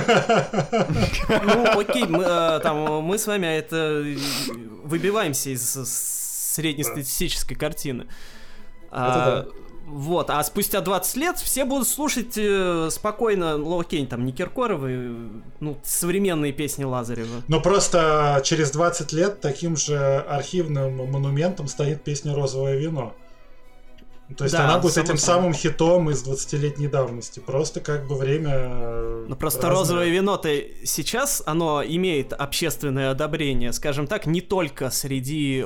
Ну, 1.29 1.81
окей, 1.81 2.07
мы, 2.07 2.23
э, 2.23 2.61
там, 2.63 3.03
мы 3.03 3.19
с 3.19 3.27
вами 3.27 3.47
это 3.47 4.05
выбиваемся 4.85 5.51
из 5.51 5.75
среднестатистической 6.55 7.57
картины. 7.57 8.07
А, 8.95 9.47
вот, 9.87 10.31
а 10.31 10.43
спустя 10.43 10.81
20 10.81 11.17
лет 11.17 11.37
все 11.39 11.65
будут 11.65 11.89
слушать 11.89 12.37
э, 12.37 12.89
спокойно, 12.91 13.59
ну 13.59 13.81
окей, 13.81 14.07
там 14.07 14.25
не 14.25 14.33
Киркоровы, 14.33 15.43
ну, 15.61 15.79
современные 15.85 16.53
песни 16.53 16.85
Лазарева. 16.85 17.43
Но 17.49 17.61
просто 17.61 18.41
через 18.45 18.71
20 18.71 19.13
лет 19.13 19.41
таким 19.41 19.77
же 19.77 19.97
архивным 20.29 21.11
монументом 21.11 21.69
стоит 21.69 22.03
песня 22.03 22.35
«Розовое 22.35 22.77
вино». 22.77 23.15
То 24.39 24.45
есть 24.45 24.57
да, 24.57 24.65
она 24.65 24.79
будет 24.79 24.97
этим 24.97 25.19
самым 25.19 25.53
хитом 25.53 26.11
из 26.11 26.27
20-летней 26.27 26.89
давности. 26.89 27.41
Просто 27.41 27.81
как 27.81 28.09
бы 28.09 28.17
время... 28.17 28.53
Э, 28.55 29.27
ну 29.29 29.37
просто 29.37 29.69
разное. 29.69 29.79
розовое 29.79 30.09
вино-то 30.09 30.49
сейчас, 30.85 31.43
оно 31.45 31.85
имеет 31.85 32.33
общественное 32.33 33.11
одобрение, 33.11 33.73
скажем 33.75 34.07
так, 34.07 34.25
не 34.25 34.41
только 34.41 34.91
среди 34.91 35.63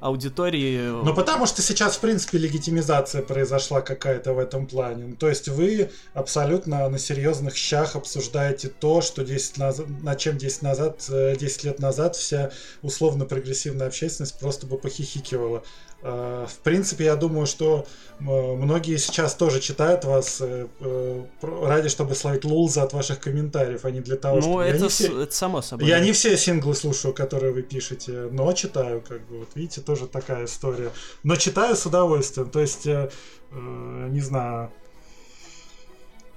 аудитории. 0.00 0.78
Ну, 1.04 1.14
потому 1.14 1.46
что 1.46 1.62
сейчас, 1.62 1.96
в 1.96 2.00
принципе, 2.00 2.38
легитимизация 2.38 3.22
произошла 3.22 3.80
какая-то 3.80 4.32
в 4.32 4.38
этом 4.38 4.66
плане. 4.66 5.04
Ну, 5.04 5.16
то 5.16 5.28
есть 5.28 5.48
вы 5.48 5.90
абсолютно 6.14 6.88
на 6.88 6.98
серьезных 6.98 7.56
щах 7.56 7.96
обсуждаете 7.96 8.68
то, 8.68 9.00
что 9.00 9.22
10 9.22 9.58
назад, 9.58 9.86
над 10.02 10.18
чем 10.18 10.38
10, 10.38 10.62
назад, 10.62 11.04
10 11.08 11.64
э, 11.64 11.68
лет 11.68 11.78
назад 11.78 12.16
вся 12.16 12.50
условно-прогрессивная 12.82 13.86
общественность 13.86 14.38
просто 14.38 14.66
бы 14.66 14.78
похихикивала. 14.78 15.62
Э, 16.02 16.46
в 16.48 16.58
принципе, 16.60 17.04
я 17.04 17.16
думаю, 17.16 17.46
что 17.46 17.86
многие 18.18 18.96
сейчас 18.96 19.34
тоже 19.34 19.60
читают 19.60 20.04
вас 20.04 20.40
э, 20.40 20.66
э, 20.80 21.24
ради, 21.42 21.88
чтобы 21.88 22.14
словить 22.14 22.44
лулза 22.44 22.82
от 22.82 22.92
ваших 22.92 23.20
комментариев, 23.20 23.84
а 23.84 23.90
не 23.90 24.00
для 24.00 24.16
того, 24.16 24.36
ну, 24.36 24.42
чтобы... 24.42 24.62
это, 24.62 24.76
я 24.76 24.82
не 24.82 24.88
все... 24.88 25.22
это 25.22 25.34
само 25.34 25.62
собой. 25.62 25.86
Я 25.86 26.00
не 26.00 26.12
все 26.12 26.36
синглы 26.36 26.74
слушаю, 26.74 27.12
которые 27.12 27.52
вы 27.52 27.62
пишете, 27.62 28.28
но 28.30 28.52
читаю, 28.52 29.02
как 29.06 29.26
бы, 29.26 29.40
вот 29.40 29.48
видите, 29.54 29.80
тоже 29.82 30.06
такая 30.06 30.46
история. 30.46 30.90
Но 31.22 31.36
читаю 31.36 31.76
с 31.76 31.84
удовольствием, 31.84 32.50
то 32.50 32.60
есть, 32.60 32.86
не 32.86 34.20
знаю... 34.20 34.70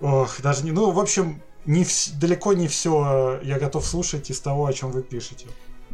Ох, 0.02 0.42
даже 0.42 0.66
не... 0.66 0.72
Ну, 0.72 0.92
в 0.92 1.00
общем, 1.00 1.42
не 1.66 1.86
вс... 1.86 2.10
далеко 2.10 2.52
не 2.54 2.68
все 2.68 3.40
я 3.44 3.58
готов 3.60 3.86
слушать 3.86 4.30
из 4.30 4.40
того, 4.42 4.66
о 4.66 4.74
чем 4.74 4.92
вы 4.92 5.02
пишете. 5.02 5.46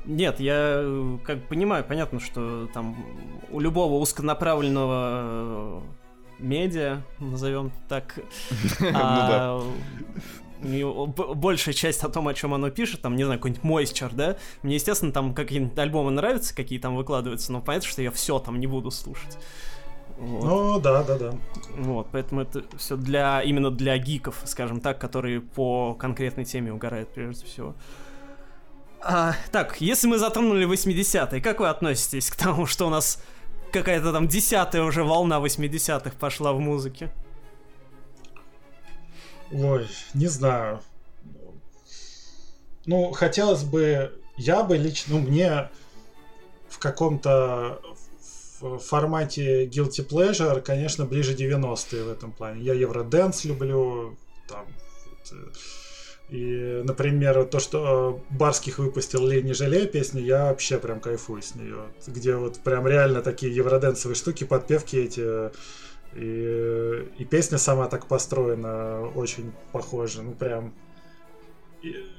Нет, 0.09 0.39
я 0.39 0.81
э, 0.81 1.17
как 1.23 1.47
понимаю, 1.47 1.85
понятно, 1.87 2.19
что 2.19 2.67
там 2.73 2.95
у 3.51 3.59
любого 3.59 4.01
узконаправленного 4.01 5.21
э, 5.21 5.81
медиа, 6.39 7.03
назовем 7.19 7.71
так, 7.87 8.19
ну 8.79 8.89
а, 8.91 9.63
большая 11.35 11.75
часть 11.75 12.03
о 12.03 12.09
том, 12.09 12.27
о 12.27 12.33
чем 12.33 12.55
оно 12.55 12.71
пишет, 12.71 13.01
там, 13.01 13.15
не 13.15 13.23
знаю, 13.23 13.39
какой-нибудь 13.39 13.63
Moisture, 13.63 14.09
да, 14.11 14.37
мне, 14.63 14.75
естественно, 14.75 15.11
там 15.11 15.35
какие-нибудь 15.35 15.77
альбомы 15.77 16.09
нравятся, 16.09 16.55
какие 16.55 16.79
там 16.79 16.95
выкладываются, 16.95 17.51
но 17.51 17.61
понятно, 17.61 17.87
что 17.87 18.01
я 18.01 18.09
все 18.09 18.39
там 18.39 18.59
не 18.59 18.65
буду 18.65 18.89
слушать. 18.89 19.37
Вот. 20.17 20.43
Ну, 20.43 20.79
да, 20.79 21.03
да, 21.03 21.19
да. 21.19 21.33
Вот, 21.77 22.07
поэтому 22.11 22.41
это 22.41 22.63
все 22.77 22.97
для, 22.97 23.43
именно 23.43 23.69
для 23.69 23.95
гиков, 23.99 24.41
скажем 24.45 24.81
так, 24.81 24.99
которые 24.99 25.39
по 25.39 25.93
конкретной 25.93 26.45
теме 26.45 26.73
угорают 26.73 27.09
прежде 27.09 27.45
всего. 27.45 27.75
А, 29.01 29.35
так, 29.51 29.79
если 29.79 30.07
мы 30.07 30.17
затронули 30.17 30.67
80-е, 30.67 31.41
как 31.41 31.59
вы 31.59 31.69
относитесь 31.69 32.29
к 32.29 32.35
тому, 32.35 32.65
что 32.65 32.87
у 32.87 32.89
нас 32.89 33.21
какая-то 33.71 34.11
там 34.11 34.27
десятая 34.27 34.83
уже 34.83 35.03
волна 35.03 35.39
80-х 35.39 36.11
пошла 36.19 36.53
в 36.53 36.59
музыке? 36.59 37.11
Ой, 39.51 39.87
не 40.13 40.27
знаю. 40.27 40.81
Ну, 42.85 43.11
хотелось 43.11 43.63
бы, 43.63 44.19
я 44.37 44.63
бы 44.63 44.77
лично, 44.77 45.15
ну, 45.15 45.21
мне 45.21 45.69
в 46.69 46.77
каком-то 46.79 47.81
формате 48.79 49.65
Guilty 49.65 50.07
Pleasure, 50.07 50.61
конечно, 50.61 51.05
ближе 51.05 51.35
90-е 51.35 52.03
в 52.03 52.09
этом 52.09 52.31
плане. 52.31 52.61
Я 52.63 52.73
Евроденс 52.73 53.45
люблю, 53.45 54.17
там, 54.47 54.65
вот, 55.05 55.57
и, 56.29 56.81
например, 56.83 57.45
то, 57.45 57.59
что 57.59 58.21
э, 58.29 58.35
Барских 58.35 58.77
выпустил 58.77 59.27
«Лень 59.27 59.45
не 59.45 59.53
жалея» 59.53 59.87
песню, 59.87 60.23
я 60.23 60.45
вообще 60.45 60.77
прям 60.77 60.99
кайфую 60.99 61.41
с 61.41 61.55
нее. 61.55 61.85
Где 62.05 62.35
вот 62.35 62.59
прям 62.59 62.87
реально 62.87 63.21
такие 63.21 63.53
евроденсовые 63.53 64.15
штуки, 64.15 64.43
подпевки 64.43 64.95
эти. 64.95 65.49
И, 66.15 67.07
и 67.17 67.25
песня 67.25 67.57
сама 67.57 67.87
так 67.87 68.07
построена, 68.07 69.07
очень 69.15 69.53
похожа. 69.71 70.21
Ну, 70.21 70.33
прям... 70.33 70.73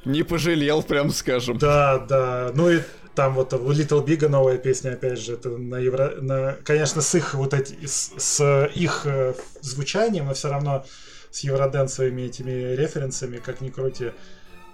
Не 0.05 0.24
пожалел, 0.24 0.82
прям 0.82 1.11
скажем. 1.11 1.59
Да, 1.59 1.99
да. 1.99 2.51
Ну 2.55 2.69
и 2.69 2.81
там 3.15 3.35
вот 3.35 3.53
у 3.53 3.70
Little 3.70 4.05
Big 4.05 4.27
новая 4.27 4.59
песня, 4.59 4.95
опять 4.95 5.20
же, 5.20 5.35
это 5.35 5.51
на 5.51 5.78
евро... 5.78 6.16
На, 6.20 6.57
конечно, 6.65 7.01
с 7.01 7.15
их 7.15 7.35
вот 7.35 7.55
эти... 7.55 7.87
С, 7.87 8.12
с 8.16 8.70
их 8.74 9.03
э, 9.05 9.35
звучанием, 9.61 10.27
но 10.27 10.35
все 10.35 10.51
равно 10.51 10.85
с 11.31 11.40
евроденсовыми 11.40 12.23
этими 12.23 12.74
референсами, 12.74 13.39
как 13.39 13.61
ни 13.61 13.69
крути. 13.69 14.12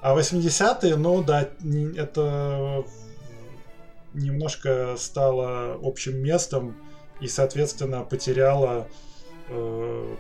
А 0.01 0.17
80-е, 0.17 0.97
ну 0.97 1.23
да, 1.23 1.49
это 1.97 2.85
немножко 4.15 4.95
стало 4.97 5.79
общим 5.83 6.19
местом 6.19 6.77
и, 7.21 7.29
соответственно, 7.29 8.03
потеряло 8.03 8.89
э, 9.49 10.17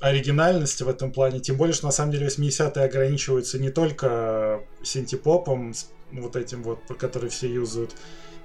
оригинальность 0.00 0.82
в 0.82 0.88
этом 0.88 1.12
плане. 1.12 1.40
Тем 1.40 1.56
более, 1.56 1.74
что 1.74 1.86
на 1.86 1.92
самом 1.92 2.12
деле 2.12 2.26
80-е 2.26 2.84
ограничиваются 2.84 3.58
не 3.58 3.70
только 3.70 4.62
синтепопом, 4.82 5.74
вот 6.12 6.36
этим 6.36 6.62
вот, 6.62 6.80
который 6.98 7.30
все 7.30 7.52
юзают, 7.52 7.94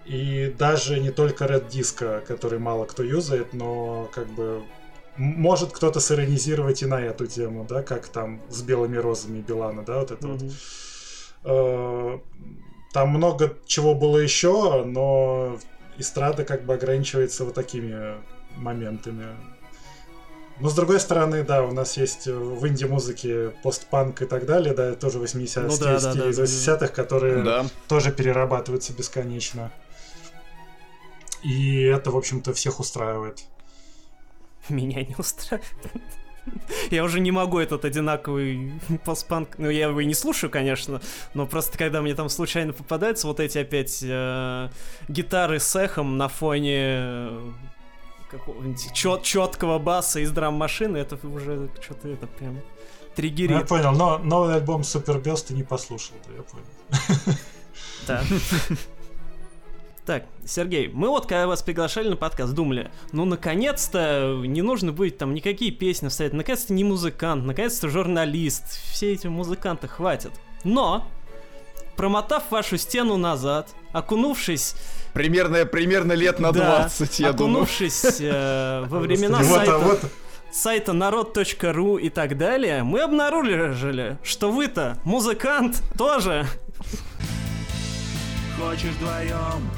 и 0.05 0.53
даже 0.57 0.99
не 0.99 1.11
только 1.11 1.45
Red 1.45 1.69
Disco, 1.69 2.21
который 2.25 2.59
мало 2.59 2.85
кто 2.85 3.03
юзает, 3.03 3.53
но 3.53 4.09
как 4.13 4.27
бы 4.27 4.63
может 5.19 5.71
кто-то 5.71 5.99
сиронизировать 5.99 6.81
и 6.81 6.85
на 6.85 7.01
эту 7.01 7.27
тему, 7.27 7.65
да, 7.67 7.83
как 7.83 8.07
там 8.07 8.41
с 8.49 8.61
белыми 8.61 8.97
розами 8.97 9.41
Билана, 9.41 9.83
да, 9.83 9.99
вот 9.99 10.11
это 10.11 10.27
mm-hmm. 10.27 10.53
вот. 11.43 12.23
Там 12.93 13.09
много 13.09 13.55
чего 13.67 13.93
было 13.93 14.17
еще, 14.17 14.83
но 14.83 15.59
эстрада 15.97 16.43
как 16.43 16.65
бы 16.65 16.73
ограничивается 16.73 17.45
вот 17.45 17.53
такими 17.53 18.15
моментами. 18.55 19.25
Но 20.59 20.69
с 20.69 20.73
другой 20.73 20.99
стороны, 20.99 21.43
да, 21.43 21.63
у 21.63 21.71
нас 21.71 21.97
есть 21.97 22.25
в 22.25 22.67
инди-музыке 22.67 23.51
постпанк 23.61 24.21
и 24.21 24.25
так 24.25 24.45
далее, 24.45 24.73
да, 24.73 24.95
тоже 24.95 25.19
80-е 25.19 25.67
ну, 25.67 25.77
да, 25.77 25.99
стили 25.99 26.21
да, 26.21 26.29
из 26.29 26.39
80-х, 26.39 26.87
которые 26.87 27.43
да. 27.43 27.65
тоже 27.87 28.11
перерабатываются 28.11 28.93
бесконечно. 28.93 29.71
И 31.43 31.83
это, 31.83 32.11
в 32.11 32.17
общем-то, 32.17 32.53
всех 32.53 32.79
устраивает. 32.79 33.45
меня 34.73 35.03
не 35.03 35.15
устраивает. 35.17 35.67
Я 36.89 37.03
уже 37.03 37.19
не 37.19 37.31
могу 37.31 37.59
этот 37.59 37.85
одинаковый 37.85 38.73
постпанк, 39.05 39.57
ну 39.57 39.69
я 39.69 39.87
его 39.87 39.99
и 39.99 40.05
не 40.05 40.15
слушаю, 40.15 40.49
конечно, 40.49 41.01
но 41.33 41.45
просто 41.45 41.77
когда 41.77 42.01
мне 42.01 42.15
там 42.15 42.29
случайно 42.29 42.73
попадаются 42.73 43.27
вот 43.27 43.39
эти 43.39 43.59
опять 43.59 43.99
э, 44.01 44.69
гитары 45.07 45.59
с 45.59 45.75
эхом 45.75 46.17
на 46.17 46.27
фоне 46.27 46.77
э, 46.77 47.51
какого-нибудь 48.31 48.93
чет 48.93 49.23
четкого 49.23 49.77
баса 49.77 50.19
из 50.21 50.31
драм-машины, 50.31 50.97
это 50.97 51.19
уже 51.27 51.69
что-то 51.81 52.07
это 52.07 52.25
прям 52.25 52.61
триггерит. 53.15 53.51
Ну, 53.51 53.59
я 53.59 53.65
понял, 53.65 53.91
но 53.91 54.17
новый 54.17 54.55
альбом 54.55 54.83
Супер 54.83 55.19
Бес 55.19 55.43
ты 55.43 55.53
не 55.53 55.63
послушал, 55.63 56.15
да, 56.27 56.33
я 56.35 56.43
понял. 56.43 57.37
Да. 58.07 58.23
Так, 60.10 60.26
Сергей, 60.44 60.88
мы 60.88 61.10
вот 61.10 61.27
когда 61.27 61.45
вас 61.45 61.61
приглашали 61.61 62.10
на 62.10 62.15
подкаст, 62.15 62.56
думали, 62.56 62.90
ну 63.11 63.26
наконец-то 63.26 64.41
не 64.44 64.64
нужно 64.64 64.91
будет 64.91 65.19
там 65.19 65.36
никакие 65.36 65.69
песни 65.69 66.07
вставить, 66.07 66.34
наконец-то 66.34 66.73
не 66.73 66.84
музыкант, 66.84 67.45
наконец-то 67.45 67.90
журналист, 67.90 68.64
все 68.91 69.14
эти 69.14 69.27
музыканты 69.27 69.88
хватит. 69.88 70.31
Но, 70.64 71.07
промотав 71.95 72.49
вашу 72.49 72.77
стену 72.77 73.18
назад, 73.18 73.69
окунувшись... 73.91 74.73
Примерно, 75.14 75.64
примерно 75.68 76.14
лет 76.14 76.40
на 76.40 76.53
да, 76.53 76.80
20, 76.80 77.19
я 77.19 77.30
окунувшись 77.30 78.19
э, 78.19 78.86
во 78.88 78.98
времена 78.98 79.44
сайта... 79.44 79.99
сайта 80.52 80.94
народ.ру 80.94 81.98
и 81.98 82.10
так 82.10 82.36
далее, 82.36 82.81
мы 82.81 83.02
обнаружили, 83.02 84.18
что 84.23 84.52
вы-то 84.52 84.98
музыкант 85.03 85.84
тоже. 85.95 86.48
Хочешь 88.57 88.95
вдвоем 88.98 89.69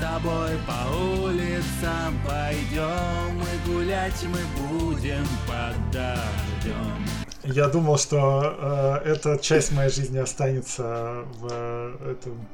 тобой 0.00 0.50
по 0.66 0.90
улицам 0.96 2.18
пойдем 2.26 3.40
и 3.40 3.68
гулять 3.68 4.24
мы 4.24 4.68
будем 4.68 5.26
под 5.46 5.90
дождем. 5.92 7.06
Я 7.44 7.68
думал, 7.68 7.98
что 7.98 9.00
э, 9.04 9.10
эта 9.10 9.38
часть 9.38 9.72
моей 9.72 9.90
жизни 9.90 10.18
останется 10.18 11.24
в 11.38 11.48
э, 11.50 12.12
этом 12.12 12.48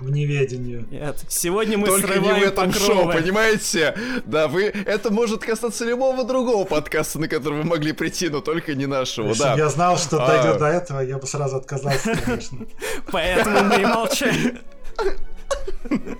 в 0.00 0.10
неведении. 0.10 0.84
Нет, 0.90 1.24
сегодня 1.28 1.78
мы 1.78 1.86
Только 1.86 2.08
срываем 2.08 2.34
не 2.34 2.40
в 2.40 2.48
этом 2.48 2.72
покровы. 2.72 3.02
шоу, 3.02 3.12
понимаете? 3.12 3.94
Да, 4.24 4.48
вы... 4.48 4.64
Это 4.64 5.12
может 5.12 5.44
касаться 5.44 5.84
любого 5.84 6.24
другого 6.24 6.64
подкаста, 6.64 7.20
на 7.20 7.28
который 7.28 7.60
вы 7.60 7.64
могли 7.64 7.92
прийти, 7.92 8.28
но 8.28 8.40
только 8.40 8.74
не 8.74 8.86
нашего, 8.86 9.28
Если 9.28 9.42
да. 9.44 9.54
я 9.54 9.68
знал, 9.68 9.96
что 9.96 10.22
а... 10.22 10.26
дойдет 10.26 10.58
до 10.58 10.66
этого, 10.66 11.00
я 11.00 11.16
бы 11.18 11.26
сразу 11.26 11.56
отказался, 11.56 12.16
конечно. 12.16 12.58
Поэтому 13.12 13.62
мы 13.64 13.82
и 13.82 13.86
молчали. 13.86 14.60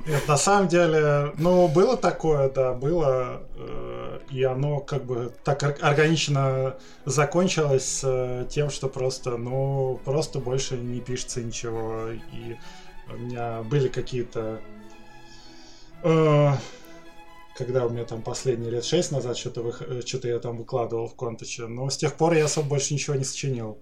Нет, 0.06 0.28
на 0.28 0.36
самом 0.36 0.68
деле, 0.68 1.32
ну, 1.38 1.68
было 1.68 1.96
такое, 1.96 2.50
да, 2.50 2.72
было, 2.72 3.42
э, 3.56 4.18
и 4.30 4.42
оно 4.42 4.80
как 4.80 5.04
бы 5.04 5.32
так 5.42 5.62
органично 5.82 6.76
закончилось 7.04 8.00
э, 8.04 8.46
тем, 8.50 8.70
что 8.70 8.88
просто, 8.88 9.36
ну, 9.36 10.00
просто 10.04 10.38
больше 10.38 10.76
не 10.76 11.00
пишется 11.00 11.42
ничего, 11.42 12.10
и 12.10 12.56
у 13.10 13.16
меня 13.16 13.62
были 13.62 13.88
какие-то 13.88 14.60
Э, 16.04 16.52
когда 17.56 17.86
у 17.86 17.88
меня 17.88 18.04
там 18.04 18.20
последние 18.22 18.70
лет 18.70 18.84
шесть 18.84 19.10
назад 19.10 19.38
что-то 19.38 19.62
вы... 19.62 19.74
Э, 19.80 20.02
что 20.04 20.28
я 20.28 20.38
там 20.38 20.58
выкладывал 20.58 21.08
в 21.08 21.16
контаче. 21.16 21.66
Но 21.66 21.88
с 21.88 21.96
тех 21.96 22.14
пор 22.14 22.34
я 22.34 22.44
особо 22.44 22.68
больше 22.68 22.94
ничего 22.94 23.16
не 23.16 23.24
сочинил. 23.24 23.78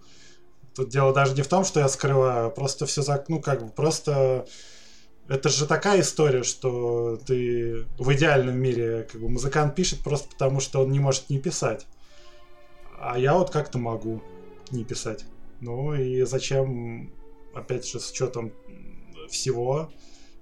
Тут 0.74 0.88
дело 0.88 1.12
даже 1.12 1.34
не 1.34 1.42
в 1.42 1.48
том, 1.48 1.64
что 1.64 1.80
я 1.80 1.88
скрываю, 1.88 2.50
просто 2.50 2.86
все 2.86 3.02
за... 3.02 3.22
Ну, 3.28 3.40
как 3.42 3.64
бы, 3.64 3.70
просто... 3.70 4.46
Это 5.28 5.48
же 5.48 5.66
такая 5.66 6.00
история, 6.00 6.42
что 6.42 7.16
ты 7.16 7.86
в 7.98 8.12
идеальном 8.12 8.56
мире, 8.58 9.08
как 9.10 9.20
бы, 9.20 9.28
музыкант 9.28 9.74
пишет 9.74 10.00
просто 10.00 10.28
потому, 10.28 10.60
что 10.60 10.82
он 10.82 10.90
не 10.90 10.98
может 10.98 11.30
не 11.30 11.38
писать. 11.38 11.86
А 12.98 13.18
я 13.18 13.34
вот 13.34 13.50
как-то 13.50 13.78
могу 13.78 14.22
не 14.70 14.84
писать. 14.84 15.24
Ну 15.60 15.94
и 15.94 16.22
зачем, 16.22 17.12
опять 17.54 17.86
же, 17.86 18.00
с 18.00 18.10
учетом 18.10 18.52
всего 19.28 19.90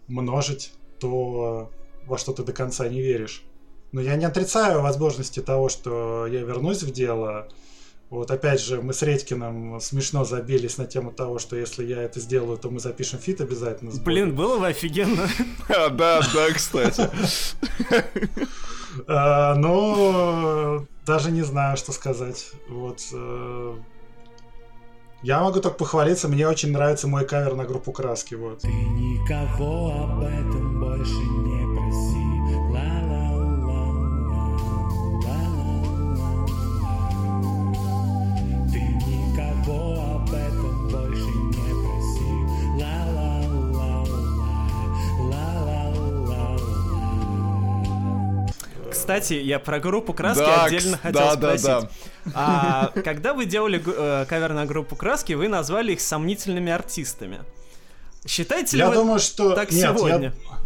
множить 0.09 0.73
то, 0.99 1.71
во 2.07 2.19
что 2.19 2.33
ты 2.33 2.43
до 2.43 2.53
конца 2.53 2.89
не 2.89 3.01
веришь. 3.01 3.45
Но 3.93 4.01
я 4.01 4.17
не 4.17 4.25
отрицаю 4.25 4.83
возможности 4.83 5.41
того, 5.41 5.69
что 5.69 6.27
я 6.27 6.41
вернусь 6.41 6.83
в 6.83 6.93
дело. 6.93 7.49
Вот 8.11 8.31
опять 8.33 8.61
же, 8.61 8.83
мы 8.83 8.93
с 8.93 9.03
Редькиным 9.03 9.81
смешно 9.81 10.25
забились 10.25 10.79
на 10.79 10.87
тему 10.87 11.13
того, 11.13 11.39
что 11.39 11.55
если 11.55 11.85
я 11.85 12.03
это 12.03 12.19
сделаю, 12.19 12.59
то 12.59 12.69
мы 12.69 12.81
запишем 12.81 13.21
фит 13.21 13.41
обязательно. 13.41 13.93
Блин, 14.05 14.35
было 14.35 14.59
бы 14.59 14.67
офигенно. 14.67 15.29
А, 15.69 15.89
да, 15.89 16.21
да, 16.35 16.53
кстати. 16.53 17.09
Ну, 19.57 20.87
даже 21.07 21.31
не 21.31 21.43
знаю, 21.43 21.77
что 21.77 21.93
сказать. 21.93 22.51
Вот. 22.69 23.01
Э, 23.13 23.77
я 25.23 25.41
могу 25.41 25.61
только 25.61 25.79
похвалиться, 25.79 26.29
мне 26.29 26.49
очень 26.49 26.73
нравится 26.73 27.07
мой 27.07 27.25
кавер 27.25 27.55
на 27.55 27.65
группу 27.65 27.93
Краски, 27.93 28.35
вот. 28.35 28.63
Ты 28.63 28.69
никого 28.69 29.93
об 30.05 30.23
этом 30.23 30.81
больше 30.81 31.13
не 31.13 31.70
Кстати, 49.11 49.35
я 49.35 49.59
про 49.59 49.81
группу 49.81 50.15
Краски 50.15 50.45
да, 50.45 50.65
отдельно 50.65 50.97
хотел 50.97 51.21
да, 51.21 51.33
спросить. 51.35 51.67
Да, 51.67 51.81
да. 51.81 51.91
А, 52.33 52.93
когда 53.03 53.35
вы 53.35 53.45
делали 53.45 53.83
э, 53.85 54.25
кавер 54.29 54.53
на 54.53 54.67
группу 54.67 54.95
Краски, 54.95 55.33
вы 55.33 55.49
назвали 55.49 55.93
их 55.93 56.01
сомнительными 56.01 56.71
артистами. 56.71 57.41
Считаете 58.25 58.77
ли 58.77 58.83
я 58.83 58.89
вы 58.89 58.95
думаю, 58.95 59.19
что... 59.19 59.55
так 59.55 59.73
Нет, 59.73 59.99
сегодня? 59.99 60.29
Я... 60.29 60.57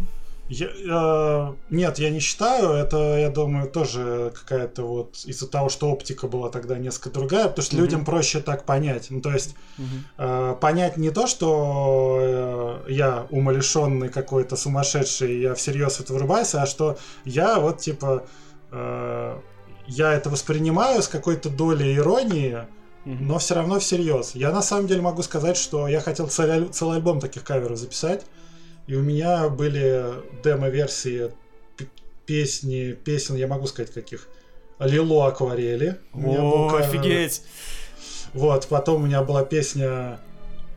Я, 0.48 0.66
э, 0.66 1.54
нет, 1.70 1.98
я 1.98 2.10
не 2.10 2.20
считаю. 2.20 2.72
Это, 2.72 3.18
я 3.18 3.30
думаю, 3.30 3.70
тоже 3.70 4.32
какая-то 4.34 4.82
вот 4.82 5.16
из-за 5.24 5.48
того, 5.48 5.70
что 5.70 5.90
оптика 5.90 6.26
была 6.26 6.50
тогда 6.50 6.76
несколько 6.76 7.10
другая, 7.10 7.48
потому 7.48 7.64
что 7.64 7.76
mm-hmm. 7.76 7.80
людям 7.80 8.04
проще 8.04 8.40
так 8.40 8.64
понять. 8.64 9.06
Ну, 9.10 9.22
то 9.22 9.30
есть 9.30 9.54
mm-hmm. 9.78 10.52
э, 10.52 10.56
понять 10.60 10.98
не 10.98 11.10
то, 11.10 11.26
что 11.26 12.82
э, 12.86 12.92
я 12.92 13.26
умалишенный 13.30 14.10
какой-то 14.10 14.56
сумасшедший, 14.56 15.40
я 15.40 15.54
всерьез 15.54 16.00
это 16.00 16.12
врубаюсь, 16.12 16.54
а 16.54 16.66
что 16.66 16.98
я 17.24 17.58
вот 17.58 17.78
типа 17.78 18.26
э, 18.70 19.38
я 19.86 20.12
это 20.12 20.28
воспринимаю 20.28 21.02
с 21.02 21.08
какой-то 21.08 21.48
долей 21.48 21.96
иронии, 21.96 22.66
mm-hmm. 23.06 23.16
но 23.20 23.38
все 23.38 23.54
равно 23.54 23.78
всерьез. 23.78 24.34
Я 24.34 24.50
на 24.50 24.60
самом 24.60 24.88
деле 24.88 25.00
могу 25.00 25.22
сказать, 25.22 25.56
что 25.56 25.88
я 25.88 26.02
хотел 26.02 26.28
целый, 26.28 26.68
целый 26.68 26.96
альбом 26.96 27.18
таких 27.18 27.44
каверов 27.44 27.78
записать. 27.78 28.26
И 28.86 28.94
у 28.94 29.02
меня 29.02 29.48
были 29.48 30.04
демо-версии 30.42 31.30
песни, 32.26 32.92
песен, 32.92 33.36
я 33.36 33.46
могу 33.46 33.66
сказать 33.66 33.92
каких. 33.92 34.28
Лило 34.78 35.28
акварели. 35.28 35.98
О, 36.12 36.68
был... 36.68 36.76
офигеть! 36.76 37.42
Вот, 38.32 38.66
потом 38.68 39.02
у 39.02 39.06
меня 39.06 39.22
была 39.22 39.44
песня 39.44 40.18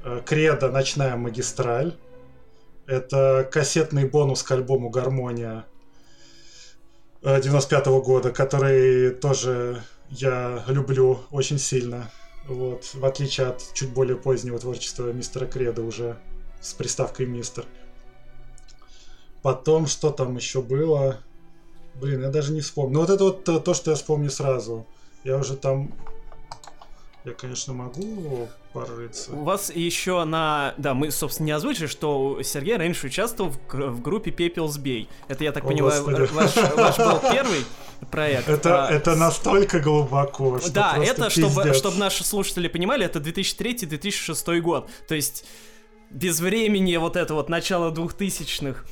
э, 0.04 0.22
Кредо 0.26 0.70
«Ночная 0.70 1.16
магистраль». 1.16 1.96
Это 2.86 3.48
кассетный 3.52 4.08
бонус 4.08 4.44
к 4.44 4.52
альбому 4.52 4.90
«Гармония» 4.90 5.66
95 7.24 7.88
-го 7.88 8.02
года, 8.02 8.32
который 8.32 9.10
тоже 9.10 9.82
я 10.10 10.64
люблю 10.68 11.22
очень 11.32 11.60
сильно. 11.60 12.10
Вот, 12.48 12.92
в 12.94 13.04
отличие 13.04 13.48
от 13.48 13.74
чуть 13.74 13.90
более 13.90 14.16
позднего 14.16 14.58
творчества 14.60 15.12
мистера 15.12 15.46
Креда 15.46 15.82
уже 15.82 16.18
с 16.62 16.74
приставкой 16.74 17.26
мистер. 17.26 17.66
Потом, 19.42 19.88
что 19.88 20.12
там 20.12 20.36
еще 20.36 20.62
было? 20.62 21.20
Блин, 21.96 22.22
я 22.22 22.30
даже 22.30 22.54
не 22.54 22.62
вспомню. 22.62 22.94
Ну 22.94 23.00
вот 23.02 23.10
это 23.10 23.24
вот 23.24 23.64
то, 23.64 23.74
что 23.74 23.92
я 23.92 23.98
вспомню 23.98 24.30
сразу. 24.30 24.86
Я 25.24 25.38
уже 25.38 25.56
там... 25.56 25.92
Я, 27.26 27.34
конечно, 27.34 27.74
могу 27.74 28.48
порыться. 28.72 29.34
У 29.34 29.44
вас 29.44 29.70
еще 29.74 30.24
на... 30.24 30.74
Да, 30.78 30.94
мы, 30.94 31.12
собственно, 31.12 31.48
не 31.48 31.52
озвучили, 31.52 31.88
что 31.88 32.42
Сергей 32.44 32.78
раньше 32.78 33.08
участвовал 33.08 33.52
в, 33.52 33.74
в 33.74 34.02
группе 34.02 34.32
Пепелс 34.32 34.78
Бей. 34.78 35.10
Это, 35.28 35.44
я 35.44 35.52
так 35.52 35.66
О, 35.66 35.68
понимаю, 35.68 36.04
ваш, 36.04 36.56
ваш 36.56 36.98
был 36.98 37.20
первый 37.32 37.66
проект. 38.12 38.48
Это, 38.48 38.88
а... 38.88 38.92
это 38.92 39.16
настолько 39.16 39.80
глубоко, 39.80 40.60
что 40.60 40.72
Да, 40.72 40.98
это, 40.98 41.30
чтобы, 41.30 41.74
чтобы 41.74 41.98
наши 41.98 42.24
слушатели 42.24 42.68
понимали, 42.68 43.06
это 43.06 43.20
2003-2006 43.20 44.62
год. 44.62 44.90
То 45.08 45.16
есть 45.16 45.46
без 46.10 46.40
времени 46.40 46.96
вот 46.98 47.16
это 47.16 47.34
вот 47.34 47.50
начало 47.50 47.92
двухтысячных 47.92 48.86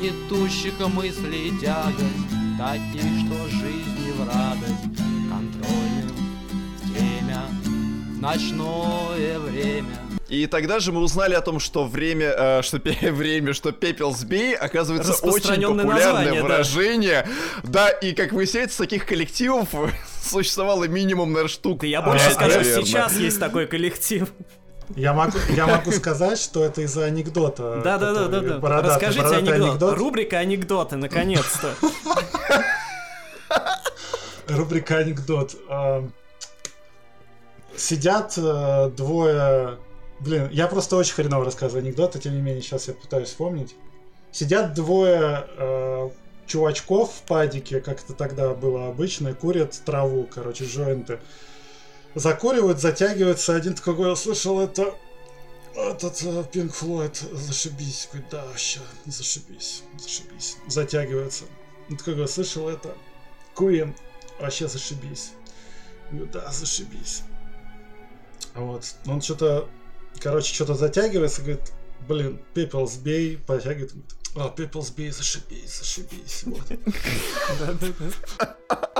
Нетущих 0.00 0.78
мыслей 0.88 1.52
тягость, 1.60 2.28
Таких, 2.58 3.02
что 3.02 3.48
жизни 3.48 4.12
в 4.12 4.26
радость, 4.26 4.98
Контрольным 5.30 6.16
в 6.76 6.94
темя, 6.94 7.42
в 7.64 8.20
ночное 8.20 9.38
время. 9.38 9.98
И 10.28 10.46
тогда 10.46 10.80
же 10.80 10.92
мы 10.92 11.00
узнали 11.02 11.34
о 11.34 11.42
том, 11.42 11.60
что 11.60 11.84
время, 11.84 12.26
э, 12.36 12.62
что 12.62 12.78
пе- 12.78 13.10
время, 13.12 13.52
что 13.52 13.70
пепел 13.70 14.14
сбей, 14.14 14.54
оказывается 14.54 15.12
очень 15.26 15.60
популярное 15.60 15.84
название, 15.84 16.42
выражение. 16.42 17.28
Да. 17.62 17.88
да, 17.88 17.90
и 17.90 18.12
как 18.12 18.32
выясняется, 18.32 18.78
таких 18.78 19.06
коллективов 19.06 19.68
существовало 20.22 20.84
минимум, 20.88 21.32
наверное, 21.32 21.48
штук. 21.48 21.80
Да 21.80 21.86
я 21.86 22.00
больше 22.02 22.30
скажу, 22.30 22.64
сейчас 22.64 23.16
есть 23.18 23.38
такой 23.38 23.66
коллектив. 23.66 24.32
Я 24.96 25.12
могу, 25.12 25.38
я 25.50 25.66
могу 25.66 25.92
сказать, 25.92 26.38
что 26.38 26.64
это 26.64 26.82
из-за 26.82 27.04
анекдота. 27.04 27.80
Да, 27.82 27.98
да, 27.98 28.12
да, 28.12 28.28
да, 28.28 28.40
да. 28.40 28.82
Расскажите 28.82 29.26
анекдот. 29.26 29.68
анекдот. 29.68 29.98
Рубрика 29.98 30.38
анекдоты, 30.38 30.96
наконец-то. 30.96 31.74
Рубрика 34.48 34.98
анекдот. 34.98 35.56
А, 35.68 36.06
сидят 37.76 38.34
э, 38.36 38.90
двое. 38.96 39.78
Блин, 40.20 40.48
я 40.52 40.66
просто 40.66 40.96
очень 40.96 41.14
хреново 41.14 41.44
рассказываю 41.44 41.82
анекдоты, 41.82 42.18
тем 42.18 42.34
не 42.34 42.40
менее, 42.40 42.62
сейчас 42.62 42.88
я 42.88 42.94
пытаюсь 42.94 43.28
вспомнить. 43.28 43.74
Сидят 44.30 44.74
двое 44.74 45.46
э, 45.56 46.10
чувачков 46.46 47.12
в 47.12 47.22
падике, 47.22 47.80
как 47.80 48.02
это 48.02 48.14
тогда 48.14 48.54
было 48.54 48.88
обычно, 48.88 49.28
и 49.28 49.34
курят 49.34 49.80
траву, 49.84 50.28
короче, 50.32 50.64
джойнты 50.64 51.18
закуривают, 52.14 52.80
затягиваются. 52.80 53.54
Один 53.54 53.74
такой, 53.74 54.08
я 54.08 54.16
слышал, 54.16 54.60
это 54.60 54.94
этот 55.74 56.50
Пинк 56.50 56.74
Флойд, 56.74 57.16
зашибись. 57.16 58.08
Говорит, 58.10 58.30
да, 58.30 58.44
вообще, 58.44 58.80
зашибись, 59.06 59.82
зашибись. 59.98 60.56
Затягиваются. 60.68 61.44
Он 61.88 61.96
такой, 61.96 62.28
слышал 62.28 62.68
это? 62.68 62.94
Куин, 63.54 63.94
вообще 64.38 64.68
зашибись. 64.68 65.32
Говорю, 66.10 66.30
да, 66.32 66.50
зашибись. 66.50 67.22
Вот. 68.54 68.94
Он 69.06 69.22
что-то, 69.22 69.68
короче, 70.20 70.52
что-то 70.54 70.74
затягивается, 70.74 71.40
говорит, 71.42 71.72
блин, 72.06 72.42
пепел 72.54 72.86
сбей, 72.86 73.38
потягивает, 73.38 73.92
говорит, 73.92 74.14
а, 74.34 74.48
People's 74.56 74.94
Bay, 74.96 75.12
зашибись, 75.12 75.78
зашибись. 75.78 76.44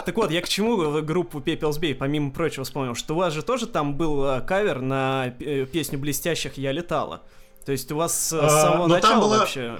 Так 0.04 0.16
вот, 0.16 0.32
я 0.32 0.42
к 0.42 0.48
чему 0.48 1.00
группу 1.02 1.38
People's 1.38 1.78
Bay, 1.80 1.94
помимо 1.94 2.32
прочего, 2.32 2.64
вспомнил, 2.64 2.94
что 2.94 3.14
у 3.14 3.18
вас 3.18 3.32
же 3.32 3.42
тоже 3.42 3.66
там 3.66 3.96
был 3.96 4.24
э, 4.26 4.40
кавер 4.40 4.80
на 4.80 5.32
э, 5.38 5.64
песню 5.64 5.98
«Блестящих 5.98 6.58
я 6.58 6.72
летала». 6.72 7.22
То 7.64 7.72
есть 7.72 7.90
у 7.92 7.96
вас 7.96 8.28
с 8.28 8.32
а, 8.32 8.48
самого 8.48 8.88
начала 8.88 9.28
вообще... 9.38 9.78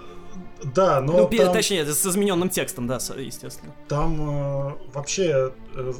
Да, 0.62 1.01
но 1.01 1.29
ну, 1.29 1.29
там... 1.29 1.53
точнее, 1.53 1.85
с 1.85 2.07
измененным 2.07 2.49
текстом, 2.49 2.87
да, 2.87 2.99
естественно. 3.16 3.74
Там 3.89 4.69
э, 4.69 4.77
вообще 4.95 5.53
э, 5.74 5.93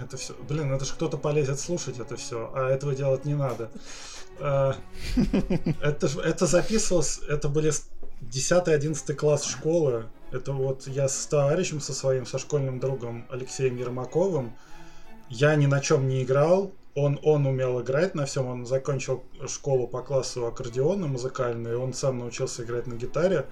это 0.00 0.16
все, 0.16 0.34
блин, 0.48 0.72
это 0.72 0.84
же 0.84 0.92
кто-то 0.92 1.16
полезет 1.16 1.58
слушать 1.58 1.98
это 1.98 2.16
все, 2.16 2.50
а 2.54 2.70
этого 2.70 2.94
делать 2.94 3.24
не 3.24 3.34
надо. 3.34 3.70
Э, 4.38 4.74
это, 5.82 6.06
это 6.20 6.46
записывалось, 6.46 7.20
это 7.28 7.48
были 7.48 7.72
10-11 8.22 9.14
класс 9.14 9.44
школы. 9.44 10.06
Это 10.30 10.52
вот 10.52 10.86
я 10.86 11.08
с 11.08 11.26
товарищем, 11.26 11.80
со 11.80 11.94
своим, 11.94 12.26
со 12.26 12.38
школьным 12.38 12.80
другом 12.80 13.26
Алексеем 13.30 13.76
Ермаковым. 13.76 14.56
Я 15.30 15.54
ни 15.56 15.66
на 15.66 15.80
чем 15.80 16.08
не 16.08 16.22
играл. 16.22 16.72
Он, 16.94 17.18
он 17.22 17.46
умел 17.46 17.80
играть 17.80 18.14
на 18.14 18.26
всем. 18.26 18.46
Он 18.46 18.66
закончил 18.66 19.24
школу 19.46 19.86
по 19.86 20.02
классу 20.02 20.46
аккордеона 20.46 21.06
музыкальный. 21.06 21.76
Он 21.76 21.92
сам 21.92 22.18
научился 22.18 22.64
играть 22.64 22.86
на 22.86 22.94
гитаре. 22.94 23.46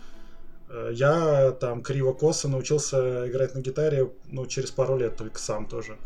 Э, 0.68 0.90
я 0.92 1.52
там 1.52 1.82
криво-косо 1.82 2.48
научился 2.48 3.28
играть 3.28 3.54
на 3.54 3.60
гитаре, 3.60 4.10
ну, 4.26 4.46
через 4.46 4.70
пару 4.70 4.96
лет 4.96 5.16
только 5.16 5.38
сам 5.38 5.66
тоже. 5.66 5.96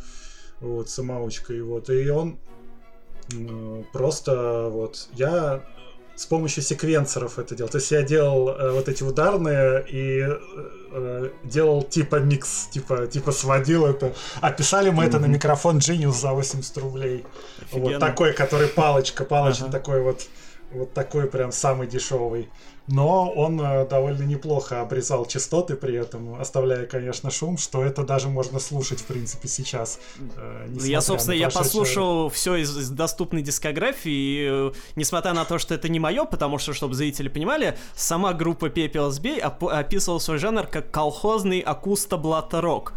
Вот, 0.60 0.90
самоучкой, 0.90 1.62
вот. 1.62 1.88
И 1.90 2.08
он 2.10 2.38
просто 3.92 4.68
вот 4.70 5.08
я 5.12 5.64
с 6.16 6.26
помощью 6.26 6.62
секвенсоров 6.62 7.38
это 7.38 7.54
делал. 7.54 7.70
То 7.70 7.78
есть 7.78 7.90
я 7.90 8.02
делал 8.02 8.50
э, 8.50 8.72
вот 8.72 8.88
эти 8.88 9.02
ударные 9.02 9.84
и 9.88 10.26
э, 10.92 11.30
делал 11.44 11.82
типа 11.82 12.16
микс, 12.16 12.68
типа, 12.70 13.06
типа 13.06 13.32
сводил 13.32 13.86
это. 13.86 14.12
Описали 14.40 14.90
мы 14.90 15.04
mm-hmm. 15.04 15.08
это 15.08 15.18
на 15.18 15.26
микрофон 15.26 15.78
Genius 15.78 16.20
за 16.20 16.32
80 16.32 16.76
рублей. 16.78 17.24
Офигенно. 17.62 17.90
Вот 17.92 17.98
такой, 18.00 18.32
который 18.32 18.68
палочка, 18.68 19.24
палочка 19.24 19.64
ага. 19.64 19.72
такой 19.72 20.02
вот, 20.02 20.26
вот 20.72 20.92
такой 20.92 21.26
прям 21.26 21.52
самый 21.52 21.86
дешевый 21.86 22.48
но 22.90 23.30
он 23.30 23.60
э, 23.60 23.86
довольно 23.86 24.24
неплохо 24.24 24.80
обрезал 24.80 25.24
частоты 25.24 25.76
при 25.76 25.94
этом, 25.94 26.40
оставляя, 26.40 26.86
конечно, 26.86 27.30
шум, 27.30 27.56
что 27.56 27.84
это 27.84 28.02
даже 28.02 28.28
можно 28.28 28.58
слушать, 28.58 29.00
в 29.00 29.04
принципе, 29.04 29.48
сейчас. 29.48 30.00
Э, 30.36 30.66
я, 30.80 31.00
собственно, 31.00 31.34
я 31.34 31.50
послушал 31.50 32.28
все 32.30 32.56
из, 32.56 32.76
из 32.76 32.90
доступной 32.90 33.42
дискографии, 33.42 34.10
и, 34.10 34.48
э, 34.50 34.72
несмотря 34.96 35.32
на 35.34 35.44
то, 35.44 35.58
что 35.58 35.74
это 35.74 35.88
не 35.88 36.00
мое, 36.00 36.24
потому 36.24 36.58
что, 36.58 36.72
чтобы 36.72 36.94
зрители 36.94 37.28
понимали, 37.28 37.78
сама 37.94 38.32
группа 38.32 38.68
Пепел 38.68 39.10
Сбей 39.10 39.40
описывала 39.40 40.18
свой 40.18 40.38
жанр 40.38 40.66
как 40.66 40.90
колхозный 40.90 41.60
акусто-блата-рок. 41.60 42.94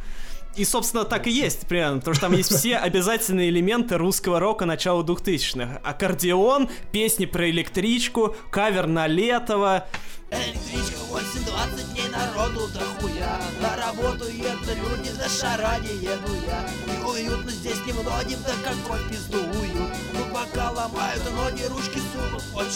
И, 0.56 0.66
собственно, 0.66 1.04
так 1.04 1.28
и 1.28 1.32
есть, 1.32 1.68
примерно, 1.68 2.00
потому 2.00 2.14
что 2.14 2.28
там 2.28 2.34
есть 2.34 2.54
все 2.54 2.78
обязательные 2.78 3.50
элементы 3.50 3.98
русского 3.98 4.40
рока 4.40 4.66
начала 4.66 5.04
2000-х. 5.04 5.82
Аккордеон, 5.84 6.70
песни 6.92 7.26
про 7.26 7.50
электричку, 7.50 8.36
кавер 8.52 8.88
на 8.88 9.08
Летова. 9.08 9.88
Электричка 10.30 10.98
8-20 11.12 11.94
дней 11.94 12.08
народу 12.10 12.68
дохуя 12.74 13.40
На 13.62 13.76
работу 13.78 14.28
едут 14.28 14.68
люди, 14.68 15.10
за 15.10 15.30
шараде 15.30 15.94
еду 15.94 16.34
я 16.48 16.68
И 16.92 17.28
уютно 17.28 17.52
здесь 17.52 17.78
немногим, 17.86 18.40
да 18.44 18.54
какой 18.64 19.08
пиздую 19.10 19.46
Ну 20.14 20.34
пока 20.34 20.72
ломают 20.72 21.22
ноги, 21.36 21.64
ручки 21.70 22.00
сунут 22.14 22.44
под 22.52 22.72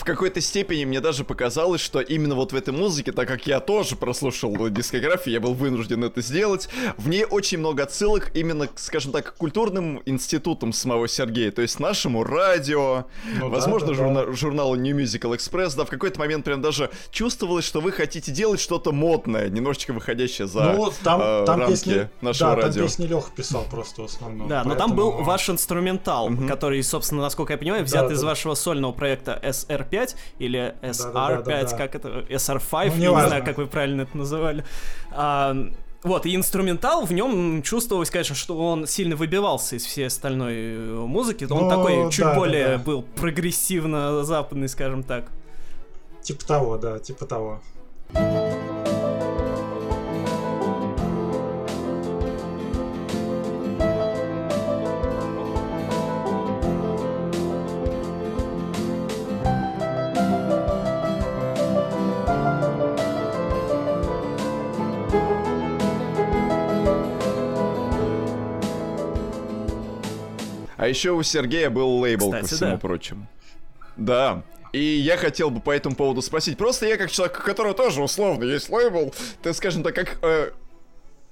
в 0.00 0.04
какой-то 0.04 0.40
степени 0.40 0.86
мне 0.86 0.98
даже 1.00 1.24
показалось, 1.24 1.82
что 1.82 2.00
именно 2.00 2.34
вот 2.34 2.52
в 2.52 2.56
этой 2.56 2.72
музыке, 2.72 3.12
так 3.12 3.28
как 3.28 3.46
я 3.46 3.60
тоже 3.60 3.96
прослушал 3.96 4.56
дискографию, 4.70 5.34
я 5.34 5.40
был 5.40 5.52
вынужден 5.52 6.02
это 6.02 6.22
сделать, 6.22 6.70
в 6.96 7.06
ней 7.10 7.26
очень 7.26 7.58
много 7.58 7.82
отсылок 7.82 8.30
именно, 8.34 8.66
скажем 8.76 9.12
так, 9.12 9.34
к 9.34 9.36
культурным 9.36 10.00
институтам 10.06 10.72
самого 10.72 11.06
Сергея, 11.06 11.50
то 11.50 11.60
есть 11.60 11.78
нашему 11.80 12.24
радио, 12.24 13.04
ну, 13.38 13.50
возможно, 13.50 13.88
да, 13.88 13.94
да, 13.94 14.02
журна- 14.02 14.26
да. 14.26 14.32
журналу 14.32 14.74
New 14.74 14.96
Musical 14.96 15.36
Express, 15.36 15.76
да, 15.76 15.84
в 15.84 15.90
какой-то 15.90 16.18
момент 16.18 16.46
прям 16.46 16.62
даже 16.62 16.88
чувствовалось, 17.10 17.66
что 17.66 17.82
вы 17.82 17.92
хотите 17.92 18.32
делать 18.32 18.58
что-то 18.60 18.92
модное, 18.92 19.50
немножечко 19.50 19.92
выходящее 19.92 20.48
за 20.48 20.72
ну, 20.72 20.90
там, 21.04 21.20
э, 21.22 21.44
там 21.44 21.60
рамки 21.60 21.72
песни, 21.72 22.08
нашего 22.22 22.50
да, 22.52 22.56
радио. 22.56 22.72
там 22.72 22.82
песни 22.84 23.06
Леха 23.06 23.30
писал 23.36 23.66
просто 23.70 24.00
в 24.00 24.04
основном. 24.06 24.48
Да, 24.48 24.62
поэтому... 24.64 24.74
но 24.74 24.80
там 24.80 24.96
был 24.96 25.10
ваш 25.22 25.50
инструментал, 25.50 26.32
угу. 26.32 26.46
который, 26.46 26.82
собственно, 26.82 27.20
насколько 27.20 27.52
я 27.52 27.58
понимаю, 27.58 27.84
взят 27.84 28.08
да, 28.08 28.14
из 28.14 28.22
да. 28.22 28.28
вашего 28.28 28.54
сольного 28.54 28.92
проекта 28.92 29.38
SR 29.42 29.89
5 29.90 30.16
или 30.38 30.74
SR5, 30.82 31.12
да, 31.12 31.42
да, 31.42 31.64
да, 31.64 31.76
как 31.76 31.94
это, 31.94 32.08
SR5, 32.28 32.88
ну, 32.88 32.94
не, 32.94 33.00
не 33.00 33.26
знаю, 33.26 33.44
как 33.44 33.58
вы 33.58 33.66
правильно 33.66 34.02
это 34.02 34.16
называли. 34.16 34.64
А, 35.10 35.56
вот, 36.02 36.24
и 36.24 36.34
инструментал 36.34 37.04
в 37.04 37.12
нем 37.12 37.62
чувствовалось, 37.62 38.08
конечно, 38.08 38.34
что 38.34 38.56
он 38.56 38.86
сильно 38.86 39.16
выбивался 39.16 39.76
из 39.76 39.84
всей 39.84 40.06
остальной 40.06 40.54
э, 40.54 40.94
музыки. 40.94 41.46
Он 41.50 41.64
ну, 41.64 41.68
такой 41.68 42.10
чуть 42.10 42.24
да, 42.24 42.34
более 42.34 42.66
да, 42.68 42.76
да. 42.78 42.82
был 42.82 43.02
прогрессивно-западный, 43.02 44.68
скажем 44.68 45.02
так. 45.02 45.26
Типа 46.22 46.46
того, 46.46 46.78
да, 46.78 46.98
типа 46.98 47.26
того. 47.26 47.60
А 70.80 70.88
еще 70.88 71.10
у 71.10 71.22
Сергея 71.22 71.68
был 71.68 71.98
лейбл, 71.98 72.32
Кстати, 72.32 72.48
ко 72.48 72.54
всему 72.54 72.70
да. 72.70 72.78
прочему. 72.78 73.28
Да. 73.98 74.42
И 74.72 74.82
я 74.82 75.18
хотел 75.18 75.50
бы 75.50 75.60
по 75.60 75.72
этому 75.72 75.94
поводу 75.94 76.22
спросить. 76.22 76.56
Просто 76.56 76.86
я 76.86 76.96
как 76.96 77.10
человек, 77.10 77.38
у 77.38 77.42
которого 77.42 77.74
тоже 77.74 78.02
условно 78.02 78.44
есть 78.44 78.70
лейбл, 78.70 79.12
ты, 79.42 79.52
скажем 79.52 79.82
так, 79.82 79.94
как 79.94 80.16
э, 80.22 80.52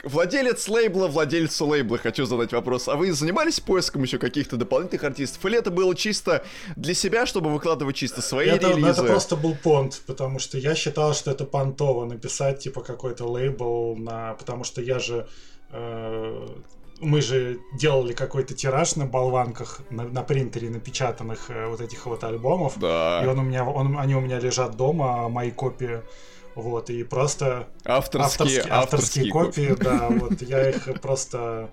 владелец 0.04 0.68
лейбла, 0.68 1.06
владельцу 1.06 1.64
лейбла 1.64 1.96
хочу 1.96 2.26
задать 2.26 2.52
вопрос. 2.52 2.88
А 2.88 2.96
вы 2.96 3.10
занимались 3.10 3.58
поиском 3.58 4.02
еще 4.02 4.18
каких-то 4.18 4.58
дополнительных 4.58 5.04
артистов? 5.04 5.42
Или 5.46 5.56
это 5.56 5.70
было 5.70 5.94
чисто 5.94 6.44
для 6.76 6.92
себя, 6.92 7.24
чтобы 7.24 7.50
выкладывать 7.50 7.96
чисто 7.96 8.20
свои 8.20 8.48
это, 8.48 8.68
релизы? 8.68 8.90
Это 8.90 9.04
просто 9.04 9.34
был 9.34 9.54
понт, 9.54 10.02
потому 10.06 10.40
что 10.40 10.58
я 10.58 10.74
считал, 10.74 11.14
что 11.14 11.30
это 11.30 11.46
понтово 11.46 12.04
написать 12.04 12.58
типа 12.58 12.82
какой-то 12.82 13.24
лейбл 13.24 13.96
на... 13.96 14.34
Потому 14.34 14.64
что 14.64 14.82
я 14.82 14.98
же 14.98 15.26
э, 15.70 16.48
мы 17.00 17.20
же 17.20 17.60
делали 17.74 18.12
какой-то 18.12 18.54
тираж 18.54 18.96
на 18.96 19.06
болванках, 19.06 19.80
на, 19.90 20.04
на 20.04 20.22
принтере 20.22 20.70
напечатанных 20.70 21.50
э, 21.50 21.66
вот 21.66 21.80
этих 21.80 22.06
вот 22.06 22.24
альбомов. 22.24 22.78
Да. 22.78 23.22
И 23.24 23.26
он 23.26 23.38
у 23.38 23.42
меня, 23.42 23.64
он, 23.64 23.98
они 23.98 24.14
у 24.14 24.20
меня 24.20 24.38
лежат 24.38 24.76
дома, 24.76 25.24
а 25.24 25.28
мои 25.28 25.50
копии. 25.50 26.02
Вот, 26.54 26.90
и 26.90 27.04
просто... 27.04 27.68
Авторские, 27.84 28.62
авторские, 28.64 28.72
авторские 28.72 29.30
копии, 29.30 29.68
копии, 29.68 29.84
да, 29.84 30.08
вот 30.08 30.42
я 30.42 30.70
их 30.70 31.00
просто 31.00 31.70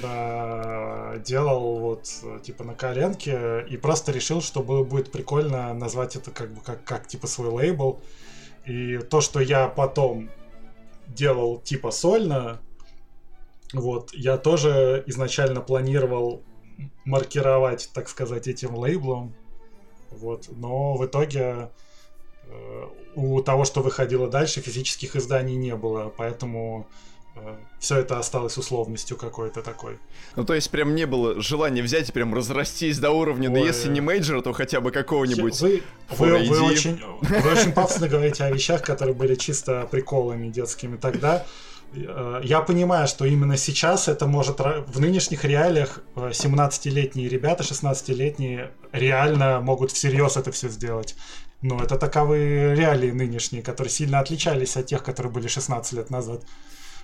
да, 0.00 1.14
делал 1.18 1.78
вот 1.80 2.08
типа 2.42 2.64
на 2.64 2.74
коленке 2.74 3.64
и 3.68 3.76
просто 3.76 4.12
решил, 4.12 4.40
что 4.40 4.62
будет 4.62 5.12
прикольно 5.12 5.74
назвать 5.74 6.16
это 6.16 6.30
как 6.30 6.52
бы 6.54 6.60
как, 6.60 6.84
как 6.84 7.06
типа 7.08 7.26
свой 7.26 7.48
лейбл. 7.48 8.00
И 8.64 8.98
то, 8.98 9.20
что 9.20 9.40
я 9.40 9.68
потом 9.68 10.30
делал 11.08 11.58
типа 11.58 11.90
сольно, 11.90 12.60
вот, 13.72 14.12
я 14.12 14.36
тоже 14.36 15.02
изначально 15.06 15.60
планировал 15.60 16.42
маркировать, 17.04 17.90
так 17.92 18.08
сказать, 18.08 18.48
этим 18.48 18.74
лейблом. 18.76 19.34
Вот, 20.10 20.48
но 20.50 20.94
в 20.94 21.06
итоге 21.06 21.70
э, 22.44 22.84
у 23.14 23.40
того, 23.42 23.64
что 23.64 23.80
выходило 23.80 24.28
дальше, 24.28 24.60
физических 24.60 25.16
изданий 25.16 25.56
не 25.56 25.74
было, 25.74 26.12
поэтому 26.14 26.86
э, 27.34 27.56
все 27.80 27.98
это 27.98 28.18
осталось 28.18 28.58
условностью 28.58 29.16
какой-то 29.16 29.62
такой. 29.62 29.98
Ну, 30.36 30.44
то 30.44 30.52
есть, 30.52 30.70
прям 30.70 30.94
не 30.94 31.06
было 31.06 31.40
желания 31.40 31.80
взять 31.82 32.10
и 32.10 32.12
прям 32.12 32.34
разрастись 32.34 32.98
до 32.98 33.10
уровня, 33.10 33.48
Ой. 33.48 33.54
да 33.54 33.66
если 33.66 33.88
не 33.88 34.02
мейджора, 34.02 34.42
то 34.42 34.52
хотя 34.52 34.82
бы 34.82 34.90
какого-нибудь. 34.90 35.58
Вы, 35.62 35.82
вы, 36.10 36.46
вы, 36.46 36.62
очень, 36.62 37.00
вы 37.22 37.52
очень 37.52 37.72
пафосно 37.72 38.06
говорите 38.06 38.44
о 38.44 38.50
вещах, 38.50 38.82
которые 38.82 39.14
были 39.14 39.34
чисто 39.34 39.88
приколами 39.90 40.48
детскими 40.48 40.98
тогда. 40.98 41.46
Э, 41.94 42.40
я 42.42 42.60
понимаю, 42.60 43.06
что 43.06 43.24
именно 43.24 43.56
сейчас 43.56 44.08
это 44.08 44.26
может 44.26 44.60
в 44.60 45.00
нынешних 45.00 45.44
реалиях 45.44 46.00
17-летние 46.16 47.26
э, 47.26 47.30
ребята, 47.30 47.62
16-летние 47.62 48.70
реально 48.92 49.60
могут 49.60 49.90
всерьез 49.90 50.36
это 50.36 50.52
все 50.52 50.68
сделать. 50.68 51.14
Но 51.60 51.82
это 51.82 51.96
таковы 51.96 52.74
реалии 52.74 53.10
нынешние, 53.10 53.62
которые 53.62 53.90
сильно 53.90 54.18
отличались 54.18 54.76
от 54.76 54.86
тех, 54.86 55.04
которые 55.04 55.32
были 55.32 55.46
16 55.46 55.92
лет 55.92 56.10
назад. 56.10 56.42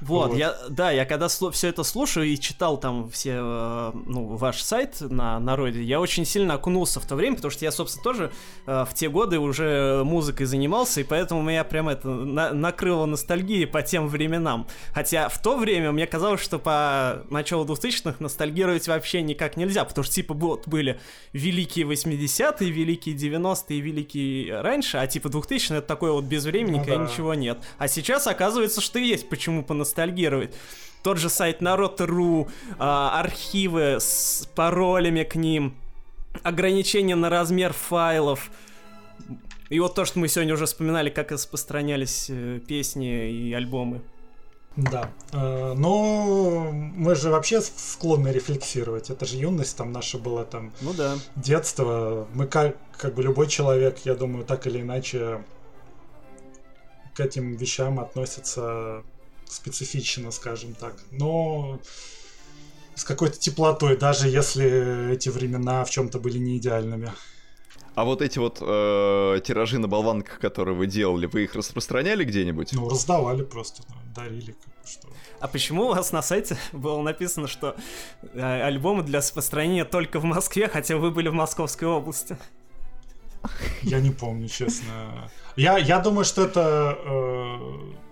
Вот, 0.00 0.30
вот, 0.30 0.38
я, 0.38 0.54
да, 0.68 0.90
я 0.90 1.04
когда 1.04 1.28
все 1.28 1.68
это 1.68 1.82
слушаю 1.82 2.26
и 2.26 2.38
читал 2.38 2.78
там 2.78 3.10
все, 3.10 3.34
э, 3.36 3.92
ну, 4.06 4.36
ваш 4.36 4.62
сайт 4.62 5.00
на 5.00 5.40
народе, 5.40 5.82
я 5.82 6.00
очень 6.00 6.24
сильно 6.24 6.54
окунулся 6.54 7.00
в 7.00 7.06
то 7.06 7.16
время, 7.16 7.36
потому 7.36 7.50
что 7.50 7.64
я, 7.64 7.72
собственно, 7.72 8.04
тоже 8.04 8.32
э, 8.66 8.84
в 8.88 8.94
те 8.94 9.08
годы 9.08 9.38
уже 9.38 10.02
музыкой 10.04 10.46
занимался, 10.46 11.00
и 11.00 11.04
поэтому 11.04 11.42
меня 11.42 11.64
прям 11.64 11.88
это 11.88 12.08
на 12.08 12.52
накрыло 12.52 13.06
ностальгией 13.06 13.66
по 13.66 13.82
тем 13.82 14.08
временам. 14.08 14.68
Хотя 14.92 15.28
в 15.28 15.40
то 15.42 15.56
время 15.56 15.92
мне 15.92 16.06
казалось, 16.06 16.40
что 16.40 16.58
по 16.58 17.24
началу 17.30 17.64
2000-х 17.64 18.16
ностальгировать 18.20 18.86
вообще 18.88 19.22
никак 19.22 19.56
нельзя, 19.56 19.84
потому 19.84 20.04
что, 20.04 20.14
типа, 20.14 20.34
вот 20.34 20.68
были 20.68 21.00
великие 21.32 21.86
80-е, 21.86 22.70
великие 22.70 23.16
90-е, 23.16 23.80
великие 23.80 24.60
раньше, 24.60 24.98
а 24.98 25.06
типа 25.06 25.28
2000 25.28 25.72
это 25.72 25.82
такое 25.82 26.12
вот 26.12 26.24
безвременника, 26.24 26.90
ну, 26.90 26.96
да. 26.96 27.04
и 27.04 27.10
ничего 27.10 27.34
нет. 27.34 27.58
А 27.78 27.88
сейчас 27.88 28.26
оказывается, 28.26 28.80
что 28.80 28.98
есть 28.98 29.28
почему 29.28 29.64
по 29.64 29.74
ностальгировать. 29.89 30.55
Тот 31.02 31.19
же 31.19 31.28
сайт 31.31 31.60
Народ.ру, 31.60 32.48
а, 32.78 33.19
архивы 33.19 33.97
с 34.01 34.48
паролями 34.55 35.23
к 35.23 35.36
ним, 35.36 35.74
ограничения 36.43 37.15
на 37.15 37.31
размер 37.31 37.73
файлов. 37.73 38.51
И 39.70 39.81
вот 39.81 39.94
то, 39.94 40.05
что 40.05 40.19
мы 40.19 40.28
сегодня 40.28 40.55
уже 40.55 40.66
вспоминали, 40.66 41.10
как 41.10 41.31
распространялись 41.31 42.27
э, 42.31 42.60
песни 42.66 43.31
и 43.31 43.52
альбомы. 43.52 44.01
Да. 44.77 45.10
Э, 45.32 45.74
но 45.77 46.70
мы 46.73 47.15
же 47.15 47.31
вообще 47.31 47.60
склонны 47.60 48.28
рефлексировать. 48.28 49.10
Это 49.10 49.27
же 49.27 49.36
юность 49.36 49.77
там 49.77 49.93
наша 49.93 50.19
была 50.19 50.44
там. 50.44 50.73
Ну 50.81 50.94
да. 50.94 51.16
Детство. 51.36 52.27
Мы 52.32 52.47
как, 52.47 52.77
как 52.97 53.15
бы 53.15 53.23
любой 53.23 53.47
человек, 53.47 53.98
я 54.05 54.15
думаю, 54.15 54.44
так 54.44 54.66
или 54.66 54.81
иначе 54.81 55.43
к 57.15 57.20
этим 57.20 57.56
вещам 57.56 58.01
относятся 58.01 59.02
специфично, 59.48 60.30
скажем 60.30 60.74
так. 60.74 60.96
Но 61.10 61.80
с 62.94 63.04
какой-то 63.04 63.38
теплотой, 63.38 63.96
даже 63.96 64.28
если 64.28 65.12
эти 65.12 65.28
времена 65.28 65.84
в 65.84 65.90
чем-то 65.90 66.18
были 66.18 66.38
не 66.38 66.58
идеальными. 66.58 67.12
А 67.94 68.04
вот 68.04 68.22
эти 68.22 68.38
вот 68.38 68.58
э, 68.60 69.40
тиражи 69.44 69.78
на 69.78 69.88
болванках, 69.88 70.38
которые 70.38 70.76
вы 70.76 70.86
делали, 70.86 71.26
вы 71.26 71.44
их 71.44 71.56
распространяли 71.56 72.24
где-нибудь? 72.24 72.72
Ну, 72.72 72.88
раздавали 72.88 73.42
просто, 73.42 73.82
дарили. 74.14 74.54
Что... 74.86 75.08
А 75.40 75.48
почему 75.48 75.86
у 75.86 75.88
вас 75.88 76.12
на 76.12 76.22
сайте 76.22 76.56
было 76.72 77.02
написано, 77.02 77.48
что 77.48 77.74
э, 78.34 78.62
альбомы 78.62 79.02
для 79.02 79.18
распространения 79.18 79.84
только 79.84 80.20
в 80.20 80.24
Москве, 80.24 80.68
хотя 80.68 80.96
вы 80.96 81.10
были 81.10 81.28
в 81.28 81.34
Московской 81.34 81.88
области? 81.88 82.36
Я 83.82 84.00
не 84.00 84.10
помню, 84.10 84.48
честно. 84.48 85.30
Я, 85.56 85.78
я 85.78 85.98
думаю, 85.98 86.24
что 86.24 86.44
это... 86.44 86.98
Э, 87.04 88.07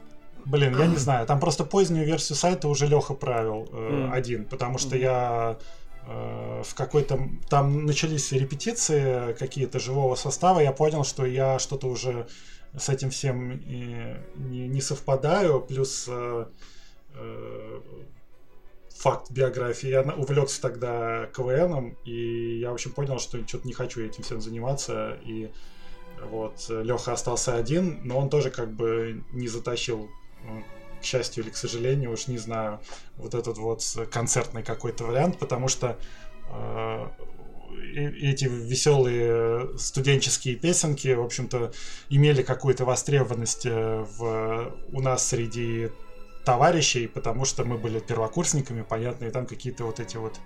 блин, 0.46 0.78
я 0.78 0.86
не 0.86 0.96
знаю. 0.96 1.26
Там 1.26 1.40
просто 1.40 1.64
позднюю 1.64 2.06
версию 2.06 2.36
сайта 2.36 2.68
уже 2.68 2.86
Леха 2.86 3.14
правил 3.14 3.68
э, 3.72 4.10
один, 4.12 4.44
потому 4.44 4.78
что 4.78 4.96
я 4.96 5.58
э, 6.06 6.62
в 6.64 6.74
какой-то... 6.74 7.28
Там 7.48 7.84
начались 7.84 8.32
репетиции 8.32 9.32
какие-то 9.34 9.78
живого 9.78 10.14
состава, 10.14 10.60
я 10.60 10.72
понял, 10.72 11.04
что 11.04 11.26
я 11.26 11.58
что-то 11.58 11.88
уже 11.88 12.26
с 12.76 12.88
этим 12.88 13.10
всем 13.10 13.52
и, 13.52 14.16
не, 14.36 14.68
не 14.68 14.80
совпадаю, 14.80 15.60
плюс 15.60 16.06
э, 16.08 16.46
э, 17.14 17.80
факт 18.94 19.30
биографии. 19.30 19.88
Я 19.88 20.02
увлекся 20.02 20.62
тогда 20.62 21.26
КВНом, 21.34 21.96
и 22.04 22.60
я, 22.60 22.70
в 22.70 22.74
общем, 22.74 22.92
понял, 22.92 23.18
что 23.18 23.44
что-то 23.46 23.66
не 23.66 23.72
хочу 23.72 24.00
этим 24.00 24.22
всем 24.22 24.40
заниматься, 24.40 25.18
и 25.24 25.50
вот 26.30 26.66
Леха 26.68 27.12
остался 27.12 27.56
один, 27.56 28.00
но 28.04 28.18
он 28.18 28.30
тоже 28.30 28.50
как 28.50 28.72
бы 28.72 29.22
не 29.32 29.48
затащил 29.48 30.08
к 31.00 31.04
счастью 31.04 31.44
или 31.44 31.50
к 31.50 31.56
сожалению, 31.56 32.12
уж 32.12 32.26
не 32.26 32.38
знаю, 32.38 32.80
вот 33.16 33.34
этот 33.34 33.58
вот 33.58 33.82
концертный 34.10 34.62
какой-то 34.62 35.04
вариант, 35.04 35.38
потому 35.38 35.68
что 35.68 35.98
э, 36.50 37.06
эти 37.94 38.44
веселые 38.44 39.78
студенческие 39.78 40.56
песенки, 40.56 41.08
в 41.08 41.22
общем-то, 41.22 41.72
имели 42.08 42.42
какую-то 42.42 42.84
востребованность 42.84 43.66
э, 43.66 44.04
в, 44.16 44.74
у 44.92 45.00
нас 45.00 45.26
среди 45.26 45.90
товарищей, 46.44 47.08
потому 47.08 47.44
что 47.44 47.64
мы 47.64 47.76
были 47.76 47.98
первокурсниками, 47.98 48.82
понятно, 48.82 49.26
и 49.26 49.30
там 49.30 49.46
какие-то 49.46 49.84
вот 49.84 50.00
эти 50.00 50.16
вот 50.16 50.38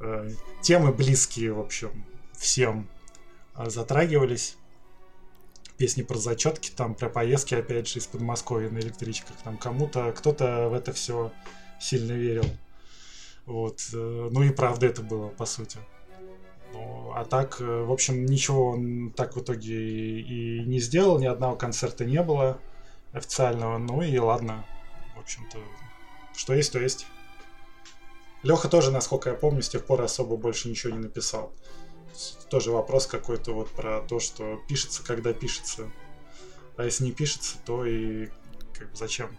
э, 0.00 0.30
темы 0.60 0.92
близкие, 0.92 1.52
в 1.52 1.60
общем, 1.60 2.04
всем 2.36 2.88
э, 3.56 3.70
затрагивались. 3.70 4.56
Песни 5.82 6.02
про 6.02 6.16
зачетки, 6.16 6.70
там 6.70 6.94
про 6.94 7.08
поездки, 7.08 7.56
опять 7.56 7.88
же, 7.88 7.98
из 7.98 8.06
Подмосковья 8.06 8.70
на 8.70 8.78
электричках. 8.78 9.34
Там 9.42 9.58
кому-то, 9.58 10.12
кто-то 10.12 10.68
в 10.68 10.74
это 10.74 10.92
все 10.92 11.32
сильно 11.80 12.12
верил. 12.12 12.46
Вот. 13.46 13.80
Э, 13.92 14.28
ну 14.30 14.44
и 14.44 14.50
правда 14.50 14.86
это 14.86 15.02
было, 15.02 15.30
по 15.30 15.44
сути. 15.44 15.78
Ну, 16.72 17.10
а 17.16 17.24
так, 17.24 17.60
э, 17.60 17.64
в 17.64 17.90
общем, 17.90 18.24
ничего 18.26 18.68
он 18.68 19.10
так 19.10 19.34
в 19.34 19.40
итоге 19.40 19.74
и, 19.74 20.60
и 20.60 20.64
не 20.66 20.78
сделал, 20.78 21.18
ни 21.18 21.26
одного 21.26 21.56
концерта 21.56 22.04
не 22.04 22.22
было 22.22 22.60
официального. 23.12 23.78
Ну 23.78 24.02
и 24.02 24.16
ладно 24.18 24.64
общем-то, 25.22 25.58
что 26.36 26.54
есть, 26.54 26.72
то 26.72 26.78
есть. 26.78 27.06
Леха 28.44 28.68
тоже, 28.68 28.92
насколько 28.92 29.30
я 29.30 29.36
помню, 29.36 29.62
с 29.62 29.68
тех 29.68 29.84
пор 29.84 30.02
особо 30.02 30.36
больше 30.36 30.68
ничего 30.68 30.92
не 30.92 31.00
написал. 31.00 31.52
Тоже 32.50 32.70
вопрос 32.70 33.06
какой-то 33.06 33.52
вот 33.52 33.70
про 33.70 34.00
то, 34.00 34.20
что 34.20 34.60
пишется, 34.68 35.02
когда 35.04 35.32
пишется. 35.32 35.90
А 36.76 36.84
если 36.84 37.04
не 37.04 37.12
пишется, 37.12 37.56
то 37.64 37.84
и 37.84 38.28
как 38.78 38.90
бы 38.90 38.96
зачем 38.96 39.30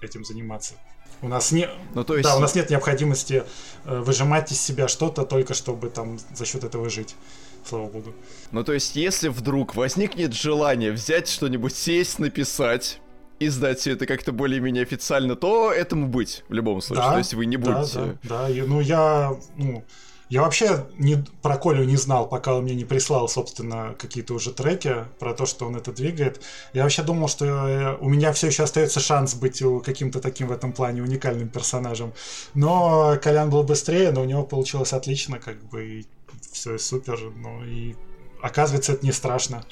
этим 0.00 0.24
заниматься? 0.24 0.74
У 1.20 1.28
нас 1.28 1.50
не, 1.50 1.68
ну, 1.94 2.04
то 2.04 2.16
есть... 2.16 2.28
да, 2.28 2.36
у 2.36 2.40
нас 2.40 2.54
нет 2.54 2.70
необходимости 2.70 3.42
э, 3.84 3.98
выжимать 4.00 4.52
из 4.52 4.60
себя 4.60 4.86
что-то 4.86 5.24
только 5.24 5.52
чтобы 5.52 5.90
там 5.90 6.18
за 6.34 6.44
счет 6.44 6.62
этого 6.62 6.88
жить. 6.88 7.16
Слава 7.64 7.88
богу. 7.88 8.14
Ну 8.52 8.62
то 8.62 8.72
есть, 8.72 8.94
если 8.94 9.28
вдруг 9.28 9.74
возникнет 9.74 10.32
желание 10.32 10.92
взять 10.92 11.28
что-нибудь, 11.28 11.74
сесть, 11.74 12.20
написать, 12.20 13.00
издать 13.40 13.80
все 13.80 13.92
это 13.92 14.06
как-то 14.06 14.32
более-менее 14.32 14.84
официально, 14.84 15.34
то 15.34 15.72
этому 15.72 16.06
быть 16.06 16.44
в 16.48 16.52
любом 16.52 16.80
случае. 16.80 17.06
Да, 17.06 17.12
то 17.12 17.18
есть 17.18 17.34
вы 17.34 17.46
не 17.46 17.56
будете. 17.56 17.94
Да, 17.94 18.18
да, 18.22 18.48
да. 18.48 18.64
Ну 18.66 18.80
я, 18.80 19.36
ну, 19.56 19.84
я 20.28 20.42
вообще 20.42 20.86
не, 20.98 21.24
про 21.42 21.56
Колю 21.56 21.84
не 21.84 21.96
знал, 21.96 22.28
пока 22.28 22.54
он 22.54 22.64
мне 22.64 22.74
не 22.74 22.84
прислал, 22.84 23.28
собственно, 23.28 23.94
какие-то 23.98 24.34
уже 24.34 24.52
треки 24.52 25.06
про 25.18 25.32
то, 25.32 25.46
что 25.46 25.66
он 25.66 25.76
это 25.76 25.92
двигает. 25.92 26.42
Я 26.74 26.82
вообще 26.82 27.02
думал, 27.02 27.28
что 27.28 27.46
э, 27.46 27.96
у 28.00 28.08
меня 28.08 28.32
все 28.32 28.48
еще 28.48 28.64
остается 28.64 29.00
шанс 29.00 29.34
быть 29.34 29.62
каким-то 29.84 30.20
таким 30.20 30.48
в 30.48 30.52
этом 30.52 30.72
плане 30.72 31.02
уникальным 31.02 31.48
персонажем. 31.48 32.12
Но 32.54 33.18
Колян 33.22 33.48
был 33.48 33.62
быстрее, 33.62 34.10
но 34.12 34.20
у 34.20 34.24
него 34.24 34.44
получилось 34.44 34.92
отлично, 34.92 35.38
как 35.38 35.62
бы, 35.70 36.00
и 36.00 36.06
все 36.52 36.78
супер. 36.78 37.18
Ну 37.36 37.64
и 37.64 37.94
оказывается, 38.42 38.92
это 38.92 39.06
не 39.06 39.12
страшно. 39.12 39.64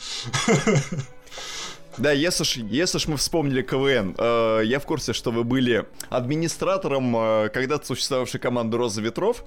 Да, 1.99 2.13
если 2.13 2.45
ж, 2.45 2.57
если 2.57 2.99
ж 2.99 3.09
мы 3.09 3.17
вспомнили 3.17 3.63
КВН, 3.63 4.15
э, 4.19 4.63
я 4.65 4.79
в 4.79 4.85
курсе, 4.85 5.13
что 5.15 5.31
вы 5.31 5.45
были 5.45 5.87
администратором 6.11 7.17
э, 7.17 7.49
когда-то 7.49 7.87
существовавшей 7.87 8.39
команды 8.39 8.77
«Роза 8.77 9.01
ветров». 9.01 9.45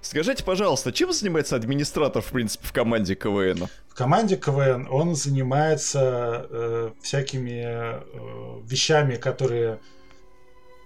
Скажите, 0.00 0.44
пожалуйста, 0.44 0.92
чем 0.92 1.12
занимается 1.12 1.56
администратор, 1.56 2.22
в 2.22 2.30
принципе, 2.32 2.66
в 2.66 2.72
команде 2.72 3.14
КВН? 3.14 3.68
В 3.88 3.94
команде 3.94 4.36
КВН 4.36 4.88
он 4.90 5.14
занимается 5.14 6.46
э, 6.50 6.90
всякими 7.02 7.62
э, 7.64 8.00
вещами, 8.64 9.14
которые 9.14 9.78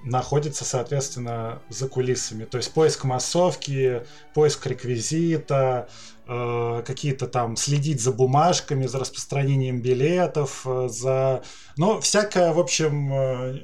находятся, 0.03 0.65
соответственно, 0.65 1.61
за 1.69 1.89
кулисами. 1.89 2.45
То 2.45 2.59
есть 2.59 2.73
поиск 2.73 3.05
массовки, 3.05 4.03
поиск 4.35 4.67
реквизита, 4.67 5.89
Э, 6.33 6.85
какие-то 6.87 7.27
там 7.27 7.57
следить 7.57 8.01
за 8.01 8.13
бумажками, 8.13 8.87
за 8.87 9.01
распространением 9.01 9.81
билетов, 9.81 10.65
э, 10.65 10.87
за... 10.89 11.43
Ну, 11.77 12.01
всякая, 12.01 12.53
в 12.53 12.61
общем, 12.61 13.13
э, 13.13 13.59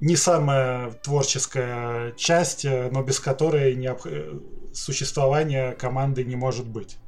не 0.00 0.16
самая 0.16 0.90
творческая 0.90 2.12
часть, 2.16 2.64
но 2.64 3.04
без 3.04 3.20
которой 3.20 3.76
необ... 3.76 4.00
существование 4.72 5.70
команды 5.72 6.24
не 6.24 6.34
может 6.34 6.66
быть. 6.66 6.98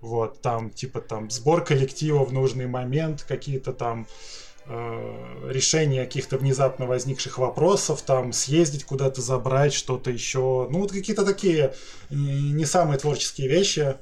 Вот, 0.00 0.40
там, 0.40 0.70
типа, 0.70 1.02
там, 1.02 1.28
сбор 1.28 1.62
коллектива 1.62 2.24
в 2.24 2.32
нужный 2.32 2.66
момент, 2.66 3.22
какие-то 3.28 3.74
там 3.74 4.02
э, 4.02 4.43
решения 4.66 6.04
каких-то 6.04 6.38
внезапно 6.38 6.86
возникших 6.86 7.38
вопросов, 7.38 8.02
там, 8.02 8.32
съездить 8.32 8.84
куда-то, 8.84 9.20
забрать 9.20 9.74
что-то 9.74 10.10
еще. 10.10 10.66
Ну, 10.70 10.80
вот 10.80 10.92
какие-то 10.92 11.24
такие 11.24 11.74
не 12.10 12.64
самые 12.64 12.98
творческие 12.98 13.48
вещи. 13.48 13.96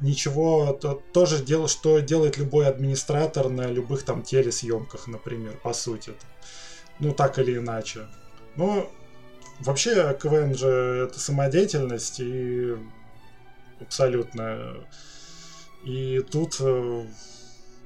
Ничего, 0.00 0.72
то, 0.72 1.02
тоже 1.12 1.44
дело, 1.44 1.66
что 1.66 1.98
делает 1.98 2.38
любой 2.38 2.68
администратор 2.68 3.48
на 3.48 3.66
любых 3.66 4.04
там 4.04 4.22
телесъемках, 4.22 5.08
например, 5.08 5.58
по 5.62 5.74
сути. 5.74 6.12
Ну, 7.00 7.12
так 7.12 7.38
или 7.38 7.58
иначе. 7.58 8.06
Ну, 8.56 8.88
вообще, 9.60 10.16
КВН 10.20 10.54
же 10.54 11.08
это 11.08 11.18
самодеятельность 11.18 12.20
и 12.20 12.76
абсолютно. 13.80 14.76
И 15.84 16.20
тут 16.20 16.56
э, 16.60 17.06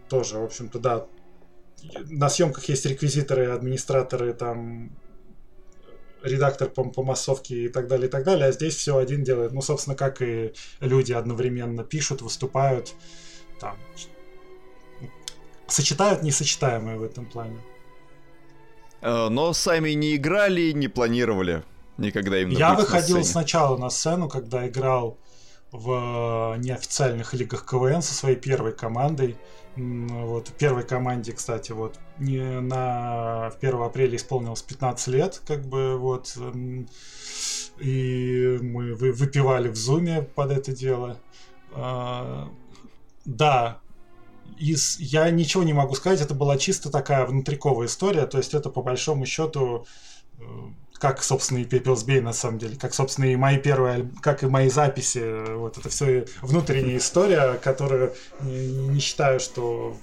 тоже, 0.09 0.39
в 0.39 0.45
общем-то, 0.45 0.79
да, 0.79 1.07
на 2.09 2.29
съемках 2.29 2.69
есть 2.69 2.87
реквизиторы, 2.87 3.51
администраторы, 3.51 4.33
там 4.33 4.91
редактор 6.23 6.69
по, 6.69 6.85
по 6.85 7.03
массовке 7.03 7.65
и 7.65 7.69
так 7.69 7.89
далее, 7.89 8.09
и 8.09 8.11
так 8.11 8.25
далее, 8.25 8.47
а 8.47 8.53
здесь 8.53 8.77
все 8.77 8.97
один 8.97 9.25
делает. 9.25 9.53
Ну, 9.53 9.63
собственно, 9.63 9.97
как 9.97 10.23
и 10.23 10.53
люди 10.81 11.13
одновременно 11.13 11.83
пишут, 11.85 12.23
выступают, 12.23 12.95
там, 13.59 13.77
сочетают 15.67 16.23
несочетаемое 16.23 16.97
в 16.97 17.03
этом 17.03 17.27
плане. 17.27 17.59
Э, 19.01 19.29
но 19.29 19.53
сами 19.53 19.91
не 19.91 20.17
играли, 20.17 20.73
не 20.73 20.89
планировали 20.89 21.65
никогда 21.99 22.41
именно 22.41 22.59
Я 22.59 22.75
выходил 22.75 23.25
сначала 23.25 23.77
на 23.77 23.91
сцену, 23.91 24.29
когда 24.29 24.67
играл 24.67 25.19
в 25.71 26.57
неофициальных 26.59 27.33
лигах 27.35 27.65
КВН 27.65 28.03
со 28.03 28.15
своей 28.15 28.37
первой 28.37 28.73
командой. 28.73 29.37
Вот, 29.77 30.53
первой 30.59 30.83
команде, 30.83 31.33
кстати, 31.33 31.73
вот, 31.73 31.99
на 32.19 33.47
1 33.47 33.83
апреля 33.83 34.17
исполнилось 34.17 34.63
15 34.63 35.09
лет, 35.09 35.43
как 35.47 35.65
бы, 35.65 35.97
вот, 35.97 36.37
и 37.79 38.59
мы 38.61 38.95
выпивали 38.95 39.69
в 39.69 39.77
зуме 39.77 40.23
под 40.23 40.51
это 40.51 40.73
дело. 40.73 41.19
А, 41.75 42.51
да, 43.25 43.81
из, 44.59 44.99
я 45.01 45.31
ничего 45.31 45.63
не 45.63 45.73
могу 45.73 45.95
сказать, 45.95 46.21
это 46.21 46.35
была 46.35 46.59
чисто 46.59 46.91
такая 46.91 47.25
внутриковая 47.25 47.87
история, 47.87 48.27
то 48.27 48.39
есть 48.39 48.55
это 48.55 48.69
по 48.69 48.83
большому 48.83 49.25
счету 49.25 49.87
э, 50.39 50.43
как, 51.03 51.25
собственно, 51.25 51.59
и 51.59 51.65
Пепелс 51.65 52.05
Бей, 52.05 52.21
на 52.21 52.33
самом 52.33 52.61
деле, 52.61 52.77
как, 52.77 52.95
собственно, 52.95 53.25
и 53.25 53.35
мои 53.35 53.59
первые, 53.59 54.09
как 54.21 54.45
и 54.45 54.47
мои 54.47 54.71
записи, 54.71 55.53
вот 55.57 55.77
это 55.77 55.89
все 55.89 56.27
внутренняя 56.43 56.97
история, 56.97 57.55
которую 57.55 58.15
не, 58.39 58.69
не 58.69 59.01
считаю, 59.01 59.41
что 59.41 59.97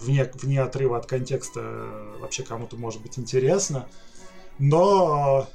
вне, 0.00 0.30
вне 0.34 0.62
отрыва 0.62 0.98
от 0.98 1.06
контекста 1.06 1.84
вообще 2.20 2.44
кому-то 2.44 2.76
может 2.76 3.02
быть 3.02 3.18
интересно. 3.18 3.88
Но, 4.60 5.48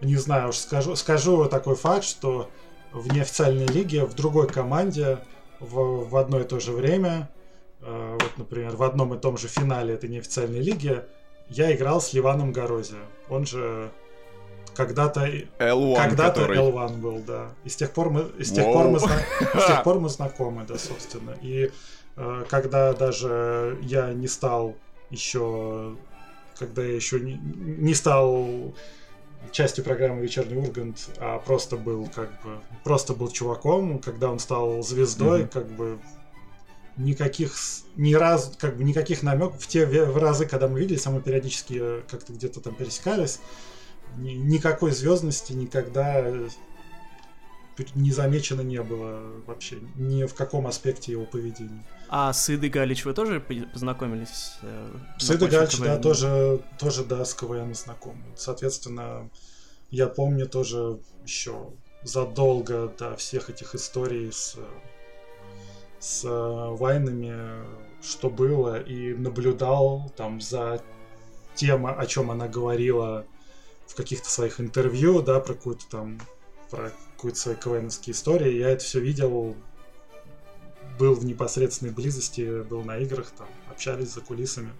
не 0.00 0.16
знаю, 0.16 0.48
уж 0.48 0.56
скажу, 0.56 0.96
скажу 0.96 1.44
такой 1.44 1.76
факт, 1.76 2.02
что 2.02 2.50
в 2.92 3.06
неофициальной 3.14 3.66
лиге, 3.66 4.04
в 4.04 4.14
другой 4.14 4.48
команде, 4.48 5.20
в, 5.60 6.08
в 6.08 6.16
одно 6.16 6.40
и 6.40 6.44
то 6.44 6.58
же 6.58 6.72
время, 6.72 7.30
э, 7.80 8.18
вот, 8.20 8.36
например, 8.36 8.74
в 8.74 8.82
одном 8.82 9.14
и 9.14 9.20
том 9.20 9.38
же 9.38 9.46
финале 9.46 9.94
этой 9.94 10.10
неофициальной 10.10 10.60
лиги, 10.60 11.04
я 11.48 11.74
играл 11.74 12.00
с 12.00 12.12
Ливаном 12.12 12.52
Горози. 12.52 12.96
Он 13.28 13.46
же 13.46 13.90
когда-то 14.74 15.26
L1, 15.58 15.96
когда-то 15.96 16.40
который... 16.40 16.58
L1 16.58 16.98
был, 16.98 17.18
да. 17.26 17.50
И 17.64 17.68
с 17.68 17.76
тех 17.76 17.92
пор 17.92 18.10
мы, 18.10 18.30
и 18.38 18.44
с 18.44 18.52
тех 18.52 18.64
пор 18.64 18.88
мы, 18.88 18.98
зна... 18.98 19.18
с 19.54 19.66
тех 19.66 19.82
пор 19.82 20.00
мы 20.00 20.08
знакомы, 20.08 20.64
да, 20.66 20.78
собственно. 20.78 21.36
И 21.42 21.70
э, 22.16 22.44
когда 22.48 22.92
даже 22.94 23.78
я 23.82 24.12
не 24.12 24.28
стал 24.28 24.76
еще, 25.10 25.96
когда 26.58 26.82
я 26.82 26.94
еще 26.94 27.20
не, 27.20 27.34
не 27.34 27.94
стал 27.94 28.74
частью 29.50 29.84
программы 29.84 30.22
«Вечерний 30.22 30.56
Ургант», 30.56 31.10
а 31.18 31.38
просто 31.38 31.76
был 31.76 32.08
как 32.14 32.30
бы 32.42 32.60
просто 32.84 33.12
был 33.14 33.28
чуваком, 33.28 33.98
когда 33.98 34.30
он 34.30 34.38
стал 34.38 34.82
звездой, 34.82 35.42
mm-hmm. 35.42 35.48
как 35.48 35.66
бы 35.68 35.98
никаких 36.96 37.54
ни 37.96 38.14
раз 38.14 38.52
как 38.58 38.76
бы 38.76 38.84
никаких 38.84 39.22
намеков 39.22 39.62
в 39.62 39.66
те 39.66 39.86
в 39.86 40.16
разы, 40.16 40.46
когда 40.46 40.68
мы 40.68 40.80
виделись, 40.80 41.06
а 41.06 41.10
мы 41.10 41.20
периодически 41.20 41.78
э, 41.80 42.02
как-то 42.08 42.32
где-то 42.32 42.60
там 42.60 42.74
пересекались, 42.74 43.40
ни, 44.16 44.32
никакой 44.32 44.92
звездности 44.92 45.52
никогда 45.52 46.20
э, 46.20 46.48
не 47.94 48.12
замечено 48.12 48.60
не 48.60 48.82
было 48.82 49.22
вообще 49.46 49.78
ни 49.96 50.24
в 50.24 50.34
каком 50.34 50.66
аспекте 50.66 51.12
его 51.12 51.24
поведения. 51.24 51.84
А 52.08 52.32
с 52.32 52.50
Идой 52.50 52.68
Галич 52.68 53.04
вы 53.04 53.14
тоже 53.14 53.40
познакомились? 53.40 54.58
Э, 54.62 54.94
с 55.18 55.30
Идой 55.30 55.48
Галич, 55.48 55.78
да, 55.78 55.98
тоже, 55.98 56.60
тоже, 56.78 57.04
да, 57.04 57.24
с 57.24 57.34
КВН 57.34 57.74
знакомы. 57.74 58.22
Соответственно, 58.36 59.30
я 59.90 60.06
помню 60.08 60.46
тоже 60.46 60.98
еще 61.24 61.70
задолго 62.02 62.92
до 62.98 63.16
всех 63.16 63.48
этих 63.48 63.74
историй 63.74 64.32
с 64.32 64.56
с 66.02 66.24
э, 66.24 66.28
вайнами, 66.28 67.64
что 68.02 68.28
было, 68.28 68.82
и 68.82 69.14
наблюдал 69.14 70.12
там 70.16 70.40
за 70.40 70.82
тем, 71.54 71.86
о 71.86 72.04
чем 72.06 72.32
она 72.32 72.48
говорила 72.48 73.24
в 73.86 73.94
каких-то 73.94 74.28
своих 74.28 74.60
интервью, 74.60 75.22
да, 75.22 75.38
про 75.38 75.54
какую-то 75.54 75.88
там, 75.88 76.20
про 76.70 76.90
какую-то 77.14 77.38
свои 77.38 77.54
КВНовские 77.54 78.14
истории. 78.14 78.58
Я 78.58 78.70
это 78.70 78.82
все 78.82 78.98
видел, 78.98 79.54
был 80.98 81.14
в 81.14 81.24
непосредственной 81.24 81.92
близости, 81.92 82.62
был 82.62 82.82
на 82.82 82.98
играх, 82.98 83.30
там, 83.30 83.46
общались 83.70 84.12
за 84.12 84.22
кулисами. 84.22 84.72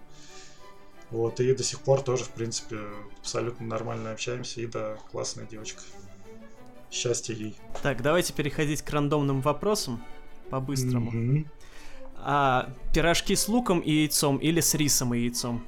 Вот, 1.13 1.39
и 1.39 1.55
до 1.55 1.63
сих 1.63 1.83
пор 1.83 2.03
тоже, 2.03 2.25
в 2.25 2.31
принципе, 2.31 2.81
абсолютно 3.21 3.65
нормально 3.67 4.11
общаемся. 4.11 4.61
И 4.61 4.67
да, 4.67 4.97
классная 5.13 5.47
девочка. 5.47 5.83
Счастья 6.91 7.33
ей. 7.33 7.55
Так, 7.81 8.03
давайте 8.03 8.33
переходить 8.33 8.83
к 8.83 8.91
рандомным 8.91 9.41
вопросам 9.41 10.03
по-быстрому. 10.53 11.11
Mm-hmm. 11.11 11.47
А, 12.17 12.69
пирожки 12.93 13.35
с 13.35 13.49
луком 13.49 13.81
и 13.81 13.91
яйцом 13.91 14.37
или 14.37 14.61
с 14.61 14.75
рисом 14.75 15.15
и 15.15 15.21
яйцом? 15.21 15.65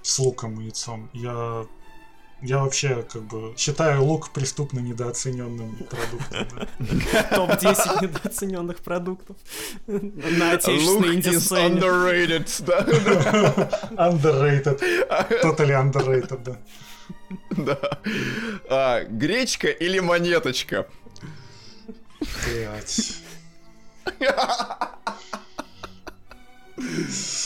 С 0.00 0.18
луком 0.18 0.58
и 0.60 0.64
яйцом. 0.64 1.10
Я 1.12 1.66
я 2.40 2.58
вообще 2.58 3.02
как 3.02 3.22
бы 3.24 3.52
считаю 3.58 4.04
лук 4.04 4.30
преступно 4.30 4.78
недооцененным 4.80 5.76
продуктом. 5.76 6.68
Топ-10 7.34 8.02
недооцененных 8.02 8.78
продуктов 8.78 9.36
на 9.86 10.52
отечественной 10.52 11.16
инди-сцене. 11.16 11.80
underrated, 11.80 12.64
да? 12.64 12.80
Underrated. 14.10 14.80
Totally 15.42 15.74
underrated, 15.74 16.42
да. 16.42 16.58
Да. 17.50 17.98
А, 18.70 19.04
гречка 19.04 19.68
или 19.68 19.98
монеточка? 19.98 20.86
Блять. 22.46 23.22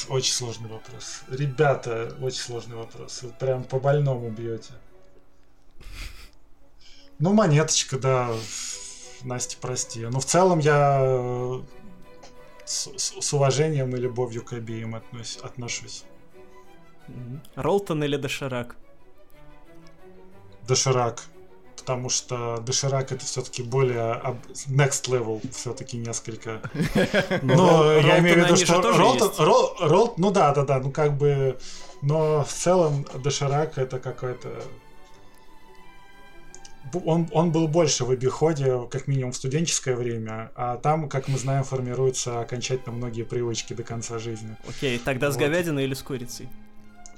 Очень 0.09 0.33
сложный 0.33 0.69
вопрос. 0.69 1.23
Ребята, 1.29 2.15
очень 2.21 2.41
сложный 2.41 2.77
вопрос. 2.77 3.23
Вы 3.23 3.31
прям 3.31 3.65
по 3.65 3.81
больному 3.81 4.31
бьете. 4.31 4.75
Ну, 7.19 7.33
монеточка, 7.33 7.99
да. 7.99 8.31
Настя, 9.23 9.57
прости. 9.61 10.05
Но 10.07 10.21
в 10.21 10.25
целом 10.25 10.59
я 10.59 10.99
э, 11.03 11.63
с, 12.65 12.89
с, 12.97 13.21
с 13.21 13.33
уважением 13.33 13.95
и 13.97 14.01
любовью 14.01 14.45
к 14.45 14.53
обеим 14.53 14.95
относь, 14.95 15.39
отношусь. 15.43 16.05
Ролтон 17.55 18.03
или 18.05 18.17
Доширак? 18.17 18.77
Доширак 20.67 21.23
потому 21.83 22.09
что 22.09 22.59
Доширак 22.65 23.11
это 23.11 23.25
все-таки 23.25 23.65
более 23.65 24.23
next 24.69 25.09
level, 25.09 25.43
все-таки 25.53 25.97
несколько. 25.97 26.63
Но 27.43 27.93
я 27.95 28.21
имею 28.21 28.45
в 28.45 28.45
виду, 28.45 28.57
что 28.57 28.81
Ролл, 29.81 30.15
ну 30.17 30.31
да, 30.31 30.55
да, 30.55 30.65
да, 30.65 30.79
ну 30.79 30.93
как 30.93 31.17
бы, 31.19 31.59
но 32.01 32.45
в 32.45 32.53
целом 32.53 33.05
Доширак 33.23 33.79
это 33.79 33.99
какой-то 33.99 34.49
он, 37.05 37.29
он 37.33 37.51
был 37.51 37.69
больше 37.69 38.05
в 38.05 38.11
обиходе, 38.11 38.87
как 38.91 39.09
минимум 39.09 39.33
в 39.33 39.37
студенческое 39.37 39.97
время, 39.97 40.53
а 40.55 40.77
там, 40.77 41.09
как 41.09 41.27
мы 41.27 41.39
знаем, 41.39 41.65
формируются 41.65 42.41
окончательно 42.41 42.95
многие 42.95 43.25
привычки 43.25 43.73
до 43.73 43.83
конца 43.83 44.19
жизни. 44.19 44.57
Окей, 44.69 44.99
тогда 44.99 45.29
вот. 45.29 45.35
с 45.35 45.37
говядиной 45.39 45.85
или 45.85 45.95
с 45.95 46.03
курицей? 46.03 46.49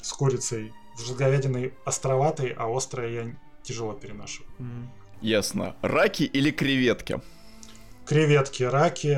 С 0.01 0.12
курицей. 0.12 0.73
С 0.97 1.11
говядиной 1.11 1.74
островатой, 1.85 2.55
а 2.57 2.74
острая 2.74 3.11
я 3.11 3.35
тяжело 3.65 3.93
переношу. 3.95 4.45
Mm. 4.59 4.86
Ясно. 5.20 5.74
Раки 5.82 6.23
или 6.24 6.51
креветки? 6.51 7.20
Креветки, 8.07 8.62
раки 8.62 9.16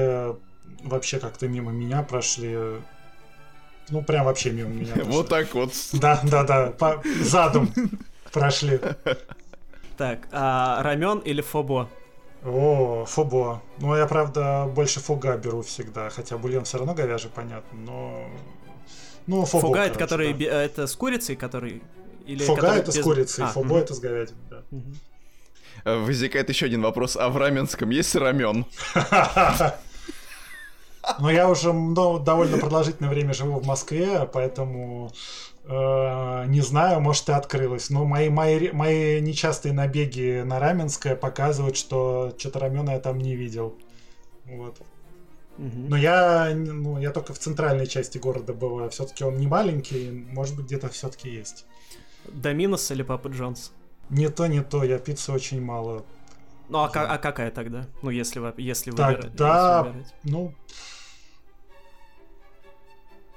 вообще 0.83 1.19
как-то 1.19 1.49
мимо 1.49 1.73
меня 1.73 2.03
прошли. 2.03 2.57
Ну, 3.91 4.03
прям 4.03 4.25
вообще 4.25 4.53
мимо 4.53 4.71
меня. 4.71 4.93
Прошли. 4.95 5.13
Вот 5.13 5.29
так 5.29 5.55
вот. 5.55 5.73
Да, 5.95 6.21
да, 6.25 6.45
да. 6.45 6.71
По 6.71 7.03
задум 7.23 7.71
прошли. 8.33 8.81
Так, 9.97 10.29
а 10.31 10.83
рамен 10.83 11.19
или 11.19 11.41
фобо? 11.41 11.89
О, 12.45 13.05
фобо. 13.07 13.63
Ну, 13.79 13.97
я, 13.97 14.07
правда, 14.07 14.67
больше 14.67 15.01
фуга 15.01 15.37
беру 15.37 15.63
всегда. 15.63 16.11
Хотя 16.11 16.37
бульон 16.39 16.65
все 16.65 16.79
равно 16.79 16.95
говяжий, 16.95 17.31
понятно, 17.35 17.79
но... 17.79 18.29
Ну, 19.27 19.45
фобо, 19.45 19.69
Фуга 19.69 19.81
это 19.81 19.99
который... 19.99 20.33
Да. 20.35 20.63
Это 20.63 20.87
с 20.87 20.95
курицей, 20.95 21.35
который 21.35 21.83
или 22.27 22.43
Фуга 22.45 22.75
это 22.75 22.87
без... 22.87 22.97
с 22.97 23.03
курицей, 23.03 23.45
а, 23.45 23.49
фобо 23.49 23.75
угу. 23.75 23.77
это 23.77 23.95
с 23.95 24.01
говядиной, 24.01 24.41
да. 24.51 24.63
Угу. 24.71 26.05
Возникает 26.05 26.49
еще 26.49 26.67
один 26.67 26.83
вопрос. 26.83 27.17
А 27.17 27.29
в 27.29 27.37
раменском 27.37 27.91
есть 27.91 28.15
рамен? 28.15 28.67
Ну, 31.21 31.29
я 31.29 31.49
уже 31.49 31.73
ну, 31.73 32.19
довольно 32.19 32.59
продолжительное 32.59 33.11
время 33.11 33.33
живу 33.33 33.61
в 33.61 33.65
Москве, 33.65 34.29
поэтому 34.33 35.13
э, 35.65 36.45
не 36.49 36.61
знаю, 36.61 37.01
может, 37.01 37.29
и 37.29 37.33
открылась. 37.33 37.91
Но 37.91 38.05
мои, 38.05 38.29
мои, 38.29 38.73
мои 38.73 39.21
нечастые 39.21 39.73
набеги 39.73 40.43
на 40.45 40.59
Раменское 40.59 41.15
показывают, 41.15 41.77
что 41.77 42.35
что-то 42.37 42.59
рамена 42.59 42.91
я 42.91 42.99
там 42.99 43.19
не 43.19 43.37
видел. 43.37 43.77
Вот. 44.47 44.77
Но 45.59 45.97
я, 45.97 46.53
ну, 46.55 47.01
я 47.01 47.13
только 47.13 47.33
в 47.33 47.39
центральной 47.39 47.87
части 47.87 48.19
города 48.19 48.53
бываю. 48.53 48.91
Все-таки 48.91 49.25
он 49.25 49.39
не 49.39 49.47
маленький, 49.47 50.11
может 50.11 50.55
быть, 50.55 50.67
где-то 50.67 50.89
все-таки 50.91 51.31
есть. 51.31 51.65
Доминос 52.33 52.91
или 52.91 53.03
Папа 53.03 53.29
Джонс? 53.29 53.73
Не 54.11 54.29
то, 54.29 54.47
не 54.47 54.63
то, 54.63 54.85
я 54.85 54.99
пиццы 54.99 55.33
очень 55.33 55.61
мало. 55.61 56.05
Ну, 56.69 56.79
а, 56.79 56.87
а 56.87 57.19
какая 57.19 57.51
тогда? 57.51 57.87
Ну, 58.03 58.11
если 58.11 58.41
вы, 58.41 58.53
если 58.57 58.91
выбирать. 58.91 59.21
Тогда, 59.23 59.93
ну, 60.25 60.55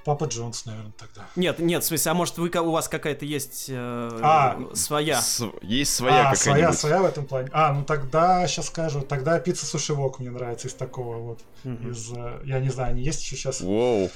Папа 0.10 0.26
Джонс, 0.26 0.66
наверное, 0.66 0.94
тогда. 0.98 1.28
Нет, 1.36 1.60
нет, 1.60 1.84
в 1.84 1.86
смысле, 1.86 2.12
а 2.12 2.14
может 2.16 2.38
вы, 2.38 2.50
у 2.50 2.72
вас 2.72 2.88
какая-то 2.88 3.26
есть 3.26 3.66
э, 3.70 4.20
а, 4.24 4.60
своя? 4.74 5.22
С, 5.22 5.44
есть 5.62 5.94
своя 5.94 6.32
а, 6.32 6.36
своя, 6.36 6.74
своя 6.74 7.02
в 7.02 7.06
этом 7.06 7.26
плане. 7.26 7.50
А, 7.52 7.74
ну 7.74 7.84
тогда, 7.84 8.48
сейчас 8.48 8.68
скажу, 8.68 9.02
тогда 9.02 9.40
пицца 9.40 9.66
сушевок 9.66 10.20
мне 10.20 10.32
нравится 10.32 10.68
из 10.68 10.74
такого 10.74 11.18
вот. 11.18 11.42
Угу. 11.64 11.90
Из, 11.90 12.12
э, 12.12 12.42
я 12.46 12.60
не 12.60 12.70
знаю, 12.70 12.92
они 12.92 13.04
есть 13.04 13.22
еще 13.22 13.36
сейчас? 13.36 13.62
Воу. 13.62 14.10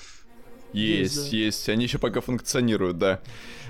Есть, 0.71 1.15
есть, 1.15 1.31
да. 1.31 1.37
есть. 1.37 1.69
Они 1.69 1.83
еще 1.83 1.99
пока 1.99 2.21
функционируют, 2.21 2.97
да. 2.97 3.19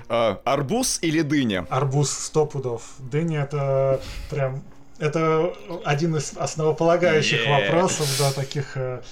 А, 0.08 0.40
арбуз 0.44 0.98
или 1.02 1.22
дыня? 1.22 1.66
Арбуз, 1.70 2.10
сто 2.10 2.46
пудов. 2.46 2.94
Дыня 2.98 3.42
это 3.42 4.00
прям... 4.30 4.62
Это 4.98 5.52
один 5.84 6.16
из 6.16 6.34
основополагающих 6.36 7.46
yeah. 7.46 7.64
вопросов, 7.64 8.06
да, 8.16 8.30
таких 8.32 8.76
э, 8.76 9.02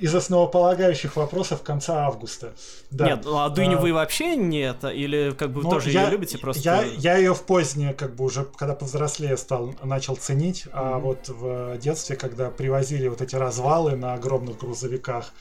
из 0.00 0.14
основополагающих 0.14 1.16
вопросов 1.16 1.62
конца 1.62 2.06
августа. 2.06 2.54
Да. 2.90 3.06
Нет, 3.06 3.20
ну 3.24 3.38
а 3.38 3.50
дыню 3.50 3.78
а, 3.78 3.80
вы 3.80 3.92
вообще 3.92 4.34
нет? 4.36 4.82
Или 4.84 5.34
как 5.36 5.50
бы 5.50 5.62
ну, 5.62 5.70
тоже 5.70 5.90
я, 5.90 6.04
ее 6.04 6.10
любите 6.10 6.38
просто? 6.38 6.62
Я, 6.62 6.82
я 6.82 7.16
ее 7.16 7.34
в 7.34 7.42
позднее, 7.42 7.92
как 7.92 8.14
бы 8.14 8.24
уже, 8.24 8.44
когда 8.44 8.74
повзрослее 8.74 9.36
стал, 9.36 9.74
начал 9.82 10.16
ценить, 10.16 10.64
mm-hmm. 10.66 10.70
а 10.72 10.98
вот 10.98 11.28
в 11.28 11.76
детстве, 11.78 12.16
когда 12.16 12.50
привозили 12.50 13.08
вот 13.08 13.20
эти 13.20 13.36
развалы 13.36 13.96
на 13.96 14.14
огромных 14.14 14.58
грузовиках, 14.58 15.32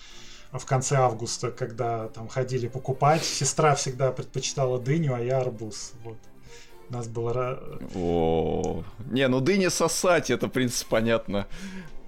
в 0.51 0.65
конце 0.65 0.95
августа, 0.95 1.51
когда 1.51 2.07
там 2.09 2.27
ходили 2.27 2.67
покупать. 2.67 3.23
Сестра 3.23 3.75
всегда 3.75 4.11
предпочитала 4.11 4.79
дыню, 4.79 5.15
а 5.15 5.19
я 5.19 5.39
арбуз. 5.39 5.93
Вот. 6.03 6.17
У 6.89 6.93
нас 6.93 7.07
было... 7.07 7.79
О, 7.95 8.83
не, 9.11 9.27
ну 9.27 9.39
дыни 9.39 9.67
сосать, 9.69 10.29
это, 10.29 10.47
в 10.47 10.51
принципе, 10.51 10.89
понятно. 10.89 11.47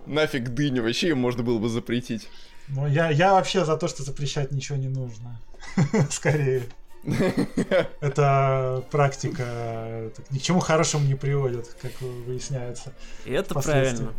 Нафиг 0.06 0.50
дыню, 0.50 0.84
вообще 0.84 1.10
ее 1.10 1.16
можно 1.16 1.44
было 1.44 1.58
бы 1.58 1.68
запретить. 1.68 2.30
Ну, 2.68 2.86
я, 2.86 3.10
я 3.10 3.34
вообще 3.34 3.66
за 3.66 3.78
то, 3.78 3.88
что 3.88 4.04
запрещать 4.04 4.52
ничего 4.52 4.78
не 4.78 4.90
нужно. 4.90 5.40
Скорее. 6.12 6.64
Это 8.02 8.84
практика 8.92 10.12
ни 10.30 10.40
к 10.40 10.42
чему 10.42 10.60
хорошему 10.60 11.06
не 11.06 11.16
приводит, 11.16 11.68
как 11.82 11.92
выясняется. 12.02 12.94
И 13.26 13.32
это 13.32 13.54
правильно. 13.54 14.14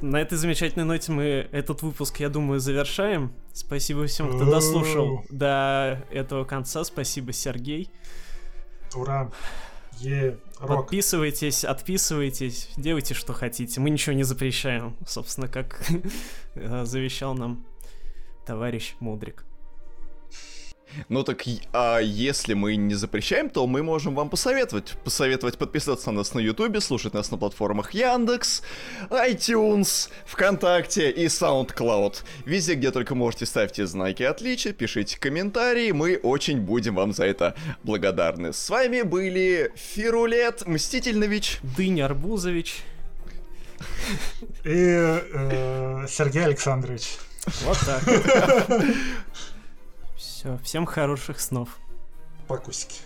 На 0.00 0.20
этой 0.20 0.36
замечательной 0.36 0.84
ноте 0.84 1.12
мы 1.12 1.48
этот 1.52 1.82
выпуск, 1.82 2.20
я 2.20 2.28
думаю, 2.28 2.60
завершаем. 2.60 3.32
Спасибо 3.52 4.06
всем, 4.06 4.28
кто 4.28 4.50
дослушал 4.50 5.24
до 5.30 6.04
этого 6.10 6.44
конца. 6.44 6.84
Спасибо, 6.84 7.32
Сергей. 7.32 7.90
Ура! 8.94 9.30
Е, 10.00 10.38
рок. 10.58 10.80
Подписывайтесь, 10.80 11.64
отписывайтесь, 11.64 12.70
делайте, 12.76 13.12
что 13.12 13.34
хотите. 13.34 13.80
Мы 13.80 13.90
ничего 13.90 14.14
не 14.14 14.22
запрещаем, 14.22 14.96
собственно, 15.06 15.46
как 15.46 15.84
завещал 16.54 17.34
нам 17.34 17.64
товарищ 18.46 18.94
Мудрик. 19.00 19.44
Ну 21.08 21.22
так, 21.22 21.44
а 21.72 21.98
если 21.98 22.54
мы 22.54 22.76
не 22.76 22.94
запрещаем, 22.94 23.50
то 23.50 23.66
мы 23.66 23.82
можем 23.82 24.14
вам 24.14 24.30
посоветовать. 24.30 24.94
Посоветовать 25.04 25.58
подписаться 25.58 26.10
на 26.10 26.18
нас 26.18 26.34
на 26.34 26.40
Ютубе, 26.40 26.80
слушать 26.80 27.14
нас 27.14 27.30
на 27.30 27.38
платформах 27.38 27.94
Яндекс, 27.94 28.62
iTunes, 29.10 30.10
ВКонтакте 30.26 31.10
и 31.10 31.26
SoundCloud. 31.26 32.22
Везде, 32.44 32.74
где 32.74 32.90
только 32.90 33.14
можете, 33.14 33.46
ставьте 33.46 33.86
знаки 33.86 34.22
отличия, 34.22 34.72
пишите 34.72 35.18
комментарии, 35.18 35.92
мы 35.92 36.16
очень 36.16 36.60
будем 36.60 36.94
вам 36.94 37.12
за 37.12 37.24
это 37.24 37.54
благодарны. 37.82 38.52
С 38.52 38.68
вами 38.70 39.02
были 39.02 39.72
Фирулет 39.76 40.66
Мстительнович, 40.66 41.58
Дыня 41.76 42.06
Арбузович 42.06 42.82
и 44.64 45.20
э, 45.32 46.06
Сергей 46.08 46.44
Александрович. 46.44 47.18
Вот 47.64 47.78
так. 47.78 48.02
Все, 50.40 50.56
всем 50.64 50.86
хороших 50.86 51.38
снов. 51.38 51.78
Покусики. 52.48 53.02